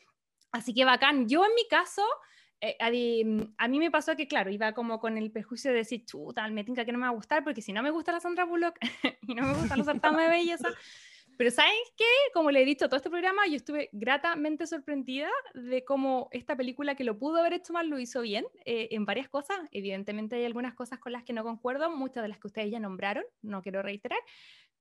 Así 0.52 0.72
que 0.74 0.84
bacán. 0.84 1.28
Yo 1.28 1.44
en 1.44 1.54
mi 1.54 1.66
caso, 1.68 2.02
eh, 2.60 2.76
a, 2.80 2.90
di- 2.90 3.52
a 3.58 3.68
mí 3.68 3.78
me 3.78 3.90
pasó 3.90 4.16
que, 4.16 4.26
claro, 4.28 4.50
iba 4.50 4.72
como 4.72 4.98
con 5.00 5.18
el 5.18 5.30
prejuicio 5.30 5.70
de 5.70 5.78
decir, 5.78 6.04
chuta, 6.06 6.48
me 6.48 6.64
tinca 6.64 6.84
que 6.84 6.92
no 6.92 6.98
me 6.98 7.04
va 7.04 7.10
a 7.10 7.14
gustar, 7.14 7.44
porque 7.44 7.60
si 7.60 7.72
no 7.72 7.82
me 7.82 7.90
gusta 7.90 8.12
la 8.12 8.20
Sandra 8.20 8.44
Bullock 8.44 8.78
y 9.28 9.34
no 9.34 9.42
me 9.46 9.54
gustan 9.54 9.78
los 9.78 9.86
certámenes 9.86 10.30
de 10.30 10.36
belleza. 10.36 10.68
Pero 11.36 11.50
¿saben 11.50 11.72
qué? 11.96 12.04
Como 12.34 12.50
le 12.50 12.62
he 12.62 12.64
dicho 12.64 12.86
todo 12.86 12.96
este 12.96 13.10
programa, 13.10 13.46
yo 13.46 13.56
estuve 13.56 13.88
gratamente 13.92 14.66
sorprendida 14.66 15.28
de 15.54 15.84
cómo 15.84 16.28
esta 16.30 16.56
película 16.56 16.94
que 16.94 17.04
lo 17.04 17.18
pudo 17.18 17.38
haber 17.38 17.54
hecho 17.54 17.72
mal 17.72 17.88
lo 17.88 17.98
hizo 17.98 18.20
bien 18.20 18.44
eh, 18.64 18.88
en 18.92 19.04
varias 19.04 19.28
cosas. 19.28 19.58
Evidentemente 19.70 20.36
hay 20.36 20.44
algunas 20.44 20.74
cosas 20.74 20.98
con 20.98 21.12
las 21.12 21.24
que 21.24 21.32
no 21.32 21.42
concuerdo, 21.42 21.90
muchas 21.90 22.22
de 22.22 22.28
las 22.28 22.38
que 22.38 22.48
ustedes 22.48 22.70
ya 22.70 22.80
nombraron, 22.80 23.24
no 23.40 23.62
quiero 23.62 23.82
reiterar. 23.82 24.20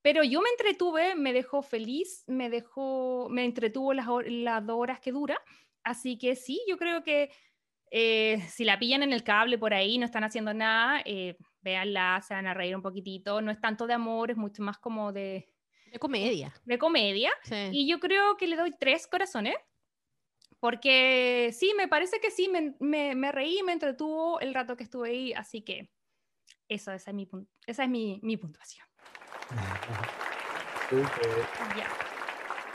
Pero 0.02 0.24
yo 0.24 0.41
me 0.41 0.49
entretuve, 0.49 1.16
me 1.16 1.32
dejó 1.32 1.62
feliz, 1.62 2.24
me 2.28 2.49
dejó, 2.49 3.28
me 3.30 3.45
entretuvo 3.45 3.93
las, 3.93 4.08
las 4.26 4.66
dos 4.66 4.78
horas 4.78 4.99
que 4.99 5.12
dura. 5.12 5.39
Así 5.84 6.18
que 6.18 6.36
sí, 6.36 6.60
yo 6.68 6.78
creo 6.78 7.04
que 7.04 7.32
eh, 7.91 8.41
si 8.49 8.64
la 8.64 8.80
pillan 8.80 9.04
en 9.04 9.14
el 9.14 9.24
cable 9.24 9.58
por 9.58 9.74
ahí, 9.74 9.97
no 9.97 10.06
están 10.06 10.24
haciendo 10.24 10.54
nada, 10.54 11.02
eh, 11.06 11.38
véanla, 11.62 12.22
se 12.26 12.34
van 12.34 12.47
a 12.47 12.54
reír 12.54 12.76
un 12.76 12.82
poquitito. 12.82 13.41
No 13.41 13.52
es 13.52 13.60
tanto 13.60 13.86
de 13.86 13.93
amor, 13.93 14.32
es 14.32 14.38
mucho 14.38 14.64
más 14.64 14.80
como 14.80 15.12
de, 15.12 15.49
De 15.92 16.00
comedia. 16.00 16.54
de 16.64 16.78
comedia. 16.78 17.32
Sí. 17.44 17.70
Y 17.72 17.88
yo 17.88 18.00
creo 18.00 18.38
que 18.38 18.48
le 18.48 18.56
doy 18.56 18.74
tres 18.80 19.08
corazones. 19.08 19.56
Porque 20.60 21.50
sí, 21.54 21.74
me 21.76 21.88
parece 21.88 22.20
que 22.20 22.30
sí, 22.30 22.48
me, 22.48 22.76
me, 22.80 23.16
me 23.16 23.32
reí, 23.32 23.64
me 23.64 23.74
entretuvo 23.74 24.39
el 24.39 24.54
rato 24.54 24.78
que 24.78 24.84
estuve 24.84 25.10
ahí. 25.10 25.34
Así 25.34 25.64
que 25.64 25.89
eso, 26.70 26.92
esa 26.92 27.12
es 27.12 27.16
mi, 27.16 27.28
esa 27.66 27.84
es 27.84 27.89
mi, 27.89 28.20
mi 28.24 28.38
puntuación. 28.38 28.88
Ya. 31.78 32.11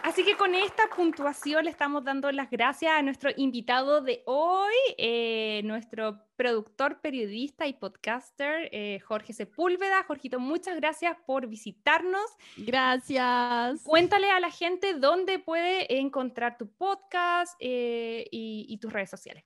Así 0.06 0.24
que 0.24 0.36
con 0.36 0.54
esta 0.54 0.84
puntuación 0.94 1.64
le 1.64 1.70
estamos 1.72 2.04
dando 2.04 2.30
las 2.30 2.48
gracias 2.48 2.92
a 2.92 3.02
nuestro 3.02 3.28
invitado 3.36 4.02
de 4.02 4.22
hoy, 4.26 4.72
eh, 4.98 5.62
nuestro 5.64 6.20
productor, 6.36 7.00
periodista 7.00 7.66
y 7.66 7.72
podcaster, 7.72 8.68
eh, 8.70 9.00
Jorge 9.00 9.32
Sepúlveda. 9.32 10.04
Jorgito, 10.04 10.38
muchas 10.38 10.76
gracias 10.76 11.16
por 11.26 11.48
visitarnos. 11.48 12.24
Gracias. 12.56 13.82
Cuéntale 13.82 14.30
a 14.30 14.38
la 14.38 14.52
gente 14.52 14.94
dónde 14.94 15.40
puede 15.40 15.98
encontrar 15.98 16.56
tu 16.56 16.70
podcast 16.70 17.56
eh, 17.58 18.28
y, 18.30 18.64
y 18.68 18.78
tus 18.78 18.92
redes 18.92 19.10
sociales. 19.10 19.42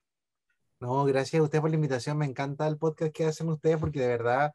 No, 0.79 1.07
gracias 1.07 1.41
a 1.41 1.43
ustedes 1.43 1.63
por 1.63 1.71
la 1.71 1.77
invitación. 1.77 2.19
Me 2.19 2.27
encanta 2.27 2.69
el 2.69 2.77
podcast 2.77 3.15
que 3.15 3.25
hacen 3.25 3.49
ustedes 3.49 3.79
porque 3.79 4.01
de 4.01 4.09
verdad 4.09 4.53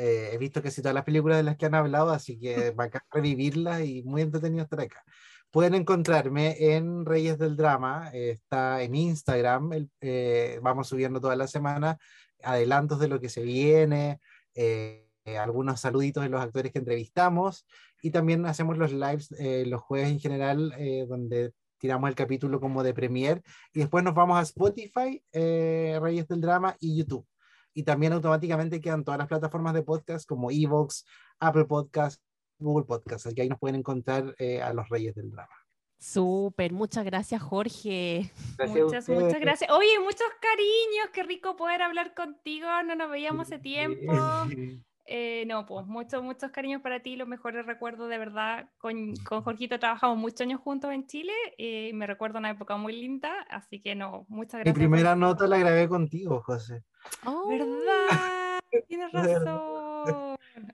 eh, 0.00 0.30
he 0.32 0.38
visto 0.38 0.62
casi 0.62 0.80
todas 0.80 0.94
las 0.94 1.02
películas 1.02 1.38
de 1.38 1.42
las 1.42 1.56
que 1.56 1.66
han 1.66 1.74
hablado, 1.74 2.10
así 2.10 2.38
que 2.38 2.70
bacán 2.76 3.02
revivirlas 3.10 3.80
y 3.84 4.04
muy 4.04 4.22
entretenido 4.22 4.62
estar 4.62 4.80
acá. 4.80 5.02
Pueden 5.50 5.74
encontrarme 5.74 6.74
en 6.74 7.06
Reyes 7.06 7.38
del 7.38 7.56
Drama, 7.56 8.10
eh, 8.12 8.30
está 8.30 8.82
en 8.82 8.94
Instagram, 8.94 9.72
el- 9.72 9.90
eh, 10.00 10.60
vamos 10.62 10.88
subiendo 10.88 11.20
toda 11.20 11.36
la 11.36 11.46
semana 11.46 11.98
adelantos 12.42 12.98
de 13.00 13.08
lo 13.08 13.20
que 13.20 13.28
se 13.28 13.42
viene. 13.42 14.20
eh, 14.54 15.04
algunos 15.38 15.80
saluditos 15.80 16.22
de 16.24 16.30
los 16.30 16.40
actores 16.42 16.72
que 16.72 16.78
entrevistamos 16.80 17.66
y 18.02 18.10
también 18.10 18.44
hacemos 18.46 18.76
los 18.78 18.92
lives 18.92 19.28
los 19.68 19.80
jueves 19.82 20.08
en 20.08 20.18
general 20.20 20.74
donde 21.06 21.52
tiramos 21.78 22.08
el 22.08 22.16
capítulo 22.16 22.58
como 22.60 22.82
de 22.82 22.94
premier 22.94 23.42
y 23.74 23.80
después 23.80 24.02
nos 24.02 24.14
vamos 24.14 24.38
a 24.38 24.42
Spotify, 24.42 25.22
Reyes 25.32 26.26
del 26.28 26.40
Drama 26.40 26.76
y 26.80 26.96
YouTube. 26.98 27.26
Y 27.74 27.82
también 27.84 28.14
automáticamente 28.14 28.80
quedan 28.80 29.04
todas 29.04 29.18
las 29.18 29.28
plataformas 29.28 29.74
de 29.74 29.82
podcast 29.82 30.26
como 30.26 30.50
Evox, 30.50 31.04
Apple 31.38 31.66
Podcast, 31.66 32.20
Google 32.58 32.86
Podcast. 32.86 33.26
Así 33.26 33.34
que 33.34 33.42
ahí 33.42 33.48
nos 33.48 33.58
pueden 33.58 33.76
encontrar 33.76 34.34
a 34.62 34.72
los 34.72 34.88
Reyes 34.88 35.14
del 35.14 35.30
Drama. 35.30 35.54
Súper, 35.98 36.72
muchas 36.72 37.04
gracias 37.04 37.42
Jorge. 37.42 38.30
muchas, 38.68 39.08
muchas 39.08 39.40
gracias. 39.40 39.70
Oye, 39.70 39.98
muchos 40.00 40.28
cariños, 40.40 41.08
qué 41.12 41.24
rico 41.24 41.56
poder 41.56 41.82
hablar 41.82 42.14
contigo, 42.14 42.68
no 42.84 42.94
nos 42.94 43.10
veíamos 43.10 43.46
hace 43.48 43.58
tiempo. 43.58 44.12
Eh, 45.10 45.46
no, 45.46 45.64
pues 45.64 45.86
muchos, 45.86 46.22
muchos 46.22 46.50
cariños 46.50 46.82
para 46.82 47.00
ti, 47.00 47.16
los 47.16 47.26
mejores 47.26 47.64
recuerdos 47.64 48.10
de 48.10 48.18
verdad. 48.18 48.68
Con, 48.76 49.16
con 49.16 49.40
Jorgito 49.40 49.78
trabajamos 49.78 50.18
muchos 50.18 50.42
años 50.42 50.60
juntos 50.60 50.92
en 50.92 51.06
Chile 51.06 51.32
y 51.56 51.94
me 51.94 52.06
recuerdo 52.06 52.38
una 52.38 52.50
época 52.50 52.76
muy 52.76 52.92
linda, 52.92 53.40
así 53.48 53.80
que 53.80 53.94
no, 53.94 54.26
muchas 54.28 54.60
gracias. 54.60 54.76
Mi 54.76 54.78
primera 54.78 55.16
nota 55.16 55.46
la 55.46 55.56
grabé 55.56 55.88
contigo, 55.88 56.42
José. 56.42 56.84
Oh. 57.24 57.48
¿Verdad? 57.48 58.60
Tienes 58.86 59.10
razón. 59.10 59.77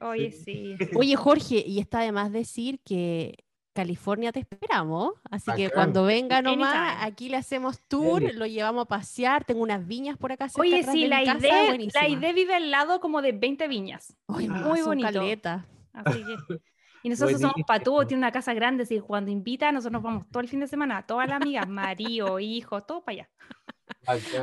Oye, 0.00 0.30
sí. 0.30 0.76
Oye, 0.96 1.16
Jorge, 1.16 1.62
y 1.66 1.78
está 1.78 2.00
de 2.00 2.12
más 2.12 2.32
decir 2.32 2.80
que 2.84 3.44
California 3.74 4.32
te 4.32 4.40
esperamos. 4.40 5.12
Así 5.30 5.50
que 5.56 5.70
cuando 5.70 6.04
venga 6.04 6.40
nomás, 6.42 6.98
aquí 7.00 7.28
le 7.28 7.36
hacemos 7.36 7.80
tour, 7.88 8.22
lo 8.34 8.46
llevamos 8.46 8.82
a 8.82 8.88
pasear. 8.88 9.44
Tengo 9.44 9.62
unas 9.62 9.86
viñas 9.86 10.16
por 10.16 10.32
acá. 10.32 10.48
Oye, 10.56 10.82
sí, 10.84 11.06
la, 11.06 11.22
idea, 11.22 11.76
la 11.94 12.08
idea 12.08 12.32
vive 12.32 12.54
al 12.54 12.70
lado 12.70 13.00
como 13.00 13.20
de 13.20 13.32
20 13.32 13.68
viñas. 13.68 14.16
muy 14.28 14.82
bonito. 14.82 15.20
Así 15.92 16.24
que, 16.24 16.60
y 17.04 17.10
nosotros 17.10 17.38
somos 17.38 17.56
patúos, 17.66 18.06
tiene 18.06 18.20
una 18.20 18.32
casa 18.32 18.54
grande, 18.54 18.84
así 18.84 18.94
que 18.94 19.02
cuando 19.02 19.30
invita, 19.30 19.70
nosotros 19.70 19.92
nos 19.92 20.02
vamos 20.02 20.24
todo 20.30 20.40
el 20.40 20.48
fin 20.48 20.60
de 20.60 20.66
semana, 20.66 21.06
todas 21.06 21.28
las 21.28 21.40
amigas, 21.40 21.68
marido, 21.68 22.40
hijo, 22.40 22.80
todo 22.82 23.04
para 23.04 23.14
allá. 23.14 23.30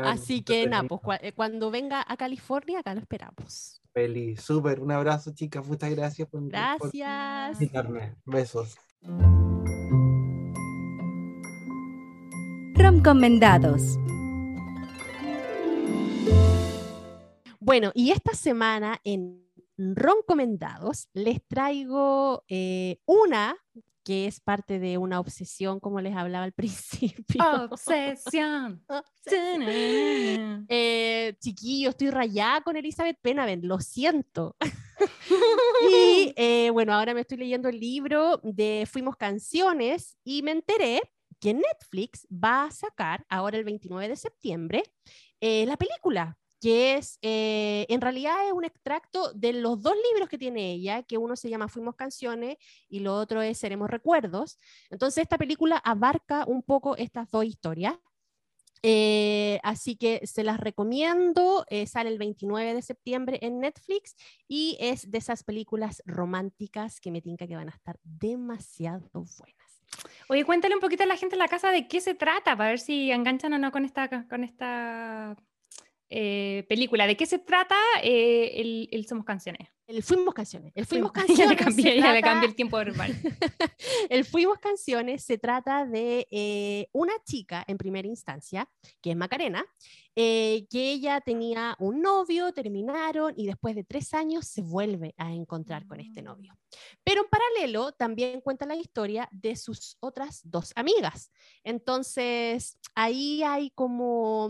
Así 0.05 0.43
que 0.43 0.68
nada, 0.68 0.88
pues 0.88 1.19
eh, 1.23 1.34
cuando 1.34 1.72
venga 1.72 2.05
a 2.07 2.15
California, 2.18 2.80
acá 2.80 2.93
lo 2.93 3.01
esperamos. 3.01 3.81
Feliz, 3.93 4.41
súper, 4.41 4.80
un 4.80 4.91
abrazo 4.91 5.31
chicas, 5.34 5.68
muchas 5.68 5.89
gracias 5.91 6.27
por, 6.30 6.47
gracias. 6.47 7.59
Besos. 8.26 8.77
Recomendados. 12.73 13.97
Bueno, 17.59 17.91
y 17.93 18.11
esta 18.11 18.34
semana 18.34 18.99
en 19.03 19.45
Roncomendados 19.77 21.09
les 21.13 21.45
traigo 21.45 22.43
eh, 22.47 22.99
una 23.05 23.57
que 24.03 24.28
es 24.28 24.40
parte 24.40 24.80
de 24.80 24.98
una 24.98 25.19
obsesión, 25.19 25.80
como 25.80 26.02
les 26.02 26.15
hablaba 26.15 26.45
al 26.45 26.53
principio. 26.53 27.44
Obsesión. 27.69 28.84
eh, 30.69 31.36
chiquillo, 31.40 31.90
estoy 31.90 32.10
rayada 32.10 32.61
con 32.61 32.76
Elizabeth 32.76 33.18
Penaven, 33.22 33.68
lo 33.68 33.80
siento. 33.80 34.56
y 35.90 36.34
eh, 36.36 36.69
bueno, 36.72 36.94
ahora 36.94 37.14
me 37.14 37.22
estoy 37.22 37.38
leyendo 37.38 37.69
el 37.69 37.80
libro 37.80 38.40
de 38.44 38.88
Fuimos 38.91 39.15
Canciones 39.15 40.18
y 40.23 40.44
me 40.44 40.52
enteré 40.52 41.02
que 41.40 41.53
Netflix 41.53 42.28
va 42.32 42.65
a 42.65 42.72
sacar 42.72 43.26
ahora 43.28 43.57
el 43.57 43.64
29 43.64 44.07
de 44.10 44.15
septiembre 44.15 44.84
eh, 45.40 45.65
la 45.65 45.76
película 45.76 46.38
que 46.62 46.94
es, 46.94 47.18
eh, 47.24 47.88
en 47.90 48.02
realidad 48.02 48.48
es 48.48 48.54
un 48.54 48.64
extracto 48.64 49.34
de 49.34 49.52
los 49.52 49.82
dos 49.82 49.96
libros 50.12 50.30
que 50.30 50.38
tiene 50.38 50.72
ella, 50.72 51.02
que 51.02 51.18
uno 51.18 51.36
se 51.36 51.50
llama 51.50 51.68
Fuimos 51.68 51.96
Canciones 51.96 52.58
y 52.88 53.00
lo 53.00 53.16
otro 53.16 53.42
es 53.42 53.58
Seremos 53.58 53.90
Recuerdos. 53.90 54.60
Entonces 54.92 55.24
esta 55.24 55.40
película 55.40 55.78
abarca 55.78 56.46
un 56.46 56.62
poco 56.62 56.96
estas 56.96 57.32
dos 57.32 57.46
historias. 57.46 57.96
Eh, 58.84 59.60
así 59.64 59.96
que 59.96 60.26
se 60.26 60.44
las 60.44 60.60
recomiendo, 60.60 61.66
eh, 61.70 61.86
sale 61.86 62.10
el 62.10 62.18
29 62.18 62.74
de 62.74 62.82
septiembre 62.82 63.40
en 63.42 63.60
Netflix 63.60 64.16
y 64.48 64.78
es 64.80 65.10
de 65.10 65.18
esas 65.20 65.44
películas 65.44 66.02
románticas 66.06 67.00
que 67.00 67.12
me 67.12 67.22
tinca 67.22 67.48
que 67.48 67.56
van 67.56 67.70
a 67.70 67.76
estar 67.76 68.00
demasiado 68.04 69.10
buenas. 69.14 69.84
Oye, 70.30 70.46
cuéntale 70.46 70.76
un 70.76 70.82
poquito 70.82 71.04
a 71.04 71.08
la 71.08 71.18
gente 71.18 71.36
en 71.36 71.40
la 71.40 71.48
casa 71.48 71.70
de 71.70 71.88
qué 71.88 72.02
se 72.02 72.16
trata, 72.16 72.56
para 72.56 72.70
ver 72.70 72.80
si 72.80 73.12
enganchan 73.12 73.54
o 73.54 73.60
no 73.60 73.72
con 73.72 73.86
esta, 73.86 74.28
con 74.28 74.44
esta 74.44 75.36
eh, 76.12 76.66
película. 76.70 77.08
¿De 77.08 77.18
qué 77.18 77.26
se 77.26 77.40
trata 77.40 77.78
el, 78.04 78.90
el 78.92 79.08
Somos 79.08 79.26
Canciones? 79.26 79.70
El 79.92 80.04
Fuimos 80.04 80.34
Canciones. 80.34 80.72
El 80.74 80.86
Fuimos 80.86 81.12
Canciones. 81.12 81.38
ya 81.44 81.50
le 81.50 81.56
cambié, 81.58 81.98
ya 82.00 82.14
le 82.14 82.22
cambié 82.22 82.48
el 82.48 82.56
tiempo 82.56 82.78
verbal. 82.78 83.14
el 84.10 84.24
Fuimos 84.24 84.58
Canciones 84.60 85.24
se 85.24 85.38
trata 85.38 85.86
de 85.86 86.28
eh, 86.32 86.88
una 86.94 87.14
chica 87.26 87.64
en 87.68 87.78
primera 87.78 88.08
instancia, 88.08 88.70
que 89.02 89.12
es 89.12 89.18
Macarena, 89.18 89.66
eh, 90.16 90.66
que 90.70 90.92
ella 90.92 91.20
tenía 91.20 91.76
un 91.80 92.02
novio, 92.02 92.54
terminaron 92.54 93.34
y 93.36 93.48
después 93.48 93.76
de 93.76 93.84
tres 93.84 94.14
años 94.14 94.48
se 94.48 94.62
vuelve 94.62 95.14
a 95.18 95.34
encontrar 95.34 95.86
con 95.86 96.00
este 96.00 96.22
novio. 96.22 96.58
Pero 97.04 97.24
en 97.24 97.30
paralelo 97.30 97.92
también 97.92 98.40
cuenta 98.40 98.66
la 98.66 98.76
historia 98.76 99.28
de 99.32 99.58
sus 99.58 99.98
otras 100.00 100.40
dos 100.44 100.72
amigas. 100.76 101.32
Entonces 101.66 102.78
ahí 102.96 103.44
hay 103.44 103.72
como 103.72 104.50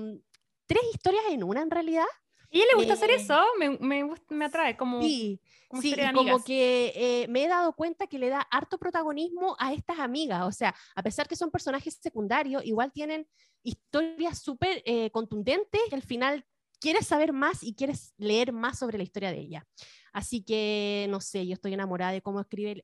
tres 0.72 0.84
historias 0.94 1.24
en 1.32 1.44
una 1.44 1.62
en 1.62 1.70
realidad 1.70 2.06
¿Y 2.50 2.60
a 2.60 2.64
ella 2.64 2.72
le 2.72 2.78
gusta 2.80 2.94
hacer 2.94 3.10
eh, 3.10 3.16
eso? 3.16 3.40
Me, 3.58 3.70
me, 3.80 4.14
me, 4.30 4.46
atrae 4.46 4.76
como... 4.76 5.02
Sí, 5.02 5.40
como, 5.70 5.82
sí, 5.82 5.96
como 6.14 6.44
que 6.44 6.92
eh, 6.96 7.28
me 7.30 7.46
he 7.46 7.48
dado 7.48 7.74
cuenta 7.74 8.08
que 8.08 8.20
le 8.20 8.28
da 8.28 8.42
harto 8.42 8.78
protagonismo 8.78 9.56
a 9.58 9.72
estas 9.74 10.00
amigas. 10.00 10.44
O 10.44 10.52
sea, 10.52 10.76
a 10.94 11.02
pesar 11.02 11.30
que 11.30 11.38
son 11.38 11.50
personajes 11.50 11.98
secundarios, 12.02 12.66
igual 12.66 12.92
tienen 12.92 13.26
historias 13.64 14.40
súper 14.40 14.84
eh, 14.86 15.10
contundentes 15.12 15.82
y 15.90 15.96
al 15.96 16.02
final 16.02 16.46
quieres 16.82 17.08
saber 17.08 17.32
más 17.32 17.64
y 17.64 17.74
quieres 17.74 18.14
leer 18.18 18.52
más 18.52 18.80
sobre 18.80 18.98
la 18.98 19.04
historia 19.04 19.32
de 19.32 19.40
ella. 19.40 19.66
Así 20.14 20.44
que, 20.44 21.08
no 21.10 21.22
sé, 21.22 21.48
yo 21.48 21.54
estoy 21.54 21.74
enamorada 21.74 22.12
de 22.12 22.22
cómo 22.22 22.42
escribe 22.42 22.84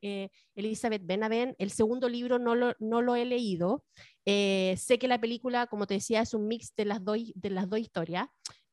Elizabeth 0.56 1.06
Benavent. 1.06 1.56
El 1.58 1.72
segundo 1.72 2.10
libro 2.10 2.40
no 2.40 2.56
lo, 2.56 2.74
no 2.80 3.02
lo 3.02 3.16
he 3.16 3.26
leído. 3.26 3.84
sé 4.26 4.98
que 5.00 5.08
la 5.08 5.20
película, 5.20 5.68
como 5.68 5.88
te 5.88 5.96
decía, 5.96 6.22
es 6.22 6.34
un 6.34 6.48
mix 6.48 6.74
de 6.76 6.86
las, 6.86 7.04
dos 7.04 7.18
de 7.36 7.50
las 7.50 7.70
dos 7.70 7.80
historias. 7.80 8.28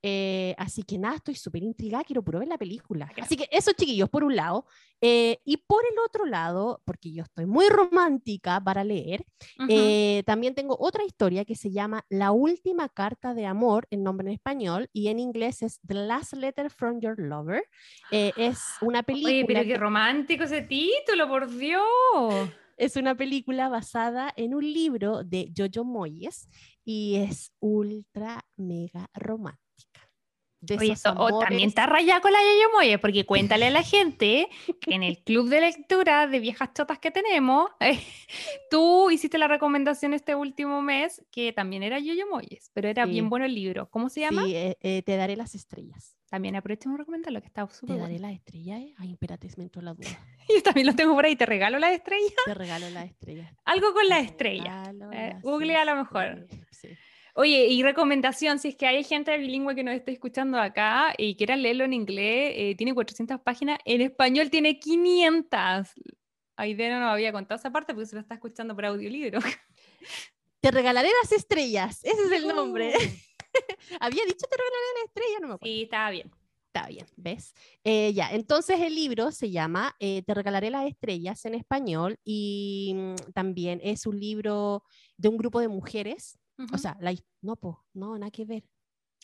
Eh, 0.07 0.55
así 0.59 0.83
que 0.83 0.99
nada, 0.99 1.17
estoy 1.17 1.35
súper 1.35 1.63
intrigada, 1.63 2.05
quiero 2.05 2.23
puro 2.23 2.39
ver 2.39 2.49
la 2.49 2.59
película. 2.59 3.11
Así 3.23 3.39
que 3.39 3.49
eso, 3.51 3.73
chiquillos, 3.73 4.11
por 4.11 4.23
un 4.23 4.37
lado. 4.37 4.67
Eh, 5.01 5.39
y 5.47 5.57
por 5.57 5.83
el 5.91 5.99
otro 6.07 6.27
lado, 6.27 6.83
porque 6.85 7.11
yo 7.11 7.23
estoy 7.23 7.47
muy 7.47 7.71
romántica 7.71 8.61
para 8.63 8.85
leer, 8.85 9.25
eh, 9.71 10.23
también 10.27 10.55
tengo 10.55 10.77
otra 10.79 11.05
historia 11.05 11.47
que 11.47 11.55
se 11.55 11.71
llama 11.71 12.05
La 12.11 12.33
última 12.33 12.91
carta 12.91 13.33
de 13.33 13.47
amor, 13.47 13.87
en 13.91 14.03
nombre 14.03 14.29
en 14.29 14.35
español, 14.35 14.91
y 14.93 15.09
en 15.09 15.21
inglés 15.21 15.63
es 15.63 15.81
The 15.87 15.95
Last 15.95 16.35
Letter 16.35 16.69
from 16.69 17.01
Your 17.01 17.19
Lover. 17.19 17.65
es 18.11 18.61
una 18.83 19.03
película. 19.05 19.33
Oye, 19.33 19.45
pero 19.47 19.63
qué 19.63 19.79
romántico 19.79 20.45
ese 20.45 20.61
título, 20.61 21.27
por 21.29 21.49
Dios. 21.49 21.83
Es 22.77 22.97
una 22.97 23.15
película 23.15 23.71
basada 23.71 24.35
en 24.37 24.55
un 24.55 24.71
libro 24.71 25.25
de 25.25 25.51
Jojo 25.57 25.83
Moyes 25.83 26.51
y 26.85 27.17
es 27.17 27.55
ultra 27.59 28.45
mega 28.59 29.09
romántica. 29.15 29.64
Oye, 30.79 30.95
o 31.17 31.39
también 31.39 31.69
está 31.69 31.87
rayada 31.87 32.21
con 32.21 32.33
la 32.33 32.39
Yayo 32.39 32.71
Moye, 32.75 32.99
porque 32.99 33.25
cuéntale 33.25 33.67
a 33.67 33.71
la 33.71 33.83
gente 33.83 34.49
que 34.81 34.95
en 34.95 35.03
el 35.03 35.19
club 35.19 35.49
de 35.49 35.61
lectura 35.61 36.27
de 36.27 36.41
viejas 36.41 36.71
chotas 36.75 36.99
que 36.99 37.11
tenemos, 37.11 37.71
tú 38.71 39.11
hiciste 39.11 39.39
la 39.39 39.49
recomendación 39.49 40.15
este 40.15 40.35
último 40.35 40.83
mes 40.83 41.23
que 41.31 41.53
también 41.53 41.83
era 41.83 41.99
Yoyo 41.99 42.27
Moyes, 42.31 42.71
pero 42.73 42.89
era 42.89 43.07
bien 43.07 43.29
bueno 43.29 43.47
el 43.47 43.55
libro. 43.55 43.89
¿Cómo 43.91 44.09
se 44.09 44.21
llama? 44.21 44.45
Sí, 44.45 44.55
eh, 44.55 44.77
eh, 44.81 45.03
Te 45.03 45.17
daré 45.17 45.37
las 45.37 45.55
estrellas. 45.55 46.17
También 46.31 46.57
aprovechemos 46.57 46.99
recomendarlo, 46.99 47.41
que 47.41 47.47
está 47.47 47.69
súper 47.69 47.95
Te 47.97 48.03
daré 48.03 48.19
las 48.19 48.33
estrellas. 48.33 48.81
Eh? 48.81 48.95
Ay, 48.99 49.13
espérate, 49.13 49.49
me 49.57 49.65
entró 49.65 49.83
la 49.83 49.95
duda. 49.95 50.09
Yo 50.49 50.63
también 50.63 50.87
lo 50.87 50.95
tengo 50.95 51.15
por 51.15 51.25
ahí. 51.25 51.37
¿Te 51.37 51.47
regalo 51.47 51.79
las 51.79 51.93
estrellas? 51.93 52.35
Te 52.45 52.55
regalo 52.55 52.91
las 52.91 53.07
estrellas. 53.07 53.55
Algo 53.65 53.93
con 53.93 54.09
las 54.09 54.25
estrellas. 54.25 54.91
Google 55.43 55.77
a 55.77 55.85
lo 55.85 55.95
mejor. 55.95 56.47
Sí. 56.71 56.89
Oye, 57.37 57.67
y 57.67 57.83
recomendación, 57.83 58.61
si 58.61 58.69
es 58.69 58.77
que 58.77 58.87
hay 58.87 59.03
gente 59.03 59.37
bilingüe 59.37 59.75
que 59.75 59.83
nos 59.83 59.97
está 59.97 60.13
escuchando 60.13 60.57
acá 60.57 61.13
y 61.19 61.35
quiera 61.35 61.57
leerlo 61.57 61.83
en 61.83 61.93
inglés, 61.93 62.53
eh, 62.55 62.75
tiene 62.77 62.95
400 62.95 63.41
páginas, 63.41 63.81
en 63.85 64.03
español 64.03 64.51
tiene 64.51 64.79
500. 64.79 65.89
Aide 66.57 66.91
no 66.91 67.01
nos 67.01 67.11
había 67.11 67.33
contado 67.33 67.59
esa 67.59 67.73
parte 67.73 67.93
porque 67.93 68.07
se 68.07 68.15
lo 68.15 68.21
está 68.21 68.35
escuchando 68.35 68.77
por 68.77 68.85
audiolibro. 68.87 69.41
Te 70.61 70.71
regalaré 70.71 71.09
las 71.23 71.33
estrellas, 71.33 72.05
ese 72.05 72.23
es 72.23 72.33
el 72.33 72.47
nombre. 72.47 72.93
Uh. 72.95 73.01
había 74.01 74.25
dicho 74.25 74.47
te 74.49 74.57
regalaré 74.57 74.87
las 74.95 75.05
estrellas, 75.07 75.41
no 75.41 75.49
me 75.49 75.55
acuerdo. 75.55 75.75
Sí, 75.75 75.83
estaba 75.83 76.11
bien. 76.11 76.31
Está 76.73 76.89
bien, 76.89 77.07
¿ves? 77.17 77.55
Eh, 77.83 78.13
ya, 78.15 78.31
entonces 78.31 78.81
el 78.81 78.95
libro 78.95 79.31
se 79.31 79.51
llama 79.51 79.95
eh, 80.01 80.23
Te 80.23 80.35
regalaré 80.35 80.71
las 80.71 80.87
estrellas 80.87 81.45
en 81.45 81.55
español 81.55 82.19
y 82.25 82.93
mm, 82.95 83.33
también 83.33 83.81
es 83.83 84.07
un 84.07 84.19
libro 84.19 84.85
de 85.17 85.29
un 85.29 85.37
grupo 85.37 85.61
de 85.61 85.69
mujeres 85.69 86.39
o 86.73 86.79
sea, 86.79 86.97
la, 87.01 87.15
no, 87.43 87.57
po, 87.57 87.85
no, 87.93 88.19
nada 88.19 88.31
que 88.31 88.45
ver. 88.45 88.65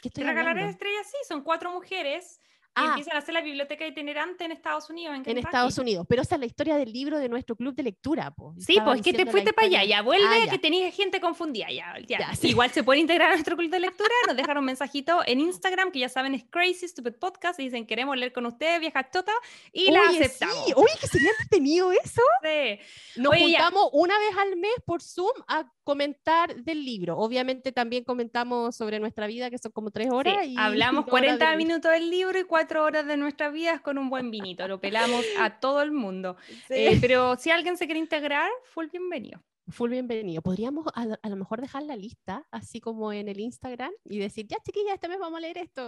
¿Qué 0.00 0.08
estoy 0.08 0.24
Regalaré 0.24 0.68
estrellas, 0.68 1.06
sí, 1.10 1.16
son 1.28 1.42
cuatro 1.42 1.70
mujeres 1.72 2.40
y 2.76 2.80
ah. 2.80 2.86
empiezan 2.90 3.16
a 3.16 3.18
hacer 3.18 3.34
la 3.34 3.40
biblioteca 3.40 3.84
itinerante 3.84 4.44
en 4.44 4.52
Estados 4.52 4.88
Unidos. 4.90 5.20
En, 5.26 5.38
Estados 5.38 5.76
Unidos, 5.76 6.06
pero 6.08 6.22
esa 6.22 6.36
es 6.36 6.40
la 6.40 6.46
historia 6.46 6.76
del 6.76 6.92
libro 6.92 7.18
de 7.18 7.28
nuestro 7.28 7.56
club 7.56 7.74
de 7.74 7.82
lectura. 7.82 8.32
Sí, 8.58 8.78
pues 8.84 9.00
es 9.00 9.04
que 9.04 9.12
te 9.12 9.26
fuiste 9.26 9.52
para 9.52 9.66
allá, 9.66 9.84
ya 9.84 10.02
vuelve, 10.02 10.44
ah, 10.44 10.48
que 10.48 10.58
tenías 10.58 10.94
gente 10.94 11.20
confundida, 11.20 11.66
ya, 11.70 11.96
ya. 12.06 12.30
Igual 12.42 12.70
se 12.70 12.84
puede 12.84 13.00
integrar 13.00 13.30
a 13.30 13.34
nuestro 13.34 13.56
club 13.56 13.70
de 13.70 13.80
lectura, 13.80 14.14
nos 14.28 14.36
dejaron 14.36 14.58
un 14.58 14.66
mensajito 14.66 15.20
en 15.26 15.40
Instagram, 15.40 15.90
que 15.90 15.98
ya 15.98 16.08
saben 16.08 16.34
es 16.34 16.44
Crazy 16.48 16.86
Stupid 16.86 17.14
Podcast, 17.14 17.58
y 17.58 17.64
dicen 17.64 17.86
queremos 17.86 18.16
leer 18.16 18.32
con 18.32 18.46
ustedes, 18.46 18.78
vieja 18.78 19.10
chota, 19.10 19.32
y 19.72 19.90
la 19.90 20.02
aceptamos. 20.02 20.66
Sí. 20.66 20.72
Uy, 20.76 20.88
que 21.00 21.08
sería 21.08 21.30
entretenido 21.30 21.90
eso. 21.90 22.22
Sí. 22.42 22.78
Nos 23.20 23.36
juntamos 23.36 23.88
una 23.92 24.16
vez 24.16 24.36
al 24.38 24.56
mes 24.56 24.74
por 24.86 25.02
Zoom 25.02 25.32
a 25.48 25.68
comentar 25.82 26.54
del 26.54 26.84
libro. 26.84 27.18
Obviamente 27.18 27.72
también 27.72 28.04
comentamos 28.04 28.76
sobre 28.76 29.00
nuestra 29.00 29.26
vida, 29.26 29.50
que 29.50 29.58
son 29.58 29.72
como 29.72 29.90
tres 29.90 30.08
horas. 30.12 30.46
y 30.46 30.56
hablamos 30.56 31.04
40 31.10 31.56
minutos 31.56 31.90
del 31.90 32.08
libro 32.08 32.38
y 32.38 32.44
cuatro 32.44 32.59
horas 32.78 33.06
de 33.06 33.16
nuestras 33.16 33.52
vidas 33.52 33.80
con 33.80 33.98
un 33.98 34.10
buen 34.10 34.30
vinito. 34.30 34.66
Lo 34.68 34.80
pelamos 34.80 35.24
a 35.38 35.50
todo 35.60 35.82
el 35.82 35.92
mundo. 35.92 36.36
Eh, 36.68 36.98
pero 37.00 37.36
si 37.36 37.50
alguien 37.50 37.76
se 37.76 37.86
quiere 37.86 38.00
integrar, 38.00 38.50
full 38.64 38.86
bienvenido. 38.90 39.42
Full 39.68 39.90
bienvenido. 39.90 40.42
Podríamos 40.42 40.86
a, 40.94 41.28
lo 41.28 41.36
mejor 41.36 41.60
dejar 41.60 41.82
la 41.84 41.96
lista, 41.96 42.46
así 42.50 42.80
como 42.80 43.12
en 43.12 43.28
el 43.28 43.38
Instagram, 43.40 43.92
y 44.04 44.18
decir, 44.18 44.46
ya 44.46 44.56
chiquilla, 44.64 44.94
este 44.94 45.08
mes 45.08 45.18
vamos 45.18 45.38
a 45.38 45.40
leer 45.40 45.58
esto. 45.58 45.82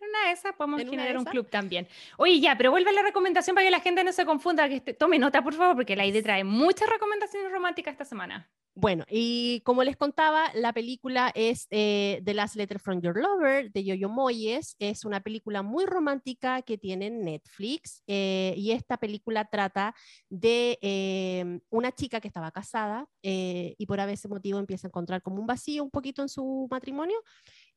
una 0.00 0.26
de 0.26 0.32
esas 0.32 0.54
podemos 0.54 0.82
generar 0.82 1.16
un 1.16 1.24
club 1.24 1.48
también. 1.48 1.86
Oye, 2.18 2.40
ya, 2.40 2.56
pero 2.56 2.70
vuelve 2.70 2.90
a 2.90 2.94
la 2.94 3.02
recomendación 3.02 3.54
para 3.54 3.66
que 3.66 3.70
la 3.70 3.80
gente 3.80 4.02
no 4.04 4.12
se 4.12 4.24
confunda, 4.26 4.68
que 4.68 4.80
tome 4.94 5.18
nota, 5.18 5.42
por 5.42 5.54
favor, 5.54 5.76
porque 5.76 5.96
la 5.96 6.06
idea 6.06 6.22
trae 6.22 6.44
muchas 6.44 6.88
recomendaciones 6.88 7.52
románticas 7.52 7.92
esta 7.92 8.04
semana. 8.04 8.50
Bueno, 8.76 9.04
y 9.08 9.60
como 9.60 9.84
les 9.84 9.96
contaba, 9.96 10.50
la 10.52 10.72
película 10.72 11.30
es 11.36 11.68
eh, 11.70 12.20
The 12.24 12.34
Last 12.34 12.56
Letter 12.56 12.80
from 12.80 13.00
Your 13.00 13.16
Lover 13.16 13.70
de 13.70 13.84
Yoyo 13.84 14.08
Moyes. 14.08 14.74
Es 14.80 15.04
una 15.04 15.20
película 15.20 15.62
muy 15.62 15.86
romántica 15.86 16.60
que 16.62 16.76
tiene 16.76 17.08
Netflix 17.08 18.02
eh, 18.08 18.52
y 18.56 18.72
esta 18.72 18.96
película 18.96 19.44
trata 19.44 19.94
de 20.28 20.80
eh, 20.82 21.60
una 21.70 21.92
chica 21.92 22.20
que 22.20 22.26
estaba 22.26 22.50
casada 22.50 23.06
y 23.22 23.86
por 23.86 24.00
ese 24.00 24.28
motivo 24.28 24.58
empieza 24.58 24.88
a 24.88 24.90
encontrar 24.90 25.22
como 25.22 25.40
un 25.40 25.46
vacío 25.46 25.82
un 25.82 25.90
poquito 25.90 26.20
en 26.20 26.28
su 26.28 26.66
matrimonio 26.70 27.16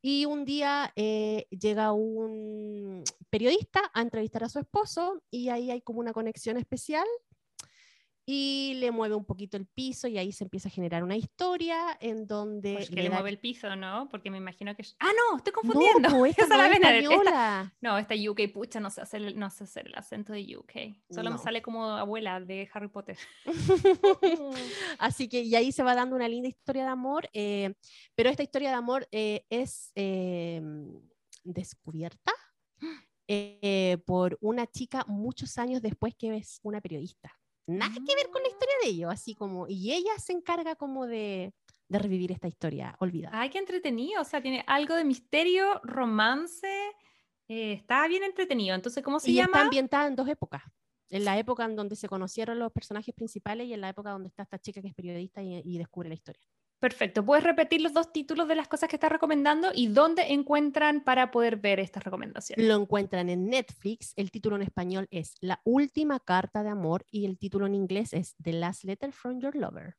y 0.02 0.26
un 0.26 0.44
día 0.44 0.91
llega 0.95 1.94
un 1.94 3.03
periodista 3.30 3.82
a 3.94 4.02
entrevistar 4.02 4.44
a 4.44 4.49
su 4.49 4.60
esposo 4.60 5.22
y 5.32 5.49
ahí 5.49 5.72
hay 5.72 5.82
como 5.82 5.99
una 5.99 6.11
conexión 6.11 6.57
especial 6.57 7.07
y 8.29 8.73
le 8.81 8.91
mueve 8.91 9.15
un 9.15 9.23
poquito 9.23 9.55
el 9.55 9.65
piso 9.65 10.05
y 10.09 10.17
ahí 10.17 10.33
se 10.33 10.43
empieza 10.43 10.67
a 10.67 10.71
generar 10.71 11.01
una 11.01 11.15
historia 11.15 11.97
en 12.01 12.27
donde... 12.27 12.73
Pues 12.73 12.89
que 12.89 13.01
le, 13.01 13.09
mueve 13.09 13.29
el 13.29 13.39
piso, 13.39 13.73
¿no? 13.77 14.09
Porque 14.09 14.29
me 14.29 14.35
imagino 14.35 14.75
que... 14.75 14.83
Ah, 14.99 15.11
no, 15.15 15.37
estoy 15.37 15.53
confundiendo. 15.53 16.09
No, 16.09 16.25
esta 16.25 16.45
no, 16.45 16.61
esta, 16.61 17.73
no, 17.79 17.97
esta 17.97 18.15
UK, 18.15 18.51
pucha, 18.51 18.81
no 18.81 18.89
sé 18.89 18.99
hacer 18.99 19.21
el, 19.21 19.39
no 19.39 19.49
sé 19.49 19.63
hacer 19.63 19.87
el 19.87 19.95
acento 19.95 20.33
de 20.33 20.57
UK. 20.57 20.73
Solo 21.09 21.31
me 21.31 21.37
sale 21.37 21.61
como 21.61 21.85
abuela 21.85 22.41
de 22.41 22.69
Harry 22.73 22.89
Potter. 22.89 23.17
Así 24.99 25.29
que 25.29 25.43
y 25.43 25.55
ahí 25.55 25.71
se 25.71 25.83
va 25.83 25.95
dando 25.95 26.17
una 26.17 26.27
linda 26.27 26.49
historia 26.49 26.83
de 26.83 26.89
amor, 26.89 27.29
eh, 27.31 27.75
pero 28.13 28.29
esta 28.29 28.43
historia 28.43 28.67
de 28.67 28.75
amor 28.75 29.07
eh, 29.13 29.45
es 29.49 29.93
eh, 29.95 30.61
descubierta 31.45 32.33
por 34.05 34.37
una 34.41 34.67
chica 34.67 35.05
muchos 35.07 35.57
años 35.57 35.81
después 35.81 36.13
que 36.13 36.35
es 36.35 36.59
una 36.61 36.81
periodista 36.81 37.33
nada 37.68 37.94
que 37.94 38.15
ver 38.15 38.30
con 38.31 38.41
la 38.41 38.49
historia 38.49 38.76
de 38.84 38.89
ellos, 38.89 39.11
así 39.11 39.35
como, 39.35 39.68
y 39.68 39.94
ella 39.94 40.18
se 40.18 40.34
encarga 40.34 40.76
como 40.76 41.06
de, 41.06 41.53
de 41.88 41.99
revivir 41.99 42.31
esta 42.31 42.48
historia 42.48 42.95
olvidada. 42.99 43.39
Ay, 43.39 43.49
qué 43.49 43.60
entretenido, 43.60 44.22
o 44.22 44.26
sea, 44.26 44.41
tiene 44.41 44.64
algo 44.68 44.95
de 44.95 45.03
misterio, 45.03 45.80
romance, 45.84 46.68
eh, 47.48 47.73
está 47.73 48.07
bien 48.07 48.23
entretenido, 48.23 48.76
entonces, 48.76 49.03
¿cómo 49.03 49.19
se 49.19 49.31
y 49.31 49.35
llama? 49.35 49.49
Está 49.49 49.61
ambientada 49.61 50.07
en 50.07 50.15
dos 50.15 50.27
épocas, 50.27 50.64
en 51.10 51.26
la 51.26 51.38
época 51.38 51.65
en 51.65 51.76
donde 51.76 51.95
se 51.95 52.07
conocieron 52.07 52.60
los 52.60 52.72
personajes 52.72 53.14
principales 53.14 53.68
y 53.68 53.73
en 53.73 53.81
la 53.81 53.89
época 53.89 54.11
donde 54.11 54.30
está 54.30 54.44
esta 54.44 54.60
chica 54.60 54.81
que 54.81 54.88
es 54.88 54.95
periodista 54.95 55.41
y 55.44 55.77
descubre 55.77 56.10
la 56.10 56.15
historia. 56.15 56.41
Perfecto. 56.79 57.25
¿Puedes 57.25 57.43
repetir 57.43 57.81
los 57.81 57.93
dos 57.93 58.11
títulos 58.13 58.47
de 58.47 58.55
las 58.55 58.67
cosas 58.67 58.87
que 58.87 58.95
estás 58.95 59.11
recomendando 59.11 59.71
y 59.73 59.87
dónde 59.87 60.33
encuentran 60.33 61.03
para 61.03 61.31
poder 61.31 61.57
ver 61.57 61.79
estas 61.79 62.03
recomendaciones? 62.03 62.65
Lo 62.65 62.75
encuentran 62.75 63.29
en 63.29 63.47
Netflix. 63.49 64.13
El 64.15 64.29
título 64.29 64.57
en 64.57 64.61
español 64.61 65.07
es 65.09 65.33
La 65.41 65.59
última 65.63 66.19
carta 66.19 66.61
de 66.61 66.69
amor 66.69 67.05
y 67.09 67.25
el 67.25 67.39
título 67.39 67.65
en 67.65 67.73
inglés 67.73 68.13
es 68.13 68.35
The 68.41 68.53
Last 68.53 68.83
Letter 68.83 69.11
from 69.11 69.39
Your 69.39 69.55
Lover. 69.55 69.95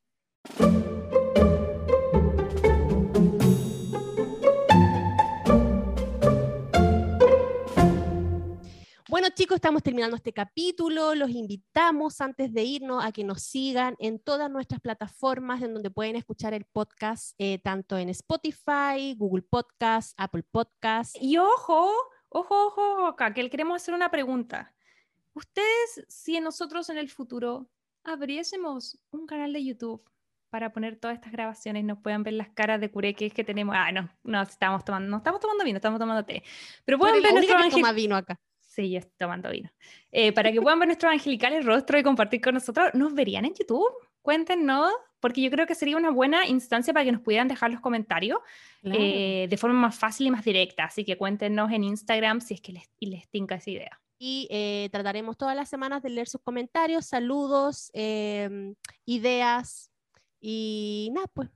Bueno 9.19 9.35
chicos, 9.35 9.57
estamos 9.57 9.83
terminando 9.83 10.15
este 10.15 10.33
capítulo. 10.33 11.13
Los 11.17 11.31
invitamos 11.31 12.21
antes 12.21 12.55
de 12.55 12.63
irnos 12.63 13.05
a 13.05 13.11
que 13.11 13.25
nos 13.25 13.43
sigan 13.43 13.97
en 13.99 14.21
todas 14.21 14.49
nuestras 14.49 14.81
plataformas 14.81 15.61
en 15.61 15.75
donde 15.75 15.91
pueden 15.91 16.15
escuchar 16.15 16.55
el 16.55 16.65
podcast, 16.65 17.35
eh, 17.37 17.59
tanto 17.59 17.99
en 17.99 18.11
Spotify, 18.11 19.17
Google 19.17 19.43
Podcast, 19.43 20.15
Apple 20.17 20.45
Podcast. 20.49 21.17
Y 21.21 21.37
ojo, 21.37 21.91
ojo, 22.29 22.67
ojo, 22.69 23.07
acá, 23.09 23.35
que 23.35 23.43
le 23.43 23.51
queremos 23.51 23.83
hacer 23.83 23.93
una 23.93 24.09
pregunta. 24.09 24.73
Ustedes, 25.35 26.07
si 26.07 26.39
nosotros 26.39 26.89
en 26.89 26.99
el 26.99 27.11
futuro 27.11 27.69
abriésemos 28.05 29.01
un 29.11 29.27
canal 29.27 29.53
de 29.53 29.65
YouTube 29.65 30.09
para 30.49 30.73
poner 30.73 30.95
todas 30.95 31.17
estas 31.17 31.33
grabaciones, 31.33 31.85
nos 31.85 31.99
puedan 31.99 32.23
ver 32.23 32.35
las 32.35 32.51
caras 32.51 32.81
de 32.81 32.89
cureques 32.89 33.35
que 33.35 33.43
tenemos. 33.43 33.75
Ah, 33.77 33.91
no, 33.91 34.09
no 34.23 34.43
estamos 34.43 34.85
tomando, 34.85 35.11
no 35.11 35.17
estamos 35.17 35.41
tomando 35.41 35.65
vino, 35.65 35.79
estamos 35.79 35.99
tomando 35.99 36.25
té. 36.25 36.45
Pero 36.85 37.01
pueden 37.01 37.21
ver 37.21 37.35
nuestro 37.35 37.95
vino 37.95 38.15
acá. 38.15 38.39
Sí, 38.79 38.91
yo 38.91 39.01
estoy 39.01 39.15
tomando 39.19 39.51
vino. 39.51 39.69
Eh, 40.13 40.33
para 40.33 40.53
que 40.53 40.63
puedan 40.63 40.79
ver 40.79 40.87
nuestros 40.87 41.11
angelicales 41.11 41.65
rostros 41.65 42.01
y 42.01 42.05
compartir 42.05 42.41
con 42.41 42.55
nosotros, 42.55 42.91
¿nos 42.95 43.13
verían 43.13 43.45
en 43.45 43.53
YouTube? 43.53 43.91
Cuéntenos, 44.23 44.93
porque 45.19 45.41
yo 45.41 45.51
creo 45.51 45.67
que 45.67 45.75
sería 45.75 45.97
una 45.97 46.11
buena 46.11 46.47
instancia 46.47 46.95
para 46.95 47.05
que 47.05 47.11
nos 47.11 47.21
pudieran 47.21 47.49
dejar 47.49 47.73
los 47.73 47.81
comentarios 47.81 48.39
eh, 48.85 49.49
de 49.51 49.57
forma 49.57 49.81
más 49.81 49.99
fácil 49.99 50.29
y 50.29 50.31
más 50.31 50.45
directa. 50.45 50.85
Así 50.85 51.05
que 51.05 51.19
cuéntenos 51.19 51.73
en 51.73 51.83
Instagram 51.83 52.41
si 52.41 52.55
es 52.55 52.61
que 52.61 52.71
les, 52.71 52.89
les 53.01 53.29
tinca 53.29 53.57
esa 53.57 53.69
idea. 53.69 54.01
Y 54.17 54.47
eh, 54.49 54.89
trataremos 54.93 55.37
todas 55.37 55.57
las 55.57 55.69
semanas 55.69 56.01
de 56.01 56.11
leer 56.11 56.29
sus 56.29 56.41
comentarios, 56.41 57.05
saludos, 57.05 57.91
em, 57.95 58.77
ideas 59.07 59.91
y 60.41 61.11
nada, 61.13 61.27
pues 61.35 61.51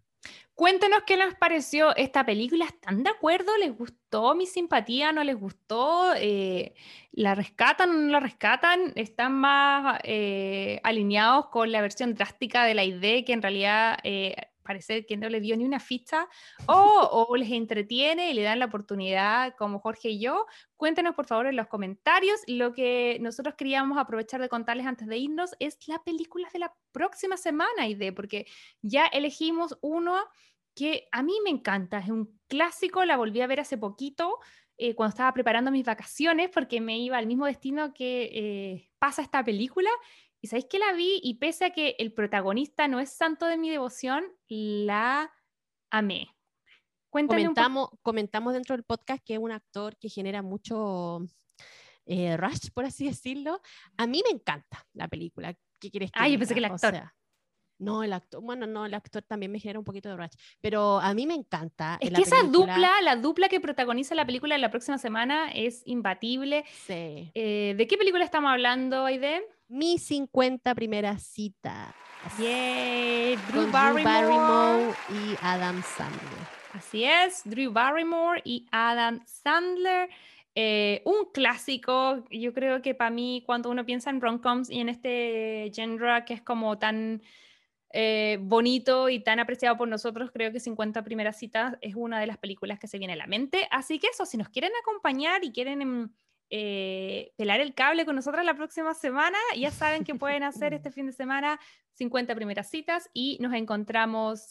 Cuéntenos 0.63 1.03
qué 1.05 1.17
les 1.17 1.35
pareció 1.35 1.93
esta 1.97 2.25
película. 2.25 2.67
¿Están 2.67 3.03
de 3.03 3.11
acuerdo? 3.11 3.51
¿Les 3.59 3.77
gustó 3.77 4.37
mi 4.37 4.47
simpatía? 4.47 5.11
¿No 5.11 5.25
les 5.25 5.35
gustó? 5.35 6.15
Eh, 6.15 6.77
¿La 7.11 7.35
rescatan 7.35 7.91
o 7.91 7.95
no 7.95 8.13
la 8.13 8.21
rescatan? 8.21 8.93
¿Están 8.95 9.33
más 9.33 9.99
eh, 10.05 10.79
alineados 10.85 11.47
con 11.49 11.73
la 11.73 11.81
versión 11.81 12.15
drástica 12.15 12.65
de 12.65 12.75
la 12.75 12.85
idea 12.85 13.25
que 13.25 13.33
en 13.33 13.43
realidad 13.43 13.99
eh, 14.05 14.37
parece 14.63 15.05
que 15.05 15.17
no 15.17 15.29
le 15.29 15.41
dio 15.41 15.57
ni 15.57 15.65
una 15.65 15.81
ficha, 15.81 16.29
o, 16.67 17.35
les 17.37 17.51
entretiene 17.51 18.31
y 18.31 18.35
le 18.35 18.43
dan 18.43 18.61
la 18.61 18.67
oportunidad, 18.67 19.57
como 19.57 19.81
Jorge 19.81 20.11
y 20.11 20.21
yo. 20.21 20.47
Cuéntenos 20.77 21.17
por 21.17 21.27
favor 21.27 21.47
en 21.47 21.57
los 21.57 21.67
comentarios. 21.67 22.41
Lo 22.47 22.73
que 22.73 23.19
nosotros 23.21 23.55
queríamos 23.57 23.99
aprovechar 23.99 24.41
de 24.41 24.49
contarles 24.49 24.87
antes 24.87 25.09
de 25.09 25.19
irnos 25.19 25.57
es 25.59 25.77
la 25.89 26.03
película 26.03 26.49
de 26.53 26.61
la 26.61 26.73
próxima 26.93 27.37
semana, 27.37 27.89
de 27.89 28.13
porque 28.13 28.47
ya 28.81 29.07
elegimos 29.07 29.77
uno 29.81 30.17
que 30.75 31.09
a 31.13 31.23
mí 31.23 31.35
me 31.45 31.51
encanta, 31.51 31.99
es 31.99 32.09
un 32.09 32.39
clásico, 32.49 33.05
la 33.05 33.17
volví 33.17 33.41
a 33.41 33.47
ver 33.47 33.61
hace 33.61 33.79
poquito. 33.79 34.39
Eh, 34.79 34.95
cuando 34.95 35.11
estaba 35.11 35.33
preparando 35.33 35.71
mis 35.71 35.85
vacaciones 35.85 36.51
porque 36.53 36.81
me 36.81 36.99
iba 36.99 37.19
al 37.19 37.27
mismo 37.27 37.47
destino 37.47 37.93
que 37.93 38.31
eh, 38.33 38.91
pasa 38.99 39.23
esta 39.23 39.45
película 39.45 39.91
y 40.41 40.49
sabéis 40.49 40.67
que 40.67 40.79
la 40.79 40.93
vi 40.93 41.21
y 41.23 41.35
pese 41.35 41.67
a 41.67 41.71
que 41.71 41.95
el 41.99 42.13
protagonista 42.13 42.89
no 42.89 42.99
es 42.99 43.11
santo 43.11 43.47
de 43.47 43.59
mi 43.59 43.71
devoción, 43.71 44.25
la 44.49 45.31
amé. 45.91 46.27
comentamos, 47.11 47.91
comentamos 48.03 48.55
dentro 48.55 48.75
del 48.75 48.85
podcast 48.85 49.23
que 49.25 49.35
es 49.35 49.39
un 49.39 49.53
actor 49.53 49.97
que 49.99 50.09
genera 50.09 50.43
mucho 50.43 51.21
eh, 52.07 52.37
rush, 52.37 52.71
por 52.75 52.87
así 52.87 53.07
decirlo. 53.07 53.61
A 53.97 54.07
mí 54.07 54.23
me 54.25 54.35
encanta 54.35 54.85
la 54.95 55.07
película. 55.07 55.55
¿Qué 55.79 55.91
quieres 55.91 56.11
que 56.11 56.19
Ah, 56.19 56.29
yo 56.29 56.39
pensé 56.39 56.55
que 56.55 56.59
el 56.59 56.65
actor. 56.65 57.13
No, 57.83 58.03
el 58.03 58.13
actor, 58.13 58.41
bueno, 58.43 58.67
no, 58.67 58.87
el 58.87 58.95
actor 58.95 59.23
también 59.23 59.51
me 59.51 59.59
genera 59.59 59.79
un 59.79 59.85
poquito 59.85 60.09
de 60.09 60.17
rush, 60.17 60.35
pero 60.61 61.01
a 61.01 61.13
mí 61.15 61.27
me 61.27 61.35
encanta. 61.35 61.99
Es 62.01 62.11
que 62.11 62.23
esa 62.23 62.43
dupla, 62.45 63.01
la 63.03 63.17
dupla 63.17 63.49
que 63.49 63.61
protagoniza 63.61 64.15
la 64.15 64.25
película 64.25 64.57
la 64.57 64.71
próxima 64.71 64.99
semana 64.99 65.51
es 65.53 65.83
imbatible. 65.85 66.65
Sí. 66.87 67.31
Eh, 67.35 67.75
¿De 67.77 67.87
qué 67.87 67.97
película 67.97 68.25
estamos 68.25 68.51
hablando, 68.51 69.05
Aide? 69.05 69.43
Mi 69.69 69.99
50 69.99 70.75
primera 70.75 71.19
cita. 71.19 71.95
Yay, 72.39 73.37
Drew, 73.49 73.71
Barrymore. 73.71 74.95
y 75.11 75.35
Adam 75.43 75.83
Sandler. 75.83 76.63
Así 76.73 77.05
es, 77.05 77.43
Drew 77.45 77.73
Barrymore 77.73 78.41
y 78.45 78.67
Adam 78.71 79.21
Sandler. 79.27 80.09
Eh, 80.55 81.03
un 81.05 81.33
clásico, 81.33 82.25
yo 82.31 82.53
creo 82.53 82.83
que 82.83 82.95
para 82.95 83.11
mí 83.11 83.43
cuando 83.47 83.71
uno 83.71 83.87
piensa 83.87 84.11
en 84.11 84.21
rom-coms 84.21 84.71
y 84.71 84.81
en 84.81 84.91
este 84.91 85.73
genre 85.75 86.25
que 86.27 86.35
es 86.35 86.43
como 86.43 86.79
tan 86.79 87.23
eh, 87.93 88.39
bonito 88.41 89.09
y 89.09 89.21
tan 89.21 89.39
apreciado 89.41 89.77
por 89.77 89.89
nosotros, 89.89 90.31
creo 90.33 90.53
que 90.53 90.61
50 90.61 91.03
primeras 91.05 91.39
citas 91.39 91.77
es 91.81 91.95
una 91.95 92.21
de 92.21 92.27
las 92.27 92.39
películas 92.39 92.79
que 92.79 92.89
se 92.89 92.99
viene 92.99 93.15
a 93.15 93.17
la 93.17 93.27
mente. 93.27 93.69
Así 93.71 93.99
que 93.99 94.09
eso, 94.09 94.27
si 94.27 94.37
nos 94.37 94.49
quieren 94.49 94.73
acompañar 94.83 95.45
y 95.45 95.53
quieren... 95.53 95.83
Em, 95.83 96.11
eh, 96.55 97.33
pelar 97.39 97.61
el 97.61 97.73
cable 97.73 98.05
con 98.05 98.15
nosotras 98.15 98.45
la 98.45 98.53
próxima 98.55 98.93
semana. 98.93 99.39
Ya 99.57 99.71
saben 99.71 100.05
que 100.05 100.15
pueden 100.15 100.43
hacer 100.43 100.75
este 100.75 100.91
fin 100.91 101.07
de 101.07 101.13
semana 101.13 101.59
50 101.95 102.35
primeras 102.35 102.69
citas 102.69 103.09
y 103.15 103.39
nos 103.41 103.55
encontramos 103.55 104.51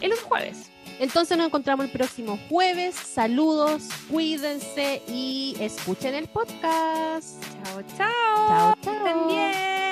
el 0.00 0.14
otro 0.14 0.24
jueves. 0.28 0.70
Entonces 0.98 1.36
nos 1.36 1.46
encontramos 1.46 1.84
el 1.84 1.92
próximo 1.92 2.38
jueves. 2.48 2.94
Saludos, 2.94 3.86
cuídense 4.10 5.02
y 5.06 5.54
escuchen 5.60 6.14
el 6.14 6.26
podcast. 6.28 7.42
Chao, 7.64 7.82
chao. 7.98 8.74
Chao, 8.82 9.04
chao. 9.04 9.28
bien. 9.28 9.91